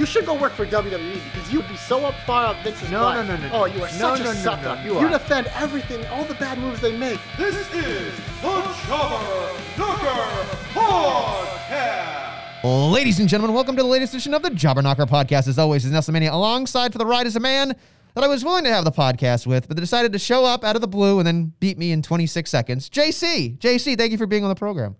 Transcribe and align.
You 0.00 0.06
should 0.06 0.24
go 0.24 0.32
work 0.32 0.54
for 0.54 0.64
WWE 0.64 1.20
because 1.30 1.52
you'd 1.52 1.68
be 1.68 1.76
so 1.76 2.06
up 2.06 2.14
far 2.24 2.46
up 2.46 2.56
Vince's 2.64 2.90
No, 2.90 3.00
butt. 3.00 3.26
no, 3.26 3.36
no, 3.36 3.42
no, 3.42 3.48
oh, 3.48 3.50
no. 3.50 3.62
Oh, 3.64 3.66
you 3.66 3.82
are 3.82 3.88
No, 3.98 4.16
such 4.16 4.20
no, 4.20 4.30
a 4.30 4.34
no, 4.34 4.40
sucker. 4.40 4.76
no, 4.76 4.82
you 4.82 4.96
are. 4.96 5.10
defend 5.10 5.46
everything, 5.48 6.06
all 6.06 6.24
the 6.24 6.32
bad 6.36 6.56
moves 6.56 6.80
they 6.80 6.96
make. 6.96 7.20
This 7.36 7.54
is 7.54 7.68
the 7.68 8.10
Jobber 8.40 9.52
Knocker 9.76 10.56
Podcast. 10.72 12.90
Ladies 12.90 13.20
and 13.20 13.28
gentlemen, 13.28 13.54
welcome 13.54 13.76
to 13.76 13.82
the 13.82 13.88
latest 13.90 14.14
edition 14.14 14.32
of 14.32 14.40
the 14.40 14.48
Jobber 14.48 14.80
Knocker 14.80 15.04
podcast. 15.04 15.48
As 15.48 15.58
always, 15.58 15.84
is 15.84 15.92
Nestlemania. 15.92 16.32
Alongside 16.32 16.92
for 16.92 16.98
the 16.98 17.04
ride 17.04 17.26
is 17.26 17.36
a 17.36 17.40
man 17.40 17.76
that 18.14 18.24
I 18.24 18.26
was 18.26 18.42
willing 18.42 18.64
to 18.64 18.70
have 18.72 18.86
the 18.86 18.92
podcast 18.92 19.46
with, 19.46 19.68
but 19.68 19.76
they 19.76 19.82
decided 19.82 20.14
to 20.14 20.18
show 20.18 20.46
up 20.46 20.64
out 20.64 20.76
of 20.76 20.80
the 20.80 20.88
blue 20.88 21.18
and 21.18 21.26
then 21.26 21.52
beat 21.60 21.76
me 21.76 21.92
in 21.92 22.00
26 22.00 22.50
seconds. 22.50 22.88
JC, 22.88 23.58
JC, 23.58 23.98
thank 23.98 24.12
you 24.12 24.16
for 24.18 24.26
being 24.26 24.44
on 24.44 24.48
the 24.48 24.54
program. 24.54 24.96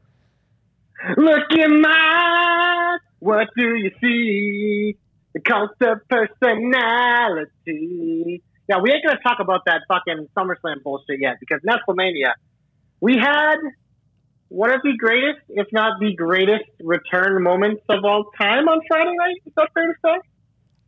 Look 1.17 1.51
in 1.53 1.81
my 1.81 1.89
eyes, 1.89 2.70
what 3.21 3.49
do 3.57 3.77
you 3.77 3.91
see? 4.01 4.97
The 5.33 5.41
cult 5.41 5.71
of 5.83 5.99
personality. 6.09 7.47
Yeah, 8.69 8.79
we 8.83 8.91
ain't 8.93 9.05
gonna 9.07 9.21
talk 9.23 9.39
about 9.41 9.65
that 9.67 9.83
fucking 9.89 10.27
SummerSlam 10.37 10.83
bullshit 10.83 11.21
yet 11.21 11.37
because 11.41 11.61
Nestlemania, 11.67 12.33
we 13.01 13.17
had 13.17 13.57
one 14.49 14.73
of 14.73 14.83
the 14.83 14.95
greatest, 14.99 15.39
if 15.49 15.69
not 15.73 16.01
the 16.01 16.15
greatest, 16.17 16.65
return 16.83 17.41
moments 17.43 17.83
of 17.89 18.05
all 18.05 18.25
time 18.41 18.69
on 18.69 18.81
Friday 18.89 19.15
night. 19.17 19.37
Is 19.47 19.53
that 19.57 19.69
fair 19.73 19.87
to 19.87 19.95
say? 20.05 20.19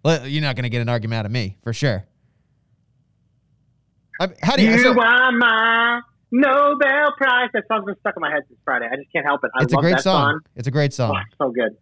Well, 0.05 0.27
you're 0.27 0.43
not 0.43 0.57
going 0.57 0.65
to 0.65 0.69
get 0.69 0.83
an 0.83 0.89
argument 0.89 1.21
out 1.21 1.27
of 1.27 1.33
me, 1.33 1.57
for 1.63 1.73
sure. 1.73 2.05
I, 4.21 4.29
how 4.43 4.57
do 4.57 4.65
you? 4.65 4.73
You 4.73 4.79
so- 4.83 5.01
are 5.01 5.31
my 5.33 6.01
Nobel 6.33 7.13
Prize. 7.17 7.51
That 7.55 7.63
song's 7.69 7.85
been 7.85 7.95
stuck 8.01 8.15
in 8.17 8.21
my 8.21 8.31
head 8.31 8.43
since 8.49 8.59
Friday. 8.65 8.87
I 8.93 8.97
just 8.97 9.13
can't 9.13 9.25
help 9.25 9.45
it. 9.45 9.51
I 9.57 9.63
it's 9.63 9.73
a 9.73 9.77
great 9.77 9.93
that 9.93 10.03
song. 10.03 10.41
It's 10.57 10.67
a 10.69 10.73
great 10.73 10.93
Oh, 10.95 11.09
song. 11.09 11.23
it's 11.29 11.39
so 11.39 11.51
good. 11.51 11.77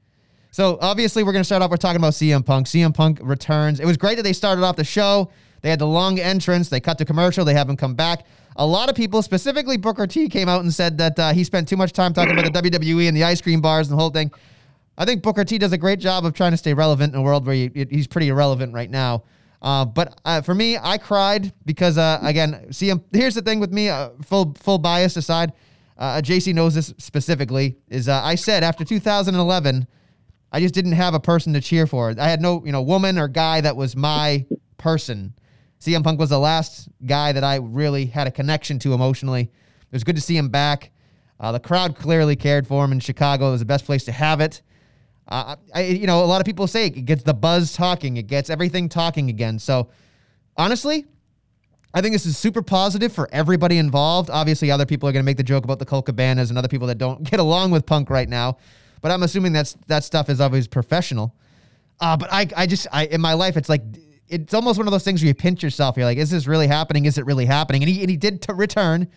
So 0.50 0.78
obviously, 0.80 1.22
we're 1.22 1.32
going 1.32 1.40
to 1.40 1.46
start 1.46 1.62
off. 1.62 1.70
We're 1.70 1.76
talking 1.76 2.00
about 2.00 2.12
CM 2.12 2.44
Punk. 2.44 2.66
CM 2.66 2.94
Punk 2.94 3.20
returns. 3.22 3.78
It 3.80 3.86
was 3.86 3.96
great 3.96 4.16
that 4.16 4.22
they 4.22 4.32
started 4.32 4.62
off 4.62 4.76
the 4.76 4.84
show. 4.84 5.30
They 5.62 5.70
had 5.70 5.78
the 5.78 5.86
long 5.86 6.18
entrance. 6.18 6.68
They 6.68 6.80
cut 6.80 6.98
to 6.98 7.04
commercial. 7.04 7.44
They 7.44 7.54
have 7.54 7.68
him 7.68 7.76
come 7.76 7.94
back. 7.94 8.26
A 8.56 8.66
lot 8.66 8.88
of 8.88 8.96
people, 8.96 9.22
specifically 9.22 9.76
Booker 9.76 10.06
T, 10.06 10.28
came 10.28 10.48
out 10.48 10.62
and 10.62 10.72
said 10.72 10.98
that 10.98 11.18
uh, 11.18 11.32
he 11.32 11.44
spent 11.44 11.68
too 11.68 11.76
much 11.76 11.92
time 11.92 12.12
talking 12.12 12.32
about 12.32 12.52
the 12.52 12.62
WWE 12.62 13.06
and 13.06 13.16
the 13.16 13.24
ice 13.24 13.40
cream 13.40 13.60
bars 13.60 13.88
and 13.88 13.96
the 13.96 14.00
whole 14.00 14.10
thing. 14.10 14.32
I 14.98 15.04
think 15.04 15.22
Booker 15.22 15.44
T 15.44 15.56
does 15.56 15.72
a 15.72 15.78
great 15.78 16.00
job 16.00 16.24
of 16.24 16.34
trying 16.34 16.50
to 16.50 16.56
stay 16.56 16.74
relevant 16.74 17.14
in 17.14 17.20
a 17.20 17.22
world 17.22 17.46
where 17.46 17.54
he, 17.54 17.70
he's 17.90 18.06
pretty 18.06 18.28
irrelevant 18.28 18.74
right 18.74 18.90
now. 18.90 19.22
Uh, 19.62 19.84
but 19.84 20.18
uh, 20.24 20.42
for 20.42 20.54
me, 20.54 20.76
I 20.80 20.98
cried 20.98 21.52
because 21.64 21.96
uh, 21.96 22.18
again, 22.22 22.66
CM. 22.70 23.02
Here's 23.12 23.34
the 23.34 23.42
thing 23.42 23.60
with 23.60 23.72
me, 23.72 23.88
uh, 23.88 24.10
full 24.22 24.54
full 24.58 24.78
bias 24.78 25.16
aside. 25.16 25.52
Uh, 25.96 26.20
JC 26.22 26.54
knows 26.54 26.74
this 26.74 26.94
specifically. 26.98 27.76
Is 27.88 28.08
I 28.08 28.34
said 28.34 28.64
after 28.64 28.84
2011. 28.84 29.86
I 30.52 30.60
just 30.60 30.74
didn't 30.74 30.92
have 30.92 31.14
a 31.14 31.20
person 31.20 31.52
to 31.52 31.60
cheer 31.60 31.86
for. 31.86 32.14
I 32.18 32.28
had 32.28 32.40
no, 32.40 32.64
you 32.64 32.72
know, 32.72 32.82
woman 32.82 33.18
or 33.18 33.28
guy 33.28 33.60
that 33.60 33.76
was 33.76 33.94
my 33.94 34.46
person. 34.78 35.34
CM 35.80 36.04
Punk 36.04 36.18
was 36.18 36.30
the 36.30 36.38
last 36.38 36.88
guy 37.06 37.32
that 37.32 37.44
I 37.44 37.56
really 37.56 38.06
had 38.06 38.26
a 38.26 38.30
connection 38.30 38.78
to 38.80 38.92
emotionally. 38.92 39.42
It 39.42 39.92
was 39.92 40.04
good 40.04 40.16
to 40.16 40.22
see 40.22 40.36
him 40.36 40.48
back. 40.48 40.90
Uh, 41.38 41.52
the 41.52 41.60
crowd 41.60 41.96
clearly 41.96 42.36
cared 42.36 42.66
for 42.66 42.84
him 42.84 42.92
in 42.92 43.00
Chicago. 43.00 43.48
It 43.48 43.52
was 43.52 43.60
the 43.60 43.66
best 43.66 43.86
place 43.86 44.04
to 44.04 44.12
have 44.12 44.40
it. 44.40 44.60
Uh, 45.28 45.56
I, 45.74 45.82
you 45.84 46.06
know, 46.06 46.22
a 46.22 46.26
lot 46.26 46.40
of 46.40 46.44
people 46.44 46.66
say 46.66 46.86
it 46.86 47.04
gets 47.06 47.22
the 47.22 47.32
buzz 47.32 47.72
talking. 47.72 48.16
It 48.16 48.26
gets 48.26 48.50
everything 48.50 48.88
talking 48.88 49.30
again. 49.30 49.58
So, 49.58 49.88
honestly, 50.56 51.06
I 51.94 52.00
think 52.00 52.14
this 52.14 52.26
is 52.26 52.36
super 52.36 52.62
positive 52.62 53.12
for 53.12 53.28
everybody 53.32 53.78
involved. 53.78 54.28
Obviously, 54.28 54.70
other 54.70 54.86
people 54.86 55.08
are 55.08 55.12
going 55.12 55.22
to 55.22 55.26
make 55.26 55.36
the 55.36 55.42
joke 55.42 55.64
about 55.64 55.78
the 55.78 55.86
Colt 55.86 56.06
Cabanas 56.06 56.50
and 56.50 56.58
other 56.58 56.68
people 56.68 56.88
that 56.88 56.98
don't 56.98 57.22
get 57.30 57.40
along 57.40 57.70
with 57.70 57.86
Punk 57.86 58.10
right 58.10 58.28
now. 58.28 58.58
But 59.00 59.10
I'm 59.10 59.22
assuming 59.22 59.52
that's 59.52 59.76
that 59.86 60.04
stuff 60.04 60.28
is 60.28 60.40
always 60.40 60.68
professional. 60.68 61.34
Uh, 62.00 62.16
but 62.16 62.32
I, 62.32 62.48
I 62.56 62.66
just, 62.66 62.86
I 62.92 63.06
in 63.06 63.20
my 63.20 63.34
life, 63.34 63.56
it's 63.56 63.68
like 63.68 63.82
it's 64.28 64.54
almost 64.54 64.78
one 64.78 64.86
of 64.86 64.92
those 64.92 65.04
things 65.04 65.22
where 65.22 65.28
you 65.28 65.34
pinch 65.34 65.62
yourself. 65.62 65.96
You're 65.96 66.06
like, 66.06 66.18
is 66.18 66.30
this 66.30 66.46
really 66.46 66.66
happening? 66.66 67.04
Is 67.04 67.18
it 67.18 67.26
really 67.26 67.46
happening? 67.46 67.82
And 67.82 67.90
he, 67.90 68.00
and 68.00 68.10
he 68.10 68.16
did 68.16 68.42
to 68.42 68.54
return, 68.54 69.08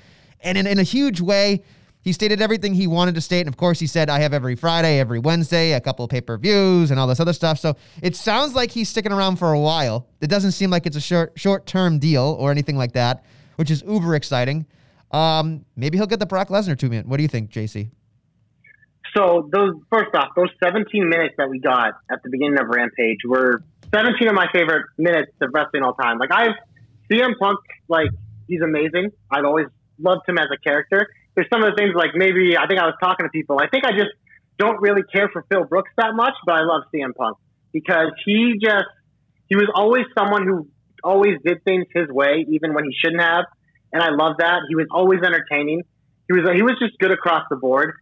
and 0.42 0.58
in, 0.58 0.68
in 0.68 0.80
a 0.80 0.84
huge 0.84 1.22
way, 1.22 1.64
he 2.02 2.12
stated 2.12 2.42
everything 2.42 2.74
he 2.74 2.86
wanted 2.86 3.16
to 3.16 3.22
state. 3.22 3.42
And 3.42 3.48
of 3.48 3.56
course, 3.56 3.80
he 3.80 3.88
said, 3.88 4.10
I 4.10 4.20
have 4.20 4.34
every 4.34 4.56
Friday, 4.56 5.00
every 5.00 5.20
Wednesday, 5.20 5.72
a 5.72 5.80
couple 5.80 6.04
of 6.04 6.12
pay 6.12 6.20
per 6.20 6.38
views, 6.38 6.92
and 6.92 7.00
all 7.00 7.08
this 7.08 7.20
other 7.20 7.34
stuff. 7.34 7.60
So 7.60 7.78
it 8.02 8.16
sounds 8.16 8.54
like 8.54 8.72
he's 8.72 8.90
sticking 8.90 9.14
around 9.14 9.38
for 9.38 9.54
a 9.54 9.60
while. 9.60 10.08
It 10.20 10.28
doesn't 10.28 10.52
seem 10.52 10.70
like 10.70 10.86
it's 10.86 10.98
a 10.98 11.02
short 11.02 11.34
short 11.36 11.66
term 11.66 12.00
deal 12.00 12.36
or 12.40 12.52
anything 12.52 12.76
like 12.76 12.94
that, 12.94 13.24
which 13.56 13.72
is 13.72 13.84
uber 13.88 14.16
exciting. 14.16 14.66
Um, 15.12 15.64
maybe 15.76 15.98
he'll 15.98 16.08
get 16.08 16.20
the 16.20 16.26
Brock 16.26 16.50
Lesnar 16.50 16.82
minute. 16.90 17.08
What 17.08 17.18
do 17.18 17.24
you 17.24 17.30
think, 17.30 17.52
JC? 17.52 17.92
So 19.16 19.50
those 19.52 19.76
first 19.92 20.16
off, 20.16 20.30
those 20.36 20.50
17 20.64 21.08
minutes 21.08 21.36
that 21.38 21.50
we 21.50 21.60
got 21.60 21.94
at 22.12 22.24
the 22.24 22.30
beginning 22.30 22.60
of 22.60 22.68
Rampage 22.68 23.20
were 23.26 23.64
17 23.94 24.28
of 24.28 24.34
my 24.34 24.48
favorite 24.52 24.86
minutes 24.98 25.32
of 25.42 25.50
wrestling 25.54 25.84
all 25.84 25.94
time. 25.94 26.18
Like 26.18 26.32
I've 26.32 26.56
CM 27.12 27.38
Punk, 27.40 27.60
like 27.88 28.10
he's 28.48 28.62
amazing. 28.62 29.12
I've 29.30 29.46
always 29.46 29.68
loved 30.00 30.28
him 30.28 30.38
as 30.38 30.48
a 30.54 30.58
character. 30.58 31.08
There's 31.36 31.48
some 31.52 31.64
of 31.64 31.72
the 31.72 31.76
things 31.76 31.94
like 31.96 32.12
maybe 32.16 32.58
I 32.58 32.66
think 32.68 32.80
I 32.80 32.86
was 32.86 32.96
talking 33.02 33.26
to 33.26 33.30
people. 33.30 33.60
I 33.62 33.68
think 33.68 33.86
I 33.86 33.92
just 33.92 34.12
don't 34.58 34.82
really 34.82 35.04
care 35.04 35.30
for 35.32 35.46
Phil 35.50 35.66
Brooks 35.66 35.92
that 35.98 36.14
much, 36.16 36.34
but 36.46 36.56
I 36.56 36.64
love 36.64 36.84
CM 36.94 37.16
Punk 37.16 37.38
because 37.72 38.12
he 38.26 38.56
just 38.62 38.86
he 39.48 39.56
was 39.56 39.70
always 39.76 40.06
someone 40.18 40.48
who 40.48 40.68
always 41.04 41.38
did 41.46 41.64
things 41.64 41.86
his 41.94 42.08
way, 42.10 42.46
even 42.50 42.74
when 42.74 42.86
he 42.86 42.92
shouldn't 43.04 43.22
have. 43.22 43.46
And 43.92 44.02
I 44.02 44.10
love 44.10 44.38
that. 44.40 44.62
He 44.70 44.76
was 44.76 44.88
always 44.90 45.20
entertaining. 45.24 45.84
He 46.28 46.34
was 46.34 46.50
he 46.56 46.64
was 46.64 46.78
just 46.80 46.98
good 47.00 47.12
across 47.12 47.44
the 47.50 47.58
board. 47.58 47.94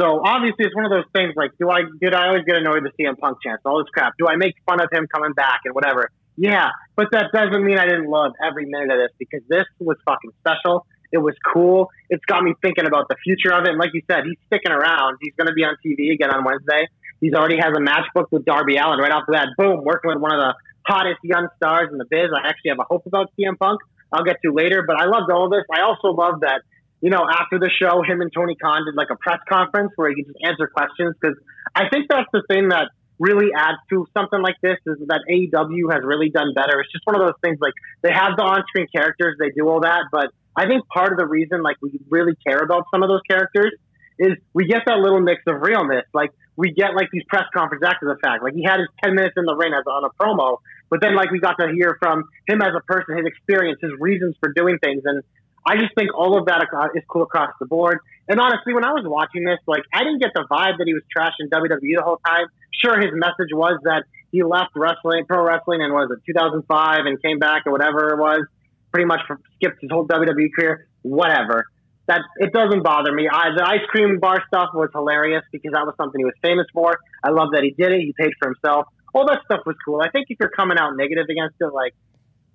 So 0.00 0.22
obviously, 0.24 0.64
it's 0.64 0.74
one 0.74 0.84
of 0.84 0.92
those 0.92 1.10
things. 1.12 1.34
Like, 1.36 1.50
do 1.58 1.70
I 1.70 1.82
did 2.00 2.14
I 2.14 2.28
always 2.28 2.44
get 2.44 2.56
annoyed 2.56 2.84
with 2.84 2.92
CM 2.98 3.18
Punk 3.18 3.38
chance? 3.42 3.60
All 3.64 3.78
this 3.78 3.90
crap. 3.92 4.14
Do 4.18 4.28
I 4.28 4.36
make 4.36 4.54
fun 4.64 4.80
of 4.80 4.88
him 4.92 5.06
coming 5.12 5.32
back 5.32 5.62
and 5.64 5.74
whatever? 5.74 6.10
Yeah, 6.36 6.70
but 6.94 7.08
that 7.10 7.34
doesn't 7.34 7.64
mean 7.64 7.78
I 7.78 7.86
didn't 7.86 8.08
love 8.08 8.32
every 8.38 8.66
minute 8.66 8.92
of 8.92 8.98
this 8.98 9.10
because 9.18 9.42
this 9.48 9.66
was 9.80 9.96
fucking 10.04 10.30
special. 10.38 10.86
It 11.10 11.18
was 11.18 11.34
cool. 11.52 11.90
It's 12.10 12.24
got 12.26 12.44
me 12.44 12.54
thinking 12.62 12.86
about 12.86 13.08
the 13.08 13.16
future 13.24 13.52
of 13.52 13.64
it. 13.64 13.70
And 13.70 13.78
like 13.78 13.90
you 13.92 14.02
said, 14.08 14.22
he's 14.24 14.38
sticking 14.46 14.70
around. 14.70 15.18
He's 15.20 15.32
going 15.36 15.48
to 15.48 15.54
be 15.54 15.64
on 15.64 15.74
TV 15.84 16.12
again 16.12 16.30
on 16.30 16.44
Wednesday. 16.44 16.86
He's 17.20 17.34
already 17.34 17.56
has 17.56 17.74
a 17.74 17.80
match 17.80 18.06
booked 18.14 18.30
with 18.30 18.44
Darby 18.44 18.76
Allin. 18.76 19.00
Right 19.00 19.10
after 19.10 19.32
that, 19.32 19.48
boom, 19.56 19.82
working 19.82 20.10
with 20.14 20.20
one 20.20 20.32
of 20.32 20.38
the 20.38 20.54
hottest 20.86 21.18
young 21.24 21.48
stars 21.56 21.88
in 21.90 21.98
the 21.98 22.06
biz. 22.08 22.30
I 22.30 22.46
actually 22.46 22.70
have 22.70 22.78
a 22.78 22.86
hope 22.86 23.06
about 23.06 23.32
CM 23.34 23.58
Punk. 23.58 23.80
I'll 24.12 24.24
get 24.24 24.36
to 24.44 24.52
later, 24.52 24.84
but 24.86 24.96
I 24.96 25.06
loved 25.06 25.30
all 25.32 25.46
of 25.46 25.50
this. 25.50 25.64
I 25.74 25.82
also 25.82 26.14
love 26.14 26.40
that 26.40 26.62
you 27.00 27.10
know, 27.10 27.26
after 27.30 27.58
the 27.58 27.70
show, 27.70 28.02
him 28.02 28.20
and 28.20 28.32
Tony 28.32 28.56
Khan 28.56 28.84
did 28.84 28.94
like 28.96 29.08
a 29.10 29.16
press 29.16 29.38
conference 29.48 29.92
where 29.96 30.10
he 30.10 30.16
could 30.16 30.32
just 30.32 30.44
answer 30.44 30.66
questions 30.66 31.14
because 31.20 31.36
I 31.74 31.88
think 31.88 32.06
that's 32.08 32.28
the 32.32 32.42
thing 32.48 32.70
that 32.70 32.90
really 33.18 33.50
adds 33.54 33.78
to 33.90 34.06
something 34.16 34.40
like 34.40 34.54
this 34.62 34.78
is 34.86 34.98
that 35.06 35.22
AEW 35.30 35.92
has 35.92 36.02
really 36.04 36.30
done 36.30 36.54
better. 36.54 36.80
It's 36.80 36.92
just 36.92 37.06
one 37.06 37.16
of 37.16 37.22
those 37.22 37.38
things 37.42 37.58
like 37.60 37.74
they 38.02 38.12
have 38.12 38.36
the 38.36 38.42
on-screen 38.42 38.86
characters, 38.94 39.36
they 39.38 39.50
do 39.50 39.68
all 39.68 39.80
that, 39.80 40.06
but 40.12 40.30
I 40.56 40.66
think 40.66 40.86
part 40.88 41.12
of 41.12 41.18
the 41.18 41.26
reason 41.26 41.62
like 41.62 41.76
we 41.82 41.98
really 42.10 42.34
care 42.46 42.58
about 42.58 42.84
some 42.90 43.02
of 43.02 43.08
those 43.08 43.22
characters 43.28 43.74
is 44.18 44.34
we 44.52 44.66
get 44.66 44.82
that 44.86 44.98
little 44.98 45.20
mix 45.20 45.42
of 45.46 45.62
realness. 45.62 46.04
Like 46.12 46.30
we 46.56 46.72
get 46.72 46.94
like 46.94 47.08
these 47.12 47.22
press 47.28 47.44
conference 47.54 47.84
after 47.86 48.06
the 48.06 48.16
fact. 48.22 48.42
Like 48.42 48.54
he 48.54 48.64
had 48.64 48.80
his 48.80 48.88
ten 49.02 49.14
minutes 49.14 49.34
in 49.36 49.44
the 49.44 49.54
ring 49.54 49.72
as 49.72 49.86
on 49.86 50.02
a 50.04 50.10
promo, 50.20 50.58
but 50.90 51.00
then 51.00 51.14
like 51.14 51.30
we 51.30 51.38
got 51.38 51.54
to 51.60 51.70
hear 51.72 51.96
from 52.00 52.24
him 52.48 52.60
as 52.60 52.74
a 52.76 52.82
person, 52.82 53.16
his 53.16 53.26
experience, 53.26 53.78
his 53.80 53.92
reasons 53.98 54.34
for 54.40 54.52
doing 54.52 54.78
things, 54.82 55.02
and 55.04 55.22
I 55.68 55.76
just 55.76 55.94
think 55.94 56.16
all 56.16 56.38
of 56.38 56.46
that 56.46 56.64
is 56.96 57.02
cool 57.12 57.24
across 57.24 57.52
the 57.60 57.66
board. 57.66 57.98
And 58.26 58.40
honestly, 58.40 58.72
when 58.72 58.84
I 58.84 58.92
was 58.96 59.04
watching 59.04 59.44
this, 59.44 59.58
like 59.66 59.84
I 59.92 60.00
didn't 60.00 60.20
get 60.20 60.32
the 60.34 60.48
vibe 60.50 60.80
that 60.80 60.86
he 60.86 60.94
was 60.94 61.04
trashing 61.12 61.52
WWE 61.52 61.92
the 61.92 62.02
whole 62.02 62.20
time. 62.24 62.46
Sure, 62.72 62.96
his 62.96 63.12
message 63.12 63.52
was 63.52 63.78
that 63.84 64.04
he 64.32 64.42
left 64.42 64.72
wrestling, 64.74 65.26
pro 65.28 65.44
wrestling, 65.44 65.82
and 65.82 65.92
was 65.92 66.08
it 66.10 66.24
2005 66.24 66.64
and 67.04 67.20
came 67.20 67.38
back 67.38 67.66
or 67.66 67.72
whatever 67.72 68.08
it 68.14 68.18
was. 68.18 68.48
Pretty 68.92 69.04
much 69.04 69.20
skipped 69.56 69.82
his 69.82 69.90
whole 69.90 70.08
WWE 70.08 70.48
career. 70.58 70.88
Whatever. 71.02 71.66
That 72.06 72.22
it 72.36 72.54
doesn't 72.54 72.82
bother 72.82 73.12
me. 73.12 73.28
I, 73.28 73.52
the 73.54 73.64
ice 73.68 73.84
cream 73.90 74.20
bar 74.20 74.42
stuff 74.48 74.70
was 74.72 74.88
hilarious 74.94 75.44
because 75.52 75.72
that 75.72 75.84
was 75.84 75.94
something 76.00 76.18
he 76.18 76.24
was 76.24 76.38
famous 76.40 76.64
for. 76.72 76.96
I 77.22 77.28
love 77.28 77.52
that 77.52 77.62
he 77.62 77.76
did 77.76 77.92
it. 77.92 78.00
He 78.00 78.14
paid 78.18 78.32
for 78.40 78.48
himself. 78.48 78.86
All 79.12 79.26
that 79.26 79.40
stuff 79.44 79.60
was 79.66 79.76
cool. 79.84 80.00
I 80.00 80.08
think 80.08 80.28
if 80.30 80.38
you're 80.40 80.48
coming 80.48 80.78
out 80.78 80.96
negative 80.96 81.26
against 81.28 81.56
it, 81.60 81.74
like, 81.74 81.92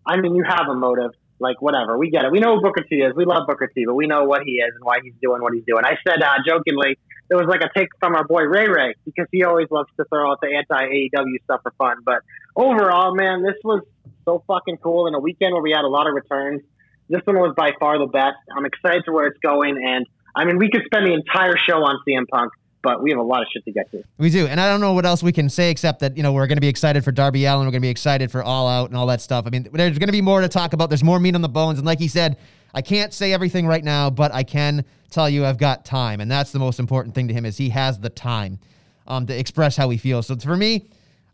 I 0.04 0.18
mean, 0.20 0.34
you 0.34 0.44
have 0.44 0.66
a 0.68 0.74
motive 0.74 1.12
Like 1.44 1.62
whatever, 1.62 1.98
we 1.98 2.10
get 2.10 2.24
it. 2.24 2.32
We 2.32 2.40
know 2.40 2.56
who 2.56 2.62
Booker 2.62 2.84
T 2.84 2.96
is. 2.96 3.14
We 3.16 3.26
love 3.26 3.46
Booker 3.48 3.68
T, 3.68 3.84
but 3.86 3.96
we 3.96 4.08
know 4.08 4.24
what 4.24 4.44
he 4.44 4.54
is 4.54 4.72
and 4.74 4.84
why 4.84 4.98
he's 5.04 5.14
doing 5.22 5.42
what 5.42 5.54
he's 5.54 5.66
doing. 5.68 5.84
I 5.84 5.96
said 6.08 6.24
uh, 6.24 6.40
jokingly, 6.48 6.98
it 7.30 7.36
was 7.36 7.46
like 7.48 7.62
a 7.62 7.70
take 7.78 7.90
from 8.00 8.16
our 8.16 8.24
boy 8.24 8.44
Ray 8.44 8.68
Ray 8.68 8.96
because 9.06 9.28
he 9.32 9.44
always 9.44 9.68
loves 9.70 9.90
to 9.98 10.06
throw 10.06 10.32
out 10.32 10.40
the 10.42 10.56
anti 10.56 10.88
AEW 10.88 11.44
stuff 11.44 11.62
for 11.64 11.74
fun. 11.78 11.98
But 12.06 12.20
overall, 12.56 13.14
man, 13.14 13.44
this 13.44 13.56
was 13.64 13.84
so 14.26 14.44
fucking 14.48 14.78
cool 14.78 15.08
in 15.08 15.14
a 15.14 15.20
weekend 15.20 15.54
where 15.54 15.62
we 15.62 15.72
had 15.72 15.84
a 15.84 15.90
lot 15.92 16.08
of 16.08 16.14
returns. 16.14 16.62
This 17.10 17.22
one 17.26 17.36
was 17.36 17.54
by 17.58 17.72
far 17.80 18.00
the 18.00 18.08
best. 18.08 18.40
I'm 18.56 18.66
excited 18.66 19.04
to 19.06 19.12
where 19.12 19.28
it's 19.28 19.40
going, 19.40 19.78
and 19.84 20.08
I 20.36 20.46
mean, 20.46 20.58
we 20.58 20.70
could 20.70 20.84
spend 20.86 21.06
the 21.06 21.14
entire 21.14 21.58
show 21.58 21.84
on 21.84 22.00
CM 22.08 22.28
Punk, 22.32 22.54
but 22.84 23.02
we 23.02 23.10
have 23.10 23.20
a 23.20 23.24
lot 23.24 23.42
of 23.42 23.48
shit 23.52 23.64
to 23.66 23.72
get 23.72 23.90
to. 23.92 24.04
We 24.18 24.30
do, 24.30 24.46
and 24.46 24.60
I 24.60 24.70
don't 24.70 24.82
know 24.82 24.94
what 24.94 25.06
else 25.06 25.24
we 25.24 25.32
can 25.32 25.50
say 25.50 25.72
except 25.72 26.02
that 26.02 26.16
you 26.16 26.22
know 26.22 26.34
we're 26.34 26.46
going 26.48 26.58
to 26.58 26.62
be 26.62 26.68
excited 26.68 27.04
for 27.04 27.12
Darby 27.12 27.46
Allin. 27.46 27.66
We're 27.66 27.72
going 27.72 27.82
to 27.82 27.86
be 27.86 27.90
excited 27.90 28.30
for 28.30 28.44
All 28.44 28.68
Out 28.68 28.90
and 28.90 28.98
all 28.98 29.08
that 29.08 29.22
stuff. 29.22 29.48
I 29.48 29.50
mean, 29.50 29.68
there's 29.74 29.98
going 29.98 30.10
to 30.10 30.14
be 30.14 30.22
more 30.22 30.42
to 30.42 30.50
talk 30.50 30.74
about. 30.74 30.90
There's 30.90 31.04
more 31.04 31.20
meat 31.20 31.34
on 31.34 31.42
the 31.42 31.50
bones, 31.50 31.80
and 31.80 31.88
like 31.88 32.00
he 32.00 32.10
said, 32.10 32.38
I 32.74 32.82
can't 32.82 33.14
say 33.14 33.34
everything 33.34 33.66
right 33.66 33.84
now, 33.84 34.10
but 34.10 34.34
I 34.34 34.44
can 34.44 34.84
tell 35.10 35.30
you 35.30 35.46
I've 35.46 35.58
got 35.58 35.86
time, 35.86 36.20
and 36.20 36.30
that's 36.30 36.52
the 36.52 36.60
most 36.60 36.80
important 36.80 37.16
thing 37.16 37.30
to 37.30 37.34
him 37.34 37.46
is 37.46 37.58
he 37.58 37.70
has 37.70 38.00
the 38.00 38.10
time 38.10 38.60
um, 39.08 39.26
to 39.28 39.38
express 39.38 39.78
how 39.78 39.90
he 39.90 39.98
feels. 39.98 40.28
So 40.28 40.36
for 40.36 40.58
me. 40.58 40.90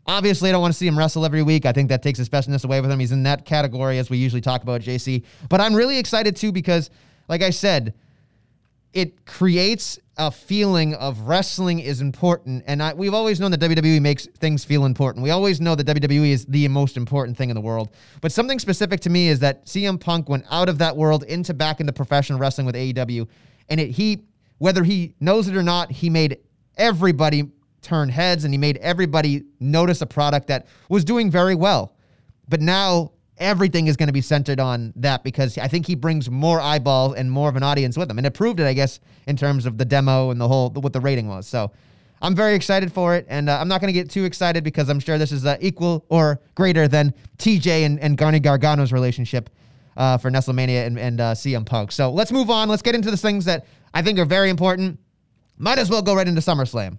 Obviously, 0.06 0.48
I 0.48 0.52
don't 0.52 0.62
want 0.62 0.72
to 0.72 0.78
see 0.78 0.86
him 0.86 0.98
wrestle 0.98 1.24
every 1.24 1.42
week. 1.42 1.66
I 1.66 1.72
think 1.72 1.90
that 1.90 2.02
takes 2.02 2.18
his 2.18 2.28
specialness 2.28 2.64
away 2.64 2.80
with 2.80 2.90
him. 2.90 2.98
He's 2.98 3.12
in 3.12 3.22
that 3.24 3.44
category 3.44 3.98
as 3.98 4.10
we 4.10 4.16
usually 4.16 4.40
talk 4.40 4.62
about 4.62 4.80
JC. 4.80 5.24
But 5.48 5.60
I'm 5.60 5.74
really 5.74 5.98
excited 5.98 6.34
too 6.34 6.50
because, 6.50 6.90
like 7.28 7.42
I 7.42 7.50
said, 7.50 7.94
it 8.92 9.24
creates 9.24 9.98
a 10.20 10.30
feeling 10.30 10.94
of 10.96 11.20
wrestling 11.20 11.78
is 11.78 12.02
important. 12.02 12.62
And 12.66 12.82
I, 12.82 12.92
we've 12.92 13.14
always 13.14 13.40
known 13.40 13.52
that 13.52 13.60
WWE 13.60 14.02
makes 14.02 14.26
things 14.26 14.66
feel 14.66 14.84
important. 14.84 15.24
We 15.24 15.30
always 15.30 15.62
know 15.62 15.74
that 15.74 15.86
WWE 15.86 16.28
is 16.28 16.44
the 16.44 16.68
most 16.68 16.98
important 16.98 17.38
thing 17.38 17.48
in 17.48 17.54
the 17.54 17.60
world. 17.62 17.88
But 18.20 18.30
something 18.30 18.58
specific 18.58 19.00
to 19.00 19.10
me 19.10 19.28
is 19.28 19.38
that 19.40 19.64
CM 19.64 19.98
Punk 19.98 20.28
went 20.28 20.44
out 20.50 20.68
of 20.68 20.76
that 20.76 20.94
world 20.94 21.22
into 21.24 21.54
back 21.54 21.80
into 21.80 21.94
professional 21.94 22.38
wrestling 22.38 22.66
with 22.66 22.74
AEW. 22.74 23.26
And 23.70 23.80
it, 23.80 23.92
he, 23.92 24.24
whether 24.58 24.84
he 24.84 25.14
knows 25.20 25.48
it 25.48 25.56
or 25.56 25.62
not, 25.62 25.90
he 25.90 26.10
made 26.10 26.36
everybody 26.76 27.50
turn 27.80 28.10
heads 28.10 28.44
and 28.44 28.52
he 28.52 28.58
made 28.58 28.76
everybody 28.76 29.44
notice 29.58 30.02
a 30.02 30.06
product 30.06 30.48
that 30.48 30.66
was 30.90 31.02
doing 31.02 31.30
very 31.30 31.54
well. 31.54 31.96
But 32.46 32.60
now 32.60 33.12
everything 33.40 33.86
is 33.86 33.96
going 33.96 34.06
to 34.06 34.12
be 34.12 34.20
centered 34.20 34.60
on 34.60 34.92
that 34.96 35.24
because 35.24 35.58
I 35.58 35.66
think 35.66 35.86
he 35.86 35.94
brings 35.94 36.30
more 36.30 36.60
eyeballs 36.60 37.16
and 37.16 37.30
more 37.30 37.48
of 37.48 37.56
an 37.56 37.62
audience 37.62 37.96
with 37.96 38.10
him. 38.10 38.18
And 38.18 38.26
it 38.26 38.34
proved 38.34 38.60
it, 38.60 38.66
I 38.66 38.74
guess, 38.74 39.00
in 39.26 39.36
terms 39.36 39.66
of 39.66 39.78
the 39.78 39.84
demo 39.84 40.30
and 40.30 40.40
the 40.40 40.46
whole, 40.46 40.70
what 40.70 40.92
the 40.92 41.00
rating 41.00 41.26
was. 41.26 41.48
So 41.48 41.72
I'm 42.22 42.36
very 42.36 42.54
excited 42.54 42.92
for 42.92 43.16
it. 43.16 43.26
And 43.28 43.48
uh, 43.48 43.58
I'm 43.58 43.66
not 43.66 43.80
going 43.80 43.92
to 43.92 43.98
get 43.98 44.10
too 44.10 44.24
excited 44.24 44.62
because 44.62 44.88
I'm 44.90 45.00
sure 45.00 45.16
this 45.16 45.32
is 45.32 45.46
uh, 45.46 45.56
equal 45.60 46.04
or 46.10 46.40
greater 46.54 46.86
than 46.86 47.14
TJ 47.38 47.86
and, 47.86 47.98
and 47.98 48.16
Garny 48.18 48.40
Gargano's 48.40 48.92
relationship 48.92 49.48
uh, 49.96 50.18
for 50.18 50.30
Nestlemania 50.30 50.86
and, 50.86 50.98
and 50.98 51.20
uh, 51.20 51.34
CM 51.34 51.64
Punk. 51.64 51.92
So 51.92 52.12
let's 52.12 52.30
move 52.30 52.50
on. 52.50 52.68
Let's 52.68 52.82
get 52.82 52.94
into 52.94 53.10
the 53.10 53.16
things 53.16 53.46
that 53.46 53.66
I 53.94 54.02
think 54.02 54.18
are 54.18 54.26
very 54.26 54.50
important. 54.50 55.00
Might 55.56 55.78
as 55.78 55.90
well 55.90 56.02
go 56.02 56.14
right 56.14 56.28
into 56.28 56.40
SummerSlam. 56.40 56.98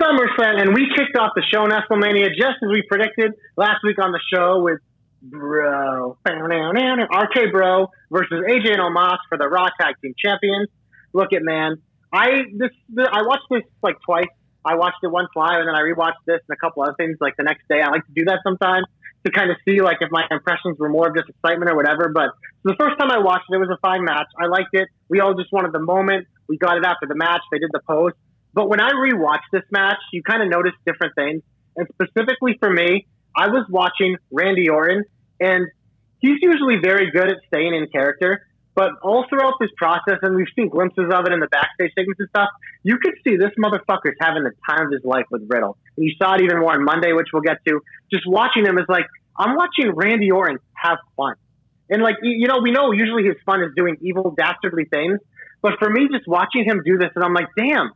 SummerSlam, 0.00 0.60
and 0.60 0.74
we 0.74 0.88
kicked 0.94 1.16
off 1.18 1.32
the 1.34 1.42
show 1.52 1.64
in 1.64 1.70
WrestleMania 1.70 2.28
just 2.36 2.56
as 2.62 2.70
we 2.70 2.82
predicted 2.88 3.32
last 3.56 3.80
week 3.84 4.02
on 4.02 4.12
the 4.12 4.20
show 4.32 4.62
with 4.62 4.80
Bro, 5.22 6.18
RK 6.24 7.52
Bro 7.52 7.88
versus 8.10 8.44
AJ 8.48 8.72
and 8.72 8.80
Omos 8.80 9.18
for 9.28 9.38
the 9.38 9.48
Raw 9.48 9.68
Tag 9.80 9.96
Team 10.02 10.14
Champions. 10.22 10.68
Look 11.12 11.32
at 11.32 11.42
man, 11.42 11.76
I 12.12 12.44
this 12.54 12.70
I 13.12 13.22
watched 13.22 13.48
this 13.50 13.62
like 13.82 13.96
twice. 14.04 14.26
I 14.64 14.74
watched 14.74 14.98
it 15.02 15.08
once 15.08 15.28
live, 15.36 15.60
and 15.60 15.68
then 15.68 15.74
I 15.74 15.82
rewatched 15.82 16.24
this 16.26 16.40
and 16.48 16.56
a 16.56 16.56
couple 16.56 16.82
other 16.82 16.94
things 16.98 17.18
like 17.20 17.36
the 17.36 17.44
next 17.44 17.62
day. 17.68 17.80
I 17.82 17.90
like 17.90 18.04
to 18.06 18.12
do 18.14 18.24
that 18.26 18.40
sometimes 18.44 18.86
to 19.24 19.32
kind 19.32 19.50
of 19.50 19.56
see 19.64 19.80
like 19.80 19.98
if 20.00 20.10
my 20.10 20.24
impressions 20.30 20.78
were 20.78 20.88
more 20.88 21.08
of 21.08 21.16
just 21.16 21.28
excitement 21.28 21.70
or 21.70 21.76
whatever. 21.76 22.10
But 22.14 22.30
the 22.64 22.74
first 22.78 22.98
time 22.98 23.10
I 23.10 23.18
watched 23.18 23.44
it, 23.50 23.56
it 23.56 23.58
was 23.58 23.70
a 23.70 23.78
fine 23.80 24.04
match. 24.04 24.26
I 24.40 24.46
liked 24.46 24.72
it. 24.72 24.88
We 25.08 25.20
all 25.20 25.34
just 25.34 25.52
wanted 25.52 25.72
the 25.72 25.80
moment. 25.80 26.26
We 26.48 26.58
got 26.58 26.76
it 26.76 26.84
after 26.84 27.06
the 27.06 27.14
match. 27.14 27.42
They 27.50 27.58
did 27.58 27.70
the 27.72 27.80
post. 27.88 28.16
But 28.56 28.70
when 28.70 28.80
I 28.80 28.90
rewatched 28.92 29.52
this 29.52 29.64
match, 29.70 29.98
you 30.14 30.22
kind 30.22 30.42
of 30.42 30.48
notice 30.48 30.72
different 30.86 31.14
things. 31.14 31.42
And 31.76 31.86
specifically 31.92 32.56
for 32.58 32.70
me, 32.70 33.06
I 33.36 33.48
was 33.48 33.66
watching 33.68 34.16
Randy 34.32 34.70
Orton, 34.70 35.04
and 35.38 35.66
he's 36.20 36.38
usually 36.40 36.78
very 36.82 37.10
good 37.10 37.28
at 37.28 37.36
staying 37.48 37.74
in 37.74 37.86
character. 37.88 38.46
But 38.74 38.92
all 39.02 39.26
throughout 39.28 39.54
this 39.60 39.68
process, 39.76 40.20
and 40.22 40.34
we've 40.34 40.48
seen 40.56 40.70
glimpses 40.70 41.04
of 41.12 41.26
it 41.26 41.32
in 41.32 41.40
the 41.40 41.48
backstage 41.48 41.92
segments 41.94 42.18
and 42.18 42.28
stuff, 42.30 42.48
you 42.82 42.96
could 42.96 43.14
see 43.24 43.36
this 43.36 43.52
motherfucker's 43.62 44.16
having 44.20 44.44
the 44.44 44.52
time 44.68 44.86
of 44.86 44.92
his 44.92 45.04
life 45.04 45.26
with 45.30 45.42
Riddle. 45.48 45.76
And 45.96 46.06
you 46.06 46.14
saw 46.18 46.34
it 46.34 46.40
even 46.40 46.60
more 46.60 46.72
on 46.72 46.82
Monday, 46.82 47.12
which 47.12 47.28
we'll 47.34 47.42
get 47.42 47.58
to. 47.68 47.80
Just 48.10 48.24
watching 48.26 48.64
him 48.64 48.78
is 48.78 48.86
like, 48.88 49.06
I'm 49.38 49.54
watching 49.54 49.92
Randy 49.94 50.30
Orton 50.30 50.58
have 50.72 50.96
fun. 51.14 51.34
And 51.90 52.02
like, 52.02 52.16
you 52.22 52.48
know, 52.48 52.60
we 52.62 52.70
know 52.70 52.92
usually 52.92 53.24
his 53.24 53.36
fun 53.44 53.62
is 53.62 53.72
doing 53.76 53.98
evil, 54.00 54.34
dastardly 54.36 54.86
things. 54.86 55.20
But 55.60 55.74
for 55.78 55.90
me, 55.90 56.08
just 56.10 56.26
watching 56.26 56.64
him 56.64 56.82
do 56.84 56.96
this, 56.96 57.10
and 57.14 57.24
I'm 57.24 57.34
like, 57.34 57.48
damn, 57.56 57.92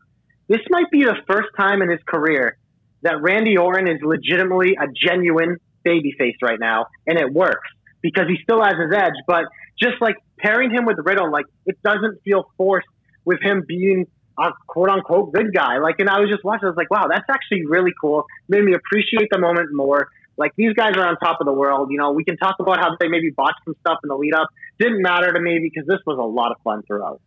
this 0.50 0.60
might 0.68 0.90
be 0.90 1.04
the 1.04 1.14
first 1.30 1.46
time 1.56 1.80
in 1.80 1.88
his 1.88 2.00
career 2.04 2.58
that 3.02 3.22
Randy 3.22 3.56
Orton 3.56 3.86
is 3.86 4.02
legitimately 4.02 4.74
a 4.74 4.88
genuine 4.92 5.58
babyface 5.86 6.34
right 6.42 6.58
now, 6.58 6.86
and 7.06 7.16
it 7.18 7.32
works 7.32 7.70
because 8.02 8.24
he 8.28 8.36
still 8.42 8.60
has 8.60 8.74
his 8.74 8.92
edge. 8.92 9.14
But 9.28 9.44
just 9.80 9.94
like 10.00 10.16
pairing 10.38 10.72
him 10.72 10.86
with 10.86 10.96
Riddle, 11.04 11.30
like 11.30 11.46
it 11.66 11.78
doesn't 11.84 12.20
feel 12.24 12.50
forced 12.58 12.88
with 13.24 13.40
him 13.40 13.64
being 13.66 14.08
a 14.36 14.50
quote 14.66 14.88
unquote 14.88 15.32
good 15.32 15.54
guy. 15.54 15.78
Like, 15.78 16.00
and 16.00 16.10
I 16.10 16.18
was 16.18 16.28
just 16.28 16.42
watching, 16.42 16.66
I 16.66 16.70
was 16.70 16.76
like, 16.76 16.90
wow, 16.90 17.06
that's 17.08 17.30
actually 17.30 17.64
really 17.66 17.92
cool. 18.00 18.24
Made 18.48 18.64
me 18.64 18.74
appreciate 18.74 19.28
the 19.30 19.38
moment 19.38 19.68
more. 19.72 20.08
Like 20.36 20.50
these 20.56 20.72
guys 20.72 20.96
are 20.96 21.06
on 21.06 21.16
top 21.18 21.40
of 21.40 21.46
the 21.46 21.52
world. 21.52 21.92
You 21.92 21.98
know, 21.98 22.10
we 22.10 22.24
can 22.24 22.36
talk 22.36 22.56
about 22.58 22.80
how 22.80 22.96
they 22.98 23.06
maybe 23.06 23.30
botched 23.30 23.60
some 23.64 23.76
stuff 23.80 23.98
in 24.02 24.08
the 24.08 24.16
lead 24.16 24.34
up. 24.34 24.48
Didn't 24.80 25.00
matter 25.00 25.32
to 25.32 25.40
me 25.40 25.60
because 25.62 25.86
this 25.86 26.00
was 26.06 26.18
a 26.18 26.26
lot 26.26 26.50
of 26.50 26.56
fun 26.64 26.82
throughout. 26.82 27.20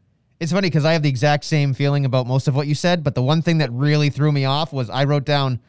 It's 0.43 0.51
funny 0.51 0.67
because 0.67 0.83
I 0.83 0.91
have 0.91 1.03
the 1.03 1.07
exact 1.09 1.45
same 1.45 1.73
feeling 1.73 2.03
about 2.03 2.27
most 2.27 2.49
of 2.49 2.55
what 2.55 2.67
you 2.67 2.75
said, 2.75 3.01
but 3.01 3.15
the 3.15 3.23
one 3.23 3.41
thing 3.41 3.59
that 3.59 3.71
really 3.71 4.09
threw 4.09 4.29
me 4.29 4.43
off 4.43 4.73
was 4.73 4.89
I 4.89 5.05
wrote 5.05 5.23
down 5.23 5.61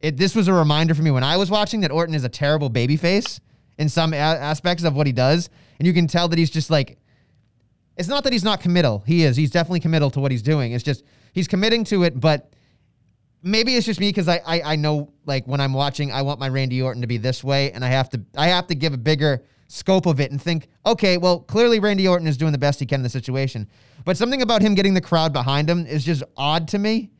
it. 0.00 0.16
This 0.16 0.34
was 0.34 0.48
a 0.48 0.52
reminder 0.52 0.96
for 0.96 1.02
me 1.02 1.12
when 1.12 1.22
I 1.22 1.36
was 1.36 1.48
watching 1.48 1.82
that 1.82 1.92
Orton 1.92 2.16
is 2.16 2.24
a 2.24 2.28
terrible 2.28 2.68
babyface 2.70 3.38
in 3.78 3.88
some 3.88 4.12
a- 4.12 4.16
aspects 4.16 4.82
of 4.82 4.96
what 4.96 5.06
he 5.06 5.12
does, 5.12 5.48
and 5.78 5.86
you 5.86 5.94
can 5.94 6.08
tell 6.08 6.26
that 6.26 6.40
he's 6.40 6.50
just 6.50 6.70
like. 6.70 6.98
It's 7.96 8.08
not 8.08 8.24
that 8.24 8.32
he's 8.32 8.42
not 8.42 8.60
committal. 8.60 9.04
He 9.06 9.22
is. 9.22 9.36
He's 9.36 9.52
definitely 9.52 9.78
committal 9.78 10.10
to 10.10 10.18
what 10.18 10.32
he's 10.32 10.42
doing. 10.42 10.72
It's 10.72 10.82
just 10.82 11.04
he's 11.32 11.46
committing 11.46 11.84
to 11.84 12.02
it, 12.02 12.18
but 12.18 12.52
maybe 13.44 13.76
it's 13.76 13.86
just 13.86 14.00
me 14.00 14.08
because 14.08 14.26
I, 14.26 14.40
I 14.44 14.72
I 14.72 14.76
know 14.76 15.12
like 15.24 15.46
when 15.46 15.60
I'm 15.60 15.72
watching, 15.72 16.10
I 16.10 16.22
want 16.22 16.40
my 16.40 16.48
Randy 16.48 16.82
Orton 16.82 17.02
to 17.02 17.06
be 17.06 17.18
this 17.18 17.44
way, 17.44 17.70
and 17.70 17.84
I 17.84 17.90
have 17.90 18.08
to 18.10 18.20
I 18.36 18.48
have 18.48 18.66
to 18.66 18.74
give 18.74 18.92
a 18.92 18.98
bigger 18.98 19.44
scope 19.70 20.06
of 20.06 20.20
it 20.20 20.30
and 20.32 20.42
think, 20.42 20.68
okay, 20.84 21.16
well, 21.16 21.40
clearly 21.40 21.78
Randy 21.78 22.06
Orton 22.08 22.26
is 22.26 22.36
doing 22.36 22.52
the 22.52 22.58
best 22.58 22.80
he 22.80 22.86
can 22.86 22.96
in 22.96 23.02
the 23.02 23.08
situation. 23.08 23.68
But 24.04 24.16
something 24.16 24.42
about 24.42 24.62
him 24.62 24.74
getting 24.74 24.94
the 24.94 25.00
crowd 25.00 25.32
behind 25.32 25.70
him 25.70 25.86
is 25.86 26.04
just 26.04 26.22
odd 26.36 26.68
to 26.68 26.78
me, 26.78 27.10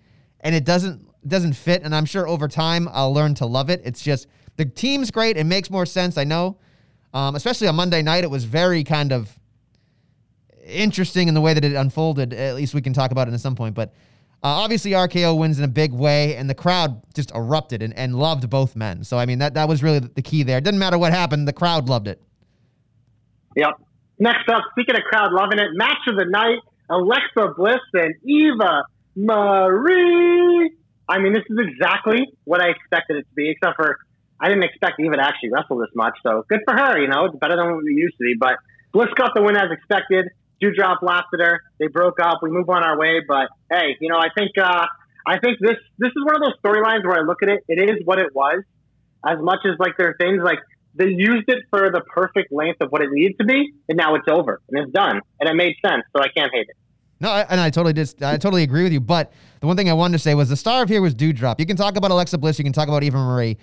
and 0.40 0.54
it 0.54 0.64
doesn't 0.64 1.06
doesn't 1.26 1.52
fit. 1.52 1.82
And 1.82 1.94
I'm 1.94 2.06
sure 2.06 2.26
over 2.26 2.48
time 2.48 2.88
I'll 2.90 3.12
learn 3.12 3.34
to 3.36 3.46
love 3.46 3.70
it. 3.70 3.82
It's 3.84 4.02
just 4.02 4.26
the 4.56 4.64
team's 4.64 5.10
great. 5.10 5.36
It 5.36 5.44
makes 5.44 5.70
more 5.70 5.86
sense. 5.86 6.18
I 6.18 6.24
know, 6.24 6.58
um, 7.14 7.36
especially 7.36 7.68
on 7.68 7.76
Monday 7.76 8.02
night, 8.02 8.24
it 8.24 8.30
was 8.30 8.44
very 8.44 8.82
kind 8.82 9.12
of 9.12 9.30
interesting 10.66 11.28
in 11.28 11.34
the 11.34 11.40
way 11.40 11.54
that 11.54 11.64
it 11.64 11.74
unfolded. 11.74 12.32
At 12.32 12.56
least 12.56 12.74
we 12.74 12.80
can 12.80 12.92
talk 12.92 13.12
about 13.12 13.28
it 13.28 13.34
at 13.34 13.40
some 13.40 13.54
point, 13.56 13.74
but. 13.74 13.94
Uh, 14.42 14.64
obviously, 14.64 14.92
RKO 14.92 15.36
wins 15.36 15.58
in 15.58 15.66
a 15.66 15.68
big 15.68 15.92
way, 15.92 16.34
and 16.34 16.48
the 16.48 16.54
crowd 16.54 17.02
just 17.12 17.30
erupted 17.32 17.82
and, 17.82 17.92
and 17.92 18.18
loved 18.18 18.48
both 18.48 18.74
men. 18.74 19.04
So, 19.04 19.18
I 19.18 19.26
mean, 19.26 19.38
that, 19.40 19.52
that 19.52 19.68
was 19.68 19.82
really 19.82 19.98
the 19.98 20.22
key 20.22 20.44
there. 20.44 20.56
It 20.56 20.64
didn't 20.64 20.80
matter 20.80 20.96
what 20.96 21.12
happened, 21.12 21.46
the 21.46 21.52
crowd 21.52 21.90
loved 21.90 22.08
it. 22.08 22.22
Yep. 23.56 23.80
Next 24.18 24.48
up, 24.48 24.62
speaking 24.72 24.96
of 24.96 25.02
crowd 25.02 25.32
loving 25.32 25.58
it, 25.58 25.68
match 25.72 26.06
of 26.08 26.16
the 26.16 26.26
night 26.26 26.58
Alexa 26.90 27.54
Bliss 27.56 27.80
and 27.94 28.14
Eva 28.24 28.84
Marie. 29.16 30.72
I 31.08 31.18
mean, 31.18 31.32
this 31.32 31.44
is 31.48 31.58
exactly 31.58 32.26
what 32.44 32.60
I 32.60 32.70
expected 32.70 33.16
it 33.16 33.22
to 33.22 33.34
be, 33.34 33.50
except 33.50 33.76
for 33.76 33.98
I 34.40 34.48
didn't 34.48 34.64
expect 34.64 35.00
Eva 35.00 35.16
to 35.16 35.22
actually 35.22 35.50
wrestle 35.50 35.78
this 35.78 35.90
much. 35.94 36.14
So 36.22 36.44
good 36.48 36.60
for 36.66 36.74
her, 36.76 37.00
you 37.00 37.08
know, 37.08 37.26
it's 37.26 37.36
better 37.38 37.56
than 37.56 37.74
what 37.74 37.84
we 37.84 37.94
used 37.94 38.16
to 38.18 38.24
be. 38.24 38.34
But 38.38 38.56
Bliss 38.92 39.08
got 39.16 39.32
the 39.34 39.42
win 39.42 39.56
as 39.56 39.70
expected. 39.70 40.28
Doudrop 40.62 41.02
laughed 41.02 41.32
at 41.34 41.40
her. 41.40 41.62
They 41.78 41.86
broke 41.86 42.20
up. 42.20 42.40
We 42.42 42.50
move 42.50 42.68
on 42.68 42.84
our 42.84 42.98
way. 42.98 43.20
But 43.26 43.48
hey, 43.70 43.96
you 44.00 44.08
know, 44.08 44.18
I 44.18 44.28
think 44.36 44.52
uh, 44.58 44.86
I 45.26 45.38
think 45.38 45.58
this 45.60 45.76
this 45.98 46.10
is 46.10 46.24
one 46.24 46.36
of 46.36 46.42
those 46.42 46.58
storylines 46.62 47.04
where 47.04 47.18
I 47.18 47.22
look 47.22 47.42
at 47.42 47.48
it. 47.48 47.64
It 47.68 47.80
is 47.80 48.04
what 48.04 48.18
it 48.18 48.34
was. 48.34 48.62
As 49.26 49.38
much 49.40 49.60
as 49.64 49.78
like 49.78 49.96
there 49.96 50.08
are 50.08 50.16
things 50.18 50.42
like 50.42 50.58
they 51.00 51.06
used 51.06 51.48
it 51.48 51.64
for 51.70 51.90
the 51.90 52.02
perfect 52.02 52.52
length 52.52 52.82
of 52.82 52.90
what 52.90 53.00
it 53.00 53.08
needed 53.10 53.38
to 53.38 53.44
be, 53.44 53.72
and 53.88 53.96
now 53.96 54.14
it's 54.14 54.28
over 54.30 54.60
and 54.68 54.84
it's 54.84 54.92
done, 54.92 55.20
and 55.40 55.48
it 55.48 55.54
made 55.54 55.74
sense. 55.84 56.02
So 56.14 56.22
I 56.22 56.28
can't 56.28 56.52
hate 56.52 56.66
it. 56.68 56.76
No, 57.20 57.30
and 57.30 57.58
I 57.58 57.70
totally 57.70 57.92
did. 57.94 58.22
I 58.22 58.36
totally 58.36 58.62
agree 58.62 58.82
with 58.82 58.92
you. 58.92 59.00
But 59.00 59.32
the 59.60 59.66
one 59.66 59.76
thing 59.76 59.88
I 59.88 59.94
wanted 59.94 60.12
to 60.12 60.18
say 60.18 60.34
was 60.34 60.50
the 60.50 60.56
star 60.56 60.82
of 60.82 60.88
here 60.88 61.00
was 61.00 61.14
Doudrop. 61.14 61.58
You 61.58 61.66
can 61.66 61.76
talk 61.76 61.96
about 61.96 62.10
Alexa 62.10 62.36
Bliss, 62.38 62.58
you 62.58 62.64
can 62.64 62.72
talk 62.72 62.88
about 62.88 63.02
Eva 63.02 63.16
Marie, 63.16 63.56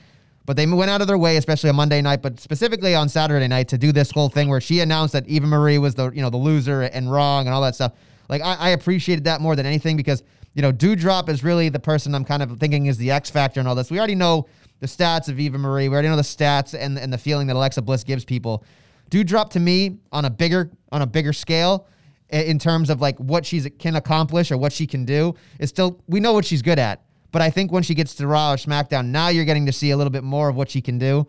but 0.46 0.56
they 0.56 0.65
went 0.65 0.89
out 0.89 1.01
of 1.01 1.08
their 1.08 1.17
way, 1.17 1.38
especially 1.38 1.70
on 1.70 1.75
Monday 1.75 2.01
night, 2.01 2.22
but 2.24 2.39
specifically 2.39 2.96
on 2.96 3.08
Saturday 3.08 3.48
night, 3.48 3.67
to 3.67 3.77
do 3.77 3.91
this 3.91 4.12
whole 4.12 4.29
thing 4.29 4.50
where 4.50 4.62
she 4.62 4.79
announced 4.79 5.13
that 5.13 5.27
Eva 5.27 5.46
Marie 5.46 5.77
was 5.77 5.94
the 5.94 6.12
you 6.12 6.22
know 6.22 6.32
the 6.32 6.38
loser 6.38 6.82
and 6.84 7.12
wrong 7.12 7.46
and 7.46 7.53
all 7.53 7.62
that 7.62 7.75
stuff. 7.75 7.94
Like 8.29 8.41
I, 8.41 8.56
I 8.56 8.70
appreciated 8.70 9.25
that 9.25 9.41
more 9.41 9.56
than 9.56 9.67
anything 9.67 9.96
because 9.96 10.24
you 10.56 10.63
know 10.63 10.72
Doudrop 10.72 11.29
is 11.29 11.44
really 11.44 11.70
the 11.70 11.79
person 11.79 12.15
I'm 12.15 12.25
kind 12.25 12.41
of 12.41 12.60
thinking 12.60 12.88
is 12.88 12.98
the 12.98 13.12
X 13.12 13.29
factor 13.29 13.60
and 13.60 13.70
all 13.70 13.75
this. 13.75 13.91
We 13.91 14.00
already 14.00 14.15
know 14.15 14.48
the 14.79 14.88
stats 14.88 15.29
of 15.29 15.39
Eva 15.39 15.57
Marie. 15.57 15.89
We 15.89 15.93
already 15.93 16.10
know 16.10 16.15
the 16.15 16.22
stats 16.22 16.77
and 16.77 16.98
and 16.98 17.12
the 17.12 17.17
feeling 17.17 17.48
that 17.48 17.55
Alexa 17.55 17.81
Bliss 17.81 18.03
gives 18.03 18.25
people. 18.25 18.63
Doudrop 19.10 19.50
to 19.51 19.60
me 19.60 19.98
on 20.12 20.25
a 20.25 20.29
bigger 20.29 20.72
on 20.91 21.01
a 21.01 21.07
bigger 21.07 21.34
scale 21.34 21.88
in 22.29 22.60
terms 22.60 22.89
of 22.89 23.00
like 23.01 23.17
what 23.19 23.46
she's 23.46 23.67
can 23.79 23.96
accomplish 23.96 24.51
or 24.51 24.57
what 24.57 24.74
she 24.74 24.86
can 24.86 25.05
do 25.05 25.34
is 25.60 25.69
still 25.69 26.01
we 26.07 26.19
know 26.19 26.34
what 26.34 26.46
she's 26.46 26.62
good 26.62 26.79
at. 26.79 27.01
But 27.31 27.41
I 27.41 27.50
think 27.50 27.72
when 27.72 27.84
she 27.84 27.93
gets 27.93 28.15
to 28.15 28.27
Raw 28.27 28.53
or 28.53 28.55
SmackDown, 28.55 29.07
now 29.07 29.27
you're 29.29 29.46
getting 29.46 29.65
to 29.65 29.72
see 29.72 29.91
a 29.91 29.98
little 29.98 30.12
bit 30.12 30.24
more 30.24 30.50
of 30.50 30.55
what 30.55 30.69
she 30.69 30.81
can 30.81 30.98
do. 30.98 31.27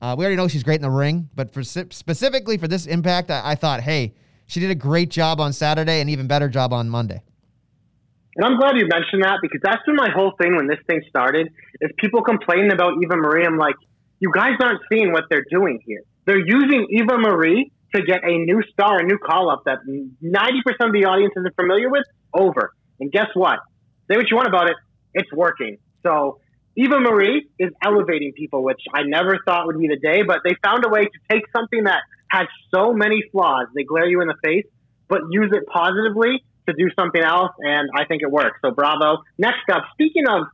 Uh, 0.00 0.14
we 0.16 0.24
already 0.24 0.36
know 0.36 0.48
she's 0.48 0.62
great 0.62 0.76
in 0.76 0.82
the 0.82 0.90
ring, 0.90 1.28
but 1.34 1.52
for 1.52 1.62
specifically 1.62 2.58
for 2.58 2.68
this 2.68 2.86
impact, 2.86 3.30
I, 3.30 3.52
I 3.52 3.54
thought, 3.54 3.80
hey, 3.80 4.14
she 4.46 4.60
did 4.60 4.70
a 4.70 4.74
great 4.74 5.10
job 5.10 5.40
on 5.40 5.52
Saturday 5.52 6.00
and 6.00 6.10
even 6.10 6.26
better 6.26 6.48
job 6.48 6.72
on 6.72 6.88
Monday. 6.88 7.22
And 8.36 8.44
I'm 8.44 8.58
glad 8.58 8.76
you 8.76 8.88
mentioned 8.88 9.22
that 9.22 9.38
because 9.42 9.60
that's 9.62 9.82
been 9.86 9.96
my 9.96 10.10
whole 10.10 10.32
thing 10.40 10.56
when 10.56 10.66
this 10.66 10.80
thing 10.86 11.02
started. 11.08 11.48
Is 11.80 11.90
people 11.98 12.22
complaining 12.22 12.72
about 12.72 12.94
Eva 13.02 13.16
Marie? 13.16 13.44
I'm 13.46 13.58
like, 13.58 13.76
you 14.18 14.30
guys 14.34 14.54
aren't 14.60 14.80
seeing 14.92 15.12
what 15.12 15.24
they're 15.30 15.46
doing 15.50 15.80
here. 15.86 16.02
They're 16.26 16.44
using 16.44 16.86
Eva 16.90 17.18
Marie 17.18 17.70
to 17.94 18.02
get 18.02 18.24
a 18.24 18.36
new 18.38 18.62
star, 18.72 18.98
a 19.00 19.04
new 19.04 19.18
call 19.18 19.50
up 19.50 19.62
that 19.66 19.78
90% 19.86 20.86
of 20.86 20.92
the 20.92 21.04
audience 21.04 21.32
isn't 21.36 21.54
familiar 21.54 21.90
with. 21.90 22.04
Over. 22.32 22.72
And 22.98 23.12
guess 23.12 23.28
what? 23.34 23.60
Say 24.10 24.16
what 24.16 24.28
you 24.30 24.36
want 24.36 24.48
about 24.48 24.68
it. 24.68 24.76
It's 25.12 25.32
working. 25.32 25.78
So 26.02 26.40
Eva 26.76 26.98
Marie 26.98 27.46
is 27.58 27.70
elevating 27.84 28.32
people, 28.32 28.64
which 28.64 28.80
I 28.92 29.02
never 29.04 29.38
thought 29.46 29.66
would 29.66 29.78
be 29.78 29.86
the 29.86 29.98
day, 29.98 30.22
but 30.26 30.40
they 30.44 30.56
found 30.64 30.84
a 30.84 30.88
way 30.88 31.02
to 31.02 31.18
take 31.30 31.42
something 31.56 31.84
that 31.84 32.02
has 32.30 32.48
so 32.74 32.92
many 32.92 33.22
flaws. 33.30 33.68
They 33.76 33.84
glare 33.84 34.06
you 34.06 34.20
in 34.22 34.28
the 34.28 34.34
face, 34.42 34.66
but 35.08 35.20
use 35.30 35.50
it 35.52 35.62
positively 35.72 36.42
to 36.68 36.74
do 36.76 36.90
something 36.98 37.22
else, 37.22 37.52
and 37.58 37.88
I 37.94 38.04
think 38.04 38.22
it 38.22 38.30
works. 38.30 38.58
So 38.64 38.70
bravo. 38.70 39.22
Next 39.38 39.68
up, 39.72 39.84
speaking 39.92 40.24
of 40.28 40.46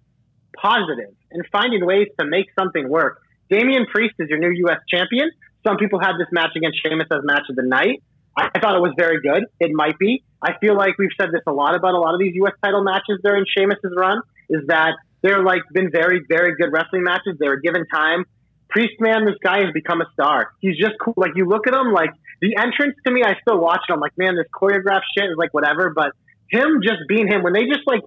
positive 0.56 1.14
and 1.30 1.44
finding 1.52 1.84
ways 1.86 2.08
to 2.18 2.26
make 2.26 2.46
something 2.58 2.88
work, 2.88 3.22
Damian 3.48 3.86
Priest 3.86 4.14
is 4.18 4.28
your 4.28 4.38
new 4.38 4.50
U.S. 4.66 4.78
champion. 4.88 5.30
Some 5.66 5.76
people 5.76 6.00
had 6.00 6.14
this 6.18 6.28
match 6.32 6.50
against 6.56 6.78
Sheamus 6.82 7.08
as 7.12 7.20
match 7.24 7.44
of 7.50 7.56
the 7.56 7.66
night. 7.66 8.02
I 8.36 8.58
thought 8.60 8.76
it 8.76 8.80
was 8.80 8.94
very 8.96 9.20
good. 9.20 9.44
It 9.58 9.70
might 9.74 9.98
be. 9.98 10.22
I 10.40 10.52
feel 10.60 10.76
like 10.76 10.96
we've 10.98 11.10
said 11.20 11.30
this 11.32 11.42
a 11.46 11.52
lot 11.52 11.74
about 11.74 11.94
a 11.94 11.98
lot 11.98 12.14
of 12.14 12.20
these 12.20 12.34
U.S. 12.36 12.54
title 12.62 12.82
matches 12.82 13.18
during 13.22 13.44
Sheamus's 13.44 13.92
run. 13.96 14.22
Is 14.48 14.66
that 14.68 14.94
they're 15.22 15.42
like 15.44 15.62
been 15.72 15.90
very, 15.90 16.22
very 16.28 16.54
good 16.56 16.72
wrestling 16.72 17.02
matches. 17.02 17.36
They 17.38 17.48
were 17.48 17.60
given 17.60 17.86
time. 17.92 18.24
Priest, 18.70 18.94
man, 19.00 19.24
this 19.24 19.36
guy 19.42 19.64
has 19.64 19.72
become 19.74 20.00
a 20.00 20.06
star. 20.12 20.52
He's 20.60 20.78
just 20.78 20.92
cool. 21.00 21.14
Like 21.16 21.32
you 21.34 21.46
look 21.46 21.66
at 21.66 21.74
him, 21.74 21.92
like 21.92 22.10
the 22.40 22.56
entrance 22.56 22.94
to 23.06 23.12
me, 23.12 23.22
I 23.24 23.34
still 23.42 23.58
watch 23.58 23.80
it. 23.88 23.92
I'm 23.92 24.00
like, 24.00 24.16
man, 24.16 24.36
this 24.36 24.46
choreographed 24.54 25.10
shit 25.16 25.24
is 25.24 25.36
like 25.36 25.52
whatever. 25.52 25.92
But 25.94 26.12
him 26.50 26.80
just 26.82 27.00
being 27.08 27.26
him, 27.26 27.42
when 27.42 27.52
they 27.52 27.64
just 27.66 27.86
like, 27.86 28.00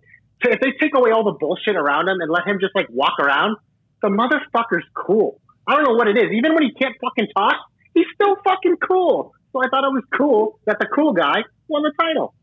t- 0.43 0.51
if 0.51 0.59
they 0.59 0.71
take 0.79 0.95
away 0.95 1.11
all 1.11 1.23
the 1.23 1.37
bullshit 1.37 1.75
around 1.75 2.07
him 2.07 2.17
and 2.21 2.31
let 2.31 2.47
him 2.47 2.59
just 2.59 2.75
like 2.75 2.87
walk 2.89 3.19
around, 3.19 3.57
the 4.01 4.07
motherfucker's 4.07 4.85
cool. 4.95 5.39
I 5.67 5.75
don't 5.75 5.83
know 5.83 5.95
what 5.95 6.07
it 6.07 6.17
is. 6.17 6.31
Even 6.31 6.53
when 6.53 6.63
he 6.63 6.71
can't 6.73 6.95
fucking 7.01 7.27
talk, 7.35 7.55
he's 7.93 8.07
still 8.15 8.35
fucking 8.43 8.77
cool. 8.87 9.33
So 9.51 9.59
I 9.63 9.69
thought 9.69 9.83
it 9.83 9.93
was 9.93 10.03
cool 10.17 10.59
that 10.65 10.77
the 10.79 10.87
cool 10.87 11.13
guy 11.13 11.43
won 11.67 11.83
the 11.83 11.93
title. 11.99 12.33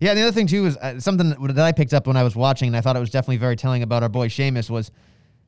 Yeah, 0.00 0.14
the 0.14 0.22
other 0.22 0.32
thing 0.32 0.46
too 0.46 0.66
is 0.66 0.76
uh, 0.78 1.00
something 1.00 1.30
that 1.30 1.58
I 1.58 1.72
picked 1.72 1.94
up 1.94 2.06
when 2.06 2.16
I 2.16 2.22
was 2.22 2.36
watching, 2.36 2.68
and 2.68 2.76
I 2.76 2.80
thought 2.80 2.96
it 2.96 3.00
was 3.00 3.10
definitely 3.10 3.38
very 3.38 3.56
telling 3.56 3.82
about 3.82 4.02
our 4.02 4.08
boy 4.08 4.28
Sheamus 4.28 4.70
was. 4.70 4.90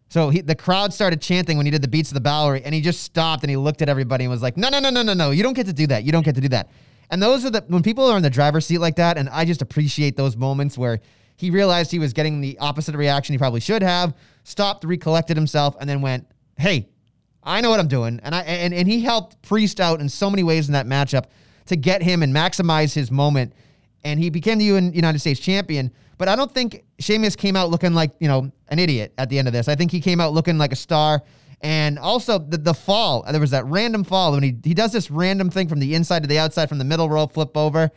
So 0.09 0.31
he, 0.31 0.41
the 0.41 0.55
crowd 0.55 0.93
started 0.93 1.21
chanting 1.21 1.57
when 1.57 1.67
he 1.67 1.71
did 1.71 1.83
the 1.83 1.89
beats 1.89 2.11
of 2.11 2.15
the 2.15 2.27
Bodhrán, 2.27 2.63
and 2.65 2.75
he 2.75 2.81
just 2.81 3.03
stopped 3.03 3.43
and 3.43 3.51
he 3.51 3.57
looked 3.57 3.83
at 3.83 3.89
everybody 3.89 4.25
and 4.25 4.31
was 4.31 4.43
like, 4.43 4.57
"No, 4.57 4.69
no, 4.69 4.81
no, 4.81 4.91
no, 4.91 5.03
no, 5.03 5.15
no! 5.15 5.31
You 5.31 5.43
don't 5.43 5.55
get 5.55 5.67
to 5.67 5.73
do 5.73 5.87
that. 5.89 6.05
You 6.05 6.13
don't 6.13 6.25
get 6.25 6.35
to 6.37 6.41
do 6.41 6.49
that." 6.49 6.71
And 7.11 7.23
those 7.23 7.45
are 7.45 7.51
the 7.51 7.65
when 7.69 7.83
people 7.83 8.07
are 8.07 8.17
in 8.17 8.23
the 8.23 8.31
driver's 8.31 8.67
seat 8.67 8.79
like 8.79 8.97
that, 8.97 9.19
and 9.19 9.29
I 9.29 9.45
just 9.45 9.63
appreciate 9.63 10.17
those 10.17 10.37
moments 10.37 10.79
where 10.79 11.01
he 11.37 11.51
realized 11.51 11.91
he 11.91 11.99
was 11.99 12.13
getting 12.13 12.41
the 12.41 12.59
opposite 12.59 12.95
reaction 12.95 13.33
he 13.35 13.39
probably 13.39 13.61
should 13.61 13.83
have, 13.83 14.15
stopped, 14.45 14.85
recollected 14.85 15.37
himself, 15.37 15.77
and 15.79 15.89
then 15.89 16.01
went, 16.01 16.27
"Hey, 16.57 16.89
I 17.43 17.61
know 17.61 17.71
what 17.71 17.81
I'm 17.81 17.89
doing," 17.89 18.21
and 18.23 18.35
I 18.35 18.41
and 18.43 18.73
and 18.73 18.89
he 18.89 19.03
helped 19.03 19.43
Priest 19.43 19.79
out 19.81 20.01
in 20.01 20.09
so 20.09 20.31
many 20.31 20.43
ways 20.43 20.69
in 20.69 20.73
that 20.73 20.87
matchup 20.87 21.27
to 21.67 21.77
get 21.77 22.03
him 22.03 22.23
and 22.23 22.35
maximize 22.35 22.95
his 22.95 23.11
moment 23.11 23.53
and 24.05 24.19
he 24.19 24.31
became 24.31 24.59
the 24.59 24.65
UN 24.67 24.93
United 24.93 25.19
States 25.19 25.41
champion. 25.41 25.91
But 26.17 26.29
I 26.29 26.37
don't 26.37 26.53
think 26.53 26.85
Sheamus 26.99 27.37
came 27.37 27.57
out 27.57 27.71
looking 27.71 27.95
like 27.95 28.13
you 28.19 28.29
know 28.29 28.51
an 28.69 28.79
idiot 28.79 29.15
at 29.19 29.29
the 29.29 29.39
end 29.39 29.49
of 29.49 29.53
this. 29.53 29.69
I 29.69 29.75
think 29.75 29.91
he 29.91 30.01
came 30.01 30.21
out 30.21 30.33
looking 30.33 30.59
like 30.59 30.73
a 30.73 30.77
star. 30.77 31.23
And 31.61 31.99
also 31.99 32.39
the, 32.39 32.57
the 32.57 32.75
fall, 32.75 33.25
uh, 33.27 33.33
there 33.33 33.41
was 33.41 33.51
that 33.51 33.67
random 33.67 34.05
fall 34.05 34.33
when 34.33 34.45
he 34.45 34.57
he 34.63 34.75
does 34.75 34.93
this 34.93 35.11
random 35.11 35.51
thing 35.51 35.69
from 35.69 35.81
the 35.81 35.95
inside 35.95 36.23
to 36.23 36.29
the 36.29 36.39
outside, 36.39 36.69
from 36.69 36.79
the 36.79 36.85
middle 36.85 37.11
rope 37.11 37.33
flip 37.33 37.57
over. 37.57 37.91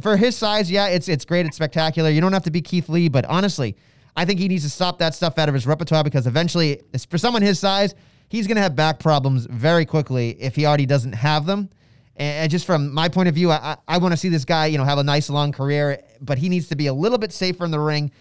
For 0.00 0.16
his 0.16 0.36
size, 0.36 0.70
yeah, 0.70 0.86
it's 0.86 1.08
it's 1.08 1.24
great, 1.24 1.44
it's 1.44 1.56
spectacular. 1.56 2.08
You 2.10 2.20
don't 2.20 2.32
have 2.32 2.44
to 2.44 2.52
be 2.52 2.62
Keith 2.62 2.88
Lee, 2.88 3.08
but 3.08 3.24
honestly, 3.24 3.76
I 4.16 4.24
think 4.24 4.38
he 4.38 4.46
needs 4.46 4.62
to 4.62 4.70
stop 4.70 4.98
that 4.98 5.14
stuff 5.14 5.38
out 5.38 5.48
of 5.48 5.54
his 5.54 5.66
repertoire 5.66 6.04
because 6.04 6.28
eventually, 6.28 6.82
for 7.08 7.18
someone 7.18 7.42
his 7.42 7.58
size, 7.58 7.96
he's 8.28 8.46
going 8.46 8.56
to 8.56 8.62
have 8.62 8.76
back 8.76 9.00
problems 9.00 9.46
very 9.46 9.84
quickly 9.84 10.30
if 10.40 10.54
he 10.54 10.66
already 10.66 10.86
doesn't 10.86 11.14
have 11.14 11.46
them. 11.46 11.68
And 12.16 12.50
just 12.50 12.66
from 12.66 12.92
my 12.92 13.08
point 13.08 13.28
of 13.28 13.34
view, 13.34 13.50
I, 13.50 13.78
I 13.88 13.98
want 13.98 14.12
to 14.12 14.16
see 14.16 14.28
this 14.28 14.44
guy, 14.44 14.66
you 14.66 14.78
know, 14.78 14.84
have 14.84 14.98
a 14.98 15.02
nice 15.02 15.30
long 15.30 15.52
career, 15.52 16.02
but 16.20 16.38
he 16.38 16.48
needs 16.48 16.68
to 16.68 16.76
be 16.76 16.86
a 16.86 16.92
little 16.92 17.18
bit 17.18 17.32
safer 17.32 17.64
in 17.64 17.70
the 17.70 17.80
ring. 17.80 18.12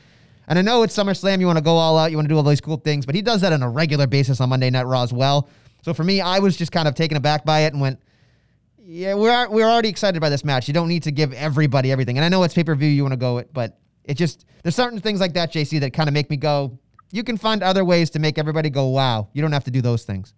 And 0.50 0.58
I 0.58 0.64
know 0.64 0.82
it's 0.82 0.98
SummerSlam, 0.98 1.40
you 1.40 1.46
want 1.46 1.60
to 1.60 1.64
go 1.64 1.76
all 1.78 1.98
out, 1.98 2.10
you 2.10 2.18
want 2.18 2.28
to 2.28 2.34
do 2.34 2.36
all 2.36 2.44
these 2.44 2.60
cool 2.60 2.78
things, 2.78 3.06
but 3.06 3.14
he 3.14 3.22
does 3.22 3.42
that 3.42 3.54
on 3.54 3.62
a 3.62 3.70
regular 3.70 4.08
basis 4.08 4.42
on 4.42 4.50
Monday 4.50 4.72
Night 4.72 4.88
Raw 4.88 5.04
as 5.04 5.14
well. 5.14 5.48
So 5.84 5.94
for 5.94 6.04
me, 6.04 6.22
I 6.22 6.40
was 6.40 6.58
just 6.58 6.72
kind 6.72 6.88
of 6.88 6.96
taken 6.96 7.16
aback 7.16 7.46
by 7.46 7.62
it 7.62 7.74
and 7.74 7.80
went, 7.80 8.00
yeah, 8.80 9.14
we're 9.14 9.48
we're 9.50 9.70
already 9.70 9.90
excited 9.90 10.20
by 10.20 10.30
this 10.30 10.44
match. 10.44 10.68
You 10.68 10.74
don't 10.74 10.88
need 10.88 11.04
to 11.04 11.12
give 11.12 11.32
everybody 11.34 11.92
everything. 11.92 12.18
And 12.18 12.26
I 12.26 12.30
know 12.30 12.42
it's 12.42 12.56
pay 12.56 12.64
per 12.64 12.74
view, 12.74 12.90
you 12.90 13.04
want 13.04 13.14
to 13.14 13.18
go 13.18 13.38
it, 13.38 13.54
but 13.54 13.78
it 14.04 14.16
just 14.16 14.46
there's 14.64 14.76
certain 14.76 15.00
things 15.00 15.20
like 15.20 15.34
that, 15.34 15.54
JC, 15.54 15.80
that 15.82 15.94
kind 15.94 16.10
of 16.10 16.14
make 16.14 16.32
me 16.32 16.38
go. 16.38 16.80
You 17.12 17.24
can 17.24 17.38
find 17.38 17.62
other 17.62 17.86
ways 17.86 18.10
to 18.12 18.20
make 18.20 18.40
everybody 18.40 18.72
go, 18.72 18.88
wow. 18.88 19.30
You 19.34 19.44
don't 19.44 19.52
have 19.52 19.66
to 19.66 19.72
do 19.72 19.82
those 19.82 20.04
things. 20.04 20.34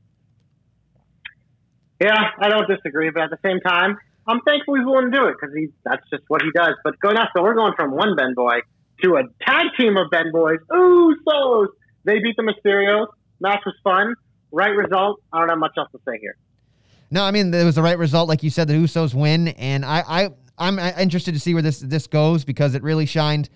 Yeah, 2.01 2.31
I 2.39 2.49
don't 2.49 2.67
disagree, 2.67 3.09
but 3.11 3.23
at 3.23 3.29
the 3.29 3.39
same 3.45 3.59
time, 3.61 3.97
I'm 4.27 4.41
thankful 4.41 4.75
he's 4.75 4.85
willing 4.85 5.11
to 5.11 5.17
do 5.17 5.25
it 5.27 5.35
because 5.39 5.55
he 5.55 5.69
that's 5.85 6.03
just 6.09 6.23
what 6.27 6.41
he 6.41 6.49
does. 6.53 6.75
But 6.83 6.99
going 6.99 7.15
so 7.33 7.41
we're 7.41 7.55
going 7.55 7.73
from 7.77 7.91
one 7.91 8.17
Ben 8.17 8.33
Boy 8.33 8.59
to 9.03 9.15
a 9.15 9.23
tag 9.45 9.65
team 9.77 9.97
of 9.97 10.09
Ben 10.09 10.31
Boys. 10.31 10.59
Usos. 10.71 11.67
They 12.03 12.19
beat 12.19 12.35
the 12.37 12.43
Mysterios. 12.43 13.07
Match 13.39 13.61
was 13.65 13.75
fun. 13.83 14.15
Right 14.51 14.75
result. 14.75 15.21
I 15.31 15.39
don't 15.39 15.49
have 15.49 15.57
much 15.57 15.73
else 15.77 15.89
to 15.91 15.99
say 16.05 16.17
here. 16.19 16.35
No, 17.09 17.23
I 17.23 17.31
mean 17.31 17.53
it 17.53 17.63
was 17.63 17.75
the 17.75 17.81
right 17.81 17.97
result, 17.97 18.29
like 18.29 18.43
you 18.43 18.49
said. 18.49 18.67
The 18.67 18.73
Usos 18.73 19.13
win, 19.13 19.49
and 19.49 19.83
I, 19.83 20.03
I, 20.07 20.29
I'm 20.57 20.79
uh, 20.79 20.93
interested 20.97 21.33
to 21.33 21.39
see 21.39 21.53
where 21.53 21.63
this 21.63 21.79
this 21.79 22.07
goes 22.07 22.45
because 22.45 22.73
it 22.73 22.83
really 22.83 23.05
shined 23.05 23.49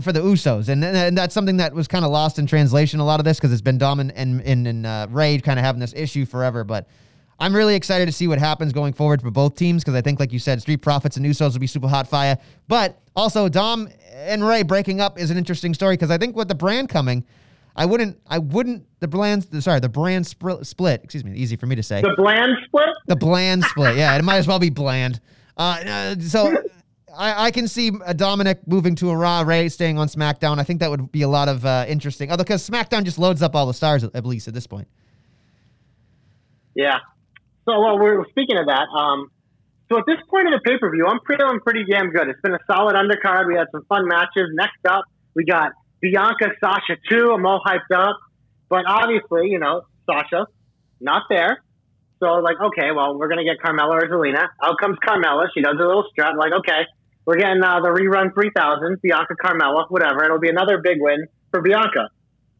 for 0.00 0.12
the 0.12 0.20
Usos, 0.20 0.68
and 0.68 0.82
and 0.84 1.16
that's 1.16 1.34
something 1.34 1.58
that 1.58 1.74
was 1.74 1.86
kind 1.86 2.04
of 2.04 2.10
lost 2.10 2.38
in 2.38 2.46
translation. 2.46 2.98
A 3.00 3.04
lot 3.04 3.20
of 3.20 3.24
this 3.24 3.38
because 3.38 3.52
it's 3.52 3.62
been 3.62 3.78
Dom 3.78 4.00
and 4.00 4.10
and, 4.12 4.40
and, 4.42 4.66
and 4.66 4.86
uh, 4.86 5.06
Ray 5.10 5.38
kind 5.38 5.58
of 5.58 5.64
having 5.64 5.80
this 5.80 5.94
issue 5.94 6.26
forever, 6.26 6.64
but. 6.64 6.88
I'm 7.38 7.54
really 7.54 7.74
excited 7.74 8.06
to 8.06 8.12
see 8.12 8.28
what 8.28 8.38
happens 8.38 8.72
going 8.72 8.94
forward 8.94 9.20
for 9.20 9.30
both 9.30 9.56
teams 9.56 9.84
because 9.84 9.94
I 9.94 10.00
think, 10.00 10.18
like 10.18 10.32
you 10.32 10.38
said, 10.38 10.60
Street 10.62 10.78
Profits 10.78 11.16
and 11.16 11.26
Usos 11.26 11.52
will 11.52 11.60
be 11.60 11.66
super 11.66 11.88
hot 11.88 12.08
fire. 12.08 12.38
But 12.66 12.98
also, 13.14 13.48
Dom 13.48 13.88
and 14.14 14.46
Ray 14.46 14.62
breaking 14.62 15.00
up 15.00 15.18
is 15.18 15.30
an 15.30 15.36
interesting 15.36 15.74
story 15.74 15.94
because 15.96 16.10
I 16.10 16.18
think 16.18 16.34
with 16.34 16.48
the 16.48 16.54
brand 16.54 16.88
coming, 16.88 17.24
I 17.74 17.84
wouldn't, 17.84 18.18
I 18.26 18.38
wouldn't 18.38 18.86
the 19.00 19.08
brand, 19.08 19.46
sorry, 19.62 19.80
the 19.80 19.88
brand 19.88 20.24
spr- 20.24 20.64
split. 20.64 21.04
Excuse 21.04 21.24
me, 21.24 21.34
easy 21.34 21.56
for 21.56 21.66
me 21.66 21.76
to 21.76 21.82
say. 21.82 22.00
The 22.00 22.14
bland 22.16 22.56
split. 22.64 22.88
The 23.06 23.16
bland 23.16 23.64
split. 23.64 23.96
Yeah, 23.96 24.16
it 24.16 24.24
might 24.24 24.38
as 24.38 24.46
well 24.46 24.58
be 24.58 24.70
bland. 24.70 25.20
Uh, 25.58 25.82
uh, 25.86 26.14
so 26.20 26.56
I, 27.14 27.46
I 27.46 27.50
can 27.50 27.68
see 27.68 27.90
uh, 28.04 28.14
Dominic 28.14 28.66
moving 28.66 28.94
to 28.96 29.10
a 29.10 29.16
Raw, 29.16 29.42
Ray 29.42 29.68
staying 29.68 29.98
on 29.98 30.08
SmackDown. 30.08 30.58
I 30.58 30.64
think 30.64 30.80
that 30.80 30.88
would 30.88 31.12
be 31.12 31.20
a 31.22 31.28
lot 31.28 31.48
of 31.48 31.66
uh, 31.66 31.84
interesting. 31.86 32.30
Other 32.30 32.44
because 32.44 32.68
SmackDown 32.68 33.04
just 33.04 33.18
loads 33.18 33.42
up 33.42 33.54
all 33.54 33.66
the 33.66 33.74
stars 33.74 34.04
at 34.04 34.24
least 34.24 34.48
at 34.48 34.54
this 34.54 34.66
point. 34.66 34.88
Yeah. 36.74 36.98
So, 37.66 37.80
well, 37.80 37.98
we're 37.98 38.24
speaking 38.30 38.56
of 38.56 38.66
that. 38.66 38.86
Um, 38.94 39.30
so 39.90 39.98
at 39.98 40.04
this 40.06 40.18
point 40.30 40.46
of 40.46 40.54
the 40.54 40.60
pay 40.64 40.78
per 40.78 40.90
view, 40.90 41.06
I'm 41.06 41.20
feeling 41.26 41.60
pretty 41.60 41.84
damn 41.84 42.10
good. 42.10 42.28
It's 42.28 42.40
been 42.40 42.54
a 42.54 42.62
solid 42.66 42.94
undercard. 42.94 43.46
We 43.46 43.54
had 43.54 43.66
some 43.70 43.84
fun 43.88 44.08
matches. 44.08 44.50
Next 44.54 44.82
up, 44.88 45.04
we 45.34 45.44
got 45.44 45.72
Bianca, 46.00 46.50
Sasha 46.62 46.96
too. 47.08 47.32
I'm 47.32 47.44
all 47.46 47.60
hyped 47.64 47.94
up, 47.94 48.16
but 48.68 48.84
obviously, 48.86 49.48
you 49.50 49.58
know, 49.58 49.82
Sasha 50.06 50.46
not 51.00 51.24
there. 51.28 51.62
So 52.20 52.26
like, 52.36 52.56
okay, 52.60 52.90
well, 52.94 53.18
we're 53.18 53.28
gonna 53.28 53.44
get 53.44 53.58
Carmella 53.58 54.02
or 54.02 54.08
Zelina. 54.08 54.48
Out 54.62 54.78
comes 54.80 54.96
Carmella. 55.06 55.46
She 55.54 55.60
does 55.60 55.76
a 55.78 55.84
little 55.84 56.04
strut. 56.10 56.36
Like, 56.36 56.52
okay, 56.60 56.82
we're 57.24 57.36
getting 57.36 57.62
uh, 57.62 57.80
the 57.80 57.88
rerun 57.88 58.32
3000. 58.34 59.00
Bianca, 59.02 59.34
Carmella, 59.42 59.86
whatever. 59.88 60.24
It'll 60.24 60.40
be 60.40 60.48
another 60.48 60.78
big 60.78 60.98
win 61.00 61.26
for 61.50 61.60
Bianca. 61.60 62.10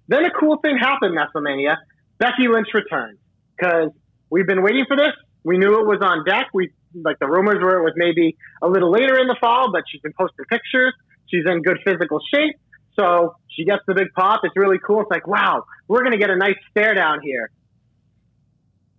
Then 0.09 0.25
a 0.25 0.31
cool 0.31 0.59
thing 0.59 0.79
happened, 0.79 1.17
WrestleMania. 1.17 1.77
Becky 2.19 2.49
Lynch 2.49 2.69
returned 2.75 3.19
because 3.57 3.91
we've 4.37 4.47
been 4.47 4.63
waiting 4.63 4.85
for 4.87 4.97
this. 4.97 5.15
We 5.45 5.57
knew 5.57 5.81
it 5.81 5.87
was 5.87 6.01
on 6.03 6.25
deck. 6.25 6.49
We 6.53 6.71
like 7.09 7.19
the 7.19 7.27
rumors 7.27 7.59
were 7.63 7.79
it 7.81 7.83
was 7.83 7.95
maybe 7.97 8.37
a 8.63 8.69
little 8.69 8.91
later 8.91 9.19
in 9.19 9.27
the 9.29 9.37
fall, 9.41 9.73
but 9.73 9.83
she's 9.89 10.01
been 10.03 10.13
posting 10.13 10.45
pictures. 10.45 10.93
She's 11.31 11.45
in 11.47 11.63
good 11.63 11.79
physical 11.85 12.21
shape, 12.33 12.57
so 12.99 13.35
she 13.49 13.65
gets 13.65 13.83
the 13.87 13.95
big 13.95 14.09
pop. 14.15 14.41
It's 14.45 14.57
really 14.57 14.79
cool. 14.87 15.01
It's 15.01 15.11
like 15.11 15.27
wow, 15.27 15.65
we're 15.89 16.03
gonna 16.05 16.19
get 16.19 16.31
a 16.31 16.37
nice 16.37 16.57
stare 16.71 16.95
down 16.95 17.21
here, 17.23 17.51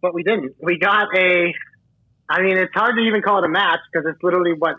but 0.02 0.14
we 0.14 0.24
didn't. 0.24 0.56
We 0.62 0.80
got 0.80 1.08
a. 1.16 1.54
I 2.30 2.42
mean, 2.42 2.58
it's 2.58 2.74
hard 2.74 2.96
to 2.98 3.02
even 3.04 3.22
call 3.22 3.38
it 3.40 3.46
a 3.46 3.50
match 3.50 3.80
because 3.92 4.06
it's 4.12 4.22
literally 4.22 4.54
what 4.54 4.76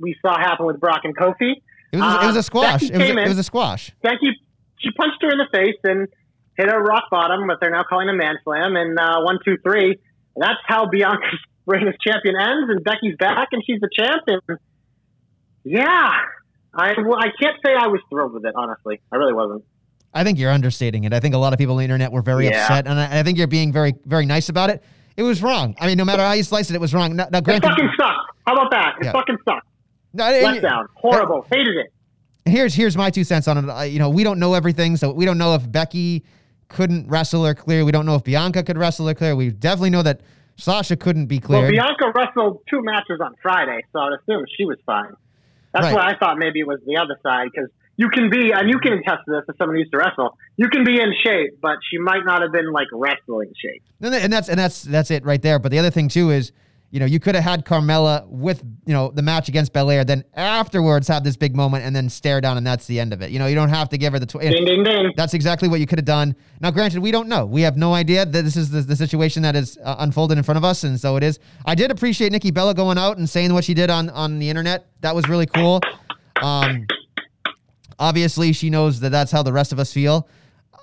we 0.00 0.16
saw 0.22 0.36
happen 0.38 0.66
with 0.66 0.80
Brock 0.80 1.02
and 1.04 1.16
Kofi. 1.16 1.52
It 1.92 1.96
was, 1.98 2.14
it 2.22 2.26
was 2.26 2.36
Uh, 2.36 2.40
a 2.40 2.42
squash. 2.42 2.82
It 2.82 2.98
was, 2.98 3.08
a, 3.10 3.18
it 3.18 3.28
was 3.28 3.38
a 3.38 3.42
squash. 3.44 3.92
Becky, 4.02 4.30
she 4.78 4.90
punched 4.92 5.22
her 5.22 5.30
in 5.30 5.38
the 5.38 5.48
face, 5.52 5.76
and 5.84 6.08
hit 6.58 6.68
a 6.68 6.78
rock 6.78 7.04
bottom, 7.10 7.46
what 7.46 7.58
they're 7.60 7.70
now 7.70 7.84
calling 7.88 8.08
a 8.10 8.12
man 8.12 8.34
slam, 8.44 8.76
and 8.76 8.98
uh, 8.98 9.20
one, 9.22 9.38
two, 9.44 9.56
three. 9.62 9.92
And 10.34 10.42
that's 10.42 10.58
how 10.66 10.84
Bianca's 10.86 11.38
reign 11.66 11.88
as 11.88 11.94
champion 12.06 12.34
ends, 12.38 12.68
and 12.70 12.84
Becky's 12.84 13.16
back, 13.18 13.48
and 13.52 13.62
she's 13.64 13.80
the 13.80 13.88
champion. 13.96 14.40
Yeah, 15.64 16.10
I 16.74 16.92
well, 17.04 17.18
I 17.18 17.28
can't 17.40 17.56
say 17.64 17.72
I 17.78 17.86
was 17.88 18.00
thrilled 18.10 18.32
with 18.32 18.44
it. 18.44 18.52
Honestly, 18.56 19.00
I 19.12 19.16
really 19.16 19.32
wasn't. 19.32 19.64
I 20.14 20.24
think 20.24 20.38
you're 20.38 20.50
understating 20.50 21.04
it. 21.04 21.12
I 21.12 21.20
think 21.20 21.34
a 21.34 21.38
lot 21.38 21.52
of 21.52 21.58
people 21.58 21.74
on 21.74 21.78
the 21.78 21.84
internet 21.84 22.10
were 22.12 22.22
very 22.22 22.46
Yeah. 22.48 22.62
upset, 22.62 22.86
and 22.86 22.98
I, 22.98 23.20
I 23.20 23.22
think 23.22 23.36
you're 23.38 23.46
being 23.46 23.72
very, 23.72 23.94
very 24.06 24.24
nice 24.26 24.48
about 24.48 24.70
it. 24.70 24.82
It 25.16 25.22
was 25.22 25.42
wrong. 25.42 25.74
I 25.80 25.86
mean, 25.86 25.98
no 25.98 26.04
matter 26.04 26.22
how 26.22 26.32
you 26.32 26.42
slice 26.42 26.70
it, 26.70 26.74
it 26.76 26.80
was 26.80 26.94
wrong. 26.94 27.16
Now, 27.16 27.26
now 27.30 27.38
It 27.38 27.44
granted, 27.44 27.68
fucking 27.68 27.90
sucked. 27.98 28.30
How 28.46 28.54
about 28.54 28.70
that? 28.70 28.94
It 29.00 29.04
Yeah. 29.06 29.12
fucking 29.12 29.36
sucked. 29.46 29.66
no, 30.14 30.24
and- 30.24 30.42
Let 30.42 30.62
down. 30.62 30.86
Horrible. 30.94 31.46
Hated 31.52 31.76
it. 31.76 31.92
here's 32.46 32.72
here's 32.74 32.96
my 32.96 33.10
two 33.10 33.24
cents 33.24 33.46
on 33.46 33.58
it. 33.58 33.68
Uh, 33.70 33.82
you 33.82 33.98
know, 33.98 34.08
we 34.08 34.24
don't 34.24 34.38
know 34.38 34.54
everything, 34.54 34.96
so 34.96 35.12
we 35.12 35.26
don't 35.26 35.36
know 35.38 35.54
if 35.54 35.70
Becky 35.70 36.24
couldn't 36.68 37.08
wrestle 37.08 37.44
her 37.44 37.54
clear. 37.54 37.84
We 37.84 37.92
don't 37.92 38.06
know 38.06 38.14
if 38.14 38.24
Bianca 38.24 38.62
could 38.62 38.78
wrestle 38.78 39.06
her 39.08 39.14
clear. 39.14 39.34
We 39.34 39.50
definitely 39.50 39.90
know 39.90 40.02
that 40.02 40.20
Sasha 40.56 40.96
couldn't 40.96 41.26
be 41.26 41.38
clear. 41.38 41.62
Well. 41.62 41.70
Bianca 41.70 42.12
wrestled 42.14 42.60
two 42.68 42.82
matches 42.82 43.20
on 43.24 43.34
Friday, 43.42 43.80
so 43.92 44.00
I'd 44.00 44.12
assume 44.20 44.44
she 44.56 44.64
was 44.64 44.78
fine. 44.84 45.12
That's 45.72 45.84
Right. 45.86 45.94
why 45.94 46.08
I 46.10 46.16
thought 46.18 46.38
maybe 46.38 46.60
it 46.60 46.66
was 46.66 46.80
the 46.86 46.96
other 46.96 47.16
side 47.22 47.48
because 47.52 47.70
you 47.96 48.08
can 48.08 48.30
be, 48.30 48.52
and 48.52 48.68
you 48.68 48.78
can 48.78 48.92
attest 48.94 49.24
to 49.26 49.30
this 49.32 49.44
as 49.48 49.56
someone 49.58 49.76
who 49.76 49.80
used 49.80 49.92
to 49.92 49.98
wrestle. 49.98 50.36
You 50.56 50.68
can 50.68 50.84
be 50.84 51.00
in 51.00 51.12
shape, 51.24 51.58
but 51.60 51.78
she 51.90 51.98
might 51.98 52.24
not 52.24 52.42
have 52.42 52.52
been 52.52 52.72
like 52.72 52.86
wrestling 52.92 53.52
shape. 53.60 53.82
And 54.00 54.14
and 54.14 54.32
that's 54.32 54.48
and 54.48 54.58
that's 54.58 54.82
that's 54.82 55.10
it 55.10 55.24
right 55.24 55.42
there. 55.42 55.58
But 55.58 55.70
the 55.72 55.78
other 55.78 55.90
thing 55.90 56.08
too 56.08 56.30
is, 56.30 56.52
you 56.90 57.00
know, 57.00 57.06
you 57.06 57.20
could 57.20 57.34
have 57.34 57.44
had 57.44 57.66
Carmella 57.66 58.26
with 58.28 58.62
you 58.86 58.94
know 58.94 59.10
the 59.10 59.20
match 59.20 59.48
against 59.48 59.72
Belair, 59.74 60.04
then 60.04 60.24
afterwards 60.34 61.06
have 61.08 61.22
this 61.22 61.36
big 61.36 61.54
moment 61.54 61.84
and 61.84 61.94
then 61.94 62.08
stare 62.08 62.40
down, 62.40 62.56
and 62.56 62.66
that's 62.66 62.86
the 62.86 62.98
end 62.98 63.12
of 63.12 63.20
it. 63.20 63.30
You 63.30 63.38
know, 63.38 63.46
you 63.46 63.54
don't 63.54 63.68
have 63.68 63.90
to 63.90 63.98
give 63.98 64.14
her 64.14 64.18
the. 64.18 64.26
Tw- 64.26 64.40
Ding, 64.40 64.64
ding, 64.64 64.84
ding. 64.84 65.12
That's 65.16 65.34
exactly 65.34 65.68
what 65.68 65.80
you 65.80 65.86
could 65.86 65.98
have 65.98 66.06
done. 66.06 66.34
Now, 66.60 66.70
granted, 66.70 67.00
we 67.00 67.10
don't 67.10 67.28
know. 67.28 67.44
We 67.44 67.60
have 67.62 67.76
no 67.76 67.92
idea 67.92 68.24
that 68.24 68.42
this 68.42 68.56
is 68.56 68.70
the, 68.70 68.80
the 68.80 68.96
situation 68.96 69.42
that 69.42 69.54
is 69.54 69.78
uh, 69.84 69.96
unfolded 69.98 70.38
in 70.38 70.44
front 70.44 70.56
of 70.56 70.64
us, 70.64 70.84
and 70.84 70.98
so 70.98 71.16
it 71.16 71.22
is. 71.22 71.38
I 71.66 71.74
did 71.74 71.90
appreciate 71.90 72.32
Nikki 72.32 72.50
Bella 72.50 72.72
going 72.74 72.96
out 72.96 73.18
and 73.18 73.28
saying 73.28 73.52
what 73.52 73.64
she 73.64 73.74
did 73.74 73.90
on 73.90 74.08
on 74.10 74.38
the 74.38 74.48
internet. 74.48 74.86
That 75.02 75.14
was 75.14 75.28
really 75.28 75.46
cool. 75.46 75.80
Um, 76.40 76.86
obviously, 77.98 78.52
she 78.52 78.70
knows 78.70 79.00
that 79.00 79.10
that's 79.10 79.30
how 79.30 79.42
the 79.42 79.52
rest 79.52 79.72
of 79.72 79.78
us 79.78 79.92
feel. 79.92 80.28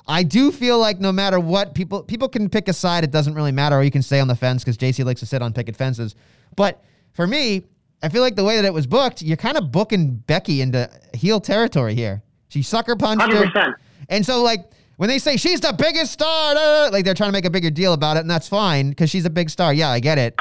I 0.08 0.24
do 0.24 0.52
feel 0.52 0.78
like 0.80 1.00
no 1.00 1.12
matter 1.12 1.40
what, 1.40 1.74
people 1.74 2.04
people 2.04 2.30
can 2.30 2.50
pick 2.50 2.68
a 2.68 2.74
side. 2.74 3.04
It 3.04 3.12
doesn't 3.12 3.34
really 3.34 3.52
matter, 3.52 3.76
or 3.78 3.84
you 3.84 3.92
can 3.92 4.02
stay 4.04 4.20
on 4.20 4.28
the 4.28 4.36
fence 4.36 4.64
because 4.64 4.78
JC 4.78 5.04
likes 5.04 5.20
to 5.22 5.26
sit 5.26 5.42
on 5.42 5.52
picket 5.54 5.76
fences. 5.76 6.16
But 6.56 6.84
for 7.14 7.26
me, 7.26 7.64
I 8.04 8.10
feel 8.10 8.22
like 8.22 8.36
the 8.36 8.44
way 8.44 8.56
that 8.58 8.66
it 8.66 8.74
was 8.74 8.86
booked, 8.86 9.22
you're 9.22 9.38
kind 9.38 9.58
of 9.58 9.72
booking 9.72 10.12
Becky 10.28 10.62
into 10.62 10.90
heel 11.14 11.40
territory 11.40 11.96
here. 11.96 12.22
She 12.50 12.62
sucker 12.62 12.96
punched 12.96 13.24
her. 13.32 13.46
100%. 13.46 13.74
And 14.10 14.24
so, 14.26 14.44
like, 14.44 14.70
when 14.98 15.10
they 15.10 15.18
say 15.18 15.38
she's 15.38 15.60
the 15.60 15.74
biggest 15.74 16.12
star, 16.14 16.54
da, 16.54 16.60
da, 16.60 16.86
da, 16.86 16.94
like 16.94 17.04
they're 17.04 17.16
trying 17.16 17.30
to 17.30 17.34
make 17.34 17.46
a 17.46 17.50
bigger 17.50 17.72
deal 17.72 17.94
about 17.94 18.18
it, 18.18 18.20
and 18.20 18.30
that's 18.30 18.48
fine 18.48 18.90
because 18.90 19.10
she's 19.10 19.26
a 19.26 19.30
big 19.30 19.50
star. 19.50 19.74
Yeah, 19.74 19.90
I 19.90 20.00
get 20.00 20.18
it. 20.20 20.36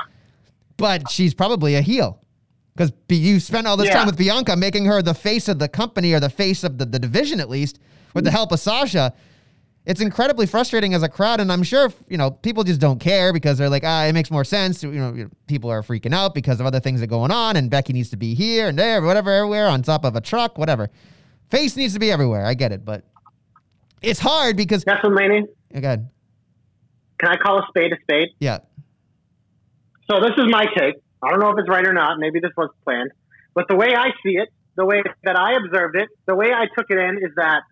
But 0.77 1.11
she's 1.11 1.33
probably 1.33 1.77
a 1.77 1.81
heel 1.81 2.21
because 2.77 2.93
you 3.09 3.41
spent 3.41 3.67
all 3.67 3.77
this 3.77 3.87
Yeah. 3.89 3.95
time 3.95 4.07
with 4.07 4.19
Bianca 4.19 4.57
making 4.57 4.85
her 4.87 5.01
the 5.01 5.15
face 5.15 5.49
of 5.49 5.59
the 5.59 5.69
company 5.69 6.13
or 6.13 6.21
the 6.21 6.29
face 6.29 6.65
of 6.65 6.79
the, 6.79 6.85
the 6.85 6.99
division, 6.99 7.41
at 7.41 7.49
least, 7.49 7.79
with 8.13 8.25
the 8.25 8.31
help 8.31 8.53
of 8.53 8.61
Sasha. 8.61 9.15
It's 9.87 10.01
incredibly 10.01 10.47
frustrating 10.47 10.95
as 10.95 11.03
a 11.03 11.11
crowd, 11.11 11.41
and 11.41 11.53
I'm 11.53 11.63
sure 11.63 11.93
you 12.09 12.17
know 12.17 12.31
people 12.31 12.65
just 12.65 12.81
don't 12.81 12.99
care 12.99 13.33
because 13.35 13.59
they're 13.59 13.69
like, 13.69 13.85
ah, 13.85 14.05
it 14.05 14.13
makes 14.15 14.31
more 14.31 14.45
sense. 14.45 14.83
You 14.83 14.93
know, 14.93 15.29
people 15.47 15.71
are 15.71 15.83
freaking 15.83 16.15
out 16.15 16.35
because 16.35 16.59
of 16.59 16.65
other 16.67 16.81
things 16.81 17.01
that 17.01 17.05
are 17.05 17.09
going 17.09 17.31
on, 17.31 17.57
and 17.57 17.69
Becky 17.71 17.93
needs 17.93 18.09
to 18.11 18.17
be 18.17 18.35
here 18.35 18.69
and 18.69 18.79
there, 18.79 19.03
whatever, 19.03 19.31
everywhere 19.31 19.67
on 19.67 19.83
top 19.83 20.05
of 20.05 20.17
a 20.17 20.23
truck, 20.23 20.57
whatever. 20.57 20.89
Face 21.51 21.77
needs 21.77 21.93
to 21.93 22.01
be 22.01 22.11
everywhere. 22.11 22.47
I 22.47 22.55
get 22.55 22.73
it, 22.73 22.85
but 22.85 23.05
it's 24.01 24.21
hard 24.21 24.57
because 24.57 24.85
WrestleMania. 24.87 25.43
again, 25.75 26.09
Can 27.19 27.29
I 27.31 27.37
call 27.37 27.59
a 27.59 27.67
spade 27.69 27.93
a 27.93 27.97
spade? 28.03 28.29
yeah, 28.41 28.59
So 30.11 30.21
this 30.21 30.33
is 30.39 30.47
my 30.49 30.65
take. 30.79 30.95
I 31.23 31.29
don't 31.31 31.41
know 31.41 31.51
if 31.51 31.59
it's 31.59 31.69
right 31.69 31.87
or 31.87 31.93
not. 31.93 32.19
Maybe 32.19 32.41
this 32.41 32.51
was 32.57 32.71
planned. 32.85 33.11
But 33.55 33.69
the 33.69 33.77
way 33.77 33.95
I 33.95 34.09
see 34.23 34.37
it, 34.37 34.49
the 34.77 34.85
way 34.85 35.03
that 35.25 35.39
I 35.39 35.53
observed 35.63 35.97
it, 35.97 36.09
the 36.27 36.35
way 36.35 36.53
I 36.53 36.67
took 36.77 36.87
it 36.91 36.99
in 36.99 37.19
is 37.19 37.33
that 37.37 37.63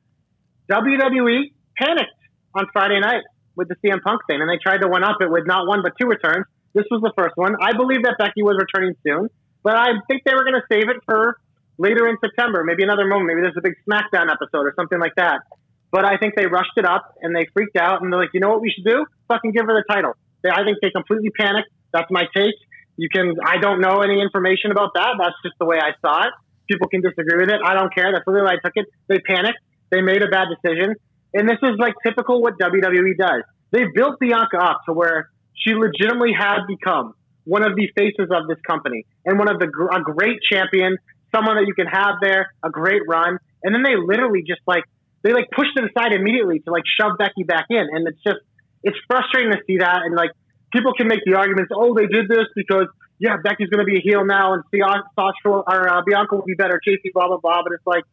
WWE 0.70 1.52
panicked 1.82 2.14
on 2.54 2.66
Friday 2.72 3.00
night 3.00 3.22
with 3.56 3.68
the 3.68 3.76
CM 3.82 4.00
Punk 4.02 4.22
thing, 4.26 4.40
and 4.40 4.48
they 4.48 4.58
tried 4.62 4.78
to 4.78 4.88
one 4.88 5.04
up 5.04 5.18
it 5.20 5.30
with 5.30 5.46
not 5.46 5.66
one 5.66 5.82
but 5.82 5.92
two 6.00 6.06
returns. 6.06 6.46
This 6.74 6.84
was 6.90 7.02
the 7.02 7.12
first 7.16 7.36
one. 7.36 7.56
I 7.60 7.76
believe 7.76 8.04
that 8.04 8.16
Becky 8.18 8.42
was 8.42 8.56
returning 8.56 8.94
soon, 9.04 9.28
but 9.62 9.76
I 9.76 9.92
think 10.08 10.22
they 10.24 10.34
were 10.34 10.44
going 10.44 10.56
to 10.56 10.66
save 10.70 10.88
it 10.88 10.96
for 11.04 11.36
later 11.78 12.08
in 12.08 12.16
September, 12.20 12.64
maybe 12.64 12.82
another 12.82 13.06
moment. 13.06 13.28
Maybe 13.28 13.42
there's 13.42 13.58
a 13.58 13.64
big 13.64 13.76
SmackDown 13.88 14.30
episode 14.30 14.64
or 14.64 14.72
something 14.76 14.98
like 14.98 15.14
that. 15.16 15.42
But 15.90 16.06
I 16.06 16.16
think 16.16 16.34
they 16.36 16.46
rushed 16.46 16.72
it 16.76 16.86
up 16.86 17.14
and 17.20 17.36
they 17.36 17.46
freaked 17.52 17.76
out 17.76 18.00
and 18.00 18.10
they're 18.10 18.20
like, 18.20 18.32
you 18.32 18.40
know 18.40 18.48
what 18.48 18.62
we 18.62 18.72
should 18.72 18.84
do? 18.84 19.04
Fucking 19.28 19.52
give 19.52 19.66
her 19.66 19.76
the 19.76 19.84
title. 19.92 20.16
They, 20.42 20.48
I 20.48 20.64
think 20.64 20.78
they 20.80 20.90
completely 20.90 21.30
panicked. 21.30 21.68
That's 21.92 22.10
my 22.10 22.24
take. 22.34 22.56
You 22.96 23.08
can, 23.12 23.34
I 23.44 23.58
don't 23.58 23.80
know 23.80 24.00
any 24.00 24.20
information 24.20 24.70
about 24.70 24.94
that. 24.94 25.20
That's 25.20 25.36
just 25.44 25.56
the 25.58 25.66
way 25.66 25.76
I 25.76 25.92
saw 26.00 26.28
it. 26.28 26.32
People 26.70 26.88
can 26.88 27.02
disagree 27.02 27.44
with 27.44 27.50
it. 27.50 27.60
I 27.64 27.74
don't 27.74 27.92
care. 27.94 28.10
That's 28.12 28.24
the 28.24 28.32
way 28.32 28.40
I 28.40 28.56
took 28.64 28.72
it. 28.76 28.86
They 29.08 29.18
panicked. 29.18 29.58
They 29.90 30.00
made 30.00 30.22
a 30.22 30.28
bad 30.28 30.48
decision. 30.48 30.96
And 31.34 31.48
this 31.48 31.58
is 31.62 31.76
like 31.78 31.94
typical 32.04 32.42
what 32.42 32.58
WWE 32.58 33.16
does. 33.18 33.42
They 33.70 33.84
built 33.94 34.20
Bianca 34.20 34.58
up 34.58 34.80
to 34.86 34.92
where 34.92 35.30
she 35.54 35.74
legitimately 35.74 36.32
had 36.38 36.66
become 36.68 37.14
one 37.44 37.64
of 37.64 37.74
the 37.74 37.88
faces 37.96 38.28
of 38.30 38.46
this 38.48 38.58
company 38.66 39.06
and 39.24 39.38
one 39.38 39.48
of 39.48 39.58
the 39.58 39.66
a 39.66 40.00
great 40.02 40.38
champion, 40.50 40.96
someone 41.34 41.56
that 41.56 41.66
you 41.66 41.74
can 41.74 41.86
have 41.86 42.16
there, 42.20 42.52
a 42.62 42.70
great 42.70 43.02
run. 43.08 43.38
And 43.62 43.74
then 43.74 43.82
they 43.82 43.96
literally 43.96 44.42
just 44.46 44.60
like 44.66 44.84
they 45.22 45.32
like 45.32 45.48
pushed 45.54 45.72
it 45.76 45.84
aside 45.84 46.12
immediately 46.12 46.60
to 46.60 46.70
like 46.70 46.84
shove 47.00 47.16
Becky 47.18 47.44
back 47.44 47.66
in, 47.70 47.86
and 47.90 48.06
it's 48.08 48.22
just 48.22 48.42
it's 48.82 48.98
frustrating 49.06 49.52
to 49.52 49.58
see 49.66 49.78
that. 49.78 50.02
And 50.04 50.14
like 50.14 50.30
people 50.72 50.92
can 50.94 51.06
make 51.06 51.20
the 51.24 51.34
arguments, 51.34 51.70
oh, 51.74 51.94
they 51.94 52.06
did 52.06 52.28
this 52.28 52.46
because 52.54 52.86
yeah, 53.18 53.36
Becky's 53.38 53.68
going 53.68 53.78
to 53.78 53.86
be 53.86 53.98
a 53.98 54.02
heel 54.02 54.24
now, 54.24 54.54
and 54.54 54.64
Sasha 54.74 55.46
or 55.46 55.88
uh, 55.88 56.02
Bianca 56.04 56.34
will 56.34 56.42
be 56.42 56.54
better, 56.54 56.80
Casey, 56.84 57.10
blah 57.14 57.28
blah 57.28 57.38
blah. 57.38 57.62
But 57.62 57.74
it's 57.74 57.86
like 57.86 58.04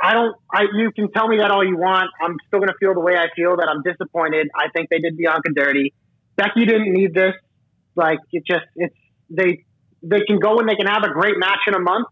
I 0.00 0.14
don't. 0.14 0.36
I 0.52 0.62
you 0.74 0.92
can 0.92 1.10
tell 1.10 1.26
me 1.26 1.38
that 1.38 1.50
all 1.50 1.66
you 1.66 1.76
want. 1.76 2.10
I'm 2.22 2.36
still 2.46 2.60
going 2.60 2.68
to 2.68 2.78
feel 2.78 2.94
the 2.94 3.00
way 3.00 3.14
I 3.16 3.26
feel 3.34 3.56
that 3.56 3.68
I'm 3.68 3.82
disappointed. 3.82 4.48
I 4.54 4.68
think 4.74 4.90
they 4.90 4.98
did 4.98 5.16
Bianca 5.16 5.50
dirty. 5.54 5.92
Becky 6.36 6.66
didn't 6.66 6.92
need 6.92 7.14
this. 7.14 7.34
Like 7.96 8.18
it 8.30 8.44
just 8.46 8.64
it's 8.76 8.94
they 9.28 9.64
they 10.02 10.20
can 10.20 10.38
go 10.38 10.58
and 10.58 10.68
they 10.68 10.76
can 10.76 10.86
have 10.86 11.02
a 11.02 11.12
great 11.12 11.34
match 11.36 11.58
in 11.66 11.74
a 11.74 11.80
month. 11.80 12.06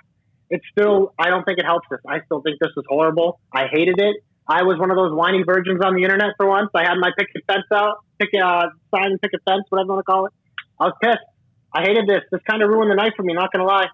It's 0.50 0.64
still 0.72 1.14
I 1.18 1.30
don't 1.30 1.44
think 1.44 1.58
it 1.58 1.64
helps 1.64 1.86
us. 1.92 2.00
I 2.08 2.24
still 2.24 2.42
think 2.42 2.58
this 2.60 2.72
was 2.76 2.84
horrible. 2.88 3.40
I 3.52 3.66
hated 3.70 3.98
it. 3.98 4.16
I 4.48 4.62
was 4.62 4.78
one 4.78 4.90
of 4.90 4.96
those 4.96 5.12
whining 5.12 5.44
virgins 5.46 5.80
on 5.84 5.94
the 5.94 6.02
internet 6.02 6.30
for 6.36 6.46
once. 6.46 6.70
I 6.74 6.82
had 6.82 6.94
my 6.98 7.10
picket 7.16 7.42
fence 7.46 7.66
out, 7.72 7.98
pick 8.18 8.30
uh 8.34 8.66
sign 8.94 9.10
and 9.12 9.20
picket 9.20 9.40
fence, 9.48 9.62
whatever 9.68 9.86
you 9.86 9.92
want 9.94 10.06
to 10.06 10.10
call 10.10 10.26
it. 10.26 10.32
I 10.80 10.84
was 10.86 10.94
pissed. 11.02 11.26
I 11.72 11.82
hated 11.82 12.08
this. 12.08 12.22
This 12.32 12.40
kind 12.48 12.62
of 12.62 12.68
ruined 12.68 12.90
the 12.90 12.96
night 12.96 13.12
for 13.16 13.22
me. 13.22 13.32
Not 13.32 13.52
gonna 13.52 13.64
lie. 13.64 13.86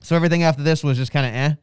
so 0.00 0.16
everything 0.16 0.42
after 0.42 0.62
this 0.62 0.84
was 0.84 0.98
just 0.98 1.12
kind 1.12 1.26
of 1.26 1.32
eh. 1.34 1.54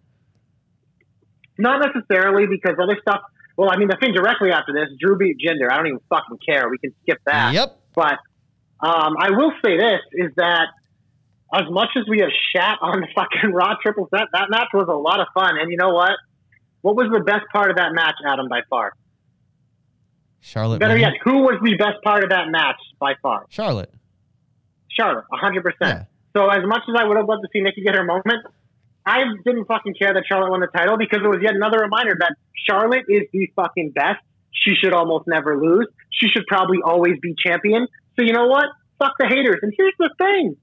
Not 1.59 1.85
necessarily 1.85 2.47
because 2.47 2.75
other 2.81 2.97
stuff. 3.01 3.21
Well, 3.57 3.69
I 3.69 3.77
mean, 3.77 3.89
the 3.89 3.97
thing 3.99 4.13
directly 4.13 4.51
after 4.51 4.71
this, 4.71 4.87
Drew 4.99 5.17
beat 5.17 5.37
Jinder. 5.37 5.69
I 5.69 5.75
don't 5.75 5.87
even 5.87 5.99
fucking 6.09 6.39
care. 6.47 6.69
We 6.69 6.77
can 6.77 6.95
skip 7.03 7.19
that. 7.25 7.53
Yep. 7.53 7.77
But 7.93 8.17
um, 8.79 9.15
I 9.19 9.31
will 9.31 9.51
say 9.63 9.77
this 9.77 9.99
is 10.13 10.31
that 10.37 10.67
as 11.53 11.63
much 11.69 11.89
as 11.97 12.05
we 12.07 12.19
have 12.19 12.29
shat 12.55 12.77
on 12.81 13.01
the 13.01 13.07
fucking 13.13 13.51
Raw 13.53 13.75
triple 13.81 14.07
threat, 14.07 14.27
that 14.31 14.49
match 14.49 14.69
was 14.73 14.87
a 14.87 14.95
lot 14.95 15.19
of 15.19 15.27
fun. 15.33 15.59
And 15.59 15.69
you 15.69 15.77
know 15.77 15.89
what? 15.89 16.13
What 16.81 16.95
was 16.95 17.09
the 17.11 17.19
best 17.19 17.43
part 17.51 17.69
of 17.69 17.75
that 17.75 17.91
match, 17.93 18.15
Adam, 18.25 18.47
by 18.47 18.61
far? 18.69 18.93
Charlotte. 20.39 20.79
Better 20.79 20.97
yet, 20.97 21.11
who 21.21 21.39
was 21.39 21.59
the 21.61 21.75
best 21.75 22.01
part 22.03 22.23
of 22.23 22.29
that 22.29 22.47
match 22.49 22.77
by 22.99 23.15
far? 23.21 23.45
Charlotte. 23.49 23.93
Charlotte, 24.87 25.25
100%. 25.33 25.73
Yeah. 25.81 26.05
So 26.35 26.47
as 26.47 26.63
much 26.65 26.83
as 26.87 26.95
I 26.97 27.03
would 27.03 27.17
have 27.17 27.27
loved 27.27 27.43
to 27.43 27.49
see 27.51 27.59
Nikki 27.61 27.83
get 27.83 27.95
her 27.95 28.05
moment, 28.05 28.45
I 29.05 29.23
didn't 29.45 29.65
fucking 29.65 29.95
care 29.97 30.13
that 30.13 30.23
Charlotte 30.27 30.51
won 30.51 30.59
the 30.59 30.67
title 30.67 30.97
because 30.97 31.19
it 31.23 31.27
was 31.27 31.39
yet 31.41 31.55
another 31.55 31.79
reminder 31.79 32.15
that 32.19 32.35
Charlotte 32.67 33.05
is 33.07 33.23
the 33.33 33.49
fucking 33.55 33.91
best. 33.91 34.21
She 34.51 34.75
should 34.75 34.93
almost 34.93 35.25
never 35.27 35.57
lose. 35.57 35.87
She 36.11 36.27
should 36.27 36.45
probably 36.47 36.79
always 36.83 37.15
be 37.21 37.33
champion. 37.35 37.87
So 38.17 38.25
you 38.25 38.33
know 38.33 38.47
what? 38.47 38.65
Fuck 38.99 39.15
the 39.17 39.27
haters. 39.27 39.59
And 39.61 39.73
here's 39.75 39.95
the 39.97 40.11
thing. 40.17 40.55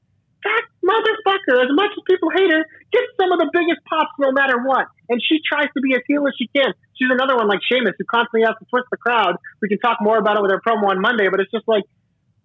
That 0.45 0.63
motherfucker, 0.85 1.59
as 1.65 1.73
much 1.73 1.91
as 1.97 2.03
people 2.07 2.31
hate 2.31 2.53
her, 2.53 2.63
gets 2.93 3.11
some 3.19 3.33
of 3.33 3.39
the 3.41 3.51
biggest 3.53 3.81
pops 3.89 4.13
no 4.21 4.31
matter 4.31 4.63
what. 4.63 4.87
And 5.09 5.19
she 5.19 5.41
tries 5.43 5.67
to 5.75 5.81
be 5.81 5.95
as 5.95 6.03
heel 6.07 6.27
as 6.29 6.35
she 6.39 6.47
can. 6.55 6.71
She's 6.95 7.11
another 7.11 7.37
one 7.37 7.49
like 7.49 7.61
Sheamus 7.67 7.95
who 7.99 8.05
constantly 8.05 8.47
has 8.47 8.55
to 8.61 8.67
twist 8.71 8.87
the 8.91 8.97
crowd. 8.97 9.37
We 9.61 9.69
can 9.69 9.79
talk 9.79 9.99
more 10.01 10.19
about 10.19 10.37
it 10.37 10.43
with 10.43 10.53
her 10.53 10.61
promo 10.61 10.91
on 10.91 11.01
Monday, 11.01 11.29
but 11.31 11.41
it's 11.41 11.51
just 11.51 11.67
like, 11.67 11.83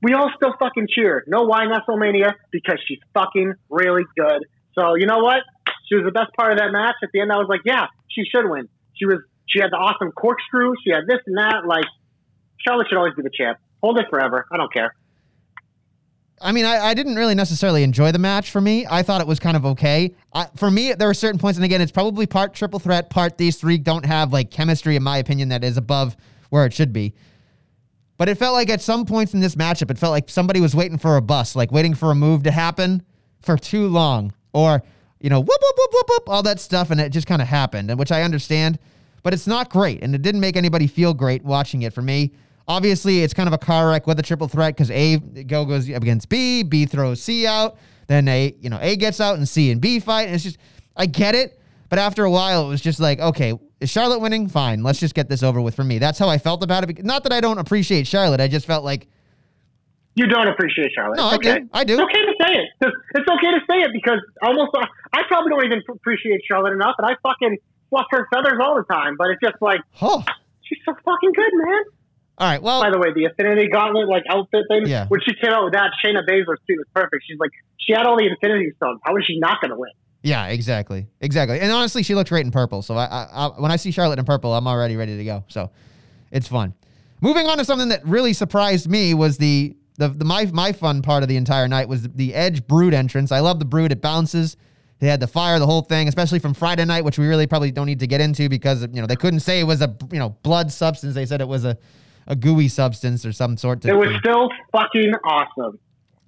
we 0.02 0.14
all 0.14 0.32
still 0.36 0.54
fucking 0.58 0.88
cheer. 0.90 1.24
No 1.28 1.44
why 1.44 1.66
WrestleMania 1.66 2.34
because 2.52 2.80
she's 2.88 3.00
fucking 3.14 3.54
really 3.70 4.04
good. 4.18 4.46
So 4.74 4.96
you 4.96 5.06
know 5.06 5.20
what? 5.20 5.44
She 5.92 5.96
was 5.98 6.06
the 6.06 6.12
best 6.12 6.32
part 6.40 6.54
of 6.54 6.60
that 6.60 6.72
match. 6.72 6.96
At 7.04 7.10
the 7.12 7.20
end, 7.20 7.34
I 7.34 7.36
was 7.36 7.48
like, 7.50 7.62
yeah, 7.66 7.88
she 8.08 8.24
should 8.24 8.50
win. 8.50 8.70
She 8.94 9.06
was. 9.06 9.20
She 9.48 9.60
had 9.60 9.72
the 9.72 9.76
awesome 9.76 10.14
corkscrew. 10.14 10.74
She 10.86 10.92
had 10.92 11.06
this 11.06 11.20
and 11.26 11.38
that. 11.38 11.66
Like 11.68 11.84
Charlotte 12.66 12.88
should 12.88 12.98
always 12.98 13.14
be 13.16 13.22
the 13.24 13.30
champ. 13.30 13.58
Hold 13.84 14.00
it 14.00 14.06
forever. 14.10 14.46
I 14.50 14.56
don't 14.56 14.72
care. 14.72 14.96
I 16.40 16.54
mean, 16.54 16.66
I, 16.66 16.80
I 16.80 16.94
didn't 16.94 17.16
really 17.16 17.36
necessarily 17.36 17.84
enjoy 17.84 18.12
the 18.14 18.20
match 18.20 18.50
for 18.50 18.62
me. 18.62 18.88
I 18.90 19.04
thought 19.04 19.22
it 19.22 19.28
was 19.28 19.40
kind 19.40 19.58
of 19.58 19.66
okay. 19.66 20.16
I, 20.34 20.48
for 20.56 20.72
me, 20.72 20.94
there 20.94 21.08
were 21.08 21.14
certain 21.14 21.40
points, 21.40 21.58
and 21.58 21.66
again, 21.66 21.82
it's 21.82 21.92
probably 21.92 22.26
part 22.26 22.54
triple 22.54 22.80
threat, 22.80 23.10
part 23.10 23.38
these 23.38 23.58
three 23.58 23.78
don't 23.78 24.06
have 24.06 24.34
like 24.34 24.50
chemistry, 24.50 24.96
in 24.96 25.04
my 25.04 25.18
opinion, 25.18 25.50
that 25.50 25.64
is 25.64 25.78
above 25.78 26.16
where 26.50 26.66
it 26.66 26.74
should 26.74 26.94
be. 26.94 27.14
But 28.18 28.30
it 28.30 28.36
felt 28.36 28.54
like 28.54 28.70
at 28.70 28.82
some 28.82 29.06
points 29.06 29.34
in 29.34 29.40
this 29.40 29.56
matchup, 29.56 29.92
it 29.92 30.00
felt 30.00 30.12
like 30.12 30.30
somebody 30.30 30.62
was 30.62 30.74
waiting 30.74 30.98
for 30.98 31.18
a 31.18 31.22
bus, 31.22 31.56
like 31.56 31.72
waiting 31.72 31.94
for 31.94 32.10
a 32.10 32.16
move 32.16 32.44
to 32.44 32.52
happen 32.52 33.04
for 33.42 33.58
too 33.58 33.88
long, 33.88 34.34
or 34.54 34.82
you 35.22 35.30
know, 35.30 35.40
whoop 35.40 35.50
whoop 35.50 35.76
whoop 35.78 35.90
whoop 35.94 36.10
whoop, 36.10 36.30
all 36.30 36.44
that 36.44 36.60
stuff, 36.60 36.92
and 36.92 37.00
it 37.00 37.10
just 37.10 37.28
kind 37.28 37.42
of 37.42 37.48
happened, 37.48 37.90
and 37.90 38.00
which 38.00 38.12
I 38.12 38.24
understand, 38.24 38.80
but 39.24 39.34
it's 39.34 39.48
not 39.48 39.70
great, 39.70 40.04
and 40.04 40.16
it 40.16 40.22
didn't 40.22 40.42
make 40.42 40.56
anybody 40.56 40.88
feel 40.88 41.14
great 41.14 41.44
watching 41.44 41.84
it 41.84 41.94
for 41.94 42.02
me. 42.02 42.32
Obviously, 42.68 43.22
it's 43.22 43.34
kind 43.34 43.48
of 43.48 43.54
a 43.54 43.58
car 43.58 43.90
wreck 43.90 44.08
with 44.08 44.20
a 44.20 44.24
triple 44.24 44.48
threat 44.48 44.76
because 44.76 44.90
A 44.92 45.18
go 45.18 45.66
goes 45.66 45.90
up 45.90 46.02
against 46.02 46.30
B, 46.30 46.64
B 46.64 46.86
throws 46.86 47.22
C 47.22 47.46
out, 47.46 47.78
then 48.08 48.28
A 48.28 48.56
you 48.60 48.70
know 48.70 48.80
A 48.82 48.96
gets 48.96 49.22
out 49.22 49.38
and 49.38 49.48
C 49.48 49.72
and 49.72 49.80
B 49.80 50.00
fight, 50.00 50.24
and 50.24 50.36
it's 50.36 50.44
just 50.44 50.58
I 50.96 51.06
get 51.06 51.36
it, 51.36 51.60
but 51.90 52.00
after 52.00 52.24
a 52.24 52.32
while, 52.32 52.66
it 52.66 52.70
was 52.70 52.82
just 52.82 53.00
like 53.00 53.20
okay, 53.20 53.54
is 53.80 53.90
Charlotte 53.90 54.20
winning? 54.20 54.48
Fine, 54.48 54.84
let's 54.84 55.00
just 55.00 55.14
get 55.14 55.30
this 55.30 55.44
over 55.44 55.62
with 55.62 55.76
for 55.76 55.84
me. 55.84 56.00
That's 56.00 56.18
how 56.18 56.30
I 56.30 56.38
felt 56.38 56.64
about 56.64 56.90
it. 56.90 57.04
Not 57.04 57.24
that 57.24 57.34
I 57.34 57.42
don't 57.42 57.60
appreciate 57.60 58.08
Charlotte, 58.08 58.42
I 58.42 58.48
just 58.48 58.66
felt 58.66 58.84
like 58.84 59.08
You 60.16 60.28
don't 60.28 60.48
appreciate 60.48 60.92
Charlotte. 60.94 61.18
no, 61.18 61.28
I 61.28 61.36
okay. 61.36 61.60
do, 61.60 61.70
I 61.74 61.84
do. 61.86 61.94
It's 61.94 62.02
okay 62.04 62.22
to 62.26 62.34
say 62.44 62.52
it. 62.60 62.68
It's 62.82 62.96
it's 63.16 63.30
okay 63.30 63.52
to 63.52 63.62
say 63.70 63.78
it 63.82 63.92
because 63.94 64.20
almost 64.42 64.72
I 65.14 65.24
probably 65.28 65.52
don't 65.52 65.66
even 65.66 65.82
appreciate 65.90 66.42
Charlotte 66.48 66.74
enough, 66.74 66.96
and 66.98 67.08
I 67.08 67.16
fucking 67.24 67.58
fluff 67.90 68.08
her 68.12 68.28
feathers 68.34 68.60
all 68.62 68.76
the 68.76 68.84
time. 68.94 69.16
But 69.18 69.30
it's 69.32 69.42
just 69.42 69.62
like 69.62 69.80
Oh, 70.02 70.24
she's 70.64 70.80
so 70.86 70.94
fucking 71.06 71.32
good, 71.34 71.52
man. 71.54 71.84
all 72.40 72.48
right. 72.50 72.62
Well, 72.62 72.82
By 72.82 72.90
the 72.92 73.00
way, 73.00 73.14
the 73.14 73.26
Infinity 73.26 73.70
Gauntlet 73.70 74.10
like 74.10 74.24
outfit 74.30 74.66
thing. 74.70 74.86
Yeah. 74.88 75.08
When 75.08 75.22
she 75.22 75.34
came 75.36 75.52
out 75.52 75.64
with 75.64 75.74
that, 75.74 75.92
Shayna 76.04 76.28
Baszler 76.28 76.58
suit 76.68 76.78
was 76.78 76.88
perfect. 76.94 77.24
She's 77.28 77.40
like, 77.40 77.52
she 77.78 77.94
had 77.94 78.06
all 78.06 78.18
the 78.18 78.28
Infinity 78.28 78.72
Stones. 78.76 79.00
How 79.04 79.16
is 79.16 79.24
she 79.26 79.40
not 79.40 79.62
going 79.62 79.72
to 79.72 79.78
win? 79.78 79.92
Yeah, 80.24 80.48
exactly, 80.48 81.08
exactly. 81.22 81.60
And 81.62 81.72
honestly, 81.72 82.04
she 82.04 82.14
looked 82.16 82.30
great 82.30 82.46
in 82.46 82.52
purple. 82.52 82.82
So 82.84 82.96
I, 82.96 83.06
I, 83.06 83.24
I, 83.32 83.48
when 83.60 83.72
I 83.72 83.76
see 83.78 83.90
Charlotte 83.92 84.20
in 84.20 84.26
purple, 84.26 84.54
I'm 84.54 84.68
already 84.68 84.96
ready 84.96 85.18
to 85.18 85.24
go. 85.24 85.44
So 85.48 85.72
it's 86.32 86.48
fun. 86.48 86.74
Moving 87.22 87.48
on 87.48 87.58
to 87.58 87.66
something 87.66 87.90
that 87.90 88.06
really 88.06 88.34
surprised 88.34 88.88
me 88.90 89.14
was 89.16 89.38
the 89.38 89.76
the, 90.02 90.10
the 90.10 90.26
my 90.26 90.46
my 90.46 90.72
fun 90.72 91.02
part 91.02 91.22
of 91.22 91.30
the 91.30 91.38
entire 91.38 91.68
night 91.68 91.88
was 91.88 92.04
the 92.04 92.34
Edge 92.34 92.66
Brood 92.66 92.94
entrance. 92.94 93.32
I 93.32 93.40
love 93.40 93.60
the 93.60 93.66
Brood. 93.66 93.92
It 93.92 94.02
bounces. 94.02 94.58
They 95.00 95.08
had 95.08 95.20
the 95.20 95.28
fire, 95.28 95.58
the 95.60 95.66
whole 95.66 95.82
thing, 95.82 96.08
especially 96.08 96.40
from 96.40 96.54
Friday 96.54 96.86
night, 96.86 97.04
which 97.04 97.18
we 97.18 97.28
really 97.28 97.48
probably 97.48 97.72
don't 97.72 97.88
need 97.88 98.00
to 98.00 98.08
get 98.08 98.22
into 98.22 98.50
because 98.50 98.82
you 98.82 99.02
know 99.02 99.08
they 99.08 99.16
couldn't 99.16 99.42
say 99.42 99.60
it 99.60 99.64
was 99.64 99.82
a 99.82 99.96
you 100.12 100.20
know 100.20 100.30
blood 100.42 100.72
substance. 100.72 101.14
They 101.14 101.26
said 101.26 101.40
it 101.40 101.48
was 101.48 101.66
a 101.66 101.78
a 102.28 102.36
gooey 102.36 102.68
substance 102.68 103.26
or 103.26 103.32
some 103.32 103.58
sort. 103.58 103.86
It 103.86 103.94
was 103.94 104.10
still 104.20 104.50
fucking 104.72 105.14
awesome. 105.24 105.80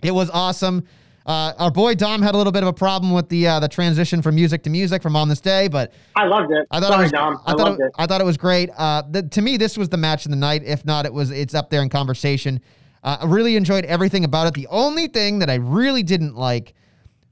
It 0.04 0.12
was 0.12 0.30
awesome. 0.30 0.86
Uh, 1.26 1.54
our 1.58 1.72
boy 1.72 1.96
Dom 1.96 2.22
had 2.22 2.36
a 2.36 2.38
little 2.38 2.52
bit 2.52 2.64
of 2.64 2.70
a 2.70 2.74
problem 2.74 3.14
with 3.14 3.30
the 3.30 3.48
uh, 3.48 3.60
the 3.60 3.70
transition 3.70 4.22
from 4.22 4.36
music 4.36 4.62
to 4.64 4.70
music 4.70 5.02
from 5.02 5.16
On 5.16 5.30
This 5.30 5.40
Day, 5.40 5.68
but 5.68 5.94
I 6.16 6.26
loved 6.26 6.52
it. 6.52 6.68
I 6.70 6.80
thought 6.80 6.90
Sorry, 6.90 7.00
it 7.00 7.04
was, 7.06 7.12
Dom. 7.12 7.40
I, 7.46 7.52
I, 7.52 7.56
thought 7.56 7.60
loved 7.60 7.80
it, 7.80 7.86
it. 7.86 7.92
I 7.98 8.06
thought 8.06 8.22
it 8.22 8.26
was 8.26 8.38
great. 8.38 8.70
Uh, 8.78 9.04
the, 9.10 9.24
to 9.24 9.42
me, 9.42 9.58
this 9.58 9.78
was 9.78 9.90
the 9.90 9.98
match 9.98 10.26
of 10.26 10.32
the 10.32 10.38
night. 10.38 10.64
If 10.64 10.86
not, 10.86 11.06
it 11.06 11.14
was. 11.14 11.32
It's 11.32 11.56
up 11.56 11.70
there 11.70 11.82
in 11.82 11.90
conversation. 11.90 12.62
Uh, 13.04 13.18
I 13.22 13.26
really 13.26 13.56
enjoyed 13.56 13.86
everything 13.86 14.24
about 14.24 14.48
it. 14.48 14.54
The 14.54 14.68
only 14.68 15.08
thing 15.08 15.40
that 15.40 15.50
I 15.50 15.56
really 15.56 16.04
didn't 16.04 16.36
like, 16.36 16.74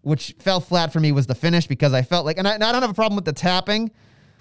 which 0.01 0.36
fell 0.39 0.60
flat 0.60 0.91
for 0.91 0.99
me, 0.99 1.12
was 1.12 1.27
the 1.27 1.36
finish 1.36 1.67
because 1.67 1.93
I 1.93 2.01
felt 2.01 2.25
like, 2.25 2.38
and 2.38 2.47
I, 2.47 2.53
and 2.55 2.63
I 2.63 2.71
don't 2.71 2.81
have 2.81 2.91
a 2.91 2.95
problem 2.95 3.15
with 3.15 3.25
the 3.25 3.34
tapping, 3.34 3.91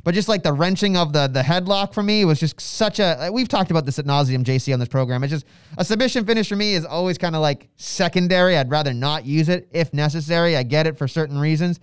but 0.03 0.15
just 0.15 0.29
like 0.29 0.43
the 0.43 0.53
wrenching 0.53 0.97
of 0.97 1.13
the 1.13 1.27
the 1.27 1.43
headlock 1.43 1.93
for 1.93 2.03
me 2.03 2.25
was 2.25 2.41
just 2.41 2.61
such 2.61 2.99
a. 2.99 3.29
We've 3.33 3.49
talked 3.49 3.71
about 3.71 3.85
this 3.85 3.99
at 3.99 4.07
nauseum, 4.07 4.45
JC, 4.45 4.73
on 4.73 4.81
this 4.81 4.89
program. 4.89 5.23
It's 5.23 5.31
just 5.31 5.47
a 5.77 5.85
submission 5.85 6.25
finish 6.25 6.49
for 6.49 6.57
me 6.57 6.75
is 6.75 6.85
always 6.85 7.19
kind 7.19 7.37
of 7.37 7.43
like 7.43 7.69
secondary. 7.77 8.57
I'd 8.57 8.71
rather 8.71 8.95
not 8.95 9.27
use 9.27 9.49
it 9.49 9.69
if 9.73 9.93
necessary. 9.93 10.57
I 10.57 10.63
get 10.63 10.87
it 10.87 10.97
for 10.97 11.07
certain 11.07 11.39
reasons. 11.39 11.81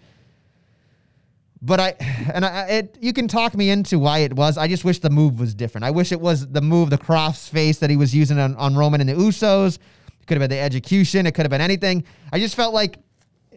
But 1.62 1.80
I 1.80 1.96
and 2.34 2.46
I 2.46 2.65
it 2.67 2.98
you 3.02 3.13
can 3.13 3.28
talk 3.28 3.56
me 3.56 3.70
into 3.70 3.98
why 4.00 4.20
it 4.20 4.34
was. 4.34 4.58
I 4.58 4.67
just 4.67 4.86
wish 4.86 5.00
the 5.00 5.10
move 5.10 5.39
was 5.39 5.54
different. 5.56 5.86
I 5.86 5.91
wish 5.91 6.12
it 6.12 6.22
was 6.22 6.48
the 6.48 6.62
move, 6.62 6.89
the 6.91 6.98
cross 6.98 7.48
face 7.48 7.80
that 7.80 7.89
he 7.89 7.98
was 7.98 8.13
using 8.13 8.38
on, 8.39 8.56
on 8.58 8.76
Roman 8.76 9.02
and 9.02 9.10
the 9.10 9.13
Usos. 9.15 9.78
It 10.22 10.28
could 10.28 10.39
have 10.39 10.48
been 10.50 10.56
the 10.56 10.63
execution. 10.63 11.26
It 11.26 11.32
could 11.34 11.43
have 11.46 11.50
been 11.50 11.62
anything. 11.62 12.04
I 12.32 12.39
just 12.39 12.56
felt 12.56 12.74
like 12.76 13.00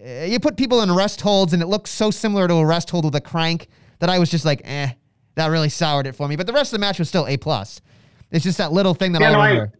uh, 0.02 0.24
you 0.24 0.40
put 0.40 0.56
people 0.56 0.80
in 0.80 0.90
rest 0.94 1.20
holds 1.20 1.52
and 1.52 1.62
it 1.62 1.66
looked 1.66 1.88
so 1.88 2.10
similar 2.10 2.48
to 2.48 2.54
a 2.54 2.64
rest 2.64 2.88
hold 2.90 3.04
with 3.04 3.14
a 3.16 3.20
crank 3.20 3.68
that 3.98 4.08
I 4.08 4.18
was 4.18 4.30
just 4.30 4.46
like, 4.46 4.62
eh, 4.64 4.92
that 5.34 5.48
really 5.48 5.68
soured 5.68 6.06
it 6.06 6.12
for 6.14 6.26
me. 6.26 6.36
But 6.36 6.46
the 6.46 6.54
rest 6.54 6.72
of 6.72 6.78
the 6.80 6.86
match 6.86 6.98
was 6.98 7.08
still 7.10 7.26
A 7.26 7.36
plus. 7.36 7.82
It's 8.30 8.44
just 8.44 8.56
that 8.58 8.72
little 8.72 8.94
thing 8.94 9.12
that 9.12 9.20
Yeah, 9.20 9.28
I 9.28 9.32
no, 9.32 9.40
I- 9.40 9.48
remember. 9.50 9.72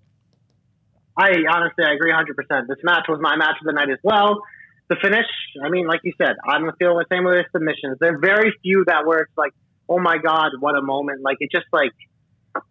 I 1.16 1.30
honestly, 1.54 1.84
I 1.86 1.92
agree 1.94 2.12
100%. 2.12 2.66
This 2.68 2.78
match 2.82 3.06
was 3.08 3.18
my 3.20 3.36
match 3.36 3.56
of 3.60 3.66
the 3.66 3.72
night 3.72 3.90
as 3.90 3.98
well. 4.02 4.42
The 4.90 4.96
finish, 5.00 5.30
I 5.62 5.70
mean, 5.70 5.86
like 5.86 6.00
you 6.02 6.12
said, 6.18 6.34
I'm 6.42 6.66
feeling 6.76 6.98
the 6.98 7.06
same 7.14 7.22
with 7.22 7.46
submissions. 7.54 7.98
There 8.00 8.12
are 8.12 8.18
very 8.18 8.50
few 8.60 8.82
that 8.88 9.06
where 9.06 9.20
it's 9.20 9.38
like, 9.38 9.54
oh 9.88 10.00
my 10.00 10.18
God, 10.18 10.50
what 10.58 10.74
a 10.74 10.82
moment. 10.82 11.22
Like, 11.22 11.36
it 11.38 11.48
just 11.54 11.70
like, 11.72 11.94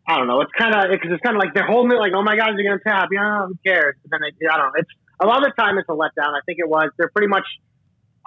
I 0.05 0.17
don't 0.17 0.27
know. 0.27 0.41
It's 0.41 0.51
kind 0.51 0.75
of, 0.75 0.91
because 0.91 1.15
it's 1.15 1.23
kind 1.23 1.37
of 1.37 1.39
like 1.39 1.55
they're 1.55 1.65
holding 1.65 1.95
it 1.95 1.99
like, 2.03 2.11
oh 2.13 2.21
my 2.21 2.35
God, 2.35 2.51
going 2.59 2.75
to 2.75 2.83
tap. 2.83 3.07
Yeah, 3.07 3.47
who 3.47 3.55
cares? 3.65 3.95
But 4.03 4.19
then, 4.19 4.27
I 4.51 4.57
don't 4.57 4.67
know. 4.67 4.83
It's 4.83 4.91
a 5.23 5.25
lot 5.25 5.39
of 5.39 5.47
the 5.47 5.55
time 5.55 5.77
it's 5.79 5.87
a 5.87 5.95
letdown. 5.95 6.35
I 6.35 6.43
think 6.45 6.59
it 6.59 6.67
was. 6.67 6.91
They're 6.99 7.07
pretty 7.07 7.31
much, 7.31 7.47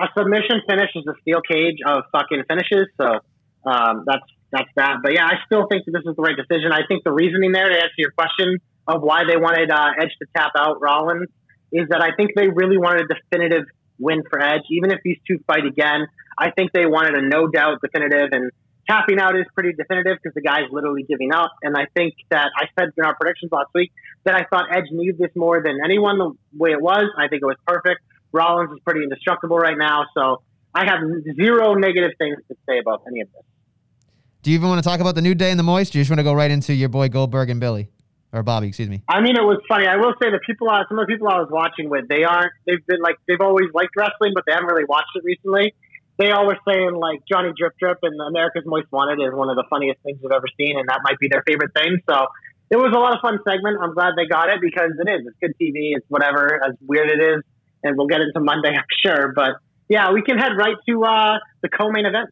a 0.00 0.08
submission 0.16 0.64
finish 0.66 0.88
is 0.96 1.04
a 1.06 1.12
steel 1.20 1.44
cage 1.44 1.84
of 1.84 2.04
fucking 2.12 2.44
finishes. 2.48 2.88
So 2.96 3.20
um, 3.68 4.08
that's 4.08 4.24
that's 4.50 4.72
that. 4.76 5.04
But 5.04 5.12
yeah, 5.12 5.28
I 5.28 5.44
still 5.44 5.68
think 5.68 5.84
that 5.84 5.92
this 5.92 6.08
is 6.08 6.16
the 6.16 6.22
right 6.22 6.36
decision. 6.36 6.72
I 6.72 6.88
think 6.88 7.04
the 7.04 7.12
reasoning 7.12 7.52
there 7.52 7.68
to 7.68 7.76
answer 7.76 8.00
your 8.00 8.12
question 8.12 8.56
of 8.88 9.02
why 9.02 9.24
they 9.28 9.36
wanted 9.36 9.70
uh, 9.70 10.00
Edge 10.00 10.16
to 10.16 10.26
tap 10.34 10.52
out 10.56 10.80
Rollins 10.80 11.28
is 11.72 11.88
that 11.88 12.00
I 12.00 12.16
think 12.16 12.32
they 12.36 12.48
really 12.48 12.76
wanted 12.76 13.08
a 13.08 13.14
definitive 13.14 13.64
win 13.98 14.22
for 14.28 14.40
Edge. 14.40 14.62
Even 14.70 14.90
if 14.90 15.00
these 15.04 15.18
two 15.26 15.38
fight 15.46 15.64
again, 15.66 16.06
I 16.36 16.50
think 16.50 16.72
they 16.72 16.86
wanted 16.86 17.14
a 17.14 17.28
no 17.28 17.48
doubt 17.48 17.80
definitive. 17.82 18.28
And 18.32 18.50
tapping 18.88 19.18
out 19.18 19.36
is 19.36 19.46
pretty 19.54 19.72
definitive 19.72 20.18
because 20.22 20.34
the 20.34 20.42
guy's 20.42 20.70
literally 20.70 21.02
giving 21.02 21.32
up. 21.32 21.52
And 21.62 21.76
I 21.76 21.86
think 21.94 22.14
that 22.30 22.50
I 22.56 22.66
said 22.78 22.90
in 22.96 23.04
our 23.04 23.16
predictions 23.16 23.52
last 23.52 23.70
week 23.74 23.92
that 24.24 24.34
I 24.34 24.44
thought 24.50 24.66
Edge 24.74 24.90
needed 24.90 25.18
this 25.18 25.30
more 25.36 25.62
than 25.62 25.78
anyone 25.84 26.18
the 26.18 26.32
way 26.56 26.70
it 26.70 26.80
was. 26.80 27.04
I 27.16 27.28
think 27.28 27.42
it 27.42 27.46
was 27.46 27.56
perfect. 27.66 28.00
Rollins 28.32 28.70
is 28.72 28.78
pretty 28.84 29.02
indestructible 29.02 29.58
right 29.58 29.76
now. 29.76 30.06
So 30.14 30.42
I 30.74 30.86
have 30.86 31.00
zero 31.36 31.74
negative 31.74 32.12
things 32.18 32.38
to 32.48 32.56
say 32.68 32.78
about 32.78 33.02
any 33.06 33.20
of 33.20 33.28
this. 33.32 33.42
Do 34.42 34.50
you 34.50 34.56
even 34.56 34.68
want 34.68 34.82
to 34.82 34.88
talk 34.88 35.00
about 35.00 35.14
the 35.14 35.22
New 35.22 35.34
Day 35.34 35.50
and 35.50 35.58
the 35.58 35.64
Moist? 35.64 35.94
Or 35.94 35.98
you 35.98 36.02
just 36.02 36.10
want 36.10 36.18
to 36.18 36.24
go 36.24 36.32
right 36.32 36.50
into 36.50 36.74
your 36.74 36.88
boy 36.88 37.08
Goldberg 37.08 37.50
and 37.50 37.60
Billy? 37.60 37.90
Or 38.32 38.42
Bobby, 38.42 38.68
excuse 38.68 38.88
me. 38.88 39.02
I 39.08 39.20
mean, 39.20 39.36
it 39.36 39.42
was 39.44 39.60
funny. 39.68 39.86
I 39.86 39.96
will 39.96 40.14
say 40.22 40.30
the 40.30 40.40
people, 40.46 40.68
I- 40.70 40.84
some 40.88 40.98
of 40.98 41.06
the 41.06 41.12
people 41.12 41.28
I 41.28 41.38
was 41.38 41.50
watching 41.50 41.90
with, 41.90 42.08
they 42.08 42.24
aren't. 42.24 42.52
They've 42.66 42.84
been 42.86 43.00
like 43.00 43.16
they've 43.28 43.40
always 43.40 43.68
liked 43.74 43.92
wrestling, 43.96 44.32
but 44.34 44.44
they 44.46 44.52
haven't 44.52 44.68
really 44.68 44.86
watched 44.88 45.12
it 45.14 45.22
recently. 45.24 45.74
They 46.18 46.30
all 46.30 46.46
were 46.46 46.58
saying 46.66 46.94
like 46.94 47.20
Johnny 47.30 47.52
Drip 47.56 47.74
Drip 47.78 47.98
and 48.02 48.18
America's 48.20 48.64
Most 48.64 48.86
Wanted 48.90 49.22
is 49.22 49.34
one 49.34 49.50
of 49.50 49.56
the 49.56 49.64
funniest 49.68 50.00
things 50.02 50.18
we've 50.22 50.32
ever 50.32 50.46
seen, 50.56 50.78
and 50.78 50.88
that 50.88 51.00
might 51.04 51.18
be 51.18 51.28
their 51.28 51.42
favorite 51.46 51.72
thing. 51.74 51.98
So 52.08 52.26
it 52.70 52.76
was 52.76 52.92
a 52.94 52.98
lot 52.98 53.14
of 53.14 53.20
fun 53.20 53.38
segment. 53.44 53.78
I'm 53.82 53.92
glad 53.92 54.12
they 54.16 54.26
got 54.26 54.48
it 54.48 54.60
because 54.62 54.92
it 54.98 55.08
is. 55.10 55.26
It's 55.26 55.36
good 55.40 55.52
TV. 55.60 55.92
It's 55.96 56.06
whatever 56.08 56.56
as 56.64 56.72
weird 56.86 57.10
it 57.10 57.20
is, 57.20 57.42
and 57.84 57.98
we'll 57.98 58.06
get 58.08 58.22
into 58.22 58.40
Monday, 58.40 58.70
I'm 58.76 58.84
sure. 59.04 59.32
But 59.34 59.56
yeah, 59.88 60.10
we 60.12 60.22
can 60.22 60.38
head 60.38 60.52
right 60.56 60.76
to 60.88 61.04
uh, 61.04 61.38
the 61.60 61.68
co-main 61.68 62.06
event. 62.06 62.30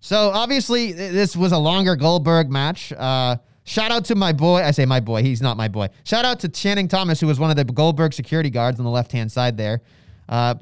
So 0.00 0.30
obviously, 0.30 0.92
this 0.92 1.36
was 1.36 1.50
a 1.50 1.58
longer 1.58 1.96
Goldberg 1.96 2.50
match. 2.50 2.92
Uh, 2.92 3.38
shout 3.68 3.90
out 3.90 4.06
to 4.06 4.14
my 4.14 4.32
boy. 4.32 4.62
I 4.62 4.70
say 4.70 4.86
my 4.86 5.00
boy. 5.00 5.22
He's 5.22 5.42
not 5.42 5.56
my 5.56 5.68
boy. 5.68 5.88
Shout 6.04 6.24
out 6.24 6.40
to 6.40 6.48
Channing 6.48 6.88
Thomas, 6.88 7.20
who 7.20 7.26
was 7.26 7.38
one 7.38 7.50
of 7.50 7.56
the 7.56 7.64
Goldberg 7.64 8.12
security 8.12 8.50
guards 8.50 8.80
on 8.80 8.84
the 8.84 8.90
left 8.90 9.12
hand 9.12 9.30
side 9.30 9.56
there. 9.56 9.82
Uh, 10.28 10.54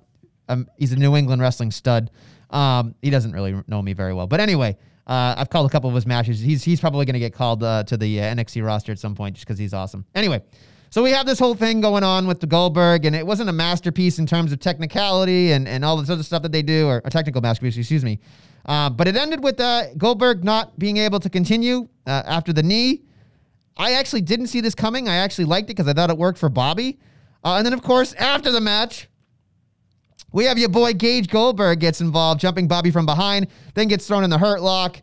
um, 0.49 0.69
he's 0.77 0.93
a 0.93 0.97
New 0.97 1.17
England 1.17 1.41
wrestling 1.41 1.71
stud. 1.71 2.11
Um, 2.51 2.95
he 3.03 3.11
doesn't 3.11 3.33
really 3.33 3.63
know 3.67 3.83
me 3.83 3.93
very 3.93 4.13
well, 4.13 4.27
but 4.27 4.41
anyway, 4.41 4.77
uh, 5.07 5.35
I've 5.37 5.51
called 5.51 5.67
a 5.67 5.73
couple 5.73 5.89
of 5.89 5.95
his 5.95 6.07
matches. 6.07 6.41
He's 6.41 6.63
he's 6.63 6.81
probably 6.81 7.07
going 7.07 7.15
to 7.15 7.21
get 7.21 7.33
called 7.33 7.63
uh, 7.63 7.85
to 7.85 7.97
the 7.97 8.21
uh, 8.21 8.35
NXT 8.35 8.65
roster 8.65 8.93
at 8.93 8.99
some 8.99 9.15
point 9.15 9.37
just 9.37 9.47
because 9.47 9.59
he's 9.59 9.75
awesome. 9.75 10.05
Anyway. 10.15 10.43
So 10.89 11.03
we 11.03 11.11
have 11.11 11.27
this 11.27 11.39
whole 11.39 11.57
thing 11.57 11.81
going 11.81 12.05
on 12.05 12.29
with 12.29 12.41
the 12.41 12.47
Goldberg, 12.47 13.05
and 13.05 13.15
it 13.15 13.27
wasn't 13.27 13.51
a 13.51 13.53
masterpiece 13.53 14.21
in 14.21 14.25
terms 14.25 14.53
of 14.53 14.61
technicality 14.61 15.51
and, 15.51 15.67
and 15.67 15.85
all 15.85 15.97
this 15.97 16.09
other 16.09 16.23
stuff 16.23 16.43
that 16.43 16.53
they 16.53 16.63
do, 16.63 16.87
or 16.87 17.03
a 17.05 17.11
technical 17.11 17.43
masterpiece, 17.43 17.77
excuse 17.77 18.05
me. 18.05 18.21
Uh, 18.67 18.91
but 18.91 19.07
it 19.07 19.17
ended 19.17 19.43
with 19.43 19.61
uh, 19.61 19.95
Goldberg 19.95 20.45
not 20.45 20.79
being 20.79 20.97
able 20.97 21.21
to 21.21 21.31
continue 21.31 21.89
uh, 22.07 22.23
after 22.27 22.53
the 22.53 22.63
knee. 22.63 23.03
I 23.77 23.93
actually 23.93 24.23
didn't 24.23 24.49
see 24.49 24.61
this 24.61 24.75
coming. 24.75 25.09
I 25.09 25.17
actually 25.17 25.45
liked 25.45 25.71
it 25.71 25.77
because 25.77 25.89
I 25.89 25.93
thought 25.93 26.11
it 26.11 26.19
worked 26.19 26.39
for 26.39 26.49
Bobby. 26.49 26.99
Uh, 27.45 27.57
and 27.57 27.67
then, 27.67 27.73
of 27.73 27.83
course, 27.83 28.13
after 28.15 28.51
the 28.51 28.61
match, 28.61 29.09
we 30.33 30.45
have 30.47 30.59
your 30.59 30.69
boy 30.69 30.95
Gage 30.95 31.29
Goldberg 31.29 31.79
gets 31.79 32.01
involved, 32.01 32.41
jumping 32.41 32.67
Bobby 32.67 32.91
from 32.91 33.07
behind, 33.07 33.47
then 33.75 33.87
gets 33.87 34.07
thrown 34.07 34.25
in 34.25 34.31
the 34.31 34.39
hurt 34.39 34.61
lock. 34.61 35.01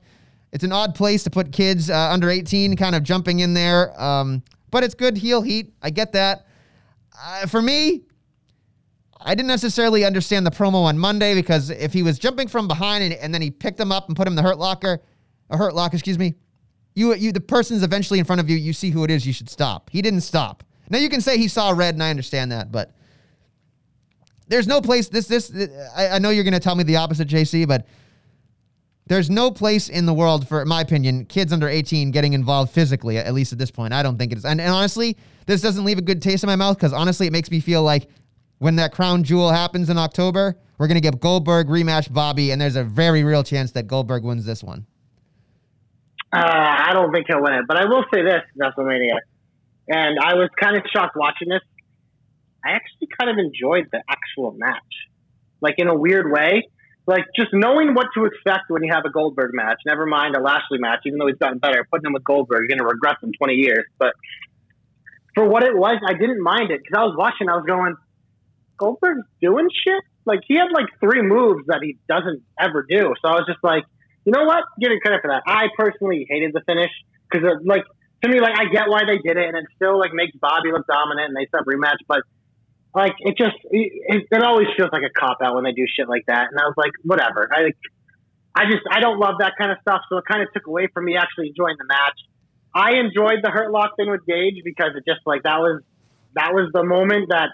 It's 0.52 0.64
an 0.64 0.72
odd 0.72 0.94
place 0.94 1.24
to 1.24 1.30
put 1.30 1.52
kids 1.52 1.90
uh, 1.90 2.10
under 2.12 2.30
18 2.30 2.76
kind 2.76 2.96
of 2.96 3.04
jumping 3.04 3.40
in 3.40 3.54
there. 3.54 4.00
Um, 4.00 4.44
but 4.72 4.84
it's 4.84 4.94
good 4.94 5.18
heel 5.18 5.42
heat. 5.42 5.74
I 5.82 5.90
get 5.90 6.12
that. 6.14 6.48
For 7.48 7.62
me, 7.62 8.02
I 9.22 9.36
didn't 9.36 9.48
necessarily 9.48 10.04
understand 10.04 10.46
the 10.46 10.52
promo 10.52 10.84
on 10.84 10.98
Monday 10.98 11.34
because 11.34 11.70
if 11.70 11.94
he 11.94 12.04
was 12.04 12.20
jumping 12.20 12.48
from 12.48 12.68
behind 12.68 13.04
and, 13.04 13.14
and 13.14 13.34
then 13.34 13.42
he 13.42 13.52
picked 13.52 13.80
him 13.80 13.92
up 13.92 14.08
and 14.08 14.18
put 14.18 14.28
him 14.28 14.34
in 14.34 14.36
the 14.36 14.42
hurt 14.42 14.58
locker, 14.58 15.02
a 15.50 15.58
hurt 15.58 15.74
lock, 15.74 15.94
excuse 15.94 16.20
me, 16.20 16.36
you 16.96 17.14
you 17.16 17.32
the 17.32 17.42
person's 17.42 17.84
eventually 17.84 18.20
in 18.20 18.26
front 18.26 18.42
of 18.42 18.50
you. 18.50 18.58
You 18.58 18.74
see 18.74 18.92
who 18.92 19.04
it 19.04 19.12
is. 19.12 19.26
You 19.26 19.34
should 19.34 19.50
stop. 19.50 19.90
He 19.90 20.02
didn't 20.02 20.22
stop. 20.22 20.64
Now 20.90 21.00
you 21.00 21.10
can 21.10 21.22
say 21.22 21.38
he 21.38 21.48
saw 21.48 21.72
red, 21.72 21.96
and 21.96 22.04
I 22.04 22.10
understand 22.10 22.52
that, 22.52 22.72
but 22.72 22.94
there's 24.48 24.68
no 24.68 24.82
place. 24.82 25.10
This 25.10 25.28
this 25.28 25.52
I, 25.96 26.10
I 26.10 26.20
know 26.20 26.30
you're 26.30 26.44
going 26.44 26.54
to 26.54 26.60
tell 26.60 26.76
me 26.76 26.84
the 26.84 26.98
opposite, 26.98 27.28
JC, 27.28 27.68
but 27.68 27.88
there's 29.08 29.30
no 29.30 29.52
place 29.52 29.90
in 29.90 30.06
the 30.06 30.14
world 30.14 30.48
for, 30.48 30.62
in 30.62 30.68
my 30.68 30.82
opinion, 30.82 31.26
kids 31.26 31.52
under 31.52 31.68
18 31.68 32.12
getting 32.12 32.34
involved 32.34 32.72
physically, 32.72 33.18
at 33.18 33.34
least 33.34 33.52
at 33.52 33.60
this 33.60 33.70
point. 33.70 33.94
I 33.94 34.02
don't 34.02 34.18
think 34.18 34.32
it 34.32 34.38
is. 34.38 34.46
And, 34.46 34.62
and 34.62 34.72
honestly, 34.72 35.18
this 35.46 35.62
doesn't 35.62 35.84
leave 35.84 35.98
a 35.98 36.02
good 36.02 36.22
taste 36.22 36.44
in 36.44 36.48
my 36.48 36.56
mouth 36.56 36.78
because 36.78 36.94
honestly, 36.94 37.28
it 37.28 37.34
makes 37.34 37.52
me 37.52 37.60
feel 37.60 37.84
like 37.84 38.10
when 38.64 38.78
that 38.78 38.94
crown 38.94 39.26
jewel 39.26 39.52
happens 39.52 39.90
in 39.90 39.98
October, 39.98 40.56
we're 40.78 40.88
going 40.88 40.96
to 40.96 41.02
get 41.02 41.20
Goldberg 41.20 41.68
rematch 41.68 42.12
Bobby, 42.14 42.50
and 42.52 42.62
there's 42.62 42.78
a 42.78 42.84
very 42.84 43.22
real 43.26 43.44
chance 43.44 43.72
that 43.72 43.88
Goldberg 43.88 44.24
wins 44.24 44.46
this 44.46 44.64
one. 44.64 44.86
Uh, 46.32 46.40
I 46.40 46.94
don't 46.94 47.12
think 47.12 47.26
he'll 47.28 47.42
win 47.42 47.56
it, 47.56 47.66
but 47.68 47.76
I 47.76 47.84
will 47.86 48.06
say 48.14 48.24
this: 48.24 48.42
WrestleMania, 48.58 49.20
and 49.90 50.18
I 50.18 50.36
was 50.36 50.50
kind 50.58 50.78
of 50.78 50.84
shocked 50.96 51.18
watching 51.18 51.50
this. 51.50 51.60
I 52.64 52.72
actually 52.72 53.10
kind 53.20 53.30
of 53.30 53.38
enjoyed 53.38 53.90
the 53.92 54.02
actual 54.10 54.54
match, 54.54 54.80
like 55.60 55.76
in 55.78 55.90
a 55.90 55.96
weird 55.96 56.32
way. 56.32 56.64
Like 57.06 57.26
just 57.36 57.50
knowing 57.52 57.94
what 57.94 58.08
to 58.16 58.24
expect 58.24 58.70
when 58.70 58.82
you 58.82 58.94
have 58.94 59.04
a 59.04 59.10
Goldberg 59.10 59.52
match. 59.54 59.80
Never 59.86 60.06
mind 60.06 60.38
a 60.38 60.40
Lashley 60.40 60.80
match, 60.80 61.02
even 61.06 61.20
though 61.20 61.28
he's 61.28 61.36
gotten 61.36 61.58
better. 61.58 61.86
Putting 61.92 62.06
him 62.06 62.14
with 62.14 62.24
Goldberg, 62.24 62.62
you're 62.62 62.78
gonna 62.78 62.88
regret 62.88 63.18
in 63.22 63.34
20 63.38 63.56
years. 63.56 63.84
But 64.00 64.14
for 65.36 65.46
what 65.46 65.64
it 65.64 65.76
was, 65.76 66.02
I 66.08 66.14
didn't 66.14 66.42
mind 66.42 66.72
it 66.72 66.82
because 66.82 66.98
I 66.98 67.04
was 67.04 67.16
watching. 67.18 67.50
I 67.50 67.58
was 67.58 67.66
going, 67.68 67.98
Goldberg's 68.78 69.28
doing 69.42 69.68
shit. 69.84 70.04
Like 70.26 70.40
he 70.48 70.56
had 70.56 70.72
like 70.74 70.88
three 71.00 71.22
moves 71.22 71.68
that 71.68 71.80
he 71.82 71.98
doesn't 72.08 72.44
ever 72.60 72.86
do. 72.88 73.14
So 73.22 73.30
I 73.30 73.34
was 73.34 73.46
just 73.48 73.64
like, 73.64 73.84
you 74.26 74.32
know 74.32 74.46
what? 74.46 74.64
Give 74.80 74.92
him 74.92 75.00
credit 75.02 75.22
for 75.22 75.30
that. 75.30 75.44
I 75.48 75.68
personally 75.78 76.26
hated 76.30 76.54
the 76.54 76.62
finish 76.66 76.92
because 77.30 77.48
like 77.66 77.84
to 78.24 78.30
me, 78.30 78.40
like 78.40 78.58
I 78.58 78.66
get 78.72 78.88
why 78.88 79.02
they 79.06 79.18
did 79.18 79.38
it, 79.38 79.48
and 79.48 79.58
it 79.58 79.66
still 79.76 80.00
like 80.00 80.14
makes 80.14 80.36
Bobby 80.38 80.72
look 80.72 80.88
dominant, 80.88 81.30
and 81.30 81.36
they 81.36 81.48
set 81.52 81.66
rematch, 81.66 82.00
but. 82.08 82.22
Like 82.96 83.16
it 83.22 83.36
just, 83.36 83.56
it, 83.72 84.28
it 84.30 84.44
always 84.44 84.68
feels 84.78 84.92
like 84.94 85.02
a 85.02 85.10
cop 85.10 85.40
out 85.44 85.56
when 85.56 85.64
they 85.64 85.72
do 85.72 85.82
shit 85.98 86.08
like 86.08 86.28
that, 86.28 86.50
and 86.52 86.60
I 86.60 86.66
was 86.66 86.76
like, 86.78 86.92
whatever. 87.02 87.50
I, 87.52 87.72
I 88.54 88.66
just, 88.66 88.84
I 88.92 89.00
don't 89.00 89.18
love 89.18 89.38
that 89.40 89.54
kind 89.58 89.72
of 89.72 89.80
stuff, 89.82 90.02
so 90.10 90.18
it 90.18 90.26
kind 90.30 90.44
of 90.44 90.54
took 90.54 90.68
away 90.68 90.86
from 90.94 91.06
me 91.06 91.18
actually 91.18 91.48
enjoying 91.48 91.78
the 91.80 91.86
match. 91.86 92.20
I 92.76 92.98
enjoyed 92.98 93.42
the 93.42 93.50
Hurt 93.50 93.72
Lock 93.72 93.96
thing 93.98 94.12
with 94.12 94.24
Gage 94.28 94.62
because 94.64 94.92
it 94.96 95.06
just 95.08 95.22
like 95.26 95.42
that 95.42 95.58
was, 95.58 95.82
that 96.36 96.54
was 96.54 96.70
the 96.72 96.84
moment 96.84 97.30
that 97.30 97.50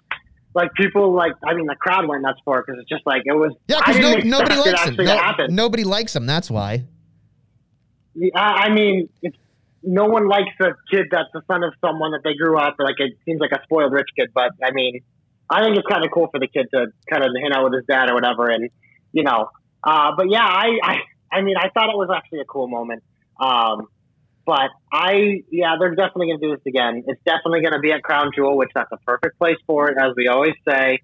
like 0.53 0.73
people 0.73 1.13
like 1.13 1.33
I 1.45 1.53
mean 1.53 1.65
the 1.67 1.75
crowd 1.75 2.07
went 2.07 2.23
nuts 2.23 2.39
for 2.43 2.59
it 2.59 2.65
because 2.65 2.81
it's 2.81 2.89
just 2.89 3.05
like 3.05 3.23
it 3.25 3.33
was 3.33 3.53
Yeah, 3.67 3.79
because 3.79 4.25
no, 4.25 4.39
nobody 4.39 4.55
likes 4.55 4.85
him. 4.85 4.95
No- 5.05 5.47
nobody 5.49 5.83
likes 5.83 6.15
him. 6.15 6.25
That's 6.25 6.49
why. 6.49 6.85
I 8.35 8.39
I 8.39 8.69
mean 8.73 9.09
it's 9.21 9.38
no 9.83 10.05
one 10.05 10.27
likes 10.27 10.49
a 10.59 10.71
kid 10.91 11.07
that's 11.12 11.29
the 11.33 11.41
son 11.47 11.63
of 11.63 11.73
someone 11.79 12.12
that 12.12 12.21
they 12.23 12.33
grew 12.33 12.57
up 12.57 12.75
like 12.79 12.95
it 12.99 13.13
seems 13.25 13.39
like 13.39 13.51
a 13.51 13.62
spoiled 13.63 13.93
rich 13.93 14.09
kid 14.17 14.29
but 14.33 14.51
I 14.63 14.71
mean 14.71 15.01
I 15.49 15.63
think 15.63 15.77
it's 15.77 15.88
kind 15.88 16.03
of 16.03 16.12
cool 16.12 16.27
for 16.27 16.39
the 16.39 16.47
kid 16.47 16.67
to 16.73 16.88
kind 17.09 17.23
of 17.23 17.31
hang 17.41 17.51
out 17.53 17.63
with 17.63 17.73
his 17.73 17.85
dad 17.88 18.09
or 18.09 18.13
whatever 18.13 18.49
and 18.49 18.69
you 19.13 19.23
know 19.23 19.49
uh, 19.83 20.12
but 20.17 20.29
yeah 20.29 20.45
I, 20.45 20.79
I 20.83 20.95
I 21.31 21.41
mean 21.41 21.55
I 21.57 21.69
thought 21.69 21.89
it 21.89 21.97
was 21.97 22.09
actually 22.13 22.41
a 22.41 22.45
cool 22.45 22.67
moment 22.67 23.03
um, 23.39 23.88
but 24.49 24.71
I 24.91 25.43
yeah 25.51 25.75
they're 25.79 25.93
definitely 25.93 26.29
gonna 26.29 26.41
do 26.41 26.55
this 26.55 26.65
again 26.65 27.03
it's 27.05 27.21
definitely 27.23 27.62
gonna 27.62 27.79
be 27.79 27.91
at 27.91 28.01
Crown 28.01 28.31
Jewel 28.35 28.57
which 28.57 28.71
that's 28.73 28.91
a 28.91 28.97
perfect 29.05 29.38
place 29.38 29.57
for 29.67 29.91
it 29.91 29.97
as 30.01 30.13
we 30.17 30.27
always 30.27 30.55
say 30.67 30.99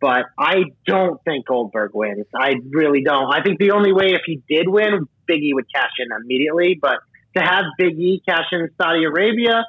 but 0.00 0.26
I 0.38 0.64
don't 0.86 1.22
think 1.24 1.46
Goldberg 1.46 1.92
wins. 1.94 2.26
I 2.34 2.54
really 2.70 3.02
don't. 3.02 3.32
I 3.32 3.42
think 3.42 3.58
the 3.58 3.70
only 3.70 3.92
way 3.92 4.12
if 4.12 4.22
he 4.26 4.42
did 4.48 4.68
win, 4.68 5.08
Biggie 5.28 5.54
would 5.54 5.64
cash 5.74 5.92
in 5.98 6.08
immediately. 6.22 6.78
But 6.80 6.98
to 7.36 7.42
have 7.42 7.64
Big 7.78 7.98
E 7.98 8.22
cash 8.28 8.46
in 8.52 8.68
Saudi 8.80 9.04
Arabia, 9.04 9.64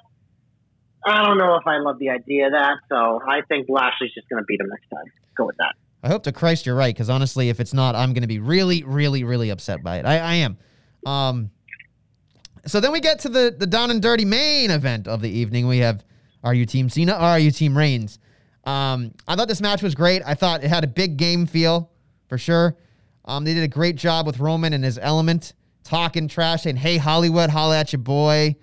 I 1.05 1.23
don't 1.23 1.37
know 1.37 1.55
if 1.55 1.65
I 1.65 1.77
love 1.77 1.97
the 1.99 2.09
idea 2.09 2.47
of 2.47 2.53
that. 2.53 2.75
So 2.89 3.21
I 3.25 3.41
think 3.47 3.67
Lashley's 3.69 4.13
just 4.13 4.27
going 4.29 4.41
to 4.41 4.45
beat 4.45 4.59
him 4.59 4.67
next 4.67 4.89
time. 4.93 5.05
Go 5.37 5.45
with 5.45 5.55
that. 5.59 5.75
I 6.03 6.09
hope 6.09 6.23
to 6.23 6.31
Christ 6.31 6.65
you're 6.65 6.75
right, 6.75 6.93
because 6.93 7.09
honestly, 7.09 7.49
if 7.49 7.59
it's 7.59 7.73
not, 7.73 7.95
I'm 7.95 8.13
going 8.13 8.21
to 8.21 8.27
be 8.27 8.39
really, 8.39 8.83
really, 8.83 9.23
really 9.23 9.49
upset 9.49 9.81
by 9.81 9.97
it. 9.97 10.05
I, 10.05 10.19
I 10.19 10.33
am. 10.35 10.57
Um, 11.05 11.51
so 12.67 12.79
then 12.79 12.91
we 12.91 12.99
get 12.99 13.19
to 13.19 13.29
the 13.29 13.55
the 13.57 13.67
down 13.67 13.91
and 13.91 14.01
dirty 14.01 14.25
main 14.25 14.71
event 14.71 15.07
of 15.07 15.21
the 15.21 15.29
evening. 15.29 15.67
We 15.67 15.79
have 15.79 16.03
are 16.43 16.53
you 16.53 16.65
Team 16.65 16.89
Cena? 16.89 17.13
Or 17.13 17.21
are 17.21 17.39
you 17.39 17.51
Team 17.51 17.77
Reigns? 17.77 18.19
Um, 18.63 19.13
I 19.27 19.35
thought 19.35 19.47
this 19.47 19.61
match 19.61 19.81
was 19.81 19.95
great. 19.95 20.21
I 20.25 20.33
thought 20.33 20.63
it 20.63 20.69
had 20.69 20.83
a 20.83 20.87
big 20.87 21.17
game 21.17 21.45
feel 21.45 21.89
for 22.27 22.37
sure. 22.37 22.77
Um, 23.25 23.43
they 23.43 23.53
did 23.53 23.63
a 23.63 23.67
great 23.67 23.95
job 23.95 24.25
with 24.25 24.39
Roman 24.39 24.73
and 24.73 24.83
his 24.83 24.97
element, 24.97 25.53
talking 25.83 26.27
trash, 26.27 26.63
saying, 26.63 26.77
"Hey 26.77 26.97
Hollywood, 26.97 27.49
holla 27.49 27.79
at 27.79 27.91
your 27.91 28.01
boy." 28.01 28.55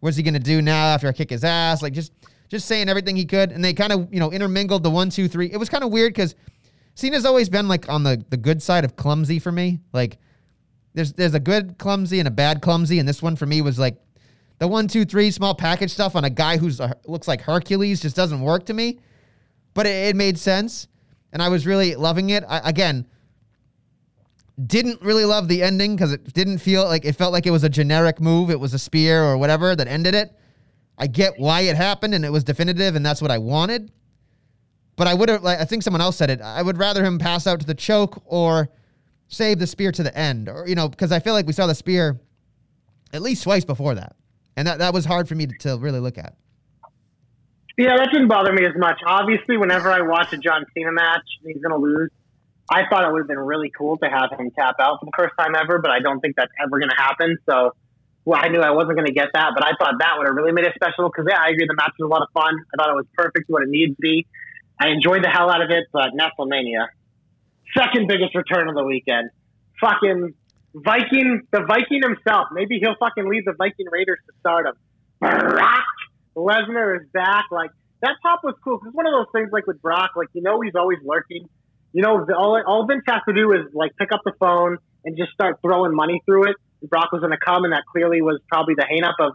What's 0.00 0.16
he 0.16 0.22
gonna 0.22 0.38
do 0.38 0.62
now 0.62 0.86
after 0.86 1.08
I 1.08 1.12
kick 1.12 1.30
his 1.30 1.44
ass? 1.44 1.82
Like 1.82 1.92
just 1.92 2.12
just 2.48 2.66
saying 2.66 2.88
everything 2.88 3.16
he 3.16 3.24
could, 3.24 3.52
and 3.52 3.64
they 3.64 3.74
kind 3.74 3.92
of 3.92 4.12
you 4.12 4.20
know 4.20 4.32
intermingled 4.32 4.82
the 4.82 4.90
one, 4.90 5.10
two, 5.10 5.28
three. 5.28 5.50
It 5.52 5.58
was 5.58 5.68
kind 5.68 5.84
of 5.84 5.90
weird 5.90 6.12
because 6.14 6.34
Cena's 6.94 7.24
always 7.24 7.48
been 7.48 7.68
like 7.68 7.88
on 7.88 8.02
the 8.02 8.24
the 8.30 8.36
good 8.36 8.62
side 8.62 8.84
of 8.84 8.96
clumsy 8.96 9.38
for 9.38 9.52
me. 9.52 9.80
Like 9.92 10.18
there's 10.94 11.12
there's 11.12 11.34
a 11.34 11.40
good 11.40 11.78
clumsy 11.78 12.18
and 12.18 12.28
a 12.28 12.32
bad 12.32 12.62
clumsy, 12.62 12.98
and 12.98 13.08
this 13.08 13.22
one 13.22 13.36
for 13.36 13.46
me 13.46 13.62
was 13.62 13.78
like 13.78 13.96
the 14.58 14.68
one, 14.68 14.88
two, 14.88 15.04
three 15.04 15.30
small 15.30 15.54
package 15.54 15.90
stuff 15.90 16.14
on 16.14 16.24
a 16.24 16.30
guy 16.30 16.58
who's 16.58 16.80
a, 16.80 16.94
looks 17.06 17.26
like 17.26 17.40
Hercules 17.40 18.00
just 18.00 18.14
doesn't 18.16 18.40
work 18.40 18.66
to 18.66 18.74
me. 18.74 19.00
But 19.72 19.86
it, 19.86 20.08
it 20.08 20.16
made 20.16 20.38
sense, 20.38 20.88
and 21.32 21.42
I 21.42 21.48
was 21.48 21.66
really 21.66 21.94
loving 21.94 22.30
it. 22.30 22.44
I, 22.46 22.68
again, 22.68 23.06
didn't 24.66 25.00
really 25.00 25.24
love 25.24 25.48
the 25.48 25.62
ending 25.62 25.96
because 25.96 26.12
it 26.12 26.32
didn't 26.34 26.58
feel 26.58 26.84
like 26.84 27.04
it 27.04 27.14
felt 27.14 27.32
like 27.32 27.46
it 27.46 27.50
was 27.50 27.64
a 27.64 27.68
generic 27.68 28.20
move. 28.20 28.50
It 28.50 28.60
was 28.60 28.74
a 28.74 28.78
spear 28.78 29.24
or 29.24 29.38
whatever 29.38 29.74
that 29.74 29.86
ended 29.86 30.14
it. 30.14 30.36
I 30.98 31.06
get 31.06 31.38
why 31.38 31.62
it 31.62 31.76
happened, 31.76 32.14
and 32.14 32.24
it 32.24 32.32
was 32.32 32.44
definitive, 32.44 32.96
and 32.96 33.06
that's 33.06 33.22
what 33.22 33.30
I 33.30 33.38
wanted. 33.38 33.90
But 34.96 35.06
I 35.06 35.14
would 35.14 35.30
have, 35.30 35.42
like, 35.42 35.58
I 35.58 35.64
think 35.64 35.82
someone 35.82 36.02
else 36.02 36.16
said 36.16 36.28
it. 36.28 36.42
I 36.42 36.60
would 36.60 36.76
rather 36.76 37.02
him 37.02 37.18
pass 37.18 37.46
out 37.46 37.60
to 37.60 37.66
the 37.66 37.74
choke 37.74 38.22
or 38.26 38.68
save 39.30 39.58
the 39.58 39.66
spear 39.66 39.90
to 39.92 40.02
the 40.02 40.16
end, 40.16 40.48
or 40.48 40.68
you 40.68 40.74
know, 40.74 40.88
because 40.88 41.12
I 41.12 41.20
feel 41.20 41.32
like 41.32 41.46
we 41.46 41.52
saw 41.52 41.66
the 41.66 41.74
spear 41.74 42.20
at 43.12 43.22
least 43.22 43.42
twice 43.42 43.64
before 43.64 43.94
that, 43.94 44.14
and 44.56 44.68
that 44.68 44.78
that 44.78 44.92
was 44.92 45.06
hard 45.06 45.28
for 45.28 45.34
me 45.34 45.46
to, 45.46 45.54
to 45.60 45.78
really 45.78 46.00
look 46.00 46.18
at. 46.18 46.34
Yeah, 47.78 47.96
that 47.96 48.10
didn't 48.12 48.28
bother 48.28 48.52
me 48.52 48.66
as 48.66 48.76
much. 48.76 49.00
Obviously, 49.06 49.56
whenever 49.56 49.90
I 49.90 50.02
watch 50.02 50.32
a 50.34 50.36
John 50.36 50.66
Cena 50.74 50.92
match 50.92 51.24
he's 51.42 51.56
to 51.62 51.76
lose, 51.76 52.10
I 52.70 52.82
thought 52.90 53.08
it 53.08 53.12
would 53.12 53.20
have 53.20 53.28
been 53.28 53.38
really 53.38 53.72
cool 53.76 53.96
to 53.98 54.06
have 54.06 54.38
him 54.38 54.50
tap 54.50 54.76
out 54.78 55.00
for 55.00 55.06
the 55.06 55.12
first 55.16 55.34
time 55.38 55.54
ever, 55.56 55.78
but 55.78 55.90
I 55.90 56.00
don't 56.00 56.20
think 56.20 56.36
that's 56.36 56.52
ever 56.62 56.78
going 56.78 56.90
to 56.90 56.96
happen. 56.96 57.38
So, 57.48 57.72
well, 58.24 58.38
I 58.42 58.48
knew 58.48 58.60
I 58.60 58.70
wasn't 58.70 58.96
going 58.96 59.06
to 59.06 59.14
get 59.14 59.28
that, 59.32 59.52
but 59.54 59.64
I 59.64 59.72
thought 59.78 59.94
that 59.98 60.14
would 60.18 60.26
have 60.26 60.36
really 60.36 60.52
made 60.52 60.66
it 60.66 60.74
special 60.74 61.08
because, 61.08 61.26
yeah, 61.28 61.40
I 61.40 61.48
agree 61.50 61.66
the 61.66 61.74
match 61.74 61.92
was 61.98 62.06
a 62.06 62.12
lot 62.12 62.22
of 62.22 62.28
fun. 62.34 62.54
I 62.54 62.76
thought 62.76 62.90
it 62.90 62.96
was 62.96 63.06
perfect 63.16 63.48
what 63.48 63.62
it 63.62 63.70
needed 63.70 63.96
to 63.96 64.00
be. 64.00 64.26
I 64.78 64.88
enjoyed 64.88 65.24
the 65.24 65.30
hell 65.30 65.50
out 65.50 65.62
of 65.62 65.70
it, 65.70 65.84
but 65.92 66.10
WrestleMania, 66.12 66.86
second 67.76 68.08
biggest 68.08 68.34
return 68.34 68.68
of 68.68 68.74
the 68.74 68.84
weekend. 68.84 69.30
Fucking 69.80 70.34
Viking, 70.74 71.42
the 71.50 71.64
Viking 71.66 72.02
himself. 72.02 72.48
Maybe 72.52 72.78
he'll 72.78 72.96
fucking 72.98 73.28
lead 73.28 73.42
the 73.44 73.54
Viking 73.56 73.86
Raiders 73.90 74.18
to 74.26 74.32
stardom. 74.40 74.74
Brock 75.20 75.84
Lesnar 76.36 77.00
is 77.00 77.08
back. 77.12 77.46
Like 77.50 77.70
that 78.02 78.16
pop 78.22 78.40
was 78.44 78.54
cool. 78.62 78.80
It's 78.84 78.94
one 78.94 79.06
of 79.06 79.12
those 79.12 79.26
things 79.32 79.50
like 79.52 79.66
with 79.66 79.82
Brock. 79.82 80.12
Like 80.16 80.28
you 80.32 80.42
know 80.42 80.60
he's 80.60 80.74
always 80.74 80.98
lurking. 81.04 81.48
You 81.92 82.02
know 82.02 82.26
all 82.36 82.62
all 82.66 82.86
Vince 82.86 83.02
has 83.08 83.22
to 83.28 83.34
do 83.34 83.52
is 83.52 83.74
like 83.74 83.92
pick 83.98 84.12
up 84.12 84.20
the 84.24 84.32
phone 84.38 84.78
and 85.04 85.16
just 85.16 85.32
start 85.32 85.58
throwing 85.62 85.94
money 85.94 86.22
through 86.24 86.50
it. 86.50 86.56
Brock 86.82 87.12
was 87.12 87.20
going 87.20 87.32
to 87.32 87.38
come, 87.44 87.64
and 87.64 87.72
that 87.72 87.84
clearly 87.90 88.22
was 88.22 88.40
probably 88.48 88.74
the 88.74 88.86
hang 88.88 89.04
up 89.04 89.16
of 89.20 89.34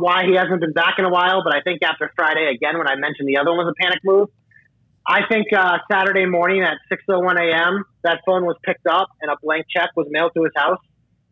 why 0.00 0.24
he 0.24 0.34
hasn't 0.34 0.60
been 0.60 0.72
back 0.72 0.98
in 0.98 1.04
a 1.04 1.10
while. 1.10 1.42
But 1.44 1.54
I 1.54 1.60
think 1.60 1.82
after 1.82 2.10
Friday 2.16 2.50
again, 2.54 2.78
when 2.78 2.88
I 2.88 2.96
mentioned 2.96 3.28
the 3.28 3.36
other 3.36 3.50
one 3.50 3.66
was 3.66 3.74
a 3.78 3.82
panic 3.82 4.00
move, 4.02 4.28
I 5.06 5.20
think 5.30 5.48
uh, 5.52 5.78
Saturday 5.90 6.26
morning 6.26 6.62
at 6.62 6.78
6:01 6.90 7.36
a.m. 7.38 7.84
that 8.02 8.20
phone 8.24 8.44
was 8.44 8.56
picked 8.62 8.86
up 8.86 9.08
and 9.20 9.30
a 9.30 9.36
blank 9.42 9.66
check 9.68 9.90
was 9.96 10.06
mailed 10.10 10.32
to 10.34 10.44
his 10.44 10.52
house. 10.56 10.80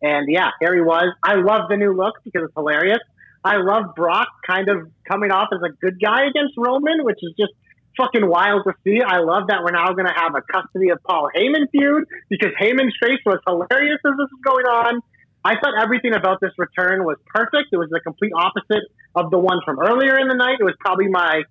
And 0.01 0.27
yeah, 0.29 0.51
there 0.61 0.75
he 0.75 0.81
was. 0.81 1.13
I 1.23 1.35
love 1.35 1.69
the 1.69 1.77
new 1.77 1.93
look 1.95 2.15
because 2.23 2.43
it's 2.45 2.53
hilarious. 2.55 2.99
I 3.43 3.57
love 3.57 3.95
Brock 3.95 4.27
kind 4.45 4.69
of 4.69 4.91
coming 5.07 5.31
off 5.31 5.49
as 5.51 5.59
a 5.63 5.71
good 5.81 5.99
guy 5.99 6.27
against 6.27 6.53
Roman, 6.57 7.03
which 7.03 7.19
is 7.21 7.33
just 7.37 7.51
fucking 7.97 8.27
wild 8.27 8.63
to 8.65 8.73
see. 8.83 9.01
I 9.01 9.19
love 9.19 9.47
that 9.47 9.63
we're 9.63 9.71
now 9.71 9.91
going 9.93 10.07
to 10.07 10.13
have 10.15 10.35
a 10.35 10.41
custody 10.41 10.89
of 10.89 10.99
Paul 11.03 11.29
Heyman 11.35 11.69
feud 11.71 12.05
because 12.29 12.51
Heyman's 12.59 12.95
face 13.01 13.19
was 13.25 13.39
hilarious 13.47 13.99
as 14.05 14.13
this 14.17 14.27
is 14.27 14.41
going 14.43 14.65
on. 14.65 15.01
I 15.45 15.55
thought 15.59 15.73
everything 15.81 16.13
about 16.13 16.39
this 16.41 16.51
return 16.57 17.03
was 17.03 17.17
perfect. 17.27 17.69
It 17.71 17.77
was 17.77 17.89
the 17.89 17.99
complete 17.99 18.31
opposite 18.35 18.87
of 19.15 19.29
the 19.29 19.39
one 19.39 19.59
from 19.65 19.79
earlier 19.79 20.17
in 20.17 20.27
the 20.27 20.35
night. 20.35 20.57
It 20.59 20.63
was 20.63 20.75
probably 20.79 21.09
my 21.09 21.43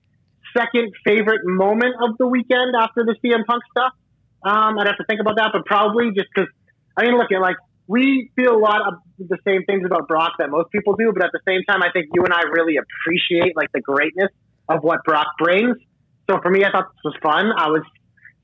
second 0.57 0.93
favorite 1.05 1.41
moment 1.45 1.95
of 2.03 2.17
the 2.19 2.27
weekend 2.27 2.75
after 2.79 3.05
the 3.05 3.17
CM 3.25 3.45
Punk 3.45 3.63
stuff. 3.71 3.93
Um, 4.45 4.79
I'd 4.79 4.87
have 4.87 4.97
to 4.99 5.05
think 5.05 5.21
about 5.21 5.37
that, 5.37 5.51
but 5.53 5.65
probably 5.67 6.11
just 6.11 6.29
because 6.35 6.49
I 6.97 7.05
mean, 7.05 7.17
look 7.17 7.33
at 7.33 7.41
like 7.41 7.57
we 7.87 8.31
feel 8.37 8.57
a 8.57 8.59
lot 8.59 8.81
of 8.87 8.95
the 9.19 9.39
same 9.47 9.65
things 9.65 9.85
about 9.85 10.09
Brock 10.09 10.33
that 10.39 10.51
most 10.51 10.71
people 10.71 10.95
do, 10.97 11.13
but 11.13 11.25
at 11.25 11.33
the 11.33 11.41
same 11.47 11.63
time, 11.65 11.83
I 11.83 11.91
think 11.93 12.09
you 12.15 12.25
and 12.25 12.33
I 12.33 12.43
really 12.43 12.77
appreciate 12.77 13.57
like 13.57 13.73
the 13.73 13.81
greatness 13.81 14.31
of 14.69 14.83
what 14.83 15.05
Brock 15.05 15.27
brings. 15.39 15.77
So 16.31 16.39
for 16.41 16.51
me, 16.51 16.65
I 16.65 16.71
thought 16.71 16.89
this 16.95 17.13
was 17.13 17.17
fun. 17.23 17.51
I 17.57 17.69
was 17.69 17.83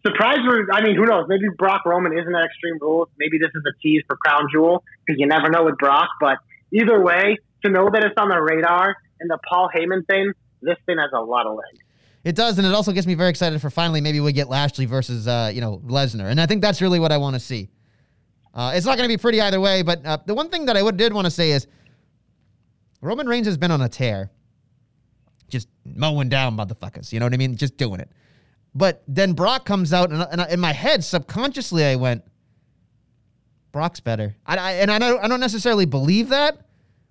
surprised. 0.06 0.40
I 0.72 0.82
mean, 0.82 0.96
who 0.96 1.06
knows? 1.06 1.26
Maybe 1.28 1.48
Brock 1.56 1.86
Roman 1.86 2.12
isn't 2.12 2.34
at 2.34 2.44
Extreme 2.44 2.78
Rules. 2.80 3.08
Maybe 3.18 3.38
this 3.38 3.50
is 3.54 3.62
a 3.66 3.74
tease 3.82 4.02
for 4.06 4.16
Crown 4.16 4.48
Jewel 4.52 4.82
because 5.06 5.20
you 5.20 5.26
never 5.26 5.50
know 5.50 5.64
with 5.64 5.78
Brock. 5.78 6.08
But 6.20 6.38
either 6.72 7.00
way, 7.00 7.38
to 7.64 7.70
know 7.70 7.88
that 7.92 8.04
it's 8.04 8.14
on 8.18 8.28
the 8.28 8.40
radar 8.40 8.96
and 9.20 9.30
the 9.30 9.38
Paul 9.48 9.68
Heyman 9.74 10.06
thing, 10.06 10.32
this 10.62 10.76
thing 10.86 10.98
has 10.98 11.10
a 11.14 11.20
lot 11.20 11.46
of 11.46 11.56
legs. 11.56 11.87
It 12.28 12.36
does, 12.36 12.58
and 12.58 12.66
it 12.66 12.74
also 12.74 12.92
gets 12.92 13.06
me 13.06 13.14
very 13.14 13.30
excited 13.30 13.58
for 13.58 13.70
finally 13.70 14.02
maybe 14.02 14.20
we 14.20 14.32
get 14.34 14.50
Lashley 14.50 14.84
versus 14.84 15.26
uh, 15.26 15.50
you 15.50 15.62
know 15.62 15.78
Lesnar, 15.86 16.30
and 16.30 16.38
I 16.38 16.44
think 16.44 16.60
that's 16.60 16.82
really 16.82 17.00
what 17.00 17.10
I 17.10 17.16
want 17.16 17.32
to 17.36 17.40
see. 17.40 17.70
Uh, 18.52 18.72
it's 18.74 18.84
not 18.84 18.98
going 18.98 19.08
to 19.08 19.16
be 19.16 19.18
pretty 19.18 19.40
either 19.40 19.58
way. 19.58 19.80
But 19.80 20.04
uh, 20.04 20.18
the 20.26 20.34
one 20.34 20.50
thing 20.50 20.66
that 20.66 20.76
I 20.76 20.82
would, 20.82 20.98
did 20.98 21.14
want 21.14 21.24
to 21.24 21.30
say 21.30 21.52
is 21.52 21.66
Roman 23.00 23.26
Reigns 23.26 23.46
has 23.46 23.56
been 23.56 23.70
on 23.70 23.80
a 23.80 23.88
tear, 23.88 24.30
just 25.48 25.68
mowing 25.86 26.28
down 26.28 26.54
motherfuckers. 26.54 27.14
You 27.14 27.18
know 27.18 27.24
what 27.24 27.32
I 27.32 27.38
mean? 27.38 27.56
Just 27.56 27.78
doing 27.78 27.98
it. 27.98 28.10
But 28.74 29.02
then 29.08 29.32
Brock 29.32 29.64
comes 29.64 29.94
out, 29.94 30.12
and, 30.12 30.20
and 30.30 30.52
in 30.52 30.60
my 30.60 30.74
head, 30.74 31.02
subconsciously, 31.04 31.82
I 31.82 31.96
went, 31.96 32.24
Brock's 33.72 34.00
better. 34.00 34.36
I, 34.44 34.56
I, 34.58 34.72
and 34.72 34.90
I 34.90 34.98
don't, 34.98 35.24
I 35.24 35.28
don't 35.28 35.40
necessarily 35.40 35.86
believe 35.86 36.28
that, 36.28 36.58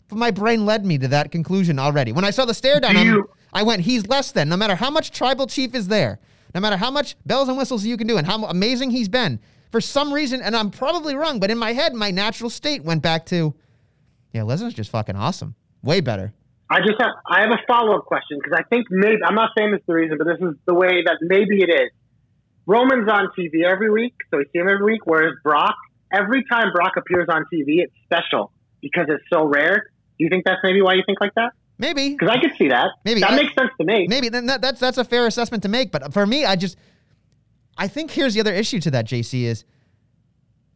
but 0.09 0.17
my 0.17 0.29
brain 0.29 0.67
led 0.67 0.85
me 0.85 0.99
to 0.99 1.07
that 1.07 1.31
conclusion 1.31 1.79
already. 1.79 2.11
When 2.11 2.23
I 2.23 2.29
saw 2.29 2.45
the 2.45 2.53
stare 2.53 2.79
down, 2.79 2.93
Do 2.93 3.03
you- 3.03 3.29
I 3.53 3.63
went, 3.63 3.81
he's 3.81 4.07
less 4.07 4.31
than. 4.31 4.49
No 4.49 4.57
matter 4.57 4.75
how 4.75 4.89
much 4.89 5.11
tribal 5.11 5.47
chief 5.47 5.73
is 5.73 5.87
there, 5.87 6.19
no 6.53 6.61
matter 6.61 6.77
how 6.77 6.91
much 6.91 7.15
bells 7.25 7.49
and 7.49 7.57
whistles 7.57 7.85
you 7.85 7.97
can 7.97 8.07
do, 8.07 8.17
and 8.17 8.27
how 8.27 8.45
amazing 8.45 8.91
he's 8.91 9.09
been, 9.09 9.39
for 9.71 9.81
some 9.81 10.13
reason, 10.13 10.41
and 10.41 10.55
I'm 10.55 10.71
probably 10.71 11.15
wrong, 11.15 11.39
but 11.39 11.51
in 11.51 11.57
my 11.57 11.73
head, 11.73 11.93
my 11.93 12.11
natural 12.11 12.49
state 12.49 12.83
went 12.83 13.03
back 13.03 13.25
to, 13.27 13.53
yeah, 14.31 14.41
Lesnar's 14.41 14.73
just 14.73 14.91
fucking 14.91 15.15
awesome. 15.15 15.55
Way 15.83 16.01
better. 16.01 16.33
I 16.69 16.79
just 16.79 16.99
have 16.99 17.11
I 17.25 17.41
have 17.41 17.51
a 17.51 17.59
follow 17.65 17.95
up 17.95 18.05
question 18.05 18.39
because 18.43 18.57
I 18.59 18.63
think 18.63 18.87
maybe 18.89 19.17
I'm 19.25 19.35
not 19.35 19.51
saying 19.57 19.73
is 19.73 19.81
the 19.87 19.93
reason, 19.93 20.17
but 20.17 20.27
this 20.27 20.39
is 20.41 20.55
the 20.65 20.73
way 20.73 21.03
that 21.05 21.17
maybe 21.21 21.61
it 21.61 21.69
is. 21.69 21.91
Roman's 22.65 23.09
on 23.09 23.29
TV 23.39 23.63
every 23.65 23.89
week, 23.89 24.13
so 24.29 24.37
we 24.37 24.45
see 24.51 24.59
him 24.59 24.67
every 24.67 24.83
week. 24.83 25.05
Whereas 25.05 25.35
Brock, 25.43 25.75
every 26.11 26.43
time 26.51 26.73
Brock 26.73 26.93
appears 26.97 27.27
on 27.29 27.45
TV, 27.53 27.79
it's 27.79 27.93
special 28.03 28.51
because 28.81 29.05
it's 29.07 29.23
so 29.31 29.45
rare. 29.45 29.91
Do 30.17 30.25
you 30.25 30.29
think 30.29 30.43
that's 30.45 30.59
maybe 30.61 30.81
why 30.81 30.95
you 30.95 31.03
think 31.05 31.21
like 31.21 31.35
that? 31.35 31.53
Maybe. 31.79 32.11
Because 32.11 32.29
I 32.29 32.39
could 32.39 32.55
see 32.57 32.69
that. 32.69 32.89
Maybe. 33.05 33.21
that 33.21 33.31
I- 33.31 33.35
makes 33.35 33.53
sense 33.53 33.71
to 33.79 33.85
me. 33.85 34.07
Maybe 34.07 34.29
then 34.29 34.47
that, 34.47 34.61
that's 34.61 34.79
that's 34.79 34.97
a 34.97 35.03
fair 35.03 35.27
assessment 35.27 35.63
to 35.63 35.69
make. 35.69 35.91
But 35.91 36.13
for 36.13 36.25
me, 36.25 36.45
I 36.45 36.55
just 36.55 36.77
I 37.77 37.87
think 37.87 38.11
here's 38.11 38.33
the 38.33 38.39
other 38.39 38.53
issue 38.53 38.79
to 38.81 38.91
that. 38.91 39.05
JC 39.05 39.43
is 39.43 39.63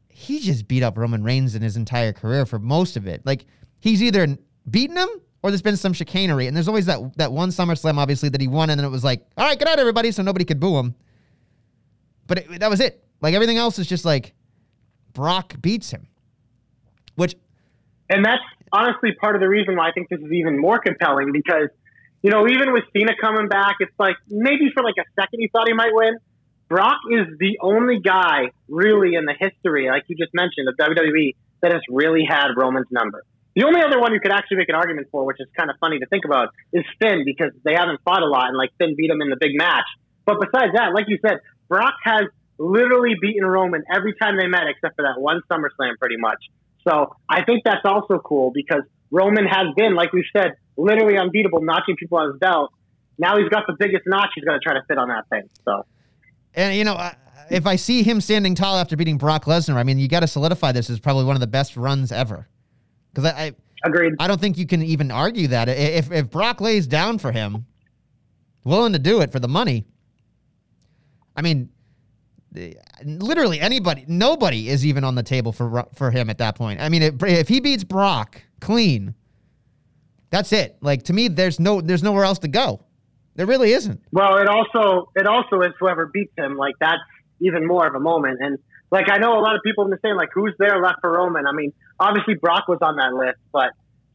he 0.10 0.40
just 0.40 0.68
beat 0.68 0.84
up 0.84 0.98
Roman 0.98 1.24
Reigns 1.24 1.56
in 1.56 1.62
his 1.62 1.76
entire 1.76 2.14
career 2.14 2.46
for 2.46 2.60
most 2.60 2.98
of 2.98 3.08
it. 3.08 3.26
Like 3.26 3.46
he's 3.80 4.04
either 4.04 4.38
beaten 4.70 4.98
him 4.98 5.10
or 5.44 5.50
there's 5.50 5.62
been 5.64 5.78
some 5.78 5.94
chicanery. 5.94 6.48
And 6.48 6.56
there's 6.56 6.68
always 6.68 6.86
that 6.86 7.18
that 7.18 7.32
one 7.32 7.50
SummerSlam, 7.50 7.98
obviously, 7.98 8.30
that 8.30 8.42
he 8.42 8.48
won, 8.48 8.70
and 8.70 8.80
then 8.80 8.86
it 8.86 8.92
was 8.92 9.04
like, 9.04 9.26
all 9.38 9.46
right, 9.46 9.58
good 9.58 9.66
night, 9.66 9.80
everybody, 9.80 10.12
so 10.12 10.22
nobody 10.22 10.46
could 10.46 10.60
boo 10.60 10.78
him. 10.78 10.96
But 12.28 12.38
it, 12.40 12.60
that 12.60 12.70
was 12.70 12.80
it. 12.80 13.04
Like 13.22 13.34
everything 13.34 13.58
else 13.58 13.80
is 13.80 13.88
just 13.88 14.06
like 14.06 14.34
Brock 15.14 15.56
beats 15.62 15.92
him, 15.92 16.08
which 17.16 17.36
And 18.10 18.24
that's 18.24 18.44
honestly 18.72 19.12
part 19.20 19.36
of 19.36 19.42
the 19.42 19.50
reason 19.50 19.76
why 19.76 19.90
I 19.90 19.92
think 19.92 20.10
this 20.10 20.20
is 20.20 20.32
even 20.32 20.60
more 20.60 20.80
compelling 20.80 21.32
because, 21.32 21.70
you 22.22 22.32
know, 22.32 22.48
even 22.48 22.74
with 22.74 22.84
Cena 22.94 23.14
coming 23.20 23.48
back, 23.48 23.76
it's 23.80 23.94
like 24.00 24.16
maybe 24.30 24.72
for 24.74 24.84
like 24.84 24.96
a 25.00 25.08
second 25.20 25.40
you 25.40 25.50
thought 25.52 25.68
he 25.68 25.74
might 25.74 25.94
win. 25.94 26.18
Brock 26.70 27.00
is 27.12 27.28
the 27.38 27.60
only 27.62 28.00
guy 28.00 28.52
really 28.70 29.16
in 29.16 29.26
the 29.26 29.36
history, 29.38 29.90
like 29.90 30.04
you 30.08 30.16
just 30.16 30.32
mentioned, 30.34 30.70
of 30.70 30.76
WWE 30.80 31.36
that 31.62 31.74
has 31.74 31.82
really 31.90 32.24
had 32.28 32.56
Roman's 32.56 32.88
number. 32.92 33.24
The 33.56 33.66
only 33.66 33.82
other 33.84 34.00
one 34.00 34.14
you 34.14 34.22
could 34.22 34.32
actually 34.32 34.58
make 34.58 34.70
an 34.70 34.76
argument 34.76 35.08
for, 35.12 35.26
which 35.26 35.36
is 35.40 35.48
kind 35.58 35.70
of 35.70 35.76
funny 35.82 36.00
to 36.00 36.06
think 36.06 36.24
about, 36.24 36.56
is 36.72 36.86
Finn 37.02 37.24
because 37.26 37.52
they 37.66 37.74
haven't 37.76 38.00
fought 38.06 38.24
a 38.24 38.26
lot 38.26 38.48
and 38.48 38.58
like 38.58 38.72
Finn 38.78 38.96
beat 38.96 39.12
him 39.12 39.22
in 39.22 39.30
the 39.30 39.36
big 39.36 39.52
match. 39.54 39.84
But 40.26 40.40
besides 40.40 40.72
that, 40.76 40.94
like 40.96 41.06
you 41.10 41.20
said, 41.20 41.40
Brock 41.68 41.96
has 42.06 42.24
literally 42.58 43.16
beaten 43.20 43.46
Roman 43.46 43.84
every 43.94 44.14
time 44.16 44.38
they 44.38 44.48
met 44.48 44.64
except 44.70 44.96
for 44.96 45.04
that 45.04 45.20
one 45.20 45.42
SummerSlam 45.52 45.98
pretty 46.00 46.18
much. 46.18 46.40
So 46.88 47.16
I 47.30 47.44
think 47.44 47.64
that's 47.64 47.86
also 47.86 48.20
cool 48.20 48.52
because 48.54 48.82
Roman 49.12 49.46
has 49.46 49.68
been, 49.76 49.96
like 49.96 50.14
we've 50.14 50.24
said, 50.36 50.54
literally 50.78 51.18
unbeatable, 51.18 51.62
knocking 51.62 51.96
people 51.96 52.18
on 52.18 52.32
his 52.32 52.40
belt. 52.40 52.72
Now 53.18 53.38
he's 53.38 53.50
got 53.50 53.68
the 53.68 53.76
biggest 53.78 54.04
notch 54.08 54.30
he's 54.36 54.44
going 54.44 54.60
to 54.60 54.64
try 54.64 54.74
to 54.74 54.84
fit 54.88 54.98
on 54.98 55.10
that 55.10 55.30
thing. 55.30 55.50
So 55.66 55.86
And 56.56 56.76
you 56.76 56.84
know, 56.84 56.96
I- 56.96 57.16
if 57.50 57.68
I 57.68 57.76
see 57.76 58.02
him 58.04 58.22
standing 58.22 58.56
tall 58.56 58.78
after 58.78 58.96
beating 58.96 59.18
Brock 59.18 59.46
Lesnar, 59.46 59.76
I 59.76 59.84
mean, 59.84 60.00
you 60.00 60.08
got 60.08 60.22
to 60.22 60.28
solidify 60.28 60.72
this 60.72 60.90
as 60.90 61.00
probably 61.00 61.26
one 61.26 61.36
of 61.36 61.42
the 61.42 61.48
best 61.48 61.76
runs 61.76 62.12
ever. 62.12 62.48
Because 63.14 63.30
I, 63.30 63.48
I, 63.48 63.54
agreed. 63.84 64.14
I 64.20 64.28
don't 64.28 64.40
think 64.40 64.58
you 64.58 64.66
can 64.66 64.82
even 64.82 65.12
argue 65.12 65.48
that. 65.50 65.68
If 65.68 66.12
if 66.12 66.30
Brock 66.30 66.62
lays 66.62 66.88
down 66.88 67.18
for 67.18 67.34
him, 67.34 67.66
willing 68.64 68.94
to 68.94 69.00
do 69.00 69.20
it 69.20 69.32
for 69.34 69.40
the 69.40 69.50
money, 69.50 69.86
I 71.36 71.42
mean, 71.42 71.70
literally 73.04 73.60
anybody, 73.60 74.06
nobody 74.08 74.70
is 74.70 74.86
even 74.86 75.04
on 75.04 75.16
the 75.16 75.24
table 75.24 75.52
for 75.52 75.86
for 75.96 76.12
him 76.12 76.30
at 76.30 76.38
that 76.40 76.56
point. 76.56 76.82
I 76.82 76.90
mean, 76.90 77.02
if, 77.02 77.48
he 77.48 77.60
beats 77.60 77.84
Brock 77.84 78.42
clean, 78.60 79.16
that's 80.30 80.52
it. 80.52 80.78
Like 80.82 81.04
to 81.04 81.14
me, 81.14 81.28
there's 81.28 81.60
no 81.60 81.82
there's 81.82 82.04
nowhere 82.04 82.24
else 82.24 82.40
to 82.40 82.48
go. 82.48 82.82
There 83.36 83.46
really 83.46 83.72
isn't. 83.72 84.02
Well, 84.12 84.38
it 84.38 84.48
also 84.48 85.10
it 85.16 85.26
also 85.26 85.62
is 85.62 85.74
whoever 85.80 86.08
beats 86.08 86.34
him. 86.38 86.58
Like 86.58 86.76
that's 86.80 87.02
even 87.40 87.66
more 87.66 87.88
of 87.88 87.96
a 87.96 88.00
moment. 88.00 88.40
And 88.42 88.58
like 88.92 89.10
I 89.10 89.18
know 89.18 89.40
a 89.40 89.42
lot 89.42 89.56
of 89.56 89.62
people 89.64 89.86
have 89.86 89.92
been 89.92 90.00
saying 90.02 90.18
like 90.18 90.30
who's 90.34 90.54
there 90.60 90.82
left 90.82 91.00
for 91.02 91.12
Roman. 91.12 91.48
I 91.48 91.54
mean, 91.54 91.74
obviously 92.00 92.36
Brock 92.36 92.68
was 92.68 92.80
on 92.82 92.98
that 92.98 93.14
list, 93.14 93.40
but 93.54 93.72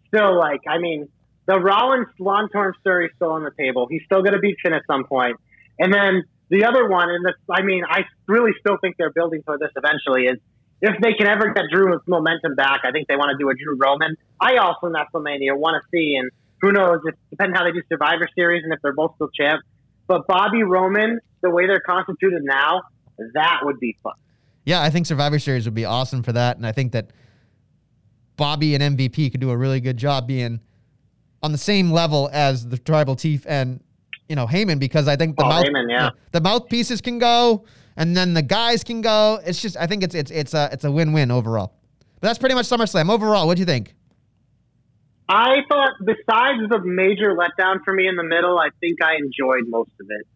still, 0.09 0.38
like 0.38 0.61
I 0.68 0.79
mean, 0.79 1.09
the 1.46 1.59
Rollins 1.59 2.09
Lontorm 2.20 2.72
story 2.81 3.07
is 3.07 3.12
still 3.16 3.33
on 3.33 3.44
the 3.44 3.53
table. 3.59 3.87
He's 3.88 4.03
still 4.05 4.20
going 4.20 4.35
to 4.35 4.40
beat 4.40 4.57
Finn 4.62 4.75
at 4.75 4.83
some 4.87 5.05
point. 5.05 5.37
And 5.79 5.92
then 5.92 6.25
the 6.48 6.64
other 6.64 6.88
one, 6.88 7.11
and 7.11 7.24
this, 7.24 7.35
I 7.50 7.62
mean, 7.62 7.82
I 7.88 8.04
really 8.28 8.52
still 8.61 8.76
think 8.80 8.96
they're 8.98 9.12
building 9.12 9.42
for 9.44 9.59
this 9.59 9.70
eventually. 9.76 10.26
Is 10.26 10.38
if 10.80 10.94
they 11.00 11.14
can 11.14 11.26
ever 11.26 11.52
get 11.52 11.64
Drew's 11.72 12.00
momentum 12.06 12.54
back, 12.54 12.82
I 12.85 12.92
think 12.92 13.09
they 13.09 13.16
want 13.16 13.30
to 13.30 13.38
do 13.38 13.50
a 13.50 13.54
Drew 13.54 13.76
Roman. 13.76 14.16
I 14.40 14.56
also 14.56 14.87
in 14.87 14.92
WrestleMania 14.92 15.56
want 15.56 15.82
to 15.82 15.88
see, 15.90 16.16
and 16.16 16.30
who 16.61 16.72
knows, 16.72 17.00
if, 17.04 17.14
depending 17.30 17.56
how 17.56 17.64
they 17.64 17.72
do 17.72 17.82
Survivor 17.88 18.28
Series 18.35 18.62
and 18.64 18.72
if 18.72 18.80
they're 18.82 18.94
both 18.94 19.14
still 19.16 19.30
champs. 19.30 19.64
But 20.06 20.26
Bobby 20.26 20.62
Roman, 20.62 21.18
the 21.42 21.50
way 21.50 21.66
they're 21.66 21.80
constituted 21.80 22.42
now, 22.44 22.82
that 23.35 23.61
would 23.62 23.80
be 23.80 23.96
fun. 24.02 24.14
Yeah, 24.64 24.82
I 24.82 24.90
think 24.90 25.06
Survivor 25.06 25.38
Series 25.38 25.64
would 25.64 25.74
be 25.74 25.85
awesome 25.85 26.22
for 26.22 26.32
that, 26.32 26.56
and 26.56 26.66
I 26.66 26.72
think 26.72 26.92
that 26.92 27.11
Bobby 28.37 28.74
and 28.74 28.96
MVP 28.96 29.30
could 29.30 29.40
do 29.40 29.50
a 29.50 29.56
really 29.56 29.80
good 29.80 29.96
job 29.96 30.26
being 30.26 30.61
on 31.42 31.52
the 31.52 31.59
same 31.59 31.90
level 31.90 32.28
as 32.32 32.68
the 32.68 32.78
Tribal 32.78 33.16
Chief 33.16 33.44
and 33.48 33.80
you 34.28 34.36
know 34.36 34.46
Heyman 34.46 34.78
because 34.78 35.08
I 35.08 35.16
think 35.16 35.36
the 35.36 35.44
Oh, 35.44 35.48
mouth 35.48 35.64
Heyman, 35.66 35.90
yeah. 35.90 36.10
the 36.32 36.40
mouthpieces 36.40 37.00
can 37.00 37.18
go, 37.18 37.64
and 37.96 38.16
then 38.16 38.34
the 38.34 38.42
guys 38.42 38.84
can 38.84 39.00
go. 39.00 39.40
It's 39.44 39.60
just 39.62 39.76
I 39.76 39.86
think 39.86 40.02
it's 40.02 40.14
it's 40.14 40.30
it's 40.30 40.54
a 40.54 40.68
it's 40.72 40.84
a 40.84 40.90
win 40.92 41.12
win 41.12 41.30
overall. 41.30 41.72
But 42.20 42.28
that's 42.28 42.38
pretty 42.38 42.54
much 42.54 42.66
SummerSlam 42.66 43.10
overall. 43.10 43.46
What 43.46 43.56
do 43.56 43.60
you 43.60 43.66
think? 43.66 43.94
I 45.28 45.56
thought, 45.68 45.90
besides 46.04 46.68
the 46.70 46.80
major 46.84 47.34
letdown 47.36 47.82
for 47.84 47.92
me 47.92 48.06
in 48.06 48.14
the 48.16 48.22
middle, 48.22 48.58
I 48.58 48.68
think 48.80 49.02
I 49.02 49.16
enjoyed 49.16 49.68
most 49.68 49.90
of 50.00 50.06
it. 50.08 50.26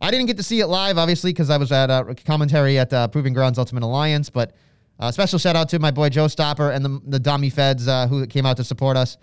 I 0.00 0.10
didn't 0.10 0.26
get 0.26 0.36
to 0.38 0.42
see 0.42 0.58
it 0.58 0.66
live, 0.66 0.98
obviously, 0.98 1.32
because 1.32 1.48
I 1.50 1.56
was 1.56 1.70
at 1.70 1.88
uh, 1.88 2.12
commentary 2.26 2.78
at 2.78 2.92
uh, 2.92 3.06
Proving 3.06 3.32
Grounds 3.32 3.58
Ultimate 3.58 3.84
Alliance. 3.84 4.28
But 4.28 4.56
uh, 4.98 5.12
special 5.12 5.38
shout 5.38 5.54
out 5.54 5.68
to 5.68 5.78
my 5.78 5.92
boy 5.92 6.08
Joe 6.08 6.26
Stopper 6.26 6.70
and 6.70 6.84
the 6.84 7.00
the 7.06 7.20
Dummy 7.20 7.48
Feds 7.50 7.86
uh, 7.86 8.08
who 8.08 8.26
came 8.26 8.44
out 8.44 8.56
to 8.56 8.64
support 8.64 8.96
us. 8.96 9.16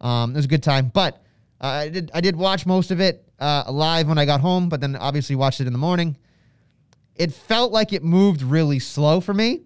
Um, 0.00 0.32
it 0.32 0.36
was 0.36 0.44
a 0.46 0.48
good 0.48 0.62
time. 0.64 0.90
But 0.92 1.23
I 1.66 1.88
did 1.88 2.10
I 2.14 2.20
did 2.20 2.36
watch 2.36 2.66
most 2.66 2.90
of 2.90 3.00
it 3.00 3.24
uh, 3.38 3.64
live 3.70 4.08
when 4.08 4.18
I 4.18 4.24
got 4.26 4.40
home, 4.40 4.68
but 4.68 4.80
then 4.80 4.96
obviously 4.96 5.36
watched 5.36 5.60
it 5.60 5.66
in 5.66 5.72
the 5.72 5.78
morning. 5.78 6.16
It 7.16 7.32
felt 7.32 7.72
like 7.72 7.92
it 7.92 8.02
moved 8.02 8.42
really 8.42 8.78
slow 8.78 9.20
for 9.20 9.32
me, 9.34 9.62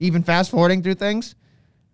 even 0.00 0.22
fast 0.22 0.50
forwarding 0.50 0.82
through 0.82 0.94
things, 0.94 1.34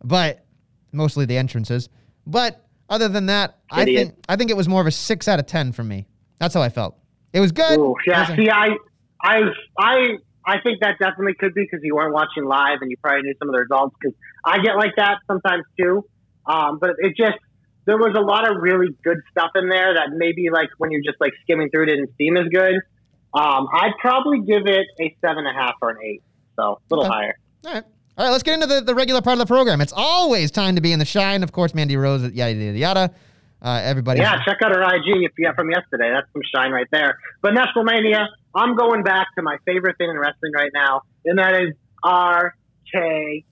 but 0.05 0.45
mostly 0.93 1.25
the 1.25 1.37
entrances. 1.39 1.89
But 2.27 2.65
other 2.89 3.09
than 3.09 3.27
that, 3.27 3.59
I 3.71 3.85
think 3.85 4.15
I 4.29 4.37
think 4.37 4.51
it 4.51 4.57
was 4.57 4.69
more 4.69 4.81
of 4.81 4.87
a 4.87 4.91
six 4.91 5.27
out 5.29 5.39
of 5.41 5.47
ten 5.47 5.73
for 5.73 5.83
me. 5.85 6.07
That's 6.39 6.55
how 6.55 6.63
I 6.63 6.69
felt. 6.69 6.97
It 7.33 7.41
was 7.41 7.53
good. 7.53 7.79
Ooh, 7.79 7.95
yeah. 8.07 8.21
wasn't- 8.21 8.39
See, 8.41 8.51
I, 8.51 8.69
I, 9.23 9.41
I, 9.79 9.95
I 10.45 10.61
think 10.61 10.81
that 10.81 10.99
definitely 10.99 11.35
could 11.39 11.55
be 11.55 11.63
because 11.63 11.81
you 11.83 11.95
weren't 11.95 12.13
watching 12.13 12.45
live 12.45 12.79
and 12.83 12.91
you 12.91 12.97
probably 13.03 13.23
knew 13.23 13.35
some 13.39 13.49
of 13.49 13.55
the 13.55 13.61
results. 13.61 13.97
Because 14.01 14.15
I 14.45 14.59
get 14.59 14.77
like 14.77 14.93
that 14.97 15.19
sometimes 15.27 15.65
too. 15.81 16.05
Um, 16.47 16.79
but 16.79 16.91
it 16.99 17.17
just 17.17 17.39
there 17.85 17.97
was 17.97 18.15
a 18.17 18.21
lot 18.21 18.49
of 18.49 18.63
really 18.63 18.89
good 19.05 19.19
stuff 19.31 19.51
in 19.57 19.69
there 19.69 19.95
that 19.95 20.11
maybe 20.15 20.49
like 20.51 20.69
when 20.79 20.91
you're 20.91 21.03
just 21.03 21.21
like 21.21 21.33
skimming 21.43 21.69
through 21.71 21.85
it 21.85 21.87
didn't 21.87 22.11
seem 22.17 22.37
as 22.37 22.47
good. 22.49 22.75
Um, 23.35 23.67
I'd 23.73 23.93
probably 24.01 24.41
give 24.41 24.67
it 24.67 24.87
a 25.01 25.17
seven 25.21 25.47
and 25.47 25.49
a 25.49 25.61
half 25.61 25.75
or 25.81 25.91
an 25.91 25.97
eight, 26.05 26.23
so 26.57 26.63
a 26.63 26.77
little 26.95 27.07
Okay. 27.07 27.15
higher. 27.15 27.35
All 27.67 27.73
right. 27.75 27.85
All 28.19 28.27
right, 28.27 28.31
let's 28.31 28.43
get 28.43 28.55
into 28.55 28.67
the, 28.67 28.83
the 28.83 28.95
regular 28.95 29.23
part 29.23 29.35
of 29.35 29.39
the 29.39 29.47
program. 29.47 29.81
It's 29.81 29.93
always 29.97 30.51
time 30.51 30.75
to 30.77 30.83
be 30.83 30.93
in 30.93 30.99
the 30.99 31.05
shine. 31.07 31.43
Of 31.43 31.51
course, 31.53 31.75
Mandy 31.75 31.97
Rose, 31.97 32.23
yada, 32.33 32.53
yada, 32.53 32.79
yada. 32.79 33.11
Uh, 33.63 33.81
everybody. 33.83 34.21
Yeah, 34.21 34.39
check 34.45 34.59
out 34.63 34.71
her 34.75 34.83
IG 34.83 35.23
if 35.25 35.33
you 35.39 35.47
have 35.47 35.55
from 35.55 35.71
yesterday. 35.71 36.11
That's 36.13 36.27
some 36.35 36.43
shine 36.55 36.73
right 36.73 36.87
there. 36.93 37.17
But 37.41 37.55
WrestleMania, 37.55 38.27
I'm 38.55 38.77
going 38.77 39.03
back 39.03 39.29
to 39.39 39.43
my 39.43 39.57
favorite 39.65 39.97
thing 39.97 40.11
in 40.11 40.19
wrestling 40.19 40.53
right 40.55 40.71
now, 40.75 41.03
and 41.25 41.39
that 41.39 41.55
is 41.55 41.71
RK 42.05 43.45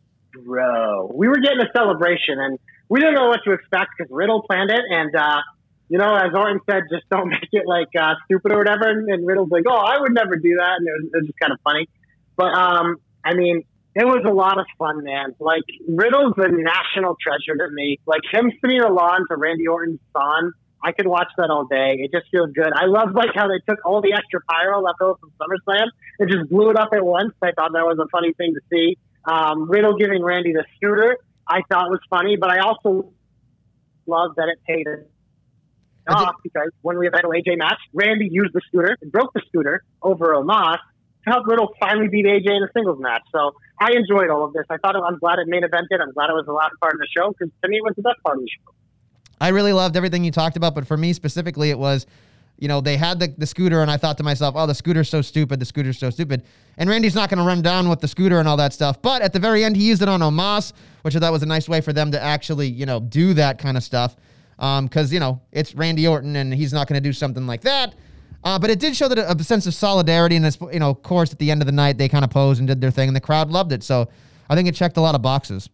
Bro. 0.44 1.12
We 1.14 1.28
were 1.28 1.38
getting 1.38 1.60
a 1.60 1.70
celebration, 1.74 2.38
and 2.38 2.58
we 2.90 3.00
didn't 3.00 3.14
know 3.14 3.28
what 3.28 3.40
to 3.44 3.52
expect 3.52 3.90
because 3.96 4.10
Riddle 4.12 4.42
planned 4.42 4.70
it, 4.70 4.82
and 4.90 5.14
uh, 5.16 5.40
you 5.88 5.96
know, 5.96 6.14
as 6.14 6.34
Orton 6.34 6.60
said, 6.68 6.82
just 6.92 7.08
don't 7.08 7.28
make 7.36 7.48
it 7.52 7.64
like 7.66 7.88
uh, 7.98 8.14
stupid 8.26 8.52
or 8.52 8.58
whatever. 8.58 8.90
And, 8.90 9.08
and 9.08 9.26
Riddle's 9.26 9.50
like, 9.50 9.64
"Oh, 9.66 9.78
I 9.78 9.98
would 9.98 10.12
never 10.12 10.36
do 10.36 10.56
that," 10.58 10.74
and 10.78 10.86
it 10.86 10.92
was, 10.92 11.04
it 11.14 11.16
was 11.16 11.26
just 11.26 11.40
kind 11.40 11.52
of 11.52 11.60
funny. 11.64 11.88
But 12.36 12.52
um, 12.52 12.96
I 13.24 13.34
mean, 13.34 13.62
it 13.94 14.04
was 14.04 14.24
a 14.26 14.32
lot 14.32 14.58
of 14.58 14.66
fun, 14.76 15.04
man. 15.04 15.34
Like 15.38 15.62
Riddle's 15.88 16.34
a 16.36 16.48
national 16.48 17.16
treasure 17.22 17.56
to 17.56 17.72
me. 17.72 17.98
Like 18.06 18.22
him 18.30 18.52
the 18.60 18.88
lawn 18.90 19.26
to 19.30 19.36
Randy 19.36 19.68
Orton's 19.68 20.00
son, 20.12 20.52
I 20.82 20.92
could 20.92 21.06
watch 21.06 21.28
that 21.36 21.50
all 21.50 21.66
day. 21.66 21.98
It 21.98 22.10
just 22.12 22.30
feels 22.30 22.50
good. 22.52 22.72
I 22.74 22.86
love 22.86 23.14
like 23.14 23.30
how 23.34 23.48
they 23.48 23.58
took 23.68 23.84
all 23.84 24.00
the 24.00 24.12
extra 24.14 24.40
pyro 24.48 24.80
left 24.80 25.00
over 25.00 25.18
from 25.18 25.32
SummerSlam 25.40 25.86
and 26.18 26.30
just 26.30 26.48
blew 26.48 26.70
it 26.70 26.76
up 26.76 26.90
at 26.92 27.04
once. 27.04 27.34
I 27.42 27.52
thought 27.52 27.72
that 27.72 27.84
was 27.84 27.98
a 27.98 28.08
funny 28.08 28.32
thing 28.32 28.54
to 28.54 28.60
see. 28.72 28.96
Um, 29.24 29.70
Riddle 29.70 29.96
giving 29.96 30.22
Randy 30.22 30.52
the 30.52 30.64
scooter, 30.76 31.18
I 31.46 31.62
thought 31.68 31.90
was 31.90 32.00
funny, 32.08 32.36
but 32.36 32.50
I 32.50 32.58
also 32.60 33.12
love 34.06 34.36
that 34.36 34.48
it 34.48 34.58
paid 34.66 34.86
off 36.08 36.36
because 36.42 36.70
when 36.82 36.98
we 36.98 37.06
had 37.06 37.14
the 37.14 37.28
AJ 37.28 37.58
match, 37.58 37.78
Randy 37.92 38.28
used 38.30 38.52
the 38.52 38.60
scooter 38.68 38.96
and 39.00 39.12
broke 39.12 39.32
the 39.32 39.42
scooter 39.48 39.84
over 40.02 40.34
Omos 40.34 40.78
to 41.24 41.30
help 41.30 41.46
Riddle 41.46 41.74
finally 41.78 42.08
beat 42.08 42.24
AJ 42.24 42.46
in 42.46 42.62
a 42.62 42.68
singles 42.74 43.00
match. 43.00 43.22
So 43.32 43.52
I 43.78 43.92
enjoyed 43.92 44.30
all 44.30 44.44
of 44.44 44.52
this. 44.52 44.64
I 44.70 44.78
thought 44.78 44.96
it, 44.96 45.02
I'm 45.06 45.18
glad 45.18 45.38
it 45.38 45.46
main 45.48 45.62
evented. 45.62 46.00
I'm 46.00 46.12
glad 46.12 46.30
it 46.30 46.34
was 46.34 46.46
a 46.48 46.52
lot 46.52 46.70
of 46.72 46.80
part 46.80 46.94
of 46.94 47.00
the 47.00 47.08
show 47.16 47.30
because 47.30 47.52
to 47.62 47.68
me 47.68 47.76
it 47.76 47.84
was 47.84 47.94
the 47.96 48.02
best 48.02 48.16
part 48.24 48.36
of 48.36 48.42
the 48.42 48.48
show. 48.48 48.74
I 49.40 49.48
really 49.48 49.72
loved 49.72 49.96
everything 49.96 50.24
you 50.24 50.30
talked 50.30 50.56
about, 50.56 50.74
but 50.74 50.86
for 50.86 50.96
me 50.96 51.12
specifically, 51.12 51.70
it 51.70 51.78
was, 51.78 52.06
you 52.60 52.68
know, 52.68 52.80
they 52.80 52.96
had 52.96 53.18
the, 53.18 53.34
the 53.38 53.46
scooter, 53.46 53.82
and 53.82 53.90
I 53.90 53.96
thought 53.96 54.18
to 54.18 54.22
myself, 54.22 54.54
oh, 54.56 54.66
the 54.66 54.74
scooter's 54.74 55.08
so 55.08 55.22
stupid. 55.22 55.58
The 55.58 55.64
scooter's 55.64 55.98
so 55.98 56.10
stupid. 56.10 56.44
And 56.76 56.88
Randy's 56.88 57.14
not 57.14 57.30
going 57.30 57.38
to 57.38 57.44
run 57.44 57.62
down 57.62 57.88
with 57.88 58.00
the 58.00 58.08
scooter 58.08 58.38
and 58.38 58.46
all 58.46 58.58
that 58.58 58.72
stuff. 58.72 59.00
But 59.00 59.22
at 59.22 59.32
the 59.32 59.38
very 59.38 59.64
end, 59.64 59.76
he 59.76 59.88
used 59.88 60.02
it 60.02 60.08
on 60.08 60.20
Omos, 60.20 60.74
which 61.02 61.16
I 61.16 61.18
thought 61.18 61.32
was 61.32 61.42
a 61.42 61.46
nice 61.46 61.68
way 61.68 61.80
for 61.80 61.92
them 61.92 62.12
to 62.12 62.22
actually, 62.22 62.68
you 62.68 62.86
know, 62.86 63.00
do 63.00 63.34
that 63.34 63.58
kind 63.58 63.76
of 63.76 63.82
stuff. 63.82 64.14
Because, 64.56 65.10
um, 65.10 65.12
you 65.12 65.20
know, 65.20 65.40
it's 65.52 65.74
Randy 65.74 66.06
Orton, 66.06 66.36
and 66.36 66.52
he's 66.52 66.72
not 66.72 66.86
going 66.86 67.02
to 67.02 67.08
do 67.08 67.14
something 67.14 67.46
like 67.46 67.62
that. 67.62 67.94
Uh, 68.44 68.58
but 68.58 68.68
it 68.70 68.78
did 68.78 68.94
show 68.94 69.08
that 69.08 69.18
a, 69.18 69.32
a 69.32 69.42
sense 69.42 69.66
of 69.66 69.72
solidarity, 69.74 70.36
and, 70.36 70.58
you 70.72 70.78
know, 70.78 70.90
of 70.90 71.02
course, 71.02 71.32
at 71.32 71.38
the 71.38 71.50
end 71.50 71.62
of 71.62 71.66
the 71.66 71.72
night, 71.72 71.96
they 71.96 72.08
kind 72.08 72.24
of 72.24 72.30
posed 72.30 72.58
and 72.58 72.68
did 72.68 72.80
their 72.80 72.90
thing, 72.90 73.08
and 73.08 73.16
the 73.16 73.20
crowd 73.20 73.50
loved 73.50 73.72
it. 73.72 73.82
So 73.82 74.08
I 74.50 74.54
think 74.54 74.68
it 74.68 74.74
checked 74.74 74.98
a 74.98 75.00
lot 75.00 75.14
of 75.14 75.22
boxes. 75.22 75.70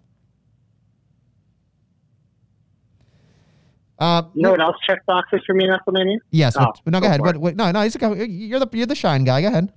Uh, 3.99 4.22
You 4.34 4.42
know 4.42 4.51
what 4.51 4.61
else 4.61 4.76
checked 4.86 5.07
boxes 5.07 5.40
for 5.47 5.55
me 5.55 5.64
in 5.64 5.70
WrestleMania? 5.70 6.18
Yes. 6.30 6.57
Oh, 6.59 6.66
what- 6.66 6.86
no, 6.86 7.01
go 7.01 7.01
go 7.01 7.07
ahead. 7.07 7.20
What, 7.20 7.36
what, 7.38 7.57
no, 7.57 7.70
no, 7.70 7.80
a, 7.80 7.88
guy- 7.90 8.12
you're 8.24 8.61
the 8.61 8.68
you're 8.72 8.86
the 8.86 8.94
shine 8.94 9.24
guy. 9.24 9.40
Go 9.42 9.49
ahead. 9.49 9.72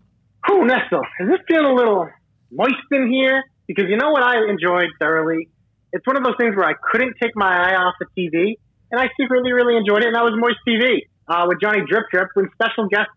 Whew, 0.48 0.66
Nestle, 0.66 1.02
is 1.22 1.30
this 1.30 1.40
feeling 1.48 1.66
a 1.72 1.74
little 1.76 2.10
moist 2.52 2.76
in 2.92 3.12
here? 3.12 3.44
Because 3.68 3.86
you 3.90 3.98
know 3.98 4.10
what 4.12 4.24
I 4.24 4.50
enjoyed 4.50 4.90
thoroughly? 5.00 5.48
It's 5.94 6.06
one 6.06 6.18
of 6.18 6.24
those 6.24 6.36
things 6.40 6.56
where 6.56 6.66
I 6.68 6.74
couldn't 6.92 7.16
take 7.22 7.32
my 7.36 7.48
eye 7.72 7.76
off 7.76 7.96
the 8.00 8.06
TV, 8.18 8.58
and 8.92 9.00
I 9.02 9.10
secretly 9.20 9.54
really 9.54 9.78
enjoyed 9.78 10.04
it, 10.04 10.08
and 10.08 10.16
that 10.16 10.24
was 10.24 10.34
Moist 10.36 10.58
TV 10.68 11.02
uh, 11.28 11.46
with 11.48 11.60
Johnny 11.62 11.82
Drip 11.88 12.06
Drip 12.12 12.30
with 12.36 12.52
special 12.54 12.88
guest 12.88 13.10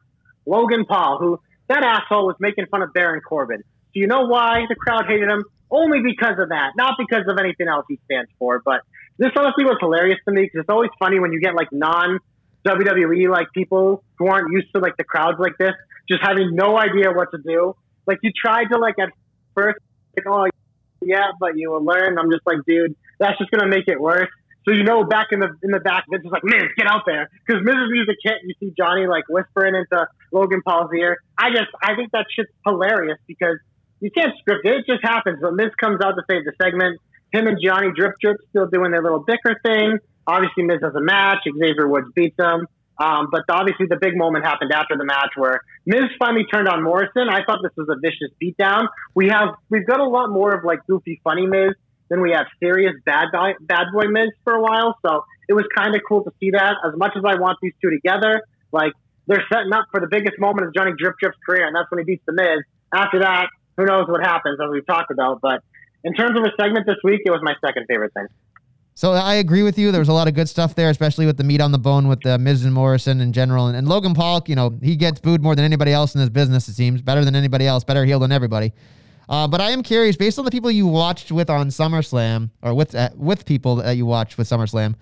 Logan 0.47 0.85
Paul, 0.87 1.19
who 1.19 1.41
that 1.69 1.83
asshole 1.85 2.27
was 2.27 2.37
making 2.41 2.67
fun 2.71 2.83
of 2.83 2.93
Baron 2.93 3.21
Corbin. 3.21 3.63
Do 3.95 4.01
you 4.01 4.07
know 4.07 4.27
why 4.27 4.61
the 4.69 4.75
crowd 4.75 5.05
hated 5.07 5.29
him? 5.29 5.45
Only 5.71 6.01
because 6.03 6.39
of 6.39 6.51
that, 6.51 6.73
not 6.77 6.95
because 6.99 7.25
of 7.29 7.39
anything 7.39 7.69
else 7.69 7.87
he 7.89 7.99
stands 8.05 8.31
for. 8.39 8.61
But 8.65 8.81
this 9.19 9.31
honestly 9.37 9.65
was 9.65 9.77
hilarious 9.81 10.19
to 10.27 10.35
me 10.35 10.43
because 10.43 10.61
it's 10.61 10.71
always 10.71 10.91
funny 10.99 11.21
when 11.21 11.33
you 11.33 11.41
get 11.41 11.55
like 11.55 11.69
non 11.73 12.19
WWE 12.67 13.29
like 13.29 13.49
people 13.55 14.05
who 14.19 14.27
aren't 14.27 14.53
used 14.53 14.69
to 14.75 14.81
like 14.81 14.97
the 14.97 15.05
crowds 15.05 15.39
like 15.39 15.57
this, 15.59 15.73
just 16.09 16.23
having 16.23 16.55
no 16.55 16.79
idea 16.79 17.13
what 17.13 17.31
to 17.33 17.39
do. 17.39 17.75
Like 18.07 18.19
you 18.23 18.31
tried 18.35 18.67
to 18.73 18.79
like 18.79 18.99
at 18.99 19.11
first, 19.55 19.79
like, 20.17 20.27
oh 20.29 20.47
yeah, 21.01 21.33
but 21.39 21.57
you 21.57 21.71
will 21.71 21.85
learn. 21.85 22.19
I'm 22.19 22.31
just 22.31 22.47
like, 22.47 22.59
dude, 22.67 22.95
that's 23.19 23.39
just 23.39 23.51
gonna 23.51 23.69
make 23.69 23.89
it 23.89 24.01
worse. 24.01 24.29
So 24.65 24.73
you 24.73 24.85
know, 24.85 25.05
back 25.05 25.29
in 25.33 25.41
the 25.41 25.51
in 25.63 25.71
the 25.71 25.81
back, 25.81 26.05
Vince 26.11 26.25
is 26.25 26.31
like, 26.31 26.45
Miz, 26.45 26.71
get 26.77 26.87
out 26.87 27.03
there, 27.07 27.29
because 27.47 27.63
Miz's 27.65 27.91
music 27.91 28.17
hit. 28.23 28.39
You 28.45 28.55
see 28.61 28.75
Johnny 28.77 29.07
like 29.07 29.25
whispering 29.29 29.75
into 29.75 30.07
Logan 30.31 30.63
Paul's 30.65 30.91
ear. 30.97 31.19
I 31.37 31.51
just, 31.51 31.71
I 31.83 31.97
think 31.97 32.13
that 32.13 32.27
shit's 32.31 32.53
hilarious 32.65 33.19
because 33.27 33.59
you 34.01 34.11
can't 34.11 34.33
script 34.39 34.65
it; 34.65 34.75
it 34.75 34.87
just 34.87 35.03
happens. 35.03 35.39
But 35.43 35.55
Miz 35.55 35.75
comes 35.81 36.01
out 36.01 36.13
to 36.13 36.23
save 36.31 36.45
the 36.45 36.53
segment. 36.63 37.01
Him 37.33 37.47
and 37.47 37.59
Johnny 37.65 37.89
Drip 37.97 38.15
Drip 38.21 38.37
still 38.51 38.67
doing 38.67 38.91
their 38.91 39.03
little 39.03 39.21
bicker 39.21 39.59
thing. 39.65 39.99
Obviously, 40.27 40.65
Miz 40.65 40.79
has 40.83 40.95
a 40.95 41.01
match. 41.01 41.39
Xavier 41.45 41.89
Woods 41.89 42.09
beats 42.15 42.37
him. 42.39 42.67
Um, 42.99 43.29
but 43.33 43.43
obviously, 43.49 43.87
the 43.89 43.97
big 43.97 44.17
moment 44.17 44.45
happened 44.45 44.71
after 44.71 44.97
the 44.97 45.05
match 45.05 45.31
where 45.37 45.61
Miz 45.87 46.05
finally 46.19 46.45
turned 46.45 46.69
on 46.69 46.83
Morrison. 46.83 47.29
I 47.29 47.43
thought 47.45 47.59
this 47.63 47.73
was 47.77 47.89
a 47.89 47.99
vicious 47.99 48.31
beatdown. 48.41 48.87
We 49.15 49.29
have 49.29 49.57
we've 49.71 49.87
got 49.87 50.01
a 50.01 50.05
lot 50.05 50.31
more 50.31 50.55
of 50.55 50.65
like 50.65 50.81
goofy, 50.87 51.21
funny 51.25 51.47
Miz 51.47 51.73
than 52.11 52.21
we 52.21 52.33
have 52.33 52.47
serious 52.61 52.93
bad 53.05 53.29
guy, 53.33 53.55
bad 53.61 53.87
boy 53.93 54.05
Miz 54.09 54.29
for 54.45 54.53
a 54.53 54.61
while. 54.61 54.99
So 55.05 55.25
it 55.49 55.55
was 55.55 55.65
kind 55.75 55.97
of 55.97 56.03
cool 56.07 56.23
to 56.25 56.31
see 56.39 56.51
that. 56.51 56.77
As 56.87 56.93
much 56.97 57.13
as 57.17 57.25
I 57.27 57.41
want 57.41 57.59
these 57.63 57.73
two 57.83 57.91
together, 57.91 58.43
like 58.71 58.93
they're 59.27 59.45
setting 59.53 59.73
up 59.73 59.87
for 59.91 60.01
the 60.01 60.09
biggest 60.09 60.39
moment 60.39 60.67
of 60.67 60.75
Johnny 60.75 60.93
Drip 60.97 61.15
Drip's 61.21 61.39
career, 61.45 61.67
and 61.67 61.75
that's 61.75 61.91
when 61.91 61.99
he 61.99 62.05
beats 62.05 62.23
the 62.27 62.35
Miz. 62.35 62.63
After 62.95 63.21
that, 63.21 63.47
who 63.77 63.87
knows 63.87 64.07
what 64.07 64.21
happens, 64.23 64.59
as 64.63 64.71
we've 64.71 64.87
talked 64.87 65.11
about. 65.11 65.41
But 65.41 65.65
in 66.05 66.15
terms 66.15 66.39
of 66.39 66.45
a 66.45 66.53
segment 66.61 66.87
this 66.87 66.97
week, 67.05 67.21
it 67.25 67.31
was 67.31 67.41
my 67.43 67.55
second 67.65 67.87
favorite 67.89 68.13
thing. 68.15 68.27
So 68.95 69.13
I 69.13 69.37
agree 69.37 69.63
with 69.63 69.79
you. 69.79 69.91
There 69.91 70.01
was 70.01 70.09
a 70.11 70.13
lot 70.13 70.29
of 70.29 70.35
good 70.35 70.49
stuff 70.49 70.75
there, 70.75 70.91
especially 70.91 71.25
with 71.25 71.39
the 71.39 71.45
meat 71.45 71.63
on 71.63 71.73
the 71.73 71.79
bone 71.79 72.09
with 72.09 72.25
uh, 72.27 72.37
Miz 72.37 72.65
and 72.65 72.75
Morrison 72.75 73.21
in 73.21 73.33
general. 73.33 73.67
And, 73.69 73.77
and 73.77 73.89
Logan 73.89 74.13
Paul, 74.13 74.43
you 74.47 74.55
know, 74.55 74.79
he 74.83 74.97
gets 74.97 75.19
booed 75.19 75.43
more 75.43 75.57
than 75.57 75.65
anybody 75.65 75.93
else 75.93 76.15
in 76.15 76.21
this 76.21 76.29
business. 76.29 76.69
It 76.69 76.75
seems 76.75 77.01
better 77.01 77.25
than 77.25 77.35
anybody 77.35 77.67
else, 77.67 77.85
better 77.85 78.05
heel 78.05 78.19
than 78.19 78.33
everybody. 78.33 78.73
Uh, 79.29 79.49
but 79.49 79.63
I 79.63 79.71
am 79.71 79.83
curious, 79.83 80.17
based 80.17 80.39
on 80.39 80.45
the 80.45 80.51
people 80.51 80.71
you 80.71 80.87
watched 80.87 81.33
with 81.33 81.49
on 81.49 81.69
SummerSlam, 81.69 82.51
or 82.61 82.75
with 82.75 82.95
uh, 82.95 83.09
with 83.17 83.47
people 83.47 83.77
that 83.77 83.93
you 83.93 84.05
watched 84.05 84.37
with 84.37 84.47
SummerSlam, 84.47 84.95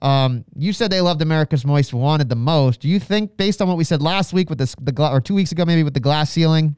um, 0.00 0.44
you 0.56 0.72
said 0.72 0.90
they 0.90 1.02
loved 1.02 1.20
America's 1.20 1.66
Most 1.66 1.92
Wanted 1.92 2.30
the 2.30 2.36
most. 2.36 2.80
Do 2.80 2.88
you 2.88 2.98
think, 2.98 3.36
based 3.36 3.60
on 3.60 3.68
what 3.68 3.76
we 3.76 3.84
said 3.84 4.00
last 4.00 4.32
week 4.32 4.48
with 4.48 4.58
this, 4.58 4.74
the 4.80 4.92
gla- 4.92 5.10
or 5.10 5.20
two 5.20 5.34
weeks 5.34 5.52
ago 5.52 5.66
maybe 5.66 5.82
with 5.82 5.92
the 5.92 6.00
glass 6.00 6.30
ceiling, 6.30 6.76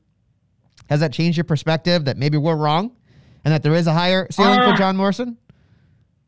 has 0.89 0.99
that 1.01 1.13
changed 1.13 1.37
your 1.37 1.45
perspective 1.45 2.07
that 2.07 2.17
maybe 2.17 2.39
we're 2.39 2.57
wrong, 2.57 2.97
and 3.45 3.53
that 3.53 3.63
there 3.63 3.75
is 3.75 3.87
a 3.87 3.93
higher 3.93 4.27
ceiling 4.31 4.59
Uh, 4.59 4.73
for 4.73 4.77
John 4.77 4.97
Morrison? 4.97 5.37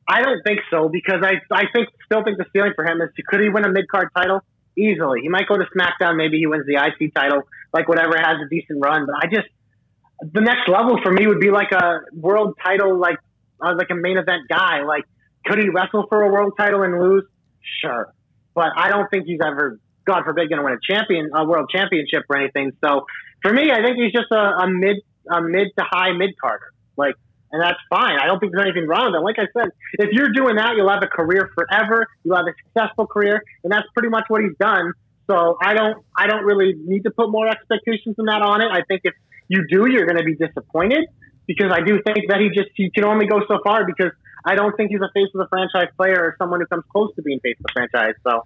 I 0.09 0.23
don't 0.23 0.43
think 0.43 0.61
so 0.71 0.89
because 0.89 1.23
I, 1.23 1.35
I 1.51 1.65
think 1.73 1.89
still 2.05 2.25
think 2.25 2.39
the 2.39 2.47
ceiling 2.53 2.73
for 2.75 2.85
him 2.85 3.01
is 3.01 3.11
to, 3.17 3.23
could 3.23 3.41
he 3.41 3.49
win 3.49 3.65
a 3.65 3.71
mid 3.71 3.89
card 3.89 4.09
title 4.15 4.41
easily? 4.77 5.21
He 5.23 5.29
might 5.29 5.47
go 5.47 5.57
to 5.57 5.65
SmackDown, 5.77 6.17
maybe 6.17 6.39
he 6.39 6.47
wins 6.47 6.67
the 6.67 6.75
IC 6.75 7.15
title, 7.15 7.43
like 7.73 7.89
whatever 7.89 8.17
has 8.17 8.39
a 8.45 8.49
decent 8.49 8.85
run. 8.85 9.07
But 9.07 9.17
I 9.23 9.27
just 9.33 9.49
the 10.21 10.41
next 10.41 10.69
level 10.69 11.01
for 11.03 11.13
me 11.13 11.27
would 11.27 11.41
be 11.41 11.51
like 11.51 11.73
a 11.73 12.01
world 12.15 12.57
title, 12.65 12.99
like 12.99 13.19
uh, 13.61 13.75
like 13.77 13.91
a 13.91 13.95
main 13.95 14.19
event 14.19 14.49
guy. 14.49 14.83
Like 14.83 15.05
could 15.47 15.59
he 15.59 15.69
wrestle 15.69 16.07
for 16.09 16.23
a 16.23 16.31
world 16.31 16.55
title 16.59 16.83
and 16.83 17.01
lose? 17.01 17.25
Sure, 17.81 18.13
but 18.55 18.71
I 18.77 18.89
don't 18.89 19.09
think 19.09 19.27
he's 19.27 19.41
ever, 19.45 19.79
God 20.05 20.25
forbid, 20.25 20.49
going 20.49 20.59
to 20.59 20.65
win 20.65 20.75
a 20.75 20.93
champion, 20.93 21.31
a 21.35 21.45
world 21.45 21.71
championship 21.71 22.25
or 22.29 22.37
anything. 22.37 22.73
So 22.85 23.07
for 23.41 23.53
me, 23.53 23.71
I 23.71 23.83
think 23.83 23.97
he's 23.97 24.13
just 24.13 24.31
a, 24.33 24.65
a 24.65 24.69
mid, 24.69 24.97
a 25.31 25.41
mid 25.41 25.69
to 25.79 25.85
high 25.89 26.13
mid 26.13 26.31
carder. 26.41 26.72
Like 26.97 27.17
and 27.53 27.61
that's 27.61 27.79
fine. 27.91 28.17
I 28.19 28.27
don't 28.27 28.41
think 28.41 28.53
there's 28.53 28.65
anything 28.65 28.89
wrong 28.89 29.13
with 29.13 29.21
it. 29.21 29.25
Like 29.25 29.37
I 29.39 29.47
said, 29.53 29.71
if 30.01 30.09
you're 30.13 30.33
doing 30.33 30.57
that, 30.57 30.73
you'll 30.75 30.89
have 30.89 31.05
a 31.05 31.07
career 31.07 31.51
forever. 31.55 32.07
You'll 32.25 32.37
have 32.37 32.47
a 32.47 32.57
successful 32.65 33.07
career, 33.07 33.45
and 33.63 33.71
that's 33.71 33.87
pretty 33.93 34.09
much 34.09 34.25
what 34.29 34.41
he's 34.41 34.57
done. 34.59 34.93
So 35.31 35.59
I 35.63 35.75
don't, 35.75 36.03
I 36.17 36.27
don't 36.27 36.45
really 36.45 36.75
need 36.75 37.05
to 37.05 37.11
put 37.11 37.31
more 37.31 37.47
expectations 37.47 38.17
than 38.17 38.27
that 38.27 38.41
on 38.41 38.63
it. 38.63 38.69
I 38.73 38.83
think 38.89 39.03
if 39.05 39.15
you 39.49 39.67
do, 39.69 39.87
you're 39.87 40.07
going 40.07 40.19
to 40.19 40.25
be 40.25 40.35
disappointed 40.35 41.05
because 41.47 41.71
I 41.71 41.85
do 41.85 42.01
think 42.03 42.29
that 42.29 42.41
he 42.41 42.49
just 42.49 42.71
he 42.75 42.91
can 42.91 43.05
only 43.05 43.27
go 43.27 43.41
so 43.47 43.59
far 43.63 43.85
because 43.85 44.13
I 44.45 44.55
don't 44.55 44.75
think 44.77 44.91
he's 44.91 45.01
a 45.01 45.13
face 45.13 45.29
of 45.35 45.45
the 45.45 45.49
franchise 45.49 45.93
player 45.97 46.17
or 46.17 46.37
someone 46.39 46.61
who 46.61 46.67
comes 46.67 46.85
close 46.91 47.15
to 47.17 47.23
being 47.23 47.39
face 47.41 47.57
of 47.61 47.67
the 47.69 47.73
franchise. 47.73 48.15
So 48.27 48.45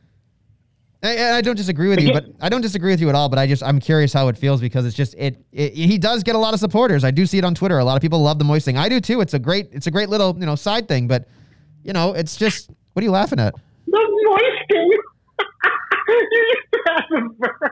I, 1.03 1.39
I 1.39 1.41
don't 1.41 1.57
disagree 1.57 1.89
with 1.89 2.01
you, 2.01 2.13
but 2.13 2.27
I 2.41 2.49
don't 2.49 2.63
disagree 2.63 2.91
with 2.91 3.01
you 3.01 3.09
at 3.09 3.15
all. 3.15 3.29
But 3.29 3.39
I 3.39 3.47
just 3.47 3.63
I'm 3.63 3.81
curious 3.81 4.13
how 4.13 4.29
it 4.29 4.37
feels 4.39 4.61
because 4.61 4.87
it's 4.87 4.97
just 4.97 5.15
it, 5.19 5.45
it. 5.53 5.75
He 5.75 5.99
does 5.99 6.23
get 6.23 6.35
a 6.35 6.39
lot 6.39 6.55
of 6.55 6.61
supporters. 6.61 7.05
I 7.05 7.11
do 7.11 7.27
see 7.27 7.39
it 7.39 7.45
on 7.45 7.55
Twitter. 7.55 7.79
A 7.79 7.85
lot 7.85 7.97
of 7.97 8.03
people 8.03 8.21
love 8.21 8.39
the 8.39 8.45
moist 8.45 8.65
thing. 8.65 8.77
I 8.77 8.89
do 8.89 9.01
too. 9.01 9.21
It's 9.21 9.35
a 9.35 9.39
great 9.39 9.69
it's 9.73 9.87
a 9.87 9.91
great 9.91 10.09
little 10.09 10.37
you 10.39 10.47
know 10.47 10.55
side 10.55 10.89
thing. 10.89 11.07
But 11.07 11.29
you 11.85 11.93
know 11.93 12.15
it's 12.15 12.37
just 12.37 12.71
what 12.95 13.03
are 13.03 13.05
you 13.05 13.11
laughing 13.13 13.39
at? 13.39 13.55
the 13.87 14.09
moisting. 14.25 14.91
you 16.09 16.47
used 16.49 16.67
to 16.73 16.81
have 16.87 17.05
a. 17.43 17.71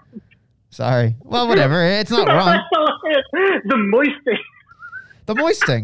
Sorry. 0.71 1.15
Well, 1.21 1.49
whatever. 1.49 1.85
It's 1.85 2.11
not 2.11 2.27
wrong. 2.29 2.61
the 2.73 3.77
moisting. 3.77 4.39
The 5.27 5.35
moist 5.35 5.65
thing. 5.67 5.83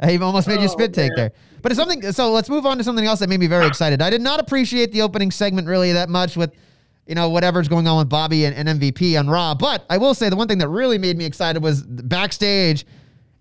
I 0.08 0.12
even 0.12 0.22
almost 0.22 0.48
made 0.48 0.60
you 0.60 0.66
Oh, 0.66 0.72
spit 0.72 0.92
take 0.94 1.10
man. 1.10 1.16
there. 1.16 1.32
But 1.62 1.72
it's 1.72 1.78
something. 1.78 2.02
So 2.12 2.32
let's 2.32 2.48
move 2.48 2.64
on 2.66 2.78
to 2.78 2.84
something 2.84 3.04
else 3.04 3.18
that 3.20 3.28
made 3.28 3.40
me 3.40 3.46
very 3.46 3.66
excited. 3.66 4.00
I 4.00 4.10
did 4.10 4.22
not 4.22 4.40
appreciate 4.40 4.92
the 4.92 5.02
opening 5.02 5.30
segment 5.30 5.68
really 5.68 5.92
that 5.92 6.08
much 6.08 6.36
with, 6.36 6.54
you 7.06 7.14
know, 7.14 7.28
whatever's 7.28 7.68
going 7.68 7.86
on 7.86 7.98
with 7.98 8.08
Bobby 8.08 8.44
and, 8.46 8.56
and 8.68 8.80
MVP 8.80 9.18
on 9.18 9.28
Raw. 9.28 9.54
But 9.54 9.84
I 9.90 9.98
will 9.98 10.14
say 10.14 10.28
the 10.30 10.36
one 10.36 10.48
thing 10.48 10.58
that 10.58 10.68
really 10.68 10.96
made 10.96 11.18
me 11.18 11.24
excited 11.26 11.62
was 11.62 11.82
backstage 11.82 12.86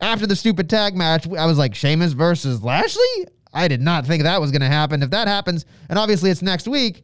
after 0.01 0.27
the 0.27 0.35
stupid 0.35 0.69
tag 0.69 0.95
match. 0.97 1.25
I 1.31 1.45
was 1.45 1.57
like, 1.57 1.73
Sheamus 1.75 2.11
versus 2.13 2.61
Lashley. 2.61 3.27
I 3.53 3.67
did 3.67 3.81
not 3.81 4.05
think 4.05 4.23
that 4.23 4.39
was 4.41 4.51
going 4.51 4.61
to 4.61 4.67
happen. 4.67 5.01
If 5.01 5.11
that 5.11 5.27
happens, 5.27 5.65
and 5.89 5.97
obviously 5.97 6.29
it's 6.29 6.41
next 6.41 6.67
week. 6.67 7.03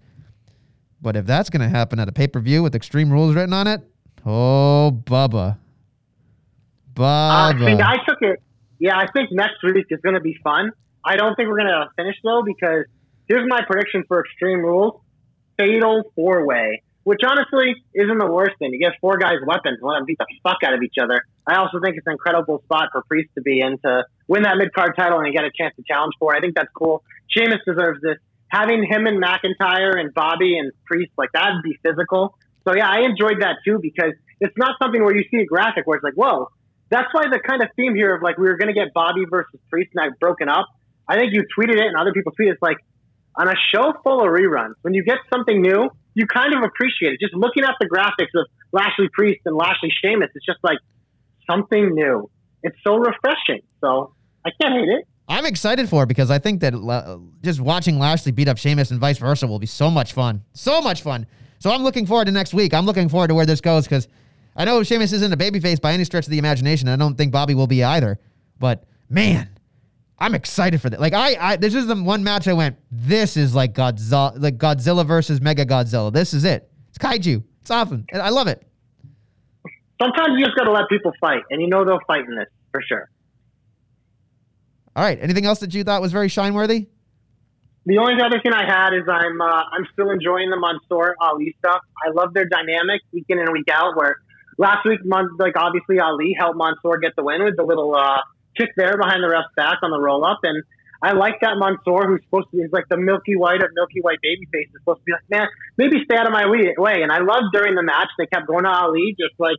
But 1.02 1.16
if 1.16 1.26
that's 1.26 1.50
going 1.50 1.62
to 1.62 1.70
happen 1.70 2.00
at 2.00 2.10
a 2.10 2.12
pay 2.12 2.28
per 2.28 2.40
view 2.40 2.62
with 2.62 2.76
Extreme 2.76 3.10
Rules 3.12 3.36
written 3.36 3.54
on 3.54 3.68
it, 3.68 3.82
oh, 4.26 4.92
Bubba. 5.06 5.58
Uh, 6.98 7.54
Bubba. 7.54 7.78
see, 7.78 7.82
I 7.82 7.96
took 8.08 8.18
it. 8.22 8.42
Yeah, 8.86 9.00
I 9.00 9.08
think 9.12 9.32
next 9.32 9.64
week 9.64 9.88
is 9.90 10.00
going 10.02 10.14
to 10.14 10.22
be 10.22 10.38
fun. 10.44 10.70
I 11.04 11.16
don't 11.16 11.34
think 11.34 11.50
we're 11.50 11.58
going 11.58 11.74
to 11.74 11.90
finish 11.98 12.18
though 12.24 12.44
because 12.46 12.86
here's 13.28 13.42
my 13.50 13.62
prediction 13.66 14.04
for 14.08 14.20
Extreme 14.24 14.60
Rules: 14.60 15.02
Fatal 15.58 16.04
Four 16.14 16.46
Way, 16.46 16.84
which 17.04 17.22
honestly 17.28 17.74
isn't 17.96 18.18
the 18.20 18.32
worst 18.32 18.60
thing. 18.60 18.74
You 18.74 18.80
get 18.80 18.94
four 19.02 19.18
guys 19.18 19.38
weapons, 19.44 19.80
let 19.82 19.96
them 19.98 20.06
beat 20.06 20.20
the 20.20 20.28
fuck 20.44 20.58
out 20.64 20.76
of 20.76 20.84
each 20.84 21.02
other. 21.02 21.20
I 21.48 21.56
also 21.56 21.80
think 21.84 21.98
it's 21.98 22.06
an 22.06 22.12
incredible 22.12 22.62
spot 22.66 22.90
for 22.92 23.02
Priest 23.10 23.32
to 23.34 23.42
be 23.42 23.60
in 23.60 23.80
to 23.80 24.04
win 24.28 24.44
that 24.44 24.56
mid 24.56 24.72
card 24.72 24.94
title 24.96 25.18
and 25.20 25.34
get 25.34 25.46
a 25.46 25.52
chance 25.58 25.74
to 25.78 25.84
challenge 25.90 26.14
for. 26.20 26.36
I 26.36 26.40
think 26.40 26.54
that's 26.54 26.70
cool. 26.78 27.02
Sheamus 27.30 27.62
deserves 27.66 28.02
this. 28.04 28.18
Having 28.50 28.86
him 28.86 29.08
and 29.08 29.18
McIntyre 29.20 30.00
and 30.00 30.14
Bobby 30.14 30.60
and 30.60 30.72
Priest 30.86 31.12
like 31.18 31.32
that'd 31.34 31.64
be 31.64 31.76
physical. 31.82 32.38
So 32.68 32.76
yeah, 32.76 32.88
I 32.88 33.00
enjoyed 33.02 33.42
that 33.42 33.66
too 33.66 33.80
because 33.82 34.14
it's 34.40 34.58
not 34.58 34.76
something 34.80 35.04
where 35.04 35.16
you 35.16 35.24
see 35.32 35.42
a 35.42 35.46
graphic 35.48 35.88
where 35.88 35.98
it's 35.98 36.04
like, 36.04 36.14
whoa. 36.14 36.50
That's 36.90 37.08
why 37.14 37.24
the 37.32 37.40
kind 37.40 37.64
of 37.64 37.70
theme 37.76 37.96
here 37.96 38.16
of 38.16 38.22
like 38.22 38.38
we 38.38 38.48
were 38.48 38.58
going 38.58 38.74
to 38.74 38.80
get 38.80 38.94
Bobby 38.94 39.26
versus 39.30 39.60
Priest 39.70 39.92
and 39.96 40.12
that 40.12 40.20
broken 40.20 40.50
up. 40.50 40.68
I 41.08 41.18
think 41.18 41.34
you 41.34 41.44
tweeted 41.58 41.78
it 41.78 41.88
and 41.88 41.96
other 41.96 42.14
people 42.14 42.32
tweeted. 42.32 42.54
It's 42.54 42.62
like 42.62 42.78
on 43.38 43.48
a 43.48 43.56
show 43.74 43.94
full 44.04 44.22
of 44.22 44.28
reruns, 44.28 44.74
when 44.82 44.94
you 44.94 45.04
get 45.04 45.18
something 45.34 45.62
new, 45.62 45.90
you 46.14 46.26
kind 46.28 46.54
of 46.56 46.64
appreciate 46.64 47.14
it. 47.14 47.20
Just 47.20 47.34
looking 47.34 47.64
at 47.64 47.76
the 47.80 47.88
graphics 47.88 48.40
of 48.40 48.48
Lashley 48.72 49.10
Priest 49.12 49.42
and 49.46 49.56
Lashley 49.56 49.92
Sheamus, 50.02 50.30
it's 50.34 50.46
just 50.46 50.60
like 50.64 50.78
something 51.50 51.94
new. 51.94 52.30
It's 52.64 52.78
so 52.84 52.98
refreshing. 52.98 53.62
So 53.82 54.14
I 54.46 54.52
can't 54.62 54.74
hate 54.74 54.90
it. 54.90 55.08
I'm 55.28 55.46
excited 55.46 55.90
for 55.90 56.04
it 56.04 56.08
because 56.08 56.30
I 56.30 56.40
think 56.40 56.62
that 56.62 56.74
uh, 56.76 57.18
just 57.42 57.60
watching 57.60 57.98
Lashley 57.98 58.32
beat 58.32 58.48
up 58.48 58.58
Sheamus 58.58 58.92
and 58.92 59.00
vice 59.00 59.18
versa 59.18 59.48
will 59.48 59.60
be 59.60 59.66
so 59.66 59.90
much 59.90 60.14
fun. 60.14 60.44
So 60.54 60.82
much 60.82 61.02
fun. 61.02 61.26
So 61.60 61.72
I'm 61.72 61.84
looking 61.84 62.06
forward 62.06 62.26
to 62.26 62.32
next 62.32 62.54
week. 62.54 62.74
I'm 62.74 62.86
looking 62.86 63.10
forward 63.10 63.30
to 63.30 63.36
where 63.36 63.46
this 63.46 63.60
goes 63.60 63.86
because 63.86 64.08
I 64.56 64.66
know 64.66 64.82
Sheamus 64.84 65.12
isn't 65.12 65.34
a 65.34 65.38
babyface 65.38 65.82
by 65.82 65.94
any 65.94 66.06
stretch 66.06 66.26
of 66.26 66.32
the 66.32 66.38
imagination. 66.38 66.88
I 66.88 66.96
don't 66.96 67.16
think 67.16 67.32
Bobby 67.32 67.56
will 67.56 67.68
be 67.68 67.84
either. 67.84 68.20
But 68.60 68.86
man, 69.10 69.50
I'm 70.18 70.34
excited 70.34 70.82
for 70.82 70.90
that. 70.90 71.00
Like 71.00 71.14
I, 71.14 71.36
I 71.40 71.56
this 71.58 71.76
is 71.76 71.88
the 71.88 71.96
one 71.96 72.24
match 72.24 72.48
I 72.48 72.54
went. 72.54 72.78
This 72.90 73.36
is 73.36 73.54
like 73.54 73.74
Godzilla, 73.74 74.34
like 74.42 74.58
Godzilla 74.58 75.06
versus 75.06 75.42
Mega 75.42 75.66
Godzilla. 75.66 76.12
This 76.12 76.34
is 76.34 76.46
it. 76.46 76.70
It's 76.90 76.98
kaiju. 76.98 77.44
It's 77.62 77.72
awesome. 77.72 78.06
And 78.12 78.22
I 78.22 78.30
love 78.30 78.48
it. 78.48 78.66
Sometimes 80.02 80.38
you 80.38 80.46
just 80.46 80.58
got 80.58 80.66
to 80.66 80.72
let 80.72 80.90
people 80.90 81.12
fight, 81.20 81.44
and 81.50 81.62
you 81.62 81.68
know 81.68 81.86
they'll 81.86 82.00
fight 82.06 82.26
in 82.26 82.36
this 82.36 82.48
for 82.72 82.82
sure. 82.82 83.10
All 84.96 85.04
right. 85.04 85.20
Anything 85.22 85.46
else 85.46 85.60
that 85.60 85.74
you 85.74 85.84
thought 85.84 86.02
was 86.02 86.12
very 86.12 86.30
shine 86.30 86.54
worthy? 86.54 86.88
The 87.86 87.98
only 87.98 88.16
other 88.22 88.40
thing 88.42 88.54
I 88.54 88.66
had 88.66 88.94
is 88.94 89.04
I'm 89.08 89.40
uh, 89.42 89.46
I'm 89.46 89.86
still 89.94 90.10
enjoying 90.10 90.50
the 90.50 90.60
Mansoor 90.60 91.16
Ali 91.20 91.56
stuff. 91.60 91.82
I 92.06 92.12
love 92.12 92.34
their 92.34 92.46
dynamic 92.46 93.02
week 93.12 93.26
in 93.30 93.40
and 93.40 93.50
week 93.52 93.68
out. 93.72 93.96
Where 93.96 94.18
last 94.58 94.86
week, 94.86 95.00
like 95.06 95.54
obviously 95.58 96.00
Ali 96.00 96.36
helped 96.38 96.58
Mansoor 96.58 96.98
get 97.00 97.16
the 97.16 97.24
win 97.24 97.44
with 97.44 97.58
the 97.58 97.64
little 97.64 97.96
uh, 97.96 98.22
kick 98.58 98.70
there 98.76 98.98
behind 98.98 99.24
the 99.24 99.30
ref's 99.30 99.54
back 99.56 99.80
on 99.84 99.92
the 99.92 100.00
roll 100.00 100.26
up, 100.26 100.40
and 100.44 100.64
I 101.02 101.14
like 101.14 101.40
that 101.42 101.58
Mansoor, 101.60 102.08
who's 102.08 102.22
supposed 102.24 102.50
to 102.52 102.58
be 102.58 102.66
like 102.72 102.88
the 102.90 102.98
Milky 102.98 103.36
White 103.36 103.62
of 103.62 103.70
Milky 103.76 104.02
White 104.02 104.20
babyface, 104.26 104.74
is 104.74 104.80
supposed 104.80 105.00
to 105.02 105.06
be 105.06 105.12
like, 105.12 105.30
man, 105.30 105.48
maybe 105.78 106.04
stay 106.06 106.16
out 106.16 106.26
of 106.26 106.34
my 106.34 106.48
way. 106.48 107.04
And 107.04 107.12
I 107.12 107.20
loved 107.20 107.54
during 107.54 107.76
the 107.76 107.84
match 107.84 108.08
they 108.18 108.26
kept 108.26 108.48
going 108.48 108.64
to 108.64 108.72
Ali, 108.72 109.16
just 109.20 109.38
like 109.38 109.58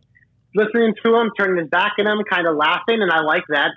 listening 0.54 0.94
to 1.04 1.14
him, 1.14 1.30
turning 1.38 1.62
his 1.62 1.68
back 1.68 1.92
at 2.00 2.06
him, 2.06 2.18
kind 2.28 2.48
of 2.48 2.56
laughing, 2.56 3.02
and 3.02 3.12
I 3.12 3.20
like 3.22 3.44
that. 3.50 3.70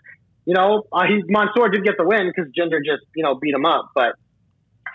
You 0.45 0.55
know, 0.55 0.83
uh, 0.91 1.05
Mansoor 1.27 1.69
did 1.69 1.83
get 1.83 1.95
the 1.97 2.07
win 2.07 2.31
because 2.33 2.49
Jinder 2.57 2.79
just 2.81 3.05
you 3.13 3.23
know 3.23 3.35
beat 3.35 3.53
him 3.53 3.65
up, 3.65 3.91
but 3.93 4.15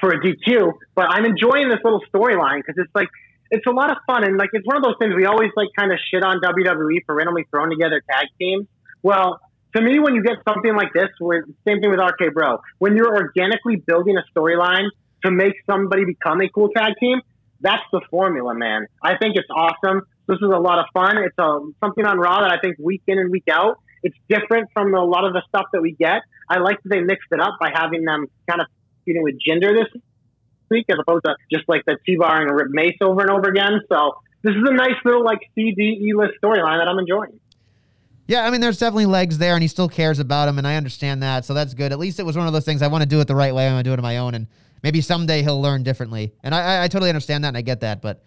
for 0.00 0.10
a 0.10 0.18
DQ. 0.18 0.72
But 0.94 1.06
I'm 1.10 1.24
enjoying 1.24 1.68
this 1.68 1.78
little 1.84 2.02
storyline 2.12 2.58
because 2.58 2.74
it's 2.78 2.94
like 2.94 3.08
it's 3.50 3.66
a 3.66 3.70
lot 3.70 3.90
of 3.90 3.98
fun 4.06 4.24
and 4.24 4.36
like 4.36 4.50
it's 4.52 4.66
one 4.66 4.76
of 4.76 4.82
those 4.82 4.96
things 4.98 5.14
we 5.14 5.26
always 5.26 5.50
like 5.56 5.68
kind 5.78 5.92
of 5.92 5.98
shit 6.10 6.22
on 6.24 6.40
WWE 6.40 7.04
for 7.06 7.14
randomly 7.14 7.46
throwing 7.50 7.70
together 7.70 8.02
tag 8.10 8.26
teams. 8.38 8.66
Well, 9.02 9.40
to 9.76 9.82
me, 9.82 9.98
when 9.98 10.14
you 10.14 10.22
get 10.22 10.36
something 10.48 10.74
like 10.74 10.92
this, 10.94 11.08
where 11.18 11.44
same 11.66 11.80
thing 11.80 11.90
with 11.90 11.98
RK 11.98 12.32
Bro, 12.32 12.60
when 12.78 12.96
you're 12.96 13.14
organically 13.14 13.76
building 13.76 14.16
a 14.16 14.38
storyline 14.38 14.88
to 15.24 15.30
make 15.30 15.54
somebody 15.68 16.04
become 16.04 16.40
a 16.40 16.48
cool 16.48 16.68
tag 16.68 16.92
team, 17.00 17.20
that's 17.60 17.82
the 17.92 18.00
formula, 18.10 18.54
man. 18.54 18.86
I 19.02 19.16
think 19.16 19.36
it's 19.36 19.48
awesome. 19.50 20.02
This 20.28 20.36
is 20.36 20.50
a 20.52 20.58
lot 20.58 20.78
of 20.78 20.86
fun. 20.94 21.18
It's 21.18 21.36
a, 21.38 21.60
something 21.80 22.06
on 22.06 22.18
Raw 22.18 22.40
that 22.40 22.52
I 22.52 22.60
think 22.60 22.76
week 22.78 23.02
in 23.06 23.18
and 23.18 23.30
week 23.30 23.48
out, 23.50 23.78
it's 24.02 24.16
different 24.28 24.68
from 24.72 24.94
a 24.94 25.04
lot 25.04 25.24
of 25.24 25.32
the 25.32 25.42
stuff 25.48 25.66
that 25.72 25.82
we 25.82 25.92
get. 25.92 26.22
I 26.48 26.58
like 26.58 26.82
that 26.82 26.90
they 26.90 27.00
mixed 27.00 27.28
it 27.32 27.40
up 27.40 27.56
by 27.58 27.70
having 27.74 28.04
them 28.04 28.26
kind 28.48 28.60
of 28.60 28.66
feuding 29.04 29.22
with 29.22 29.36
gender 29.44 29.72
this 29.74 30.00
week 30.70 30.86
as 30.88 30.96
opposed 31.00 31.24
to 31.24 31.36
just 31.50 31.68
like 31.68 31.84
the 31.86 31.96
T-Bar 32.06 32.42
and 32.42 32.54
Rip 32.54 32.68
Mace 32.70 32.96
over 33.00 33.20
and 33.20 33.30
over 33.30 33.48
again. 33.48 33.80
So 33.88 34.16
this 34.42 34.54
is 34.54 34.62
a 34.64 34.74
nice 34.74 34.96
little 35.04 35.24
like 35.24 35.40
CDE 35.56 36.14
list 36.14 36.34
storyline 36.42 36.78
that 36.78 36.88
I'm 36.88 36.98
enjoying. 36.98 37.40
Yeah, 38.26 38.46
I 38.46 38.50
mean, 38.50 38.60
there's 38.60 38.78
definitely 38.78 39.06
legs 39.06 39.36
there, 39.36 39.54
and 39.54 39.62
he 39.62 39.68
still 39.68 39.88
cares 39.88 40.18
about 40.18 40.48
him, 40.48 40.56
and 40.56 40.66
I 40.66 40.76
understand 40.76 41.22
that, 41.22 41.44
so 41.44 41.52
that's 41.52 41.74
good. 41.74 41.92
At 41.92 41.98
least 41.98 42.18
it 42.18 42.22
was 42.22 42.38
one 42.38 42.46
of 42.46 42.54
those 42.54 42.64
things 42.64 42.80
I 42.80 42.86
want 42.86 43.02
to 43.02 43.08
do 43.08 43.20
it 43.20 43.28
the 43.28 43.34
right 43.34 43.54
way. 43.54 43.68
I 43.68 43.72
want 43.72 43.84
to 43.84 43.88
do 43.88 43.92
it 43.92 43.98
on 43.98 44.02
my 44.02 44.16
own, 44.16 44.34
and 44.34 44.46
maybe 44.82 45.02
someday 45.02 45.42
he'll 45.42 45.60
learn 45.60 45.82
differently. 45.82 46.32
And 46.42 46.54
I, 46.54 46.60
I, 46.60 46.84
I 46.84 46.88
totally 46.88 47.10
understand 47.10 47.44
that, 47.44 47.48
and 47.48 47.56
I 47.56 47.60
get 47.60 47.80
that. 47.80 48.00
But 48.00 48.24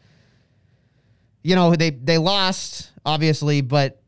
you 1.42 1.56
know, 1.56 1.76
they 1.76 1.92
they 1.92 2.18
lost 2.20 2.92
obviously, 3.06 3.62
but 3.62 4.02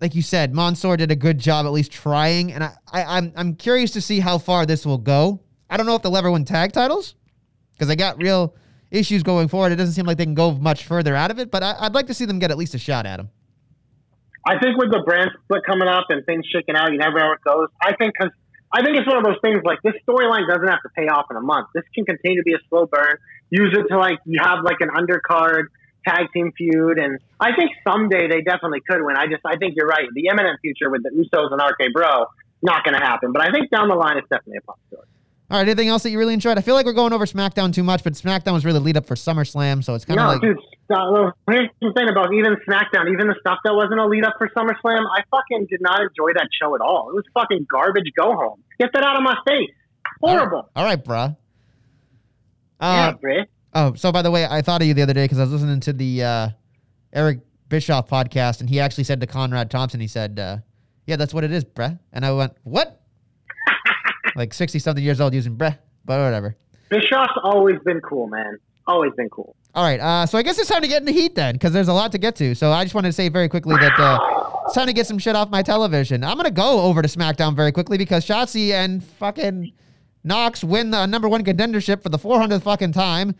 like 0.00 0.14
you 0.14 0.22
said, 0.22 0.54
Mansoor 0.54 0.96
did 0.96 1.10
a 1.10 1.16
good 1.16 1.38
job 1.38 1.66
at 1.66 1.72
least 1.72 1.92
trying, 1.92 2.52
and 2.52 2.64
I, 2.64 2.72
I 2.92 3.04
I'm 3.18 3.32
I'm 3.36 3.54
curious 3.54 3.92
to 3.92 4.00
see 4.00 4.18
how 4.18 4.38
far 4.38 4.66
this 4.66 4.84
will 4.84 4.98
go. 4.98 5.40
I 5.70 5.76
don't 5.76 5.86
know 5.86 5.94
if 5.94 6.02
they'll 6.02 6.16
ever 6.16 6.30
win 6.30 6.44
tag 6.44 6.72
titles 6.72 7.14
because 7.78 7.88
they 7.88 7.96
got 7.96 8.20
real 8.20 8.54
issues 8.90 9.22
going 9.22 9.46
forward. 9.48 9.70
It 9.70 9.76
doesn't 9.76 9.94
seem 9.94 10.06
like 10.06 10.18
they 10.18 10.24
can 10.24 10.34
go 10.34 10.52
much 10.52 10.84
further 10.84 11.14
out 11.14 11.30
of 11.30 11.38
it, 11.38 11.50
but 11.50 11.62
I, 11.62 11.76
I'd 11.78 11.94
like 11.94 12.08
to 12.08 12.14
see 12.14 12.24
them 12.24 12.38
get 12.38 12.50
at 12.50 12.58
least 12.58 12.74
a 12.74 12.78
shot 12.78 13.06
at 13.06 13.20
him. 13.20 13.30
I 14.46 14.58
think 14.58 14.78
with 14.78 14.90
the 14.90 15.02
brand 15.04 15.30
split 15.44 15.62
coming 15.64 15.88
up 15.88 16.06
and 16.08 16.24
things 16.24 16.46
shaking 16.50 16.74
out, 16.74 16.90
you 16.90 16.98
never 16.98 17.18
know 17.18 17.26
where 17.26 17.34
it 17.34 17.44
goes. 17.44 17.68
I 17.82 17.94
think 17.96 18.14
because 18.18 18.32
I 18.72 18.82
think 18.82 18.96
it's 18.96 19.06
one 19.06 19.18
of 19.18 19.24
those 19.24 19.38
things 19.42 19.60
like 19.64 19.78
this 19.82 19.94
storyline 20.08 20.48
doesn't 20.48 20.66
have 20.66 20.82
to 20.82 20.90
pay 20.96 21.06
off 21.08 21.26
in 21.30 21.36
a 21.36 21.40
month. 21.40 21.68
This 21.74 21.84
can 21.94 22.04
continue 22.04 22.40
to 22.40 22.44
be 22.44 22.54
a 22.54 22.62
slow 22.68 22.86
burn. 22.86 23.16
Use 23.50 23.76
it 23.76 23.88
to 23.92 23.98
like 23.98 24.18
you 24.24 24.40
have 24.42 24.64
like 24.64 24.80
an 24.80 24.88
undercard 24.88 25.68
tag 26.06 26.32
team 26.32 26.52
feud, 26.56 26.98
and 26.98 27.18
I 27.40 27.56
think 27.56 27.72
someday 27.86 28.28
they 28.28 28.40
definitely 28.40 28.80
could 28.88 29.04
win. 29.04 29.16
I 29.16 29.26
just 29.26 29.44
I 29.44 29.56
think 29.56 29.74
you're 29.76 29.88
right. 29.88 30.08
The 30.14 30.28
imminent 30.30 30.60
future 30.60 30.88
with 30.90 31.02
the 31.02 31.10
Usos 31.10 31.52
and 31.52 31.60
RK 31.60 31.92
Bro 31.92 32.26
not 32.62 32.84
going 32.84 32.98
to 32.98 33.04
happen, 33.04 33.32
but 33.32 33.42
I 33.42 33.50
think 33.52 33.70
down 33.70 33.88
the 33.88 33.94
line 33.94 34.16
it's 34.16 34.28
definitely 34.28 34.58
a 34.58 34.66
possibility. 34.66 35.12
All 35.50 35.56
right, 35.58 35.66
anything 35.66 35.88
else 35.88 36.02
that 36.02 36.10
you 36.10 36.18
really 36.18 36.34
enjoyed? 36.34 36.58
I 36.58 36.60
feel 36.60 36.74
like 36.74 36.84
we're 36.84 36.92
going 36.92 37.14
over 37.14 37.24
SmackDown 37.24 37.72
too 37.72 37.82
much, 37.82 38.04
but 38.04 38.12
SmackDown 38.12 38.52
was 38.52 38.66
really 38.66 38.80
lead 38.80 38.98
up 38.98 39.06
for 39.06 39.14
SummerSlam, 39.14 39.82
so 39.82 39.94
it's 39.94 40.04
kind 40.04 40.20
of 40.20 40.24
No, 40.26 40.32
like 40.32 40.40
dude. 40.42 40.58
Uh, 40.90 41.30
here's 41.50 41.68
the 41.80 41.92
thing 41.94 42.08
about 42.10 42.34
even 42.34 42.54
SmackDown, 42.68 43.10
even 43.12 43.28
the 43.28 43.34
stuff 43.40 43.58
that 43.64 43.74
wasn't 43.74 43.98
a 43.98 44.06
lead 44.06 44.24
up 44.24 44.34
for 44.36 44.48
SummerSlam. 44.48 45.04
I 45.16 45.22
fucking 45.30 45.66
did 45.70 45.80
not 45.80 46.00
enjoy 46.02 46.34
that 46.34 46.48
show 46.60 46.74
at 46.74 46.82
all. 46.82 47.08
It 47.10 47.14
was 47.14 47.24
fucking 47.32 47.66
garbage. 47.70 48.04
Go 48.18 48.34
home. 48.34 48.62
Get 48.78 48.90
that 48.92 49.02
out 49.04 49.16
of 49.16 49.22
my 49.22 49.36
face. 49.46 49.70
Horrible. 50.22 50.68
All 50.76 50.84
right, 50.84 51.02
bruh. 51.02 51.34
yeah, 52.80 53.08
Uh, 53.08 53.12
Brit. 53.14 53.48
oh, 53.74 53.94
so 53.94 54.12
by 54.12 54.20
the 54.22 54.30
way, 54.30 54.46
I 54.46 54.60
thought 54.62 54.82
of 54.82 54.86
you 54.86 54.92
the 54.94 55.02
other 55.02 55.14
day 55.14 55.24
because 55.24 55.38
I 55.38 55.42
was 55.42 55.52
listening 55.52 55.80
to 55.80 55.92
the 55.94 56.22
uh, 56.24 56.48
Eric 57.12 57.40
Bischoff 57.68 58.08
podcast, 58.08 58.60
and 58.60 58.68
he 58.68 58.80
actually 58.80 59.04
said 59.04 59.20
to 59.20 59.26
Conrad 59.26 59.70
Thompson, 59.70 60.00
he 60.00 60.06
said, 60.08 60.38
uh, 60.38 60.58
"Yeah, 61.06 61.16
that's 61.16 61.32
what 61.34 61.44
it 61.44 61.52
is, 61.52 61.64
bruh." 61.64 61.98
And 62.12 62.24
I 62.24 62.32
went, 62.32 62.52
"What?" 62.64 62.97
Like 64.38 64.54
sixty 64.54 64.78
something 64.78 65.04
years 65.04 65.20
old 65.20 65.34
using 65.34 65.56
bruh, 65.56 65.76
but 66.04 66.18
whatever. 66.18 66.56
Bischoff's 66.88 67.32
always 67.42 67.76
been 67.84 68.00
cool, 68.00 68.28
man. 68.28 68.58
Always 68.86 69.12
been 69.16 69.28
cool. 69.28 69.54
All 69.74 69.84
right, 69.84 70.00
uh, 70.00 70.24
so 70.24 70.38
I 70.38 70.42
guess 70.42 70.58
it's 70.58 70.70
time 70.70 70.80
to 70.80 70.88
get 70.88 71.02
in 71.02 71.04
the 71.04 71.12
heat 71.12 71.34
then, 71.34 71.54
because 71.54 71.72
there's 71.72 71.88
a 71.88 71.92
lot 71.92 72.12
to 72.12 72.18
get 72.18 72.36
to. 72.36 72.54
So 72.54 72.72
I 72.72 72.84
just 72.84 72.94
wanted 72.94 73.08
to 73.08 73.12
say 73.12 73.28
very 73.28 73.48
quickly 73.48 73.76
that 73.76 73.98
uh, 73.98 74.18
it's 74.64 74.74
time 74.74 74.86
to 74.86 74.94
get 74.94 75.06
some 75.06 75.18
shit 75.18 75.36
off 75.36 75.50
my 75.50 75.62
television. 75.62 76.24
I'm 76.24 76.36
gonna 76.36 76.50
go 76.50 76.80
over 76.80 77.02
to 77.02 77.08
SmackDown 77.08 77.54
very 77.54 77.72
quickly 77.72 77.98
because 77.98 78.24
Shotzi 78.24 78.70
and 78.70 79.04
fucking 79.04 79.72
Nox 80.24 80.64
win 80.64 80.90
the 80.90 81.06
number 81.06 81.28
one 81.28 81.44
contendership 81.44 82.02
for 82.02 82.08
the 82.08 82.18
400th 82.18 82.62
fucking 82.62 82.92
time. 82.92 83.34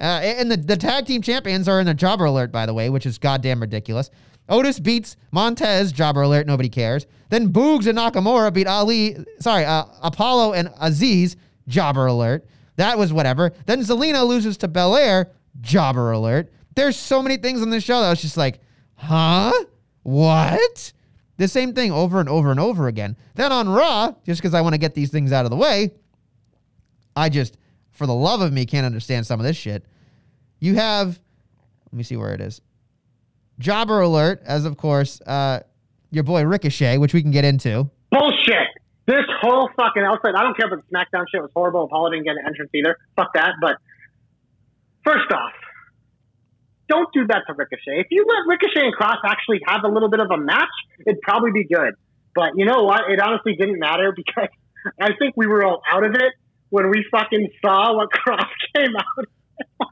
Uh, 0.00 0.04
and 0.04 0.50
the, 0.50 0.56
the 0.56 0.76
tag 0.76 1.06
team 1.06 1.22
champions 1.22 1.68
are 1.68 1.80
in 1.80 1.88
a 1.88 1.94
jobber 1.94 2.26
alert, 2.26 2.52
by 2.52 2.66
the 2.66 2.74
way, 2.74 2.90
which 2.90 3.06
is 3.06 3.18
goddamn 3.18 3.60
ridiculous. 3.60 4.10
Otis 4.48 4.78
beats 4.78 5.16
Montez, 5.30 5.92
jobber 5.92 6.22
alert, 6.22 6.46
nobody 6.46 6.68
cares. 6.68 7.06
Then 7.30 7.52
Boogs 7.52 7.86
and 7.86 7.98
Nakamura 7.98 8.52
beat 8.52 8.66
Ali, 8.66 9.16
sorry, 9.40 9.64
uh, 9.64 9.84
Apollo 10.02 10.52
and 10.52 10.68
Azeez, 10.68 11.36
jobber 11.66 12.06
alert. 12.06 12.46
That 12.76 12.98
was 12.98 13.12
whatever. 13.12 13.52
Then 13.66 13.80
Zelina 13.80 14.26
loses 14.26 14.56
to 14.58 14.68
Belair, 14.68 15.32
jobber 15.60 16.12
alert. 16.12 16.52
There's 16.74 16.96
so 16.96 17.22
many 17.22 17.38
things 17.38 17.62
on 17.62 17.70
this 17.70 17.82
show 17.82 18.00
that 18.00 18.06
I 18.06 18.10
was 18.10 18.22
just 18.22 18.36
like, 18.36 18.60
huh? 18.94 19.52
What? 20.02 20.92
The 21.38 21.48
same 21.48 21.74
thing 21.74 21.90
over 21.90 22.20
and 22.20 22.28
over 22.28 22.50
and 22.50 22.60
over 22.60 22.86
again. 22.86 23.16
Then 23.34 23.50
on 23.50 23.68
Raw, 23.68 24.12
just 24.24 24.40
because 24.40 24.54
I 24.54 24.60
want 24.60 24.74
to 24.74 24.78
get 24.78 24.94
these 24.94 25.10
things 25.10 25.32
out 25.32 25.44
of 25.44 25.50
the 25.50 25.56
way, 25.56 25.92
I 27.14 27.28
just, 27.28 27.56
for 27.90 28.06
the 28.06 28.14
love 28.14 28.42
of 28.42 28.52
me, 28.52 28.66
can't 28.66 28.86
understand 28.86 29.26
some 29.26 29.40
of 29.40 29.44
this 29.44 29.56
shit. 29.56 29.84
You 30.60 30.76
have, 30.76 31.18
let 31.90 31.96
me 31.96 32.04
see 32.04 32.16
where 32.16 32.34
it 32.34 32.40
is. 32.40 32.60
Jobber 33.58 34.00
alert, 34.00 34.42
as 34.44 34.64
of 34.64 34.76
course, 34.76 35.20
uh, 35.22 35.60
your 36.10 36.24
boy 36.24 36.44
Ricochet, 36.44 36.98
which 36.98 37.14
we 37.14 37.22
can 37.22 37.30
get 37.30 37.44
into. 37.44 37.90
Bullshit. 38.10 38.68
This 39.06 39.24
whole 39.40 39.70
fucking 39.76 40.02
outside. 40.02 40.34
I 40.34 40.42
don't 40.42 40.56
care 40.56 40.68
if 40.72 40.80
the 40.80 40.94
SmackDown 40.94 41.24
shit 41.30 41.40
was 41.40 41.50
horrible. 41.54 41.84
Apollo 41.84 42.10
didn't 42.10 42.24
get 42.24 42.32
an 42.32 42.42
entrance 42.46 42.70
either. 42.74 42.96
Fuck 43.14 43.34
that. 43.34 43.54
But 43.60 43.76
first 45.04 45.30
off, 45.32 45.52
don't 46.88 47.08
do 47.12 47.26
that 47.26 47.42
to 47.46 47.54
Ricochet. 47.54 48.00
If 48.00 48.06
you 48.10 48.24
let 48.26 48.48
Ricochet 48.48 48.86
and 48.86 48.94
Kross 48.94 49.18
actually 49.24 49.60
have 49.66 49.84
a 49.84 49.88
little 49.88 50.08
bit 50.08 50.20
of 50.20 50.30
a 50.30 50.36
match, 50.36 50.68
it'd 51.06 51.20
probably 51.20 51.52
be 51.52 51.64
good. 51.64 51.94
But 52.34 52.52
you 52.56 52.64
know 52.64 52.82
what? 52.82 53.02
It 53.08 53.20
honestly 53.20 53.54
didn't 53.56 53.78
matter 53.78 54.12
because 54.16 54.48
I 55.00 55.10
think 55.18 55.34
we 55.36 55.46
were 55.46 55.64
all 55.64 55.82
out 55.90 56.04
of 56.04 56.14
it 56.14 56.32
when 56.70 56.90
we 56.90 57.04
fucking 57.10 57.48
saw 57.64 57.96
what 57.96 58.08
Kross 58.10 58.46
came 58.76 58.94
out. 58.96 59.88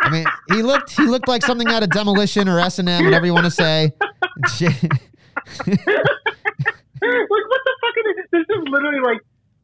I 0.00 0.10
mean, 0.10 0.26
he 0.48 0.62
looked 0.62 0.90
he 0.90 1.04
looked 1.04 1.28
like 1.28 1.42
something 1.42 1.68
out 1.68 1.82
of 1.82 1.90
Demolition 1.90 2.48
or 2.48 2.60
S 2.60 2.78
and 2.78 2.88
M, 2.88 3.04
whatever 3.04 3.26
you 3.26 3.34
want 3.34 3.46
to 3.46 3.50
say. 3.50 3.92
like 3.92 4.22
what 7.00 7.60
the 7.64 7.74
fuck 7.80 7.94
is 7.96 8.16
this? 8.16 8.26
This 8.32 8.46
is 8.48 8.64
literally 8.68 9.00
like, 9.00 9.20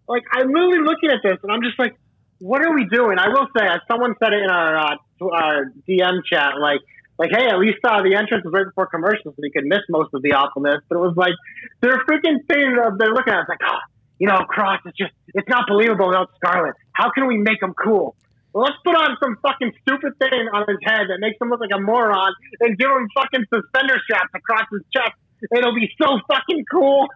like 0.09 0.23
I'm 0.33 0.49
literally 0.49 0.81
looking 0.81 1.11
at 1.11 1.21
this 1.23 1.39
and 1.43 1.53
I'm 1.53 1.63
just 1.63 1.79
like, 1.79 1.97
what 2.39 2.65
are 2.65 2.75
we 2.75 2.87
doing? 2.87 3.19
I 3.19 3.29
will 3.29 3.47
say, 3.57 3.67
someone 3.89 4.15
said 4.19 4.33
it 4.33 4.43
in 4.43 4.51
our 4.51 4.77
uh, 4.77 4.97
our 5.33 5.73
DM 5.89 6.25
chat, 6.25 6.59
like 6.61 6.81
like, 7.17 7.31
hey, 7.31 7.47
at 7.47 7.59
least 7.59 7.79
uh, 7.85 8.03
the 8.03 8.17
entrance 8.17 8.45
was 8.45 8.53
right 8.53 8.67
before 8.67 8.87
commercials, 8.87 9.37
so 9.37 9.39
you 9.39 9.53
could 9.53 9.65
miss 9.65 9.81
most 9.89 10.13
of 10.15 10.23
the 10.23 10.33
awfulness. 10.33 10.83
But 10.89 10.97
it 10.97 11.01
was 11.01 11.17
like 11.17 11.35
they're 11.81 12.03
freaking 12.09 12.45
thing. 12.49 12.77
Uh, 12.77 12.91
they're 12.99 13.15
looking 13.15 13.33
at 13.33 13.41
us 13.41 13.49
like, 13.49 13.61
oh, 13.65 13.79
you 14.19 14.27
know, 14.27 14.39
Kross 14.51 14.79
is 14.87 14.93
just 14.99 15.13
it's 15.33 15.49
not 15.49 15.67
believable 15.69 16.09
without 16.09 16.31
Scarlett. 16.37 16.75
How 16.93 17.11
can 17.11 17.27
we 17.27 17.39
make 17.39 17.63
him 17.63 17.75
cool? 17.75 18.17
Let's 18.55 18.79
put 18.85 18.95
on 18.95 19.17
some 19.21 19.37
fucking 19.43 19.73
stupid 19.83 20.15
thing 20.23 20.47
on 20.55 20.65
his 20.69 20.79
head 20.87 21.11
that 21.11 21.19
makes 21.19 21.35
him 21.43 21.51
look 21.51 21.59
like 21.59 21.75
a 21.75 21.81
moron 21.81 22.33
and 22.61 22.79
give 22.79 22.89
him 22.89 23.09
fucking 23.15 23.45
suspender 23.53 23.99
straps 24.05 24.31
across 24.33 24.63
his 24.71 24.83
chest. 24.95 25.11
It'll 25.51 25.75
be 25.75 25.91
so 26.01 26.21
fucking 26.31 26.65
cool. 26.71 27.09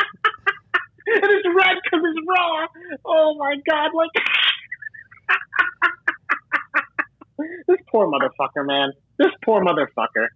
and 1.06 1.30
it's 1.30 1.46
red 1.54 1.76
because 1.84 2.02
it's 2.02 2.26
raw. 2.26 2.66
Oh 3.04 3.36
my 3.38 3.54
god! 3.68 3.90
Like 3.94 4.10
this 7.68 7.78
poor 7.88 8.10
motherfucker, 8.10 8.66
man. 8.66 8.92
This 9.18 9.30
poor 9.44 9.64
motherfucker. 9.64 10.28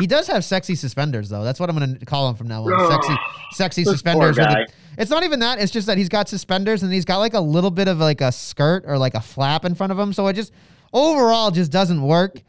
He 0.00 0.06
does 0.06 0.26
have 0.28 0.44
sexy 0.44 0.74
suspenders, 0.74 1.28
though. 1.28 1.44
That's 1.44 1.60
what 1.60 1.68
I'm 1.70 1.76
going 1.78 1.98
to 1.98 2.06
call 2.06 2.28
him 2.30 2.36
from 2.36 2.48
now 2.48 2.64
on. 2.64 2.72
Ugh. 2.72 2.90
Sexy, 3.02 3.14
sexy 3.52 3.84
suspenders. 3.84 4.36
guy. 4.36 4.66
it's 4.98 5.10
not 5.10 5.22
even 5.22 5.40
that. 5.40 5.60
It's 5.60 5.70
just 5.72 5.86
that 5.86 5.98
he's 5.98 6.08
got 6.08 6.28
suspenders 6.28 6.82
and 6.82 6.92
he's 6.92 7.04
got 7.04 7.18
like 7.18 7.34
a 7.34 7.40
little 7.40 7.70
bit 7.70 7.86
of 7.88 7.98
like 7.98 8.20
a 8.20 8.32
skirt 8.32 8.84
or 8.86 8.98
like 8.98 9.14
a 9.14 9.20
flap 9.20 9.64
in 9.64 9.74
front 9.74 9.92
of 9.92 9.98
him. 9.98 10.12
So 10.12 10.26
it 10.28 10.32
just 10.34 10.52
overall 10.92 11.50
just 11.50 11.70
doesn't 11.70 12.02
work 12.02 12.42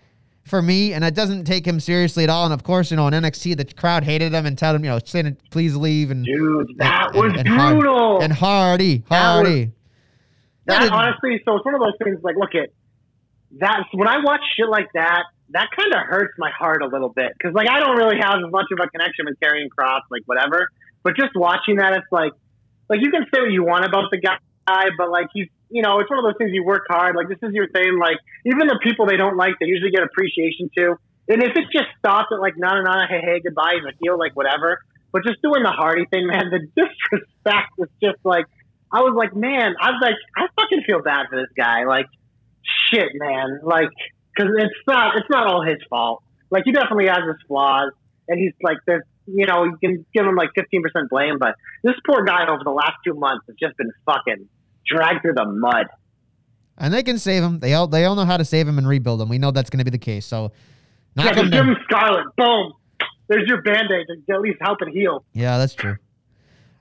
for 0.43 0.59
me, 0.61 0.91
and 0.93 1.03
it 1.03 1.13
doesn't 1.13 1.45
take 1.45 1.67
him 1.67 1.79
seriously 1.79 2.23
at 2.23 2.29
all. 2.31 2.45
And 2.45 2.53
of 2.53 2.63
course, 2.63 2.89
you 2.89 2.97
know, 2.97 3.05
in 3.07 3.13
NXT, 3.13 3.57
the 3.57 3.65
crowd 3.65 4.03
hated 4.03 4.33
him 4.33 4.47
and 4.47 4.57
told 4.57 4.75
him, 4.75 4.83
you 4.83 4.89
know, 4.89 4.99
saying 5.05 5.37
please 5.51 5.75
leave 5.75 6.09
and 6.09 6.25
Dude, 6.25 6.67
that 6.77 7.11
and- 7.13 7.21
was 7.23 7.33
and 7.37 7.47
Har- 7.47 7.73
brutal. 7.73 8.21
and 8.21 8.33
Hardy, 8.33 9.03
That 9.09 9.09
was- 9.09 9.19
Hardy. 9.47 9.65
that 9.65 10.79
That 10.79 10.83
is- 10.85 10.89
honestly, 10.91 11.41
so 11.45 11.57
it's 11.57 11.65
one 11.65 11.75
of 11.75 11.79
those 11.81 11.93
things. 12.03 12.17
Like, 12.23 12.35
look 12.37 12.55
at 12.55 12.69
that. 13.59 13.83
When 13.93 14.07
I 14.07 14.17
watch 14.23 14.41
shit 14.57 14.67
like 14.67 14.87
that, 14.95 15.25
that 15.53 15.67
kind 15.75 15.93
of 15.93 16.01
hurts 16.07 16.33
my 16.37 16.51
heart 16.51 16.81
a 16.81 16.87
little 16.87 17.09
bit 17.09 17.33
because, 17.37 17.53
like, 17.53 17.69
I 17.69 17.79
don't 17.79 17.97
really 17.97 18.17
have 18.19 18.39
as 18.43 18.51
much 18.51 18.67
of 18.71 18.79
a 18.81 18.87
connection 18.87 19.25
with 19.25 19.39
Karrion 19.39 19.67
Kross, 19.67 20.01
like 20.09 20.23
whatever. 20.25 20.69
But 21.03 21.15
just 21.15 21.35
watching 21.35 21.77
that, 21.77 21.93
it's 21.93 22.11
like, 22.11 22.31
like 22.89 22.99
you 23.01 23.11
can 23.11 23.25
say 23.33 23.41
what 23.41 23.51
you 23.51 23.63
want 23.63 23.85
about 23.85 24.11
the 24.11 24.17
guy, 24.17 24.85
but 24.97 25.09
like 25.09 25.27
he's, 25.33 25.47
you 25.69 25.81
know, 25.81 25.99
it's 25.99 26.09
one 26.09 26.19
of 26.19 26.25
those 26.25 26.37
things. 26.37 26.51
You 26.53 26.63
work 26.63 26.85
hard. 26.89 27.15
Like 27.15 27.27
this 27.27 27.39
is 27.41 27.53
your 27.53 27.67
thing. 27.69 27.97
Like 27.99 28.17
even 28.45 28.67
the 28.67 28.79
people 28.83 29.07
they 29.07 29.17
don't 29.17 29.37
like, 29.37 29.55
they 29.59 29.67
usually 29.67 29.91
get 29.91 30.03
appreciation 30.03 30.69
too. 30.75 30.95
And 31.27 31.41
if 31.41 31.55
it 31.55 31.65
just 31.71 31.87
stops 31.99 32.27
at 32.31 32.39
like, 32.39 32.57
na 32.57 32.75
na 32.75 32.81
na, 32.81 33.07
hey 33.07 33.21
hey, 33.23 33.39
goodbye, 33.39 33.79
he's 33.79 33.87
a 33.87 33.95
heel, 34.01 34.17
like 34.19 34.35
whatever. 34.35 34.79
But 35.11 35.23
just 35.25 35.41
doing 35.41 35.63
the 35.63 35.71
Hardy 35.71 36.05
thing, 36.11 36.27
man, 36.27 36.51
the 36.51 36.59
disrespect 36.75 37.77
was 37.77 37.89
just 38.01 38.19
like. 38.23 38.45
I 38.93 38.99
was 39.03 39.15
like, 39.15 39.33
man, 39.33 39.75
I 39.79 39.91
was 39.91 40.01
like, 40.03 40.15
I 40.35 40.47
fucking 40.61 40.83
feel 40.85 41.01
bad 41.01 41.27
for 41.29 41.39
this 41.39 41.47
guy. 41.55 41.85
Like, 41.85 42.07
shit, 42.91 43.07
man. 43.13 43.61
Like, 43.63 43.87
because 44.35 44.51
it's 44.57 44.73
not, 44.87 45.17
it's 45.17 45.29
not 45.29 45.47
all 45.47 45.63
his 45.63 45.77
fault. 45.89 46.23
Like, 46.49 46.63
he 46.65 46.71
definitely 46.71 47.07
has 47.07 47.19
his 47.25 47.37
flaws, 47.47 47.91
and 48.27 48.39
he's 48.39 48.53
like, 48.61 48.77
there's, 48.85 49.03
you 49.27 49.45
know, 49.45 49.63
you 49.63 49.77
can 49.81 50.05
give 50.13 50.25
him 50.25 50.35
like 50.35 50.49
15% 50.57 51.09
blame, 51.09 51.37
but 51.39 51.55
this 51.83 51.95
poor 52.05 52.23
guy 52.25 52.47
over 52.47 52.63
the 52.63 52.71
last 52.71 52.95
two 53.05 53.13
months 53.13 53.45
has 53.47 53.55
just 53.57 53.77
been 53.77 53.91
fucking 54.05 54.47
dragged 54.85 55.21
through 55.21 55.33
the 55.35 55.45
mud. 55.45 55.87
and 56.77 56.93
they 56.93 57.03
can 57.03 57.17
save 57.17 57.43
him. 57.43 57.59
They 57.59 57.73
all 57.73 57.87
they 57.87 58.05
all 58.05 58.15
know 58.15 58.25
how 58.25 58.37
to 58.37 58.43
save 58.45 58.67
him 58.67 58.77
and 58.77 58.87
rebuild 58.87 59.21
him. 59.21 59.29
We 59.29 59.37
know 59.37 59.51
that's 59.51 59.69
going 59.69 59.77
to 59.79 59.85
be 59.85 59.91
the 59.91 59.97
case. 59.99 60.25
So 60.25 60.51
Yeah, 61.15 61.33
give 61.33 61.51
him 61.53 61.75
Scarlett. 61.83 62.25
Boom. 62.35 62.73
There's 63.27 63.47
your 63.47 63.61
band 63.61 63.89
aid 63.91 64.07
to 64.27 64.33
at 64.35 64.41
least 64.41 64.57
help 64.61 64.81
it 64.81 64.89
heal. 64.89 65.23
Yeah, 65.33 65.57
that's 65.57 65.75
true. 65.75 65.95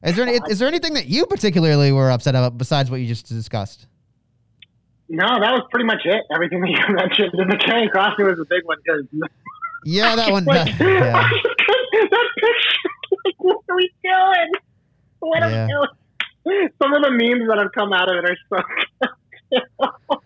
Is 0.03 0.17
there 0.17 0.27
any, 0.27 0.39
is 0.49 0.59
there 0.59 0.67
anything 0.67 0.95
that 0.95 1.07
you 1.07 1.27
particularly 1.27 1.93
were 1.93 2.11
upset 2.11 2.35
about 2.35 2.57
besides 2.59 2.91
what 2.91 3.01
you 3.01 3.07
just 3.07 3.29
discussed? 3.29 3.87
No, 5.13 5.27
that 5.27 5.51
was 5.53 5.63
pretty 5.71 5.87
much 5.87 6.03
it. 6.05 6.23
Everything 6.33 6.61
that 6.63 6.71
you 6.71 6.95
mentioned. 6.95 7.35
And 7.35 7.51
the 7.51 7.57
Carrying 7.57 7.89
Crossing 7.91 8.27
was 8.27 8.39
a 8.39 8.45
big 8.49 8.65
one 8.65 8.79
because 8.85 9.07
Yeah, 9.85 10.15
that 10.17 10.31
one. 10.31 10.45
Like, 10.47 10.69
yeah. 10.79 11.29
that 11.93 12.29
picture, 12.39 12.91
like, 13.25 13.35
what 13.39 13.61
are 13.69 13.77
we 13.77 13.91
doing? 14.03 14.51
What 15.19 15.43
are 15.43 15.49
we 15.49 15.73
doing? 16.47 16.69
Some 16.81 16.95
of 16.95 17.03
the 17.03 17.11
memes 17.11 17.49
that 17.49 17.59
have 17.59 17.73
come 17.73 17.93
out 17.93 18.09
of 18.11 18.25
it 18.25 18.31
are 18.31 18.37
so. 18.49 20.19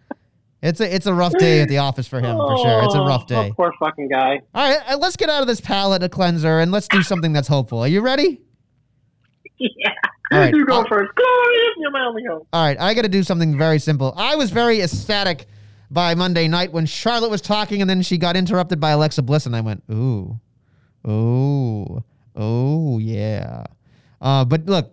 It's 0.63 0.81
a 0.81 0.95
it's 0.95 1.07
a 1.07 1.13
rough 1.13 1.33
day 1.39 1.61
at 1.61 1.69
the 1.69 1.79
office 1.79 2.07
for 2.07 2.21
him 2.21 2.37
for 2.37 2.57
sure. 2.59 2.85
It's 2.85 2.95
a 2.95 3.01
rough 3.01 3.25
Oh, 3.25 3.27
day. 3.27 3.53
poor 3.55 3.73
fucking 3.79 4.09
guy. 4.09 4.41
All 4.55 4.71
right, 4.71 4.79
uh, 4.93 4.97
let's 4.99 5.17
get 5.17 5.29
out 5.29 5.43
of 5.43 5.47
this 5.49 5.61
palette 5.61 6.01
palate 6.01 6.11
cleanser 6.13 6.59
and 6.61 6.73
let's 6.73 6.89
do 6.89 7.03
something 7.03 7.33
that's 7.35 7.49
hopeful. 7.49 7.81
Are 7.81 7.89
you 7.89 8.01
ready? 8.01 8.41
Yeah. 9.59 9.91
All 10.35 10.41
right, 10.41 10.55
You 10.55 10.67
go 10.67 10.75
I'll- 10.75 10.87
first. 10.89 11.13
Glorious, 11.15 11.75
you're 11.79 11.91
my 11.91 12.05
only 12.05 12.23
hope. 12.29 12.47
All 12.53 12.65
right, 12.65 12.79
I 12.81 12.95
got 12.95 13.03
to 13.03 13.09
do 13.09 13.23
something 13.23 13.57
very 13.57 13.79
simple. 13.79 14.13
I 14.17 14.37
was 14.37 14.51
very 14.51 14.81
ecstatic 14.83 15.47
by 15.91 16.15
Monday 16.15 16.49
night 16.49 16.73
when 16.73 16.87
Charlotte 16.87 17.31
was 17.31 17.41
talking 17.41 17.81
and 17.81 17.89
then 17.89 18.03
she 18.03 18.19
got 18.19 18.37
interrupted 18.37 18.81
by 18.81 18.91
Alexa 18.91 19.23
Bliss, 19.23 19.47
and 19.47 19.55
I 19.55 19.61
went, 19.61 19.83
ooh, 19.91 20.39
ooh, 21.09 22.03
oh, 22.37 22.99
yeah. 22.99 23.65
Uh, 24.21 24.45
but 24.45 24.67
look, 24.67 24.93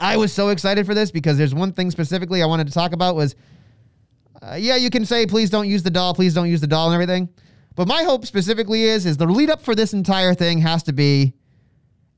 I 0.00 0.16
was 0.16 0.32
so 0.32 0.50
excited 0.50 0.86
for 0.86 0.94
this 0.94 1.10
because 1.10 1.38
there's 1.38 1.54
one 1.54 1.72
thing 1.72 1.90
specifically 1.90 2.42
I 2.42 2.46
wanted 2.46 2.66
to 2.66 2.72
talk 2.72 2.92
about 2.92 3.16
was, 3.16 3.34
uh, 4.42 4.56
yeah, 4.58 4.76
you 4.76 4.90
can 4.90 5.04
say 5.06 5.26
please 5.26 5.50
don't 5.50 5.68
use 5.68 5.82
the 5.82 5.90
doll, 5.90 6.14
please 6.14 6.34
don't 6.34 6.48
use 6.50 6.60
the 6.60 6.66
doll 6.66 6.86
and 6.90 6.94
everything. 6.94 7.28
But 7.74 7.88
my 7.88 8.02
hope 8.04 8.26
specifically 8.26 8.84
is, 8.84 9.06
is 9.06 9.16
the 9.16 9.26
lead 9.26 9.50
up 9.50 9.62
for 9.62 9.74
this 9.74 9.92
entire 9.94 10.34
thing 10.34 10.58
has 10.58 10.82
to 10.84 10.92
be 10.92 11.32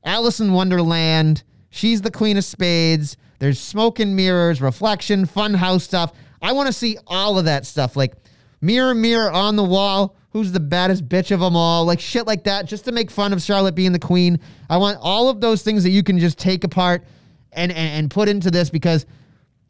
Alice 0.03 0.39
in 0.39 0.53
Wonderland. 0.53 1.43
She's 1.69 2.01
the 2.01 2.11
queen 2.11 2.37
of 2.37 2.45
spades. 2.45 3.17
There's 3.39 3.59
smoke 3.59 3.99
and 3.99 4.15
mirrors, 4.15 4.61
reflection, 4.61 5.25
fun 5.25 5.53
house 5.53 5.83
stuff. 5.83 6.13
I 6.41 6.51
want 6.53 6.67
to 6.67 6.73
see 6.73 6.97
all 7.05 7.37
of 7.37 7.45
that 7.45 7.65
stuff. 7.65 7.95
Like 7.95 8.13
mirror, 8.61 8.95
mirror 8.95 9.31
on 9.31 9.55
the 9.55 9.63
wall. 9.63 10.15
Who's 10.31 10.51
the 10.51 10.59
baddest 10.59 11.07
bitch 11.07 11.31
of 11.31 11.39
them 11.39 11.55
all? 11.55 11.85
Like 11.85 11.99
shit 11.99 12.27
like 12.27 12.43
that, 12.43 12.65
just 12.65 12.85
to 12.85 12.91
make 12.91 13.09
fun 13.09 13.33
of 13.33 13.41
Charlotte 13.41 13.75
being 13.75 13.91
the 13.91 13.99
queen. 13.99 14.39
I 14.69 14.77
want 14.77 14.97
all 15.01 15.29
of 15.29 15.41
those 15.41 15.63
things 15.63 15.83
that 15.83 15.89
you 15.89 16.03
can 16.03 16.19
just 16.19 16.37
take 16.37 16.63
apart 16.63 17.03
and, 17.51 17.71
and, 17.71 17.89
and 17.99 18.11
put 18.11 18.29
into 18.29 18.51
this 18.51 18.69
because 18.69 19.05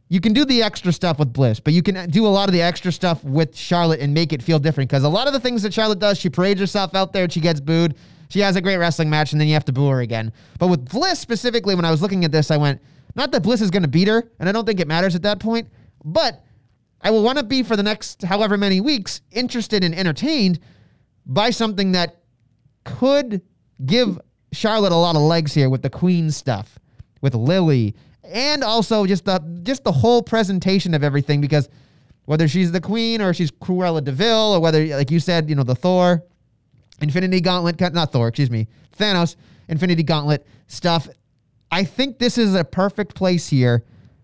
you 0.10 0.22
can 0.22 0.34
do 0.34 0.46
the 0.46 0.64
extra 0.64 0.94
stuff 0.94 1.20
with 1.20 1.34
Bliss, 1.34 1.60
but 1.60 1.74
you 1.74 1.82
can 1.82 2.10
do 2.10 2.26
a 2.26 2.30
lot 2.30 2.48
of 2.48 2.54
the 2.54 2.62
extra 2.62 2.92
stuff 2.92 3.24
with 3.24 3.56
Charlotte 3.56 4.00
and 4.00 4.14
make 4.14 4.32
it 4.32 4.42
feel 4.42 4.60
different. 4.60 4.90
Because 4.90 5.04
a 5.04 5.10
lot 5.10 5.28
of 5.28 5.34
the 5.34 5.40
things 5.40 5.64
that 5.64 5.74
Charlotte 5.74 6.00
does, 6.00 6.18
she 6.18 6.30
parades 6.30 6.60
herself 6.60 6.96
out 6.96 7.12
there, 7.12 7.24
and 7.24 7.34
she 7.34 7.42
gets 7.42 7.60
booed, 7.60 7.96
she 8.30 8.40
has 8.42 8.56
a 8.56 8.62
great 8.62 8.78
wrestling 8.78 9.10
match, 9.10 9.32
and 9.32 9.40
then 9.40 9.48
you 9.48 9.54
have 9.54 9.66
to 9.66 9.74
boo 9.74 9.88
her 9.88 10.02
again. 10.02 10.32
But 10.60 10.68
with 10.68 10.90
Bliss 10.90 11.20
specifically, 11.20 11.76
when 11.76 11.86
I 11.86 11.92
was 11.92 12.02
looking 12.02 12.26
at 12.26 12.32
this, 12.32 12.52
I 12.52 12.58
went, 12.58 12.82
not 13.16 13.32
that 13.32 13.44
Bliss 13.44 13.62
is 13.62 13.72
going 13.72 13.84
to 13.84 13.90
beat 13.90 14.08
her, 14.08 14.30
and 14.40 14.48
I 14.48 14.52
don't 14.52 14.66
think 14.66 14.80
it 14.80 14.88
matters 14.88 15.16
at 15.16 15.24
that 15.24 15.40
point, 15.40 15.70
but 16.04 16.44
I 17.02 17.12
will 17.12 17.24
want 17.24 17.38
to 17.38 17.44
be 17.44 17.64
for 17.64 17.76
the 17.76 17.84
next 17.84 18.24
however 18.24 18.58
many 18.58 18.82
weeks 18.82 19.22
interested 19.32 19.84
and 19.84 19.94
entertained 19.96 20.60
by 21.26 21.50
something 21.50 21.92
that 21.92 22.22
could 22.84 23.42
give 23.86 24.20
Charlotte 24.52 24.92
a 24.92 24.96
lot 24.96 25.16
of 25.16 25.22
legs 25.22 25.54
here 25.54 25.70
with 25.70 25.82
the 25.82 25.90
Queen 25.90 26.32
stuff, 26.32 26.80
with 27.22 27.36
Lily, 27.36 27.96
and 28.24 28.64
also 28.64 29.06
just 29.06 29.26
the 29.26 29.40
just 29.64 29.84
the 29.84 29.92
whole 29.92 30.22
presentation 30.22 30.94
of 30.94 31.04
everything. 31.04 31.42
Because 31.42 31.70
whether 32.26 32.48
she's 32.48 32.72
the 32.72 32.82
Queen 32.82 33.22
or 33.22 33.34
she's 33.34 33.52
Cruella 33.52 34.04
de 34.04 34.12
Vil 34.12 34.56
or 34.56 34.60
whether, 34.60 34.86
like 34.86 35.12
you 35.12 35.20
said, 35.20 35.50
you 35.50 35.56
know 35.56 35.64
the 35.64 35.76
Thor, 35.76 36.24
Infinity 37.02 37.42
Gauntlet, 37.42 37.80
not 37.94 38.12
Thor, 38.12 38.28
excuse 38.28 38.50
me, 38.50 38.68
Thanos, 38.98 39.36
Infinity 39.68 40.04
Gauntlet 40.04 40.46
stuff. 40.68 41.08
I 41.72 41.84
think 41.84 42.18
this 42.20 42.38
is 42.38 42.56
a 42.56 42.64
perfect 42.64 43.16
place 43.16 43.48
here 43.50 43.84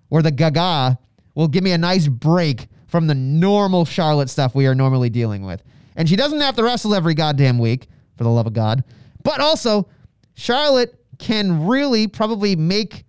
where 0.10 0.24
the 0.24 0.32
Gaga 0.32 0.98
will 1.36 1.48
give 1.48 1.64
me 1.64 1.72
a 1.72 1.78
nice 1.78 2.08
break 2.08 2.68
from 2.88 3.08
the 3.08 3.16
normal 3.16 3.86
Charlotte 3.86 4.30
stuff 4.30 4.56
we 4.56 4.68
are 4.68 4.76
normally 4.76 5.10
dealing 5.10 5.46
with. 5.46 5.64
And 5.96 6.08
she 6.08 6.16
doesn't 6.16 6.42
have 6.42 6.56
to 6.56 6.64
wrestle 6.64 6.96
every 6.96 7.14
goddamn 7.14 7.60
week, 7.60 7.88
for 8.18 8.24
the 8.24 8.30
love 8.30 8.48
of 8.48 8.54
God. 8.54 8.84
But 9.24 9.40
also, 9.40 9.88
Charlotte 10.36 11.00
can 11.20 11.68
really 11.68 12.08
probably 12.08 12.56
make 12.56 13.06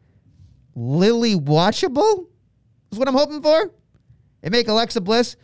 Lily 0.75 1.35
watchable, 1.35 2.27
is 2.91 2.99
what 2.99 3.09
I'm 3.09 3.15
hoping 3.15 3.43
for. 3.43 3.71
And 4.43 4.53
make 4.53 4.69
Alexa 4.69 5.01
Bliss 5.01 5.37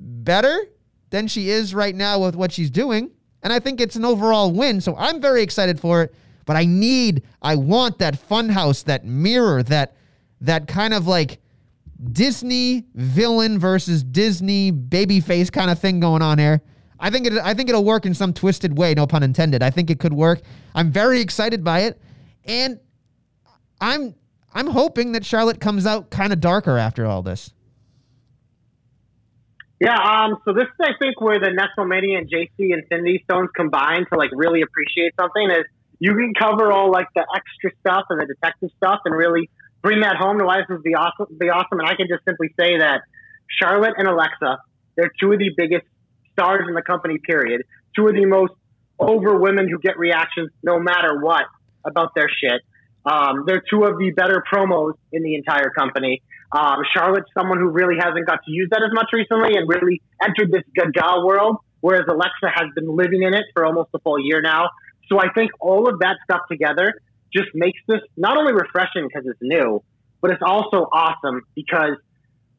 better 0.00 0.66
than 1.10 1.26
she 1.28 1.50
is 1.50 1.74
right 1.74 1.94
now 1.94 2.20
with 2.20 2.36
what 2.36 2.52
she's 2.52 2.70
doing. 2.70 3.10
And 3.42 3.52
I 3.52 3.60
think 3.60 3.80
it's 3.80 3.96
an 3.96 4.04
overall 4.04 4.52
win. 4.52 4.80
So 4.80 4.96
I'm 4.96 5.20
very 5.20 5.42
excited 5.42 5.78
for 5.80 6.02
it. 6.02 6.14
But 6.44 6.56
I 6.56 6.64
need, 6.64 7.24
I 7.42 7.56
want 7.56 7.98
that 7.98 8.14
funhouse, 8.14 8.84
that 8.84 9.04
mirror, 9.04 9.62
that 9.64 9.94
that 10.40 10.66
kind 10.66 10.94
of 10.94 11.06
like 11.06 11.40
Disney 12.12 12.84
villain 12.94 13.58
versus 13.58 14.02
Disney 14.02 14.72
babyface 14.72 15.52
kind 15.52 15.70
of 15.70 15.78
thing 15.78 16.00
going 16.00 16.22
on 16.22 16.38
here. 16.38 16.62
I 17.00 17.10
think 17.10 17.26
it 17.26 17.34
I 17.34 17.54
think 17.54 17.68
it'll 17.68 17.84
work 17.84 18.06
in 18.06 18.14
some 18.14 18.32
twisted 18.32 18.78
way, 18.78 18.94
no 18.94 19.06
pun 19.06 19.22
intended. 19.22 19.62
I 19.62 19.70
think 19.70 19.90
it 19.90 20.00
could 20.00 20.12
work. 20.12 20.40
I'm 20.74 20.90
very 20.90 21.20
excited 21.20 21.62
by 21.62 21.80
it. 21.80 22.00
And 22.44 22.80
I'm 23.80 24.14
I'm 24.54 24.68
hoping 24.68 25.12
that 25.12 25.24
Charlotte 25.24 25.60
comes 25.60 25.86
out 25.86 26.10
kind 26.10 26.32
of 26.32 26.40
darker 26.40 26.78
after 26.78 27.06
all 27.06 27.22
this. 27.22 27.52
Yeah, 29.80 29.94
um, 29.94 30.38
so 30.44 30.52
this 30.52 30.64
is, 30.64 30.80
I 30.80 30.98
think, 30.98 31.20
where 31.20 31.38
the 31.38 31.54
Nestlemania 31.54 32.18
and 32.18 32.28
JC 32.28 32.74
Infinity 32.74 33.22
Stones 33.24 33.50
combine 33.54 34.06
to 34.10 34.18
like 34.18 34.30
really 34.34 34.62
appreciate 34.62 35.14
something 35.18 35.48
is 35.50 35.64
you 36.00 36.14
can 36.14 36.34
cover 36.34 36.72
all 36.72 36.90
like 36.90 37.06
the 37.14 37.24
extra 37.34 37.70
stuff 37.80 38.06
and 38.10 38.20
the 38.20 38.26
detective 38.26 38.70
stuff 38.76 39.00
and 39.04 39.14
really 39.14 39.48
bring 39.82 40.00
that 40.00 40.16
home 40.16 40.38
to 40.38 40.44
why 40.44 40.58
this 40.58 40.66
would 40.68 40.82
be 40.82 40.94
awesome. 40.94 41.26
Be 41.38 41.48
awesome, 41.48 41.78
and 41.78 41.88
I 41.88 41.94
can 41.94 42.08
just 42.08 42.24
simply 42.24 42.48
say 42.58 42.78
that 42.78 43.02
Charlotte 43.60 43.94
and 43.96 44.08
Alexa, 44.08 44.58
they're 44.96 45.12
two 45.20 45.32
of 45.32 45.38
the 45.38 45.50
biggest 45.56 45.86
stars 46.32 46.64
in 46.66 46.74
the 46.74 46.82
company, 46.82 47.18
period. 47.18 47.62
Two 47.94 48.08
of 48.08 48.14
the 48.14 48.26
most 48.26 48.52
over 48.98 49.38
women 49.38 49.68
who 49.68 49.78
get 49.78 49.96
reactions 49.96 50.50
no 50.62 50.80
matter 50.80 51.20
what 51.20 51.44
about 51.84 52.14
their 52.16 52.28
shit. 52.28 52.62
Um, 53.06 53.44
they're 53.46 53.62
two 53.70 53.84
of 53.84 53.96
the 53.96 54.10
better 54.10 54.42
promos 54.52 54.94
in 55.12 55.22
the 55.22 55.34
entire 55.36 55.70
company. 55.70 56.22
Um, 56.50 56.78
Charlotte's 56.94 57.30
someone 57.34 57.58
who 57.58 57.68
really 57.68 57.96
hasn't 57.98 58.26
got 58.26 58.40
to 58.44 58.50
use 58.50 58.68
that 58.70 58.82
as 58.82 58.92
much 58.92 59.08
recently 59.12 59.56
and 59.56 59.68
really 59.68 60.00
entered 60.22 60.50
this 60.50 60.64
Gaga 60.74 61.24
world, 61.24 61.58
whereas 61.80 62.04
Alexa 62.08 62.48
has 62.54 62.68
been 62.74 62.96
living 62.96 63.22
in 63.22 63.34
it 63.34 63.44
for 63.54 63.66
almost 63.66 63.90
a 63.94 63.98
full 63.98 64.18
year 64.18 64.40
now. 64.40 64.70
So 65.08 65.18
I 65.18 65.30
think 65.34 65.50
all 65.60 65.88
of 65.88 65.98
that 66.00 66.16
stuff 66.24 66.42
together 66.50 67.00
just 67.32 67.48
makes 67.54 67.80
this 67.86 68.00
not 68.16 68.38
only 68.38 68.52
refreshing 68.52 69.06
because 69.06 69.26
it's 69.26 69.40
new, 69.42 69.82
but 70.20 70.30
it's 70.30 70.42
also 70.44 70.88
awesome 70.90 71.42
because 71.54 71.96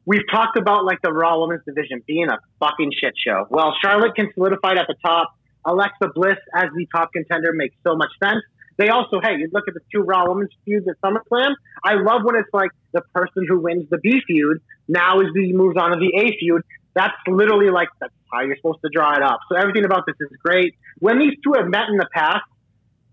we've 0.06 0.28
talked 0.30 0.56
about 0.56 0.84
like 0.84 1.02
the 1.02 1.12
Raw 1.12 1.40
Women's 1.40 1.64
Division 1.64 2.02
being 2.06 2.28
a 2.28 2.38
fucking 2.58 2.92
shit 3.00 3.14
show. 3.16 3.46
Well, 3.50 3.74
Charlotte 3.82 4.14
can 4.14 4.30
solidify 4.34 4.72
it 4.72 4.78
at 4.78 4.86
the 4.86 4.96
top. 5.04 5.34
Alexa 5.64 6.08
Bliss 6.14 6.38
as 6.54 6.70
the 6.74 6.86
top 6.94 7.12
contender 7.12 7.52
makes 7.52 7.74
so 7.86 7.96
much 7.96 8.10
sense. 8.22 8.42
They 8.80 8.88
also, 8.88 9.20
hey, 9.22 9.36
you 9.36 9.50
look 9.52 9.68
at 9.68 9.74
the 9.74 9.80
two 9.92 10.00
Raw 10.00 10.24
Women's 10.26 10.48
feuds 10.64 10.86
at 10.88 10.98
SummerSlam. 11.04 11.52
I 11.84 11.96
love 11.96 12.22
when 12.24 12.36
it's 12.36 12.48
like 12.54 12.70
the 12.94 13.02
person 13.14 13.44
who 13.46 13.60
wins 13.60 13.84
the 13.90 13.98
B 13.98 14.22
feud 14.26 14.62
now 14.88 15.20
is 15.20 15.26
the 15.34 15.52
moves 15.52 15.76
on 15.76 15.90
to 15.90 15.98
the 15.98 16.18
A 16.18 16.34
feud. 16.38 16.62
That's 16.94 17.12
literally 17.28 17.68
like 17.68 17.88
that's 18.00 18.14
how 18.32 18.40
you're 18.40 18.56
supposed 18.56 18.80
to 18.80 18.88
draw 18.90 19.12
it 19.16 19.22
up. 19.22 19.40
So 19.50 19.58
everything 19.58 19.84
about 19.84 20.06
this 20.06 20.16
is 20.18 20.34
great. 20.42 20.76
When 20.98 21.18
these 21.18 21.34
two 21.44 21.52
have 21.58 21.68
met 21.68 21.90
in 21.90 21.98
the 21.98 22.08
past, 22.10 22.40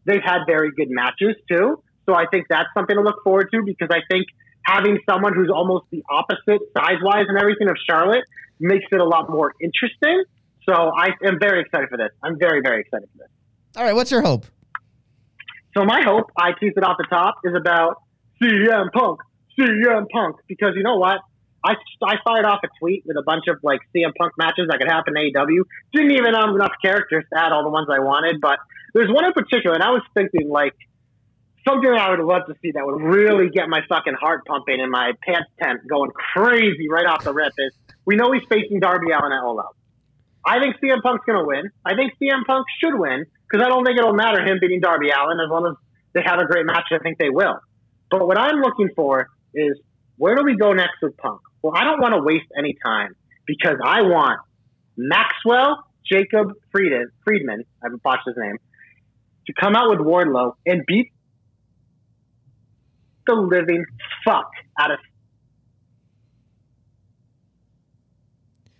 they've 0.05 0.24
had 0.24 0.45
very 0.47 0.72
good 0.72 0.89
matches 0.89 1.36
too. 1.51 1.84
So 2.05 2.15
I 2.15 2.28
think 2.32 2.45
that's 2.49 2.70
something 2.74 2.95
to 2.95 3.01
look 3.01 3.22
forward 3.22 3.49
to 3.51 3.61
because 3.65 3.89
I 3.91 3.99
think 4.09 4.28
having 4.63 4.99
someone 5.09 5.34
who's 5.36 5.49
almost 5.53 5.84
the 5.91 6.01
opposite 6.09 6.61
size 6.78 7.03
wise 7.03 7.26
and 7.28 7.38
everything 7.38 7.68
of 7.68 7.76
Charlotte 7.89 8.24
makes 8.57 8.86
it 8.89 9.01
a 9.01 9.05
lot 9.05 9.30
more 9.30 9.51
interesting. 9.59 10.24
So 10.65 10.93
I 10.97 11.09
am 11.26 11.39
very 11.41 11.59
excited 11.59 11.89
for 11.89 11.97
this. 11.97 12.11
I'm 12.24 12.39
very, 12.39 12.61
very 12.61 12.80
excited 12.80 13.09
for 13.11 13.18
this. 13.18 13.28
All 13.76 13.84
right, 13.84 13.93
what's 13.93 14.11
your 14.11 14.22
hope? 14.22 14.45
So 15.78 15.86
my 15.86 16.01
hope, 16.01 16.32
I 16.36 16.53
teased 16.59 16.75
it 16.75 16.84
off 16.84 16.97
the 16.97 17.05
top, 17.07 17.36
is 17.43 17.53
about 17.53 18.01
CM 18.41 18.91
Punk, 18.91 19.19
CM 19.59 20.09
Punk, 20.09 20.38
because 20.47 20.73
you 20.75 20.82
know 20.82 20.97
what? 20.97 21.19
I, 21.63 21.75
I 22.03 22.15
fired 22.25 22.45
off 22.45 22.61
a 22.63 22.67
tweet 22.80 23.03
with 23.05 23.15
a 23.15 23.21
bunch 23.21 23.43
of 23.47 23.59
like 23.61 23.82
CM 23.95 24.09
Punk 24.17 24.34
matches 24.39 24.69
that 24.69 24.80
could 24.80 24.89
happen 24.89 25.13
in 25.15 25.32
AEW. 25.32 25.61
Didn't 25.93 26.13
even 26.13 26.34
have 26.34 26.49
enough 26.49 26.73
characters 26.82 27.25
to 27.32 27.39
add 27.39 27.51
all 27.51 27.61
the 27.61 27.69
ones 27.69 27.89
I 27.93 27.99
wanted, 27.99 28.41
but 28.41 28.57
there's 28.95 29.09
one 29.09 29.23
in 29.23 29.34
particular, 29.34 29.75
and 29.75 29.84
I 29.84 29.91
was 29.91 30.01
thinking 30.15 30.49
like 30.49 30.73
something 31.67 31.91
I 31.91 32.09
would 32.09 32.25
love 32.25 32.47
to 32.47 32.55
see 32.59 32.71
that 32.71 32.84
would 32.84 33.03
really 33.03 33.49
get 33.51 33.69
my 33.69 33.82
fucking 33.88 34.15
heart 34.15 34.45
pumping 34.47 34.82
and 34.82 34.89
my 34.89 35.11
pants 35.21 35.51
tent 35.61 35.82
going 35.88 36.09
crazy 36.09 36.89
right 36.89 37.05
off 37.05 37.23
the 37.23 37.34
rip 37.34 37.53
is 37.55 37.73
we 38.03 38.15
know 38.15 38.32
he's 38.32 38.47
facing 38.49 38.80
Darby 38.80 39.11
Allin 39.11 39.32
at 39.32 39.43
All 39.43 39.59
Out. 39.59 39.75
I 40.43 40.59
think 40.59 40.78
CM 40.82 41.03
Punk's 41.03 41.25
going 41.25 41.38
to 41.38 41.45
win. 41.45 41.69
I 41.86 41.93
think 41.93 42.13
CM 42.19 42.45
Punk 42.47 42.65
should 42.82 42.97
win 42.97 43.25
because 43.49 43.65
I 43.65 43.69
don't 43.69 43.85
think 43.85 43.97
it'll 43.97 44.13
matter 44.13 44.43
him 44.43 44.57
beating 44.59 44.81
Darby 44.81 45.09
Allin 45.09 45.39
as 45.39 45.49
long 45.49 45.65
as 45.67 45.75
they 46.13 46.21
have 46.25 46.39
a 46.39 46.45
great 46.45 46.65
match. 46.65 46.85
I 46.91 46.99
think 46.99 47.17
they 47.17 47.29
will. 47.29 47.59
But 48.09 48.27
what 48.27 48.37
I'm 48.37 48.61
looking 48.61 48.89
for 48.95 49.29
is 49.53 49.79
where 50.17 50.35
do 50.35 50.43
we 50.43 50.55
go 50.55 50.73
next 50.73 50.97
with 51.01 51.15
Punk? 51.17 51.41
Well, 51.61 51.73
I 51.75 51.83
don't 51.83 51.99
want 51.99 52.13
to 52.13 52.21
waste 52.21 52.47
any 52.57 52.75
time 52.83 53.15
because 53.45 53.77
I 53.83 54.01
want 54.01 54.39
Maxwell 54.95 55.83
Jacob 56.09 56.53
Friedman, 56.71 57.11
Friedman, 57.25 57.63
I 57.81 57.85
haven't 57.85 58.03
botched 58.03 58.23
his 58.25 58.35
name, 58.37 58.57
to 59.47 59.53
come 59.59 59.75
out 59.75 59.89
with 59.89 59.99
Wardlow 59.99 60.53
and 60.65 60.83
beat 60.87 61.11
the 63.25 63.33
living 63.33 63.85
fuck 64.25 64.49
out 64.79 64.91
of 64.91 64.99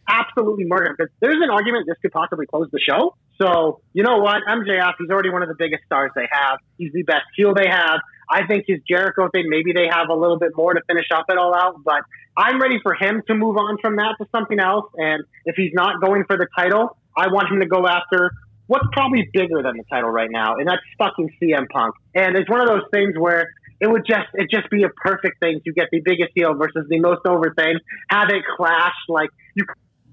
absolutely 0.08 0.66
murder 0.66 0.88
him. 0.88 0.96
Because 0.98 1.14
there's 1.20 1.38
an 1.42 1.50
argument 1.50 1.86
this 1.88 1.98
could 2.02 2.12
possibly 2.12 2.46
close 2.46 2.68
the 2.72 2.80
show. 2.80 3.16
So 3.40 3.82
you 3.94 4.04
know 4.04 4.18
what, 4.18 4.42
MJF, 4.50 4.94
he's 5.00 5.10
already 5.10 5.30
one 5.30 5.44
of 5.44 5.50
the 5.50 5.56
biggest 5.58 5.84
stars 5.86 6.12
they 6.16 6.28
have. 6.32 6.60
He's 6.78 6.92
the 6.94 7.04
best 7.04 7.26
heel 7.36 7.54
they 7.54 7.70
have. 7.70 8.00
I 8.30 8.46
think 8.46 8.66
his 8.68 8.80
Jericho 8.88 9.30
thing, 9.30 9.46
maybe 9.48 9.74
they 9.74 9.88
have 9.90 10.10
a 10.10 10.14
little 10.14 10.38
bit 10.38 10.52
more 10.56 10.74
to 10.74 10.82
finish 10.88 11.08
up 11.14 11.26
it 11.30 11.38
all 11.38 11.56
out, 11.56 11.84
but 11.84 12.02
I'm 12.36 12.60
ready 12.62 12.80
for 12.84 12.94
him 12.94 13.24
to 13.28 13.34
move 13.34 13.58
on 13.58 13.78
from 13.82 13.96
that 13.96 14.16
to 14.20 14.28
something 14.32 14.60
else. 14.60 14.86
And 14.96 15.24
if 15.46 15.56
he's 15.56 15.72
not 15.74 16.02
going 16.02 16.26
for 16.26 16.38
the 16.38 16.48
title, 16.56 16.98
I 17.16 17.28
want 17.28 17.52
him 17.52 17.62
to 17.62 17.66
go 17.66 17.88
after 17.88 18.32
what's 18.68 18.86
probably 18.92 19.28
bigger 19.34 19.64
than 19.64 19.78
the 19.78 19.84
title 19.90 20.10
right 20.10 20.30
now, 20.30 20.58
and 20.58 20.68
that's 20.68 20.82
fucking 20.98 21.32
CM 21.42 21.68
Punk. 21.70 21.96
And 22.14 22.38
it's 22.38 22.50
one 22.50 22.62
of 22.62 22.68
those 22.68 22.84
things 22.94 23.16
where 23.18 23.50
it 23.80 23.88
would 23.88 24.06
just 24.08 24.28
it 24.34 24.50
just 24.52 24.70
be 24.70 24.84
a 24.84 24.90
perfect 24.90 25.40
thing 25.40 25.62
to 25.66 25.74
get 25.74 25.88
the 25.92 26.02
biggest 26.04 26.32
heel 26.36 26.54
versus 26.54 26.86
the 26.90 27.00
most 27.00 27.26
over 27.26 27.54
thing, 27.56 27.80
have 28.10 28.30
it 28.30 28.44
clash. 28.56 28.96
Like 29.08 29.30
you 29.56 29.66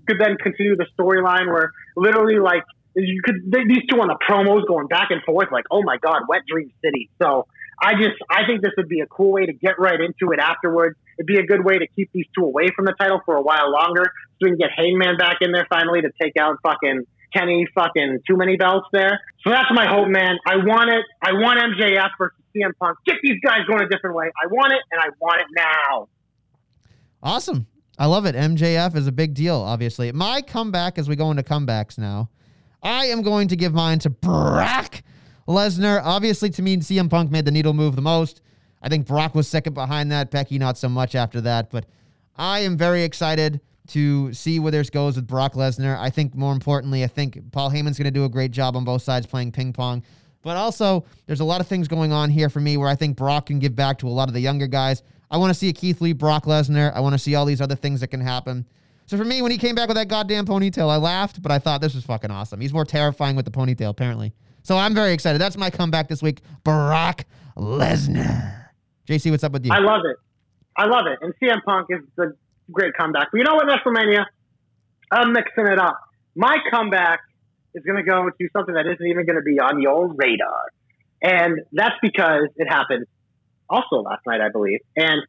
could 0.07 0.19
then 0.19 0.37
continue 0.37 0.77
the 0.77 0.87
storyline 0.99 1.49
where 1.49 1.73
literally 1.97 2.39
like 2.39 2.63
you 2.95 3.21
could 3.23 3.51
these 3.51 3.83
two 3.91 4.01
on 4.01 4.09
the 4.09 4.19
promos 4.29 4.67
going 4.67 4.87
back 4.87 5.09
and 5.11 5.23
forth 5.23 5.49
like 5.51 5.65
oh 5.71 5.83
my 5.83 5.97
god, 5.99 6.23
Wet 6.29 6.43
Dream 6.49 6.73
City. 6.85 7.11
So 7.21 7.47
I 7.83 7.95
just 7.95 8.17
I 8.31 8.47
think 8.47 8.63
this 8.63 8.73
would 8.77 8.89
be 8.89 9.01
a 9.01 9.07
cool 9.07 9.33
way 9.33 9.47
to 9.47 9.53
get 9.53 9.79
right 9.79 10.01
into 10.01 10.33
it 10.33 10.39
afterwards. 10.39 10.97
It'd 11.19 11.27
be 11.27 11.39
a 11.39 11.47
good 11.47 11.65
way 11.65 11.79
to 11.79 11.87
keep 11.87 12.11
these 12.13 12.27
two 12.37 12.45
away 12.45 12.69
from 12.75 12.87
the 12.87 12.95
title 12.99 13.21
for 13.25 13.37
a 13.37 13.43
while 13.43 13.71
longer, 13.71 14.05
so 14.05 14.39
we 14.43 14.51
can 14.51 14.59
get 14.59 14.71
Hangman 14.77 15.17
back 15.17 15.39
in 15.41 15.53
there 15.53 15.67
finally 15.69 16.01
to 16.03 16.11
take 16.21 16.37
out 16.39 16.59
fucking 16.63 17.07
Kenny 17.35 17.67
fucking 17.75 18.21
too 18.29 18.37
many 18.37 18.57
belts 18.57 18.87
there. 18.93 19.21
So 19.43 19.51
that's 19.51 19.69
my 19.75 19.87
hope, 19.87 20.09
man. 20.09 20.39
I 20.47 20.57
want 20.57 20.91
it. 20.91 21.05
I 21.23 21.33
want 21.33 21.59
MJF 21.59 22.11
versus 22.19 22.39
CM 22.55 22.71
Punk. 22.81 22.99
Get 23.07 23.17
these 23.23 23.41
guys 23.45 23.61
going 23.69 23.83
a 23.83 23.89
different 23.89 24.17
way. 24.17 24.31
I 24.43 24.47
want 24.47 24.73
it, 24.73 24.81
and 24.91 25.01
I 25.01 25.09
want 25.21 25.41
it 25.41 25.47
now. 25.57 26.09
Awesome. 27.23 27.67
I 27.99 28.07
love 28.07 28.27
it. 28.27 28.35
MJF 28.35 28.97
is 28.97 29.07
a 29.07 29.13
big 29.13 29.35
deal, 29.35 29.57
obviously. 29.57 30.11
My 30.13 30.43
comeback 30.43 30.99
as 30.99 31.09
we 31.09 31.17
go 31.17 31.31
into 31.31 31.43
comebacks 31.43 31.99
now. 31.99 32.29
I 32.85 33.07
am 33.07 33.23
going 33.23 33.49
to 33.49 33.57
give 33.57 33.73
mine 33.73 33.99
to 34.01 34.11
Brock 34.11 35.03
Lesnar. 35.49 36.03
Obviously, 36.05 36.51
to 36.51 36.63
me, 36.63 36.77
CM 36.77 37.09
Punk 37.09 37.31
made 37.31 37.47
the 37.47 37.51
needle 37.51 37.73
move 37.73 37.97
the 37.97 38.03
most. 38.03 38.43
I 38.83 38.91
think 38.91 39.07
Brock 39.07 39.35
was 39.35 39.49
second 39.49 39.73
behind 39.73 40.13
that. 40.13 40.31
Becky, 40.31 40.59
not 40.59 40.77
so 40.77 40.91
much 40.91 41.15
after 41.15 41.41
that. 41.41 41.71
But 41.71 41.87
I 42.37 42.61
am 42.61 42.77
very 42.77 43.03
excited 43.03 43.63
to 43.89 44.33
see 44.35 44.59
where 44.59 44.71
this 44.71 44.91
goes 44.91 45.17
with 45.17 45.27
Brock 45.27 45.55
Lesnar. 45.55 45.99
I 45.99 46.11
think 46.11 46.35
more 46.35 46.53
importantly, 46.53 47.03
I 47.03 47.07
think 47.07 47.53
Paul 47.53 47.71
Heyman's 47.71 47.97
going 47.97 48.05
to 48.05 48.11
do 48.11 48.27
a 48.27 48.29
great 48.29 48.51
job 48.51 48.77
on 48.77 48.85
both 48.85 49.03
sides 49.03 49.27
playing 49.27 49.53
ping 49.53 49.73
pong. 49.73 50.03
But 50.43 50.59
also, 50.59 51.07
there's 51.27 51.41
a 51.41 51.45
lot 51.45 51.63
of 51.63 51.67
things 51.67 51.89
going 51.89 52.13
on 52.13 52.29
here 52.29 52.51
for 52.51 52.61
me 52.61 52.77
where 52.77 52.89
I 52.89 52.95
think 52.95 53.17
Brock 53.17 53.47
can 53.47 53.59
give 53.59 53.75
back 53.75 53.99
to 53.99 54.09
a 54.09 54.11
lot 54.11 54.29
of 54.29 54.35
the 54.35 54.41
younger 54.41 54.67
guys. 54.67 55.03
I 55.31 55.39
want 55.39 55.51
to 55.51 55.59
see 55.59 55.71
a 55.71 55.73
Keith 55.73 56.03
Lee, 56.03 56.13
Brock 56.13 56.45
Lesnar. 56.45 56.95
I 56.95 57.01
want 57.01 57.15
to 57.15 57.19
see 57.19 57.35
all 57.35 57.47
these 57.47 57.63
other 57.63 57.77
things 57.77 58.01
that 58.01 58.09
can 58.09 58.21
happen. 58.21 58.67
So 59.07 59.19
for 59.19 59.25
me, 59.25 59.43
when 59.43 59.51
he 59.51 59.59
came 59.59 59.75
back 59.75 59.89
with 59.89 59.97
that 59.97 60.09
goddamn 60.09 60.47
ponytail, 60.47 60.89
I 60.89 60.97
laughed, 60.97 61.43
but 61.43 61.53
I 61.53 61.59
thought 61.59 61.81
this 61.81 61.95
was 61.95 62.05
fucking 62.05 62.31
awesome. 62.31 62.61
He's 62.61 62.73
more 62.73 62.87
terrifying 62.87 63.37
with 63.37 63.45
the 63.45 63.51
ponytail, 63.51 63.91
apparently. 63.91 64.33
So 64.63 64.79
I'm 64.79 64.95
very 64.95 65.13
excited. 65.13 65.41
That's 65.41 65.59
my 65.59 65.69
comeback 65.69 66.09
this 66.09 66.23
week. 66.23 66.41
Brock 66.65 67.25
Lesnar. 67.57 68.69
JC, 69.07 69.31
what's 69.31 69.45
up 69.45 69.53
with 69.53 69.67
you? 69.67 69.73
I 69.73 69.81
love 69.81 70.01
it. 70.05 70.17
I 70.77 70.87
love 70.87 71.05
it. 71.07 71.19
And 71.21 71.35
CM 71.43 71.63
Punk 71.65 71.89
is 71.91 72.01
the 72.17 72.35
great 72.73 72.95
comeback. 72.95 73.29
But 73.31 73.39
you 73.39 73.45
know 73.45 73.55
what, 73.55 73.67
WrestleMania? 73.67 74.25
I'm 75.11 75.33
mixing 75.33 75.67
it 75.67 75.79
up. 75.79 76.01
My 76.35 76.57
comeback 76.71 77.21
is 77.75 77.85
going 77.85 78.03
to 78.03 78.11
go 78.11 78.31
to 78.31 78.49
something 78.57 78.75
that 78.75 78.87
isn't 78.87 79.07
even 79.07 79.27
going 79.27 79.37
to 79.37 79.43
be 79.43 79.61
on 79.61 79.83
your 79.83 80.09
radar. 80.15 80.71
And 81.21 81.61
that's 81.73 81.95
because 82.01 82.49
it 82.57 82.67
happened 82.69 83.07
also 83.69 83.97
last 83.97 84.23
night, 84.27 84.41
I 84.41 84.51
believe. 84.51 84.81
And, 84.97 85.21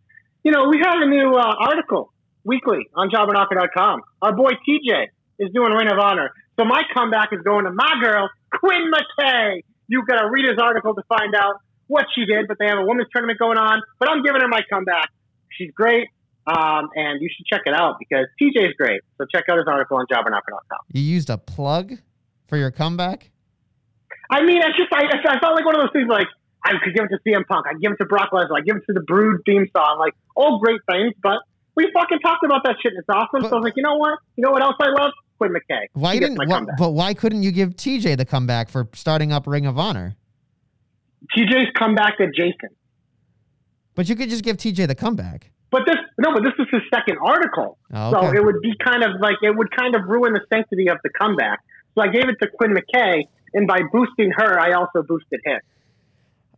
you 0.43 0.51
know, 0.51 0.69
we 0.69 0.79
have 0.81 0.95
a 1.01 1.05
new 1.05 1.35
uh, 1.35 1.55
article 1.59 2.13
weekly 2.45 2.87
on 2.93 3.09
jobberknocker.com. 3.09 4.01
Our 4.21 4.33
boy 4.33 4.51
TJ 4.67 5.07
is 5.39 5.51
doing 5.53 5.73
Ring 5.73 5.91
of 5.91 5.99
Honor. 5.99 6.31
So 6.57 6.63
my 6.63 6.83
comeback 6.93 7.29
is 7.33 7.41
going 7.41 7.65
to 7.65 7.71
my 7.71 7.95
girl, 8.01 8.29
Quinn 8.53 8.91
McKay. 8.91 9.63
You 9.87 10.05
got 10.05 10.21
to 10.21 10.29
read 10.29 10.45
his 10.45 10.57
article 10.61 10.95
to 10.95 11.03
find 11.09 11.35
out 11.35 11.55
what 11.87 12.05
she 12.15 12.25
did, 12.25 12.47
but 12.47 12.57
they 12.59 12.67
have 12.67 12.79
a 12.79 12.85
women's 12.85 13.09
tournament 13.11 13.39
going 13.39 13.57
on. 13.57 13.81
But 13.99 14.09
I'm 14.09 14.23
giving 14.23 14.41
her 14.41 14.47
my 14.47 14.61
comeback. 14.71 15.09
She's 15.49 15.71
great. 15.71 16.07
Um, 16.47 16.89
and 16.95 17.21
you 17.21 17.29
should 17.35 17.47
check 17.47 17.61
it 17.65 17.73
out 17.73 17.95
because 17.97 18.27
TJ 18.39 18.69
is 18.69 18.73
great. 18.77 19.01
So 19.17 19.25
check 19.33 19.45
out 19.49 19.57
his 19.57 19.67
article 19.67 19.97
on 19.97 20.05
jobberknocker.com. 20.05 20.79
You 20.93 21.01
used 21.01 21.29
a 21.29 21.37
plug 21.37 21.93
for 22.47 22.57
your 22.57 22.71
comeback? 22.71 23.31
I 24.29 24.43
mean, 24.43 24.57
it's 24.57 24.77
just, 24.77 24.93
I, 24.93 25.05
I 25.05 25.39
felt 25.39 25.55
like 25.55 25.65
one 25.65 25.75
of 25.75 25.81
those 25.81 25.91
things 25.91 26.07
like, 26.07 26.27
I 26.63 26.73
could 26.83 26.95
give 26.95 27.05
it 27.05 27.09
to 27.09 27.19
CM 27.27 27.45
Punk. 27.47 27.65
I 27.69 27.73
give 27.79 27.91
it 27.91 27.97
to 27.97 28.05
Brock 28.05 28.31
Lesnar. 28.31 28.57
I 28.57 28.61
give 28.61 28.75
it 28.75 28.83
to 28.87 28.93
the 28.93 29.01
Brood 29.01 29.41
theme 29.45 29.67
song. 29.75 29.97
Like, 29.99 30.13
all 30.35 30.59
great 30.59 30.81
things, 30.89 31.13
but 31.21 31.39
we 31.75 31.89
fucking 31.93 32.19
talked 32.19 32.43
about 32.45 32.63
that 32.63 32.75
shit 32.81 32.93
and 32.93 32.99
it's 32.99 33.09
awesome. 33.09 33.41
But- 33.41 33.49
so 33.49 33.55
I 33.55 33.59
was 33.59 33.63
like, 33.63 33.73
you 33.75 33.83
know 33.83 33.95
what? 33.97 34.19
You 34.35 34.43
know 34.43 34.51
what 34.51 34.61
else 34.61 34.75
I 34.79 34.89
love? 34.89 35.11
Quinn 35.37 35.51
McKay. 35.51 35.81
Why 35.93 36.13
She 36.13 36.19
didn't? 36.21 36.37
comeback. 36.37 36.77
but 36.77 36.91
why 36.91 37.13
couldn't 37.13 37.43
you 37.43 37.51
give 37.51 37.75
TJ 37.75 38.15
the 38.17 38.23
comeback 38.25 38.69
for 38.69 38.87
starting 38.93 39.33
up 39.33 39.45
Ring 39.45 39.65
of 39.65 39.77
Honor? 39.77 40.15
TJ's 41.35 41.67
comeback 41.77 42.17
to 42.19 42.27
Jason. 42.31 42.69
But 43.95 44.07
you 44.09 44.15
could 44.15 44.29
just 44.29 44.43
give 44.43 44.57
TJ 44.57 44.87
the 44.87 44.95
comeback. 44.95 45.51
But 45.71 45.83
this 45.87 45.95
no, 46.19 46.31
but 46.33 46.43
this 46.43 46.53
is 46.59 46.67
his 46.71 46.81
second 46.93 47.17
article. 47.25 47.77
Oh, 47.93 48.11
So 48.11 48.31
it 48.33 48.43
would 48.43 48.61
be 48.61 48.73
kind 48.83 49.03
of 49.03 49.19
like 49.19 49.35
it 49.41 49.55
would 49.57 49.75
kind 49.75 49.95
of 49.95 50.03
ruin 50.07 50.33
the 50.33 50.41
sanctity 50.53 50.87
of 50.89 50.97
the 51.03 51.09
comeback. 51.19 51.59
So 51.95 52.01
I 52.03 52.07
gave 52.07 52.29
it 52.29 52.35
to 52.41 52.47
Quinn 52.57 52.73
McKay, 52.73 53.23
and 53.53 53.67
by 53.67 53.79
boosting 53.91 54.31
her, 54.37 54.59
I 54.59 54.73
also 54.73 55.03
boosted 55.07 55.39
him. 55.43 55.59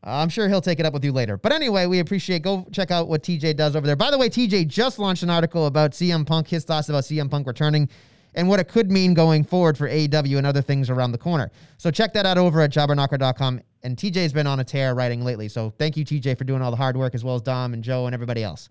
I'm 0.04 0.30
sure 0.30 0.48
he'll 0.48 0.62
take 0.62 0.80
it 0.80 0.86
up 0.86 0.94
with 0.94 1.04
you 1.04 1.12
later. 1.12 1.38
But 1.38 1.52
anyway, 1.52 1.86
we 1.86 2.00
appreciate. 2.00 2.42
Go 2.44 2.66
check 2.72 2.92
out 2.92 3.08
what 3.08 3.24
TJ 3.24 3.56
does 3.56 3.76
over 3.76 3.86
there. 3.86 3.96
By 3.96 4.12
the 4.12 4.18
way, 4.18 4.30
TJ 4.30 4.68
just 4.68 5.00
launched 5.00 5.24
an 5.24 5.30
article 5.30 5.66
about 5.66 5.92
CM 5.92 6.26
Punk. 6.26 6.48
His 6.48 6.64
thoughts 6.64 6.90
about 6.90 7.04
CM 7.04 7.30
Punk 7.30 7.48
returning. 7.48 7.90
and 8.36 8.48
what 8.48 8.60
it 8.60 8.68
could 8.68 8.92
mean 8.92 9.16
going 9.16 9.44
forward 9.44 9.76
for 9.78 9.90
AEW 9.90 10.38
and 10.38 10.46
other 10.46 10.62
things 10.62 10.92
around 10.92 11.12
the 11.12 11.18
corner. 11.18 11.50
So 11.78 11.90
check 11.90 12.14
that 12.14 12.26
out 12.28 12.38
over 12.38 12.62
at 12.62 12.72
jobberknocker.com. 12.72 13.62
And 13.82 13.98
TJ's 13.98 14.32
been 14.32 14.46
on 14.46 14.60
a 14.60 14.64
tear 14.64 14.94
writing 14.94 15.24
lately. 15.24 15.48
So 15.48 15.72
thank 15.80 15.98
you, 15.98 16.06
TJ, 16.06 16.38
for 16.38 16.44
doing 16.44 16.62
all 16.62 16.70
the 16.70 16.78
hard 16.78 16.96
work 16.96 17.16
as 17.16 17.24
well 17.24 17.36
as 17.36 17.42
Dom 17.42 17.74
and 17.74 17.84
Joe 17.84 18.06
and 18.06 18.14
everybody 18.14 18.44
else. 18.44 18.70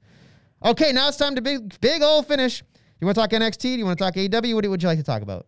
Okay, 0.64 0.92
now 0.92 1.08
it's 1.08 1.16
time 1.16 1.34
to 1.34 1.42
big, 1.42 1.78
big 1.80 2.00
old 2.02 2.26
finish. 2.28 2.62
You 3.00 3.06
want 3.06 3.16
to 3.16 3.20
talk 3.20 3.30
NXT? 3.30 3.60
Do 3.60 3.68
you 3.70 3.84
want 3.84 3.98
to 3.98 4.04
talk 4.04 4.14
AEW? 4.14 4.54
What 4.54 4.66
would 4.66 4.82
you 4.82 4.88
like 4.88 4.98
to 4.98 5.04
talk 5.04 5.22
about? 5.22 5.46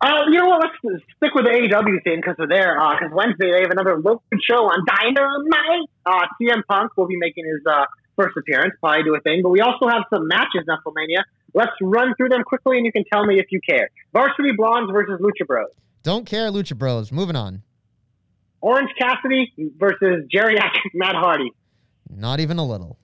Uh, 0.00 0.24
you 0.30 0.38
know 0.38 0.48
what? 0.48 0.62
Let's 0.82 1.02
stick 1.16 1.34
with 1.34 1.44
the 1.44 1.50
AEW 1.50 2.02
thing 2.02 2.16
because 2.16 2.36
they're 2.38 2.48
there. 2.48 2.74
Because 2.74 3.12
Wednesday 3.12 3.52
they 3.52 3.60
have 3.60 3.70
another 3.70 3.96
local 3.98 4.22
show 4.40 4.64
on 4.64 4.84
Dynamite. 4.86 5.88
Uh, 6.06 6.24
CM 6.40 6.62
Punk 6.66 6.96
will 6.96 7.06
be 7.06 7.18
making 7.18 7.44
his 7.44 7.60
uh, 7.66 7.84
first 8.16 8.36
appearance, 8.36 8.74
probably 8.80 9.04
do 9.04 9.14
a 9.14 9.20
thing. 9.20 9.40
But 9.42 9.50
we 9.50 9.60
also 9.60 9.88
have 9.88 10.04
some 10.08 10.26
matches 10.26 10.64
in 10.66 10.72
WrestleMania. 10.72 11.22
Let's 11.52 11.72
run 11.82 12.14
through 12.16 12.30
them 12.30 12.44
quickly, 12.44 12.78
and 12.78 12.86
you 12.86 12.92
can 12.92 13.04
tell 13.12 13.26
me 13.26 13.38
if 13.38 13.46
you 13.50 13.60
care. 13.60 13.90
Varsity 14.12 14.52
Blondes 14.56 14.90
versus 14.92 15.20
Lucha 15.20 15.46
Bros. 15.46 15.68
Don't 16.02 16.24
care, 16.24 16.50
Lucha 16.50 16.76
Bros. 16.76 17.12
Moving 17.12 17.36
on. 17.36 17.62
Orange 18.62 18.90
Cassidy 18.98 19.52
versus 19.76 20.24
geriatric 20.34 20.70
Matt 20.94 21.14
Hardy. 21.14 21.52
Not 22.08 22.40
even 22.40 22.58
a 22.58 22.64
little. 22.64 22.98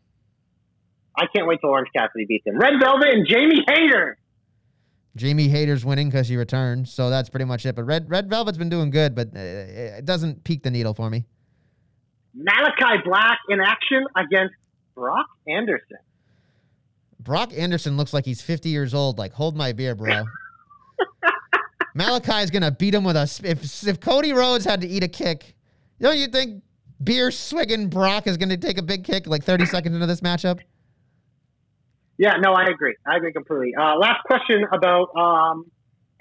I 1.18 1.26
can't 1.34 1.46
wait 1.46 1.60
till 1.60 1.70
Orange 1.70 1.88
Cassidy 1.96 2.26
beats 2.26 2.46
him. 2.46 2.58
Red 2.58 2.74
Velvet 2.80 3.08
and 3.08 3.26
Jamie 3.26 3.64
Hayter. 3.68 4.18
Jamie 5.16 5.48
Hayter's 5.48 5.84
winning 5.84 6.08
because 6.08 6.26
she 6.26 6.36
returned, 6.36 6.88
so 6.88 7.08
that's 7.10 7.30
pretty 7.30 7.46
much 7.46 7.64
it. 7.64 7.74
But 7.74 7.84
Red 7.84 8.08
Red 8.08 8.28
Velvet's 8.28 8.58
been 8.58 8.68
doing 8.68 8.90
good, 8.90 9.14
but 9.14 9.28
uh, 9.28 9.40
it 9.40 10.04
doesn't 10.04 10.44
peak 10.44 10.62
the 10.62 10.70
needle 10.70 10.94
for 10.94 11.10
me. 11.10 11.24
Malachi 12.34 13.02
Black 13.04 13.38
in 13.48 13.60
action 13.60 14.04
against 14.14 14.54
Brock 14.94 15.26
Anderson. 15.48 15.96
Brock 17.18 17.52
Anderson 17.56 17.96
looks 17.96 18.12
like 18.12 18.26
he's 18.26 18.42
50 18.42 18.68
years 18.68 18.94
old. 18.94 19.18
Like, 19.18 19.32
hold 19.32 19.56
my 19.56 19.72
beer, 19.72 19.94
bro. 19.94 20.24
Malachi's 21.94 22.50
gonna 22.50 22.70
beat 22.70 22.94
him 22.94 23.02
with 23.02 23.16
a. 23.16 23.22
If 23.42 23.86
if 23.86 24.00
Cody 24.00 24.34
Rhodes 24.34 24.66
had 24.66 24.82
to 24.82 24.86
eat 24.86 25.02
a 25.02 25.08
kick, 25.08 25.56
don't 25.98 26.18
you 26.18 26.26
think 26.26 26.62
beer 27.02 27.30
swigging 27.30 27.88
Brock 27.88 28.26
is 28.26 28.36
gonna 28.36 28.58
take 28.58 28.76
a 28.76 28.82
big 28.82 29.02
kick 29.02 29.26
like 29.26 29.42
30 29.42 29.64
seconds 29.64 29.94
into 29.94 30.06
this 30.06 30.20
matchup? 30.20 30.60
Yeah, 32.18 32.34
no, 32.40 32.52
I 32.52 32.64
agree. 32.64 32.96
I 33.06 33.16
agree 33.16 33.32
completely. 33.32 33.74
Uh, 33.74 33.96
last 33.98 34.24
question 34.24 34.64
about 34.72 35.14
um, 35.16 35.70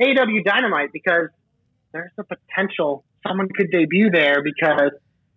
AW 0.02 0.42
Dynamite 0.46 0.92
because 0.92 1.30
there's 1.94 2.12
a 2.18 2.24
potential 2.24 3.06
someone 3.26 3.48
could 3.56 3.72
debut 3.72 4.10
there 4.12 4.44
because 4.44 4.92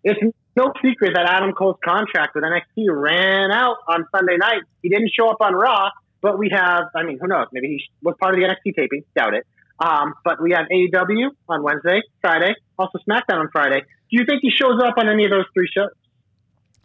it's 0.04 0.20
no 0.56 0.72
secret 0.82 1.12
that 1.14 1.26
Adam 1.28 1.52
Cole's 1.52 1.76
contract 1.84 2.34
with 2.34 2.44
NXT 2.44 2.86
ran 2.90 3.52
out 3.52 3.76
on 3.88 4.06
Sunday 4.14 4.36
night. 4.36 4.62
He 4.82 4.88
didn't 4.88 5.11
show 5.16 5.28
up 5.28 5.38
on 5.40 5.54
Raw, 5.54 5.90
but 6.20 6.38
we 6.38 6.50
have, 6.52 6.84
I 6.94 7.04
mean, 7.04 7.18
who 7.20 7.28
knows? 7.28 7.46
Maybe 7.52 7.68
he 7.68 7.82
was 8.02 8.16
part 8.20 8.34
of 8.34 8.40
the 8.40 8.46
NXT 8.46 8.74
taping. 8.74 9.04
Doubt 9.16 9.34
it. 9.34 9.46
Um, 9.78 10.14
but 10.24 10.42
we 10.42 10.52
have 10.52 10.66
AEW 10.72 11.28
on 11.48 11.62
Wednesday, 11.62 12.00
Friday, 12.20 12.54
also 12.76 12.98
SmackDown 13.09 13.38
on 13.38 13.48
Friday. 13.52 13.80
Do 13.80 14.18
you 14.18 14.24
think 14.28 14.40
he 14.42 14.50
shows 14.50 14.80
up 14.82 14.94
on 14.98 15.09
any 15.09 15.24
of 15.24 15.30
those 15.30 15.44
three 15.54 15.68
shows? 15.72 15.90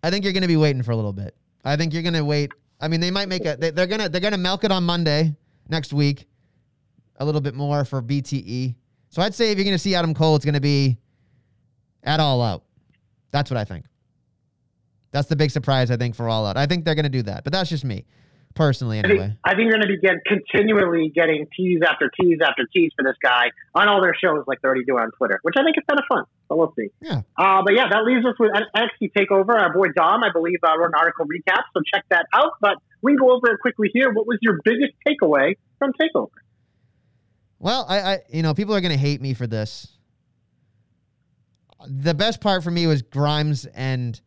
I 0.04 0.12
think 0.12 0.24
you're 0.24 0.34
going 0.34 0.44
to 0.44 0.48
be 0.48 0.58
waiting 0.58 0.84
for 0.84 0.92
a 0.92 0.96
little 0.96 1.14
bit. 1.14 1.34
I 1.66 1.76
think 1.76 1.94
you're 1.94 2.04
going 2.04 2.14
to 2.14 2.26
wait. 2.26 2.52
I 2.84 2.90
mean, 2.90 3.00
they 3.00 3.12
might 3.12 3.30
make 3.30 3.46
it. 3.46 3.62
They, 3.62 3.70
they're 3.70 3.88
gonna 3.88 4.10
they're 4.10 4.20
gonna 4.20 4.38
milk 4.38 4.66
it 4.66 4.72
on 4.72 4.84
Monday 4.84 5.34
next 5.70 5.94
week, 5.94 6.28
a 7.16 7.24
little 7.24 7.40
bit 7.40 7.56
more 7.56 7.86
for 7.86 8.02
BTE. 8.02 8.76
So 9.10 9.22
I'd 9.22 9.34
say 9.34 9.52
if 9.52 9.58
you're 9.58 9.64
to 9.74 9.80
see 9.80 9.96
Adam 9.96 10.14
Cole, 10.14 10.36
it's 10.36 10.44
to 10.56 10.60
be 10.60 10.98
at 12.04 12.20
All 12.20 12.42
Out. 12.42 12.66
That's 13.32 13.50
what 13.50 13.58
I 13.58 13.64
think. 13.64 13.86
That's 15.12 15.30
the 15.30 15.38
big 15.38 15.50
surprise 15.50 15.92
I 15.92 15.96
think 15.96 16.14
for 16.14 16.28
All 16.28 16.46
Out. 16.46 16.58
I 16.58 16.66
think 16.66 16.84
they're 16.84 16.96
to 17.04 17.10
do 17.10 17.22
that, 17.22 17.46
but 17.46 17.54
that's 17.54 17.70
just 17.70 17.86
me 17.86 18.04
personally 18.56 19.00
I 19.00 19.02
think, 19.04 19.12
anyway. 19.14 19.38
I 19.44 19.56
think 19.56 19.70
you're 19.70 19.80
going 19.80 19.82
to 19.82 19.88
be 19.88 19.98
getting 19.98 20.22
continually 20.26 21.12
getting 21.14 21.48
tease 21.56 21.82
after 21.88 22.12
tease 22.20 22.40
after 22.42 22.68
tease 22.74 22.92
for 22.96 23.04
this 23.04 23.18
guy 23.22 23.52
on 23.74 23.88
all 23.88 24.02
their 24.02 24.16
shows 24.16 24.44
like 24.48 24.62
they're 24.62 24.70
already 24.70 24.86
do 24.86 24.98
on 24.98 25.12
Twitter, 25.18 25.40
which 25.44 25.56
I 25.58 25.64
think 25.64 25.78
is 25.78 25.84
kind 25.90 26.00
of 26.00 26.06
fun. 26.08 26.24
So 26.48 26.56
we'll 26.56 26.74
see. 26.78 26.90
Yeah. 27.02 27.22
Uh, 27.38 27.64
but 27.64 27.74
yeah, 27.74 27.88
that 27.90 28.04
leaves 28.04 28.26
us 28.26 28.36
with 28.40 28.52
an 28.54 28.66
NXT 28.76 29.12
Takeover. 29.14 29.60
Our 29.60 29.74
boy 29.74 29.88
Dom, 29.96 30.24
I 30.24 30.32
believe, 30.32 30.60
uh, 30.64 30.78
wrote 30.78 30.88
an 30.88 30.96
article 30.96 31.26
recap, 31.26 31.64
so 31.74 31.82
check 31.94 32.06
that 32.10 32.28
out. 32.34 32.54
But 32.62 32.78
we 33.02 33.12
can 33.12 33.18
go 33.18 33.32
over 33.36 33.52
it 33.54 33.60
quickly 33.60 33.90
here. 33.94 34.12
What 34.12 34.28
was 34.28 34.38
your 34.42 34.60
biggest 34.64 34.94
takeaway 35.08 35.56
from 35.80 35.92
Takeover? 35.94 36.30
Well, 37.60 37.86
I, 37.88 38.02
I 38.02 38.20
you 38.30 38.44
know, 38.44 38.54
people 38.54 38.76
are 38.76 38.82
going 38.82 38.92
to 38.92 38.98
hate 38.98 39.22
me 39.22 39.34
for 39.34 39.48
this. 39.48 39.98
The 41.86 42.14
best 42.14 42.42
part 42.42 42.64
for 42.64 42.72
me 42.72 42.88
was 42.88 43.02
Grimes 43.02 43.66
and 43.66 44.20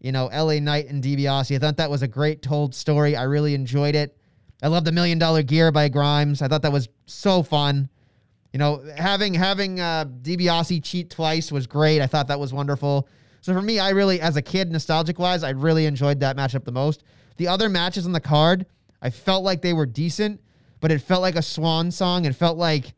you 0.00 0.12
know, 0.12 0.26
LA 0.26 0.58
Knight 0.58 0.88
and 0.88 1.02
DiBiase. 1.02 1.54
I 1.54 1.58
thought 1.58 1.76
that 1.76 1.90
was 1.90 2.02
a 2.02 2.08
great 2.08 2.42
told 2.42 2.74
story. 2.74 3.16
I 3.16 3.24
really 3.24 3.54
enjoyed 3.54 3.94
it. 3.94 4.16
I 4.62 4.68
love 4.68 4.84
the 4.84 4.92
million 4.92 5.18
dollar 5.18 5.42
gear 5.42 5.70
by 5.70 5.88
Grimes. 5.88 6.42
I 6.42 6.48
thought 6.48 6.62
that 6.62 6.72
was 6.72 6.88
so 7.06 7.42
fun. 7.42 7.88
You 8.52 8.58
know, 8.58 8.82
having 8.96 9.34
having 9.34 9.78
uh, 9.78 10.06
DiBiase 10.06 10.82
cheat 10.82 11.10
twice 11.10 11.52
was 11.52 11.66
great. 11.66 12.00
I 12.00 12.06
thought 12.06 12.28
that 12.28 12.40
was 12.40 12.52
wonderful. 12.52 13.08
So 13.42 13.54
for 13.54 13.62
me, 13.62 13.78
I 13.78 13.90
really, 13.90 14.20
as 14.20 14.36
a 14.36 14.42
kid, 14.42 14.70
nostalgic 14.70 15.18
wise, 15.18 15.42
I 15.42 15.50
really 15.50 15.86
enjoyed 15.86 16.20
that 16.20 16.36
matchup 16.36 16.64
the 16.64 16.72
most. 16.72 17.04
The 17.36 17.48
other 17.48 17.68
matches 17.68 18.04
on 18.04 18.12
the 18.12 18.20
card, 18.20 18.66
I 19.00 19.10
felt 19.10 19.44
like 19.44 19.62
they 19.62 19.72
were 19.72 19.86
decent, 19.86 20.42
but 20.80 20.90
it 20.90 21.00
felt 21.00 21.22
like 21.22 21.36
a 21.36 21.42
swan 21.42 21.90
song. 21.90 22.26
It 22.26 22.34
felt 22.34 22.58
like, 22.58 22.92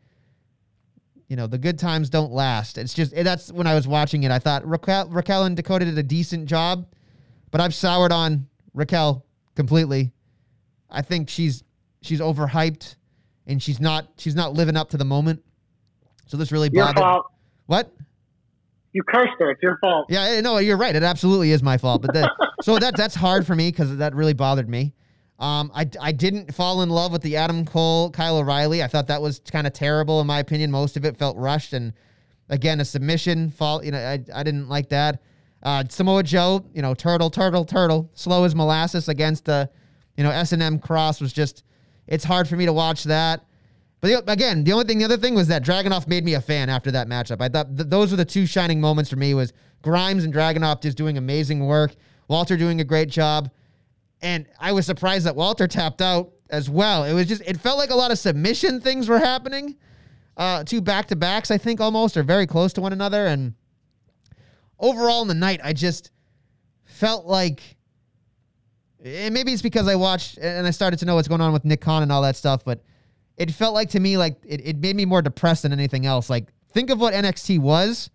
you 1.32 1.36
know, 1.36 1.46
the 1.46 1.56
good 1.56 1.78
times 1.78 2.10
don't 2.10 2.30
last. 2.30 2.76
It's 2.76 2.92
just 2.92 3.14
that's 3.14 3.50
when 3.50 3.66
I 3.66 3.74
was 3.74 3.88
watching 3.88 4.24
it. 4.24 4.30
I 4.30 4.38
thought 4.38 4.68
Raquel, 4.68 5.08
Raquel 5.08 5.44
and 5.44 5.56
Dakota 5.56 5.86
did 5.86 5.96
a 5.96 6.02
decent 6.02 6.44
job, 6.44 6.86
but 7.50 7.58
I've 7.58 7.74
soured 7.74 8.12
on 8.12 8.48
Raquel 8.74 9.24
completely. 9.56 10.12
I 10.90 11.00
think 11.00 11.30
she's 11.30 11.64
she's 12.02 12.20
overhyped, 12.20 12.96
and 13.46 13.62
she's 13.62 13.80
not 13.80 14.08
she's 14.18 14.34
not 14.34 14.52
living 14.52 14.76
up 14.76 14.90
to 14.90 14.98
the 14.98 15.06
moment. 15.06 15.42
So 16.26 16.36
this 16.36 16.52
really 16.52 16.68
Your 16.70 16.84
bothered. 16.84 16.98
fault. 16.98 17.26
What? 17.64 17.96
You 18.92 19.02
cursed 19.02 19.32
her. 19.38 19.52
It's 19.52 19.62
your 19.62 19.78
fault. 19.78 20.08
Yeah, 20.10 20.24
eh, 20.24 20.40
no, 20.42 20.58
you're 20.58 20.76
right. 20.76 20.94
It 20.94 21.02
absolutely 21.02 21.52
is 21.52 21.62
my 21.62 21.78
fault. 21.78 22.02
But 22.02 22.12
the, 22.12 22.30
so 22.62 22.78
that 22.78 22.94
that's 22.94 23.14
hard 23.14 23.46
for 23.46 23.54
me 23.54 23.70
because 23.70 23.96
that 23.96 24.14
really 24.14 24.34
bothered 24.34 24.68
me. 24.68 24.92
Um, 25.42 25.72
I, 25.74 25.88
I 26.00 26.12
didn't 26.12 26.54
fall 26.54 26.82
in 26.82 26.88
love 26.88 27.10
with 27.10 27.22
the 27.22 27.36
Adam 27.36 27.64
Cole 27.64 28.10
Kyle 28.10 28.38
O'Reilly. 28.38 28.80
I 28.80 28.86
thought 28.86 29.08
that 29.08 29.20
was 29.20 29.40
kind 29.40 29.66
of 29.66 29.72
terrible 29.72 30.20
in 30.20 30.26
my 30.28 30.38
opinion. 30.38 30.70
Most 30.70 30.96
of 30.96 31.04
it 31.04 31.16
felt 31.18 31.36
rushed 31.36 31.72
and 31.72 31.92
again 32.48 32.80
a 32.80 32.84
submission 32.84 33.50
fall. 33.50 33.84
You 33.84 33.90
know, 33.90 33.98
I, 33.98 34.24
I 34.32 34.44
didn't 34.44 34.68
like 34.68 34.88
that. 34.90 35.20
Uh, 35.64 35.82
Samoa 35.88 36.22
Joe, 36.22 36.64
you 36.72 36.80
know, 36.80 36.94
turtle, 36.94 37.28
turtle, 37.28 37.64
turtle, 37.64 38.08
slow 38.14 38.44
as 38.44 38.54
molasses 38.54 39.08
against 39.08 39.46
the, 39.46 39.68
you 40.16 40.22
know, 40.22 40.30
S 40.30 40.52
and 40.52 40.62
M 40.62 40.78
cross 40.78 41.20
was 41.20 41.32
just. 41.32 41.64
It's 42.06 42.24
hard 42.24 42.48
for 42.48 42.56
me 42.56 42.66
to 42.66 42.72
watch 42.72 43.04
that. 43.04 43.44
But 44.00 44.26
the, 44.26 44.32
again, 44.32 44.64
the 44.64 44.72
only 44.72 44.84
thing, 44.84 44.98
the 44.98 45.04
other 45.04 45.16
thing 45.16 45.34
was 45.34 45.48
that 45.48 45.64
Dragunov 45.64 46.06
made 46.06 46.24
me 46.24 46.34
a 46.34 46.40
fan 46.40 46.68
after 46.68 46.90
that 46.92 47.08
matchup. 47.08 47.40
I 47.40 47.48
thought 47.48 47.76
th- 47.76 47.88
those 47.88 48.10
were 48.10 48.16
the 48.16 48.24
two 48.24 48.46
shining 48.46 48.80
moments 48.80 49.10
for 49.10 49.16
me. 49.16 49.34
Was 49.34 49.52
Grimes 49.82 50.24
and 50.24 50.32
Dragunov 50.32 50.82
just 50.82 50.96
doing 50.96 51.16
amazing 51.16 51.64
work, 51.66 51.94
Walter 52.28 52.56
doing 52.56 52.80
a 52.80 52.84
great 52.84 53.08
job, 53.08 53.50
and 54.22 54.46
I 54.58 54.72
was 54.72 54.86
surprised 54.86 55.26
that 55.26 55.36
Walter 55.36 55.66
tapped 55.66 56.00
out 56.00 56.32
as 56.48 56.70
well. 56.70 57.04
It 57.04 57.12
was 57.12 57.26
just, 57.26 57.42
it 57.42 57.58
felt 57.60 57.76
like 57.76 57.90
a 57.90 57.94
lot 57.96 58.10
of 58.12 58.18
submission 58.18 58.80
things 58.80 59.08
were 59.08 59.18
happening. 59.18 59.76
Uh, 60.36 60.64
two 60.64 60.80
back 60.80 61.08
to 61.08 61.16
backs, 61.16 61.50
I 61.50 61.58
think, 61.58 61.80
almost 61.80 62.16
or 62.16 62.22
very 62.22 62.46
close 62.46 62.72
to 62.74 62.80
one 62.80 62.92
another, 62.92 63.26
and 63.26 63.54
overall 64.78 65.22
in 65.22 65.28
the 65.28 65.34
night, 65.34 65.60
I 65.62 65.72
just 65.72 66.10
felt 66.84 67.26
like. 67.26 67.76
And 69.04 69.34
maybe 69.34 69.52
it's 69.52 69.62
because 69.62 69.88
I 69.88 69.96
watched 69.96 70.38
and 70.38 70.64
I 70.64 70.70
started 70.70 71.00
to 71.00 71.06
know 71.06 71.16
what's 71.16 71.26
going 71.26 71.40
on 71.40 71.52
with 71.52 71.64
Nick 71.64 71.80
Khan 71.80 72.04
and 72.04 72.12
all 72.12 72.22
that 72.22 72.36
stuff, 72.36 72.64
but 72.64 72.84
it 73.36 73.50
felt 73.50 73.74
like 73.74 73.90
to 73.90 74.00
me 74.00 74.16
like 74.16 74.36
it, 74.46 74.64
it 74.64 74.78
made 74.78 74.94
me 74.94 75.04
more 75.04 75.20
depressed 75.20 75.64
than 75.64 75.72
anything 75.72 76.06
else. 76.06 76.30
Like 76.30 76.52
think 76.72 76.88
of 76.88 77.00
what 77.00 77.12
NXT 77.12 77.58
was, 77.58 78.10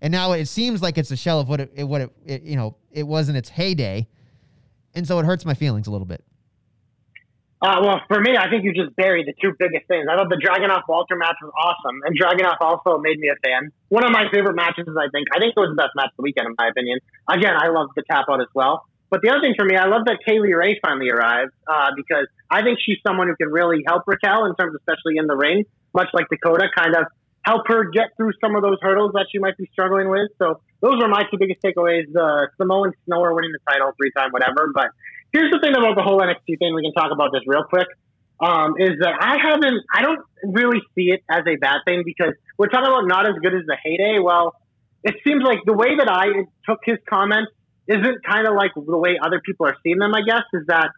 and 0.00 0.10
now 0.10 0.32
it 0.32 0.46
seems 0.46 0.80
like 0.80 0.96
it's 0.96 1.10
a 1.10 1.16
shell 1.16 1.38
of 1.38 1.48
what 1.50 1.60
it, 1.60 1.72
it 1.74 1.84
what 1.84 2.00
it, 2.00 2.10
it 2.24 2.42
you 2.42 2.56
know 2.56 2.76
it 2.90 3.02
was 3.06 3.28
in 3.28 3.36
its 3.36 3.50
heyday, 3.50 4.08
and 4.94 5.06
so 5.06 5.18
it 5.18 5.24
hurts 5.24 5.44
my 5.44 5.54
feelings 5.54 5.86
a 5.86 5.90
little 5.90 6.06
bit. 6.06 6.24
Uh, 7.62 7.78
well, 7.80 8.00
for 8.08 8.20
me, 8.20 8.34
I 8.36 8.50
think 8.50 8.64
you 8.64 8.74
just 8.74 8.96
buried 8.96 9.26
the 9.28 9.34
two 9.40 9.54
biggest 9.56 9.86
things. 9.86 10.10
I 10.10 10.16
thought 10.16 10.28
the 10.28 10.42
Dragunov 10.42 10.82
Walter 10.88 11.14
match 11.14 11.38
was 11.40 11.54
awesome, 11.54 12.02
and 12.02 12.18
Dragunov 12.18 12.58
also 12.60 12.98
made 12.98 13.20
me 13.20 13.30
a 13.30 13.38
fan. 13.38 13.70
One 13.88 14.02
of 14.02 14.10
my 14.10 14.26
favorite 14.32 14.56
matches, 14.56 14.90
I 14.98 15.06
think. 15.14 15.28
I 15.30 15.38
think 15.38 15.54
it 15.56 15.60
was 15.60 15.70
the 15.70 15.78
best 15.78 15.94
match 15.94 16.10
of 16.10 16.18
the 16.18 16.26
weekend, 16.26 16.48
in 16.50 16.54
my 16.58 16.66
opinion. 16.66 16.98
Again, 17.30 17.54
I 17.54 17.68
love 17.68 17.90
the 17.94 18.02
tap 18.10 18.26
out 18.28 18.40
as 18.40 18.50
well. 18.52 18.82
But 19.10 19.22
the 19.22 19.30
other 19.30 19.40
thing 19.42 19.54
for 19.54 19.64
me, 19.64 19.76
I 19.76 19.86
love 19.86 20.06
that 20.06 20.18
Kay 20.26 20.40
Lee 20.40 20.54
Ray 20.54 20.80
finally 20.82 21.10
arrived 21.10 21.52
uh, 21.68 21.94
because 21.94 22.26
I 22.50 22.62
think 22.62 22.80
she's 22.82 22.98
someone 23.06 23.28
who 23.28 23.36
can 23.36 23.52
really 23.52 23.84
help 23.86 24.02
Raquel 24.08 24.46
in 24.46 24.56
terms, 24.56 24.74
especially 24.74 25.18
in 25.18 25.28
the 25.28 25.36
ring, 25.36 25.62
much 25.94 26.08
like 26.14 26.26
Dakota, 26.30 26.66
kind 26.74 26.96
of 26.96 27.06
help 27.44 27.62
her 27.66 27.90
get 27.90 28.16
through 28.16 28.32
some 28.40 28.56
of 28.56 28.62
those 28.62 28.78
hurdles 28.80 29.12
that 29.14 29.26
she 29.30 29.38
might 29.38 29.56
be 29.56 29.68
struggling 29.72 30.08
with. 30.08 30.30
So 30.38 30.60
those 30.80 30.96
were 31.00 31.08
my 31.08 31.22
two 31.30 31.38
biggest 31.38 31.60
takeaways: 31.62 32.06
uh, 32.14 32.46
Samoan 32.56 32.92
Snow 33.04 33.22
winning 33.32 33.52
the 33.52 33.58
title 33.68 33.92
three 33.96 34.10
time, 34.16 34.30
whatever. 34.30 34.70
But 34.74 34.90
here's 35.32 35.50
the 35.50 35.58
thing 35.58 35.76
about 35.76 35.96
the 35.96 36.02
whole 36.02 36.20
NXT 36.20 36.58
thing. 36.58 36.74
We 36.74 36.82
can 36.82 36.92
talk 36.92 37.10
about 37.12 37.30
this 37.32 37.42
real 37.46 37.64
quick. 37.64 37.88
Um, 38.40 38.74
is 38.76 38.98
that 38.98 39.14
I 39.20 39.38
haven't, 39.38 39.84
I 39.94 40.02
don't 40.02 40.18
really 40.42 40.80
see 40.96 41.14
it 41.14 41.22
as 41.30 41.44
a 41.46 41.54
bad 41.56 41.82
thing 41.86 42.02
because 42.04 42.34
we're 42.58 42.66
talking 42.66 42.90
about 42.90 43.06
not 43.06 43.24
as 43.28 43.36
good 43.40 43.54
as 43.54 43.62
the 43.66 43.76
heyday. 43.80 44.18
Well, 44.18 44.56
it 45.04 45.14
seems 45.22 45.44
like 45.44 45.58
the 45.64 45.72
way 45.72 45.94
that 45.96 46.08
I 46.08 46.26
took 46.68 46.80
his 46.84 46.98
comments 47.08 47.52
isn't 47.86 48.24
kind 48.24 48.48
of 48.48 48.54
like 48.54 48.72
the 48.74 48.98
way 48.98 49.18
other 49.22 49.40
people 49.44 49.66
are 49.66 49.76
seeing 49.84 49.98
them, 49.98 50.12
I 50.14 50.22
guess, 50.26 50.42
is 50.54 50.66
that 50.66 50.90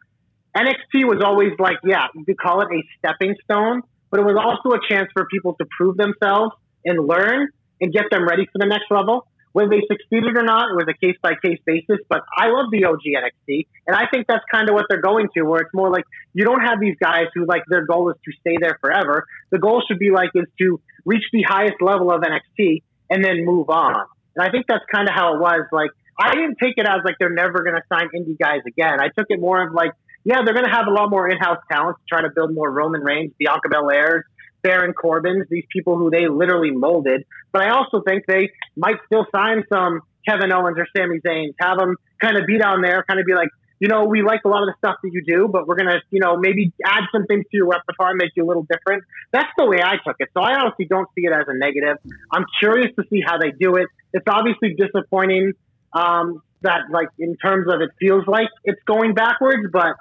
NXT 0.57 1.05
was 1.05 1.23
always 1.23 1.53
like, 1.59 1.77
yeah, 1.85 2.07
you 2.15 2.25
could 2.25 2.39
call 2.39 2.63
it 2.63 2.69
a 2.73 2.83
stepping 2.99 3.35
stone 3.45 3.83
but 4.11 4.21
it 4.21 4.25
was 4.25 4.37
also 4.37 4.77
a 4.77 4.81
chance 4.89 5.09
for 5.13 5.27
people 5.27 5.55
to 5.55 5.67
prove 5.77 5.97
themselves 5.97 6.55
and 6.85 7.07
learn 7.07 7.49
and 7.81 7.93
get 7.93 8.05
them 8.11 8.27
ready 8.27 8.47
for 8.47 8.59
the 8.59 8.67
next 8.67 8.91
level. 8.91 9.27
Whether 9.53 9.71
they 9.71 9.83
succeeded 9.87 10.37
or 10.37 10.43
not, 10.43 10.71
it 10.71 10.75
was 10.75 10.87
a 10.89 10.99
case 10.99 11.17
by 11.23 11.35
case 11.41 11.61
basis. 11.65 11.99
But 12.09 12.23
I 12.37 12.49
love 12.51 12.71
the 12.73 12.85
OG 12.87 13.07
NXT, 13.07 13.67
and 13.87 13.95
I 13.95 14.07
think 14.13 14.27
that's 14.27 14.45
kind 14.51 14.69
of 14.69 14.75
what 14.75 14.87
they're 14.89 15.01
going 15.01 15.29
to, 15.37 15.43
where 15.43 15.61
it's 15.61 15.73
more 15.73 15.91
like 15.91 16.05
you 16.33 16.45
don't 16.45 16.61
have 16.61 16.81
these 16.81 16.97
guys 17.01 17.27
who 17.35 17.47
like 17.47 17.63
their 17.69 17.87
goal 17.87 18.11
is 18.11 18.17
to 18.25 18.33
stay 18.41 18.57
there 18.61 18.79
forever. 18.81 19.27
The 19.51 19.59
goal 19.59 19.83
should 19.87 20.01
be 20.01 20.11
like 20.11 20.31
is 20.35 20.47
to 20.59 20.81
reach 21.05 21.23
the 21.33 21.45
highest 21.47 21.81
level 21.81 22.11
of 22.11 22.23
NXT 22.23 22.83
and 23.11 23.25
then 23.25 23.45
move 23.45 23.71
on. 23.71 23.95
And 24.35 24.47
I 24.47 24.51
think 24.51 24.67
that's 24.67 24.85
kind 24.93 25.09
of 25.09 25.15
how 25.15 25.37
it 25.37 25.41
was. 25.41 25.67
Like 25.71 25.91
I 26.19 26.35
didn't 26.35 26.57
take 26.63 26.75
it 26.77 26.87
as 26.87 27.01
like 27.05 27.17
they're 27.19 27.31
never 27.33 27.63
going 27.63 27.77
to 27.77 27.83
sign 27.93 28.09
indie 28.15 28.39
guys 28.39 28.61
again. 28.67 29.01
I 29.01 29.09
took 29.09 29.27
it 29.29 29.41
more 29.41 29.67
of 29.67 29.75
like, 29.75 29.93
yeah, 30.25 30.39
they're 30.45 30.55
going 30.55 30.66
to 30.66 30.72
have 30.72 30.87
a 30.87 30.91
lot 30.91 31.11
more 31.11 31.29
in-house 31.29 31.59
talent 31.70 31.97
to 31.99 32.03
try 32.09 32.22
to 32.22 32.31
build 32.35 32.55
more 32.55 32.70
Roman 32.70 33.03
Reigns, 33.03 33.33
Bianca 33.39 33.68
Belair's, 33.70 34.25
Baron 34.62 34.95
Corbin's, 34.95 35.47
these 35.51 35.66
people 35.70 35.99
who 35.99 36.11
they 36.11 36.27
literally 36.27 36.70
molded. 36.70 37.27
But 37.53 37.62
I 37.62 37.70
also 37.70 38.01
think 38.01 38.25
they 38.27 38.51
might 38.77 38.97
still 39.07 39.27
sign 39.35 39.64
some 39.70 40.01
Kevin 40.27 40.51
Owens 40.53 40.79
or 40.79 40.87
Sami 40.97 41.20
Zayn, 41.20 41.55
have 41.61 41.79
them 41.79 41.97
kind 42.20 42.39
of 42.39 42.47
be 42.47 42.59
down 42.59 42.81
there, 42.81 43.05
kind 43.07 43.20
of 43.20 43.27
be 43.27 43.35
like, 43.35 43.51
you 43.81 43.89
know, 43.89 44.05
we 44.05 44.22
like 44.22 44.41
a 44.47 44.49
lot 44.49 44.62
of 44.62 44.68
the 44.68 44.75
stuff 44.79 44.97
that 45.03 45.11
you 45.12 45.22
do, 45.22 45.49
but 45.49 45.66
we're 45.66 45.77
gonna, 45.77 46.01
you 46.11 46.20
know, 46.20 46.39
maybe 46.39 46.72
add 46.83 47.03
some 47.12 47.27
things 47.27 47.45
to 47.51 47.57
your 47.59 47.66
repertoire, 47.66 48.14
make 48.14 48.31
you 48.35 48.45
a 48.45 48.49
little 48.49 48.62
different. 48.62 49.05
That's 49.33 49.51
the 49.59 49.66
way 49.66 49.79
I 49.83 49.97
took 50.07 50.16
it. 50.20 50.31
So 50.33 50.41
I 50.41 50.55
honestly 50.59 50.87
don't 50.87 51.09
see 51.14 51.27
it 51.27 51.33
as 51.33 51.45
a 51.47 51.55
negative. 51.55 51.99
I'm 52.33 52.47
curious 52.59 52.95
to 52.99 53.05
see 53.11 53.20
how 53.27 53.37
they 53.37 53.51
do 53.51 53.75
it. 53.75 53.89
It's 54.14 54.25
obviously 54.27 54.75
disappointing 54.75 55.53
um, 55.93 56.41
that, 56.62 56.83
like, 56.91 57.09
in 57.18 57.37
terms 57.37 57.66
of 57.70 57.83
it 57.83 57.91
feels 58.01 58.27
like 58.27 58.49
it's 58.64 58.81
going 58.87 59.12
backwards, 59.12 59.68
but 59.70 59.97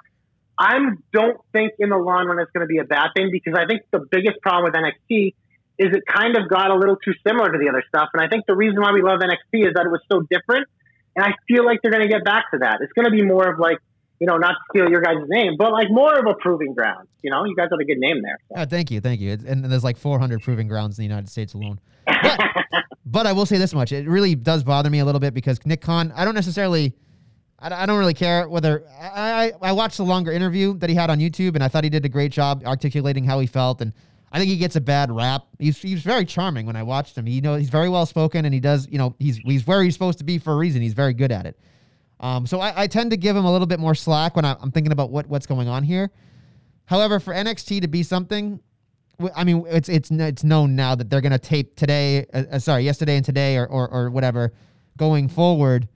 I 0.58 0.78
don't 1.12 1.38
think 1.52 1.72
in 1.78 1.90
the 1.90 1.96
long 1.96 2.26
run 2.26 2.38
it's 2.38 2.50
going 2.52 2.66
to 2.66 2.70
be 2.72 2.78
a 2.78 2.84
bad 2.84 3.08
thing 3.16 3.30
because 3.32 3.54
I 3.58 3.66
think 3.66 3.82
the 3.90 4.06
biggest 4.10 4.40
problem 4.40 4.64
with 4.64 4.74
NXT 4.74 5.34
is 5.78 5.92
it 5.92 6.04
kind 6.06 6.36
of 6.36 6.48
got 6.48 6.70
a 6.70 6.74
little 6.74 6.96
too 6.96 7.12
similar 7.26 7.50
to 7.50 7.58
the 7.58 7.68
other 7.68 7.82
stuff. 7.88 8.10
And 8.14 8.22
I 8.22 8.28
think 8.28 8.46
the 8.46 8.54
reason 8.54 8.80
why 8.80 8.92
we 8.92 9.02
love 9.02 9.18
NXT 9.20 9.66
is 9.66 9.74
that 9.74 9.86
it 9.86 9.90
was 9.90 10.00
so 10.10 10.20
different. 10.30 10.68
And 11.16 11.24
I 11.24 11.34
feel 11.48 11.64
like 11.64 11.80
they're 11.82 11.90
going 11.90 12.06
to 12.06 12.12
get 12.12 12.24
back 12.24 12.50
to 12.52 12.58
that. 12.58 12.78
It's 12.80 12.92
going 12.92 13.06
to 13.06 13.10
be 13.10 13.24
more 13.24 13.52
of 13.52 13.58
like, 13.58 13.78
you 14.20 14.26
know, 14.28 14.36
not 14.36 14.50
to 14.52 14.58
steal 14.70 14.90
your 14.90 15.00
guys' 15.00 15.26
name, 15.26 15.54
but 15.58 15.72
like 15.72 15.88
more 15.90 16.16
of 16.16 16.26
a 16.26 16.34
proving 16.34 16.74
ground. 16.74 17.08
You 17.22 17.30
know, 17.30 17.44
you 17.44 17.56
guys 17.56 17.68
have 17.70 17.80
a 17.80 17.84
good 17.84 17.98
name 17.98 18.22
there. 18.22 18.38
So. 18.48 18.62
Oh, 18.62 18.64
thank 18.64 18.90
you, 18.90 19.00
thank 19.00 19.20
you. 19.20 19.32
And 19.32 19.64
there's 19.64 19.84
like 19.84 19.96
400 19.96 20.42
proving 20.42 20.68
grounds 20.68 20.98
in 20.98 21.02
the 21.02 21.08
United 21.08 21.28
States 21.28 21.54
alone. 21.54 21.80
But, 22.22 22.40
but 23.06 23.26
I 23.26 23.32
will 23.32 23.46
say 23.46 23.58
this 23.58 23.74
much: 23.74 23.92
it 23.92 24.08
really 24.08 24.34
does 24.34 24.64
bother 24.64 24.90
me 24.90 24.98
a 24.98 25.04
little 25.04 25.20
bit 25.20 25.34
because 25.34 25.64
Nick 25.64 25.80
Khan. 25.80 26.12
I 26.16 26.24
don't 26.24 26.34
necessarily. 26.34 26.94
I, 27.72 27.86
don't 27.86 27.98
really 27.98 28.14
care 28.14 28.48
whether 28.48 28.84
I, 29.00 29.52
I 29.62 29.68
I 29.70 29.72
watched 29.72 29.96
the 29.96 30.04
longer 30.04 30.32
interview 30.32 30.76
that 30.78 30.90
he 30.90 30.96
had 30.96 31.10
on 31.10 31.18
YouTube, 31.18 31.54
and 31.54 31.62
I 31.62 31.68
thought 31.68 31.84
he 31.84 31.90
did 31.90 32.04
a 32.04 32.08
great 32.08 32.32
job 32.32 32.62
articulating 32.66 33.24
how 33.24 33.40
he 33.40 33.46
felt. 33.46 33.80
And 33.80 33.92
I 34.30 34.38
think 34.38 34.50
he 34.50 34.56
gets 34.56 34.76
a 34.76 34.80
bad 34.80 35.10
rap. 35.10 35.46
He's 35.58 35.80
he's 35.80 36.02
very 36.02 36.24
charming 36.24 36.66
when 36.66 36.76
I 36.76 36.82
watched 36.82 37.16
him. 37.16 37.26
You 37.26 37.40
know, 37.40 37.54
he's 37.54 37.70
very 37.70 37.88
well 37.88 38.04
spoken, 38.04 38.44
and 38.44 38.52
he 38.52 38.60
does. 38.60 38.88
You 38.90 38.98
know, 38.98 39.14
he's 39.18 39.38
he's 39.38 39.66
where 39.66 39.82
he's 39.82 39.94
supposed 39.94 40.18
to 40.18 40.24
be 40.24 40.38
for 40.38 40.52
a 40.52 40.56
reason. 40.56 40.82
He's 40.82 40.92
very 40.92 41.14
good 41.14 41.32
at 41.32 41.46
it. 41.46 41.58
Um, 42.20 42.46
so 42.46 42.60
I, 42.60 42.82
I 42.82 42.86
tend 42.86 43.10
to 43.10 43.16
give 43.16 43.36
him 43.36 43.44
a 43.44 43.52
little 43.52 43.66
bit 43.66 43.80
more 43.80 43.94
slack 43.94 44.36
when 44.36 44.44
I, 44.44 44.56
I'm 44.60 44.70
thinking 44.70 44.92
about 44.92 45.10
what 45.10 45.28
what's 45.28 45.46
going 45.46 45.68
on 45.68 45.84
here. 45.84 46.10
However, 46.86 47.20
for 47.20 47.32
NXT 47.32 47.80
to 47.82 47.88
be 47.88 48.02
something, 48.02 48.60
I 49.34 49.44
mean, 49.44 49.64
it's 49.68 49.88
it's 49.88 50.10
it's 50.10 50.44
known 50.44 50.74
now 50.74 50.94
that 50.94 51.08
they're 51.10 51.20
to 51.20 51.38
tape 51.38 51.76
today. 51.76 52.26
Uh, 52.32 52.44
uh, 52.52 52.58
sorry, 52.58 52.82
yesterday 52.82 53.16
and 53.16 53.24
today, 53.24 53.56
or 53.56 53.66
or, 53.66 53.88
or 53.88 54.10
whatever, 54.10 54.52
going 54.96 55.28
forward. 55.28 55.88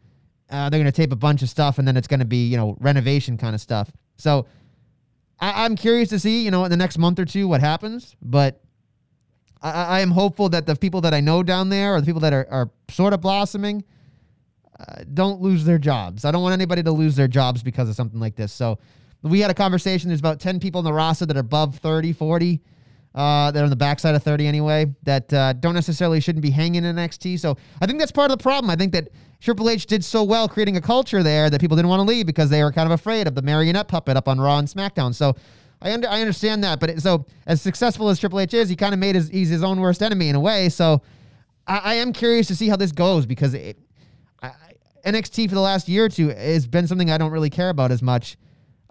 Uh, 0.51 0.71
they're 0.71 0.81
going 0.81 0.91
to 0.91 0.97
tape 0.97 1.13
a 1.13 1.17
bunch 1.17 1.43
of 1.43 1.51
stuff, 1.51 1.79
and 1.79 1.87
then 1.87 1.97
it's 1.97 2.09
going 2.09 2.21
to 2.21 2.27
be 2.27 2.47
you 2.47 2.57
know 2.57 2.77
renovation 2.81 3.37
kind 3.37 3.55
of 3.55 3.61
stuff. 3.61 3.91
So 4.17 4.47
I, 5.39 5.65
I'm 5.65 5.77
curious 5.77 6.09
to 6.11 6.19
see 6.19 6.45
you 6.45 6.51
know 6.51 6.65
in 6.65 6.71
the 6.71 6.77
next 6.77 6.99
month 6.99 7.19
or 7.19 7.25
two 7.25 7.49
what 7.49 7.61
happens, 7.61 8.17
but. 8.23 8.61
I, 9.61 9.71
I 9.71 10.01
am 10.03 10.13
hopeful 10.13 10.49
that 10.51 10.67
the 10.67 10.77
people 10.77 11.01
that 11.01 11.13
I 11.13 11.19
know 11.19 11.43
down 11.43 11.69
there, 11.69 11.97
or 11.97 12.01
the 12.01 12.07
people 12.07 12.21
that 12.21 12.33
are, 12.33 12.47
are 12.49 12.71
sort 12.91 13.13
of 13.13 13.21
blossoming, 13.21 13.83
uh, 14.79 15.03
don't 15.13 15.41
lose 15.41 15.65
their 15.65 15.79
jobs. 15.79 16.25
I 16.25 16.31
don't 16.31 16.43
want 16.43 16.53
anybody 16.53 16.85
to 16.85 16.93
lose 16.93 17.17
their 17.17 17.27
jobs 17.27 17.63
because 17.65 17.89
of 17.89 17.97
something 17.97 18.21
like 18.21 18.37
this. 18.37 18.53
So 18.53 18.79
we 19.23 19.41
had 19.41 19.51
a 19.51 19.55
conversation. 19.55 20.09
There's 20.09 20.21
about 20.21 20.39
10 20.41 20.61
people 20.61 20.79
in 20.79 20.85
the 20.85 20.93
roster 20.93 21.27
that 21.27 21.37
are 21.37 21.41
above 21.41 21.77
30, 21.77 22.13
40. 22.13 22.61
Uh, 23.15 23.51
that 23.51 23.61
are 23.61 23.65
on 23.65 23.71
the 23.71 23.75
backside 23.75 24.15
of 24.15 24.23
30 24.23 24.47
anyway, 24.47 24.87
that 25.03 25.33
uh, 25.33 25.53
don't 25.55 25.75
necessarily 25.75 26.21
shouldn't 26.21 26.43
be 26.43 26.51
hanging 26.51 26.85
in 26.85 26.95
NXT. 26.95 27.41
So 27.41 27.57
I 27.81 27.87
think 27.87 27.99
that's 27.99 28.13
part 28.13 28.31
of 28.31 28.39
the 28.39 28.43
problem. 28.43 28.71
I 28.71 28.77
think 28.77 28.93
that 28.93 29.09
Triple 29.41 29.71
H 29.71 29.87
did 29.87 30.05
so 30.05 30.25
well 30.25 30.49
creating 30.49 30.77
a 30.77 30.81
culture 30.81 31.23
there 31.23 31.49
that 31.49 31.61
people 31.61 31.77
didn't 31.77 31.89
want 31.89 32.01
to 32.01 32.07
leave 32.07 32.27
because 32.27 32.51
they 32.51 32.63
were 32.63 32.73
kind 32.73 32.87
of 32.87 32.93
afraid 32.93 33.27
of 33.27 33.35
the 33.35 33.43
marionette 33.43 33.89
puppet 33.89 34.17
up 34.17 34.29
on 34.29 34.41
Raw 34.41 34.59
and 34.59 34.67
SmackDown. 34.67 35.15
So 35.15 35.37
I 35.81 35.93
under, 35.93 36.09
I 36.09 36.21
understand 36.21 36.65
that, 36.65 36.81
but 36.81 36.91
it, 36.91 37.03
so 37.03 37.25
as 37.47 37.63
successful 37.63 38.09
as 38.09 38.19
Triple 38.19 38.41
H 38.41 38.53
is, 38.53 38.69
he 38.69 38.75
kind 38.77 38.93
of 38.93 38.99
made 38.99 39.15
his 39.15 39.29
he's 39.29 39.49
his 39.49 39.63
own 39.63 39.81
worst 39.81 40.03
enemy 40.03 40.29
in 40.29 40.35
a 40.35 40.41
way. 40.41 40.69
So 40.69 41.03
I, 41.67 41.79
I 41.79 41.95
am 41.95 42.13
curious 42.13 42.49
to 42.49 42.57
see 42.57 42.69
how 42.69 42.77
this 42.77 42.91
goes 42.91 43.27
because 43.27 43.55
it, 43.55 43.79
I, 44.43 44.53
NXT 45.07 45.49
for 45.49 45.55
the 45.55 45.61
last 45.61 45.89
year 45.89 46.07
or 46.07 46.09
two 46.09 46.29
has 46.29 46.67
been 46.67 46.89
something 46.89 47.11
I 47.11 47.19
don't 47.19 47.31
really 47.31 47.51
care 47.51 47.71
about 47.71 47.93
as 47.93 48.03
much. 48.03 48.37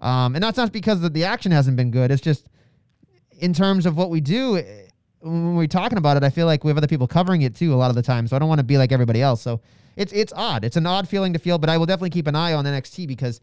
Um, 0.00 0.34
and 0.34 0.42
that's 0.42 0.56
not 0.56 0.72
because 0.72 1.00
the, 1.00 1.10
the 1.10 1.24
action 1.24 1.52
hasn't 1.52 1.76
been 1.76 1.90
good. 1.90 2.10
It's 2.10 2.22
just 2.22 2.48
in 3.38 3.52
terms 3.52 3.84
of 3.84 3.96
what 3.96 4.08
we 4.08 4.20
do 4.20 4.56
eh, 4.56 4.86
when 5.20 5.56
we're 5.56 5.66
talking 5.66 5.98
about 5.98 6.16
it. 6.16 6.22
I 6.22 6.30
feel 6.30 6.46
like 6.46 6.64
we 6.64 6.70
have 6.70 6.78
other 6.78 6.86
people 6.86 7.06
covering 7.06 7.42
it 7.42 7.54
too 7.54 7.74
a 7.74 7.76
lot 7.76 7.90
of 7.90 7.96
the 7.96 8.02
time. 8.02 8.26
So 8.26 8.36
I 8.36 8.38
don't 8.38 8.48
want 8.48 8.60
to 8.60 8.64
be 8.64 8.78
like 8.78 8.92
everybody 8.92 9.20
else. 9.20 9.42
So 9.42 9.60
it's 9.98 10.12
it's 10.12 10.32
odd. 10.34 10.64
It's 10.64 10.76
an 10.76 10.86
odd 10.86 11.08
feeling 11.08 11.32
to 11.34 11.38
feel, 11.38 11.58
but 11.58 11.68
I 11.68 11.76
will 11.76 11.86
definitely 11.86 12.10
keep 12.10 12.26
an 12.26 12.34
eye 12.34 12.52
on 12.54 12.64
NXT 12.64 13.06
because 13.06 13.40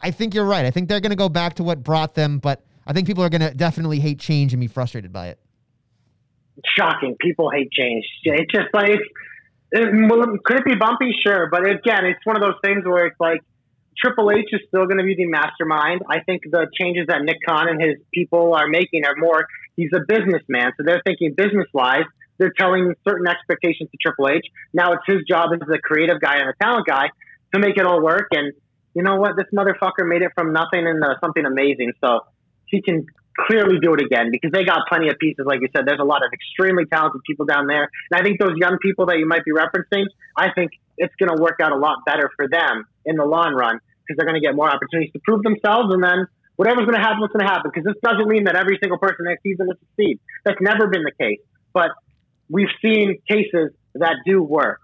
I 0.00 0.10
think 0.10 0.34
you're 0.34 0.44
right. 0.44 0.66
I 0.66 0.70
think 0.70 0.88
they're 0.88 1.00
going 1.00 1.10
to 1.10 1.16
go 1.16 1.28
back 1.30 1.54
to 1.54 1.62
what 1.62 1.82
brought 1.82 2.14
them, 2.14 2.38
but 2.38 2.64
I 2.86 2.92
think 2.92 3.06
people 3.06 3.24
are 3.24 3.30
going 3.30 3.40
to 3.40 3.54
definitely 3.54 4.00
hate 4.00 4.18
change 4.18 4.52
and 4.52 4.60
be 4.60 4.66
frustrated 4.66 5.12
by 5.12 5.28
it. 5.28 5.38
shocking. 6.76 7.16
People 7.20 7.50
hate 7.50 7.70
change. 7.72 8.04
It's 8.24 8.52
just 8.52 8.68
like, 8.72 8.90
it's, 8.90 9.04
could 9.72 10.58
it 10.58 10.64
be 10.64 10.74
bumpy? 10.74 11.14
Sure. 11.24 11.48
But 11.50 11.66
again, 11.66 12.04
it's 12.06 12.24
one 12.24 12.36
of 12.36 12.42
those 12.42 12.58
things 12.64 12.84
where 12.84 13.06
it's 13.06 13.20
like 13.20 13.40
Triple 13.98 14.30
H 14.30 14.44
is 14.52 14.60
still 14.68 14.86
going 14.86 14.98
to 14.98 15.04
be 15.04 15.14
the 15.16 15.26
mastermind. 15.26 16.02
I 16.08 16.20
think 16.20 16.42
the 16.50 16.66
changes 16.78 17.06
that 17.08 17.22
Nick 17.22 17.38
Khan 17.46 17.68
and 17.68 17.80
his 17.80 17.96
people 18.12 18.54
are 18.54 18.68
making 18.68 19.04
are 19.04 19.16
more, 19.16 19.46
he's 19.76 19.90
a 19.94 20.00
businessman. 20.06 20.72
So 20.76 20.84
they're 20.84 21.02
thinking 21.04 21.34
business 21.36 21.66
wise. 21.72 22.04
They're 22.38 22.52
telling 22.56 22.94
certain 23.06 23.26
expectations 23.26 23.90
to 23.90 23.98
Triple 24.00 24.28
H. 24.28 24.46
Now 24.72 24.92
it's 24.92 25.04
his 25.06 25.22
job 25.28 25.50
as 25.52 25.60
the 25.60 25.78
creative 25.82 26.20
guy 26.20 26.36
and 26.36 26.48
the 26.48 26.54
talent 26.60 26.86
guy 26.86 27.08
to 27.54 27.60
make 27.60 27.76
it 27.76 27.86
all 27.86 28.02
work. 28.02 28.28
And 28.32 28.52
you 28.94 29.02
know 29.02 29.16
what? 29.16 29.36
This 29.36 29.46
motherfucker 29.54 30.06
made 30.06 30.22
it 30.22 30.32
from 30.34 30.52
nothing 30.52 30.86
into 30.86 31.14
something 31.20 31.44
amazing. 31.44 31.92
So 32.00 32.20
he 32.66 32.82
can 32.82 33.06
clearly 33.46 33.78
do 33.80 33.92
it 33.94 34.00
again 34.00 34.32
because 34.32 34.50
they 34.50 34.64
got 34.64 34.88
plenty 34.88 35.08
of 35.08 35.18
pieces. 35.20 35.44
Like 35.44 35.60
you 35.60 35.68
said, 35.76 35.84
there's 35.86 36.00
a 36.00 36.08
lot 36.08 36.24
of 36.24 36.32
extremely 36.32 36.84
talented 36.86 37.20
people 37.26 37.44
down 37.44 37.66
there. 37.66 37.88
And 38.10 38.20
I 38.20 38.24
think 38.24 38.40
those 38.40 38.56
young 38.56 38.78
people 38.80 39.06
that 39.06 39.18
you 39.18 39.28
might 39.28 39.44
be 39.44 39.52
referencing, 39.52 40.06
I 40.36 40.52
think 40.52 40.72
it's 40.96 41.14
going 41.20 41.34
to 41.34 41.40
work 41.40 41.60
out 41.60 41.72
a 41.72 41.76
lot 41.76 41.98
better 42.06 42.30
for 42.36 42.48
them 42.48 42.84
in 43.04 43.16
the 43.16 43.24
long 43.24 43.52
run 43.52 43.78
because 44.04 44.16
they're 44.16 44.26
going 44.26 44.40
to 44.40 44.44
get 44.44 44.56
more 44.56 44.70
opportunities 44.70 45.12
to 45.12 45.20
prove 45.20 45.42
themselves. 45.42 45.92
And 45.92 46.02
then 46.02 46.26
whatever's 46.56 46.86
going 46.88 46.96
to 46.96 47.04
happen, 47.04 47.20
what's 47.20 47.32
going 47.32 47.44
to 47.44 47.52
happen. 47.52 47.70
Because 47.72 47.84
this 47.84 48.00
doesn't 48.02 48.28
mean 48.28 48.44
that 48.44 48.56
every 48.56 48.78
single 48.80 48.98
person 48.98 49.28
next 49.28 49.42
season 49.42 49.68
will 49.68 49.80
succeed. 49.92 50.18
That's 50.44 50.60
never 50.60 50.88
been 50.88 51.04
the 51.04 51.12
case. 51.12 51.44
But 51.74 51.92
we've 52.48 52.68
seen 52.82 53.18
cases 53.28 53.70
that 53.94 54.16
do 54.24 54.42
work. 54.42 54.80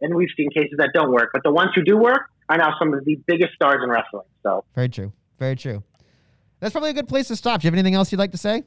And 0.00 0.14
we've 0.14 0.28
seen 0.36 0.50
cases 0.50 0.74
that 0.78 0.90
don't 0.92 1.10
work. 1.10 1.30
But 1.32 1.42
the 1.42 1.50
ones 1.50 1.70
who 1.74 1.82
do 1.82 1.96
work 1.96 2.28
are 2.48 2.58
now 2.58 2.74
some 2.78 2.92
of 2.92 3.04
the 3.04 3.16
biggest 3.26 3.54
stars 3.54 3.80
in 3.82 3.88
wrestling. 3.88 4.26
So 4.42 4.64
Very 4.74 4.88
true. 4.88 5.12
Very 5.38 5.56
true. 5.56 5.82
That's 6.60 6.72
probably 6.72 6.90
a 6.90 6.94
good 6.94 7.08
place 7.08 7.28
to 7.28 7.36
stop. 7.36 7.60
Do 7.60 7.66
you 7.66 7.68
have 7.68 7.74
anything 7.74 7.94
else 7.94 8.12
you'd 8.12 8.18
like 8.18 8.32
to 8.32 8.38
say? 8.38 8.64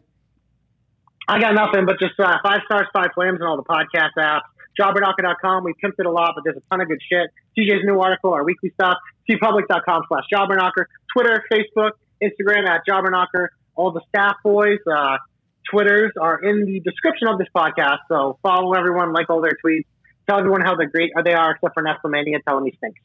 I 1.28 1.40
got 1.40 1.54
nothing 1.54 1.86
but 1.86 2.00
just 2.00 2.20
uh, 2.20 2.38
five 2.44 2.62
stars, 2.66 2.88
five 2.94 3.10
flames, 3.14 3.38
and 3.40 3.48
all 3.48 3.58
the 3.58 3.64
podcast 3.64 4.18
apps. 4.18 4.42
Jobberknocker.com. 4.80 5.64
We 5.64 5.74
pimped 5.74 6.00
it 6.00 6.06
a 6.06 6.12
lot, 6.12 6.32
but 6.36 6.44
there's 6.44 6.58
a 6.58 6.64
ton 6.72 6.82
of 6.82 6.88
good 6.88 7.02
shit. 7.08 7.30
TJ's 7.58 7.84
new 7.84 8.00
article, 8.00 8.34
our 8.34 8.44
weekly 8.44 8.72
stuff. 8.72 8.96
teepublic.com 9.30 10.04
slash 10.08 10.24
Jobberknocker. 10.34 10.86
Twitter, 11.14 11.44
Facebook, 11.52 11.92
Instagram 12.24 12.68
at 12.68 12.82
Jobberknocker. 12.90 13.50
All 13.76 13.92
the 13.92 14.02
staff 14.10 14.36
boys, 14.44 14.80
uh, 14.92 15.18
Twitters 15.72 16.12
are 16.20 16.42
in 16.42 16.66
the 16.66 16.80
description 16.80 17.28
of 17.28 17.38
this 17.38 17.48
podcast. 17.56 18.00
So 18.08 18.38
follow 18.42 18.74
everyone, 18.74 19.14
like 19.14 19.30
all 19.30 19.42
their 19.42 19.58
tweets. 19.64 19.86
Tell 20.28 20.40
everyone 20.40 20.62
how 20.62 20.76
they're 20.76 20.90
great 20.90 21.12
they 21.24 21.34
are, 21.34 21.52
except 21.52 21.74
for 21.74 21.84
Nestlemania. 21.84 22.44
Tell 22.48 22.56
them 22.56 22.66
he 22.66 22.74
stinks. 22.78 23.00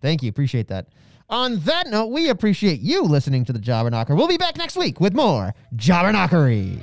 Thank 0.00 0.22
you. 0.22 0.28
Appreciate 0.28 0.68
that. 0.68 0.86
On 1.28 1.58
that 1.60 1.88
note, 1.88 2.06
we 2.06 2.28
appreciate 2.28 2.80
you 2.80 3.02
listening 3.02 3.44
to 3.46 3.52
the 3.52 3.58
Jobber 3.58 3.90
Knocker. 3.90 4.14
We'll 4.14 4.28
be 4.28 4.36
back 4.36 4.56
next 4.56 4.76
week 4.76 5.00
with 5.00 5.12
more 5.12 5.54
Jobber 5.74 6.12
Knockery. 6.12 6.78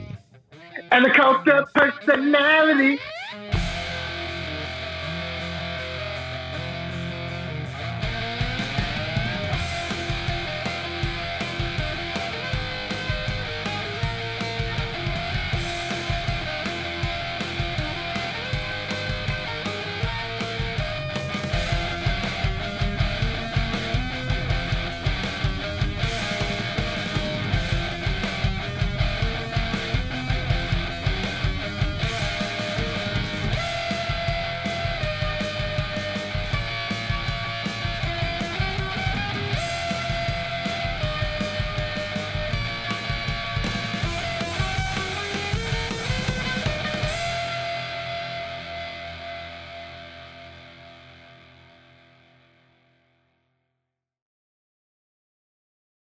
And 0.92 1.06
the 1.06 1.12
cult 1.12 1.48
of 1.48 1.74
personality. 1.74 3.00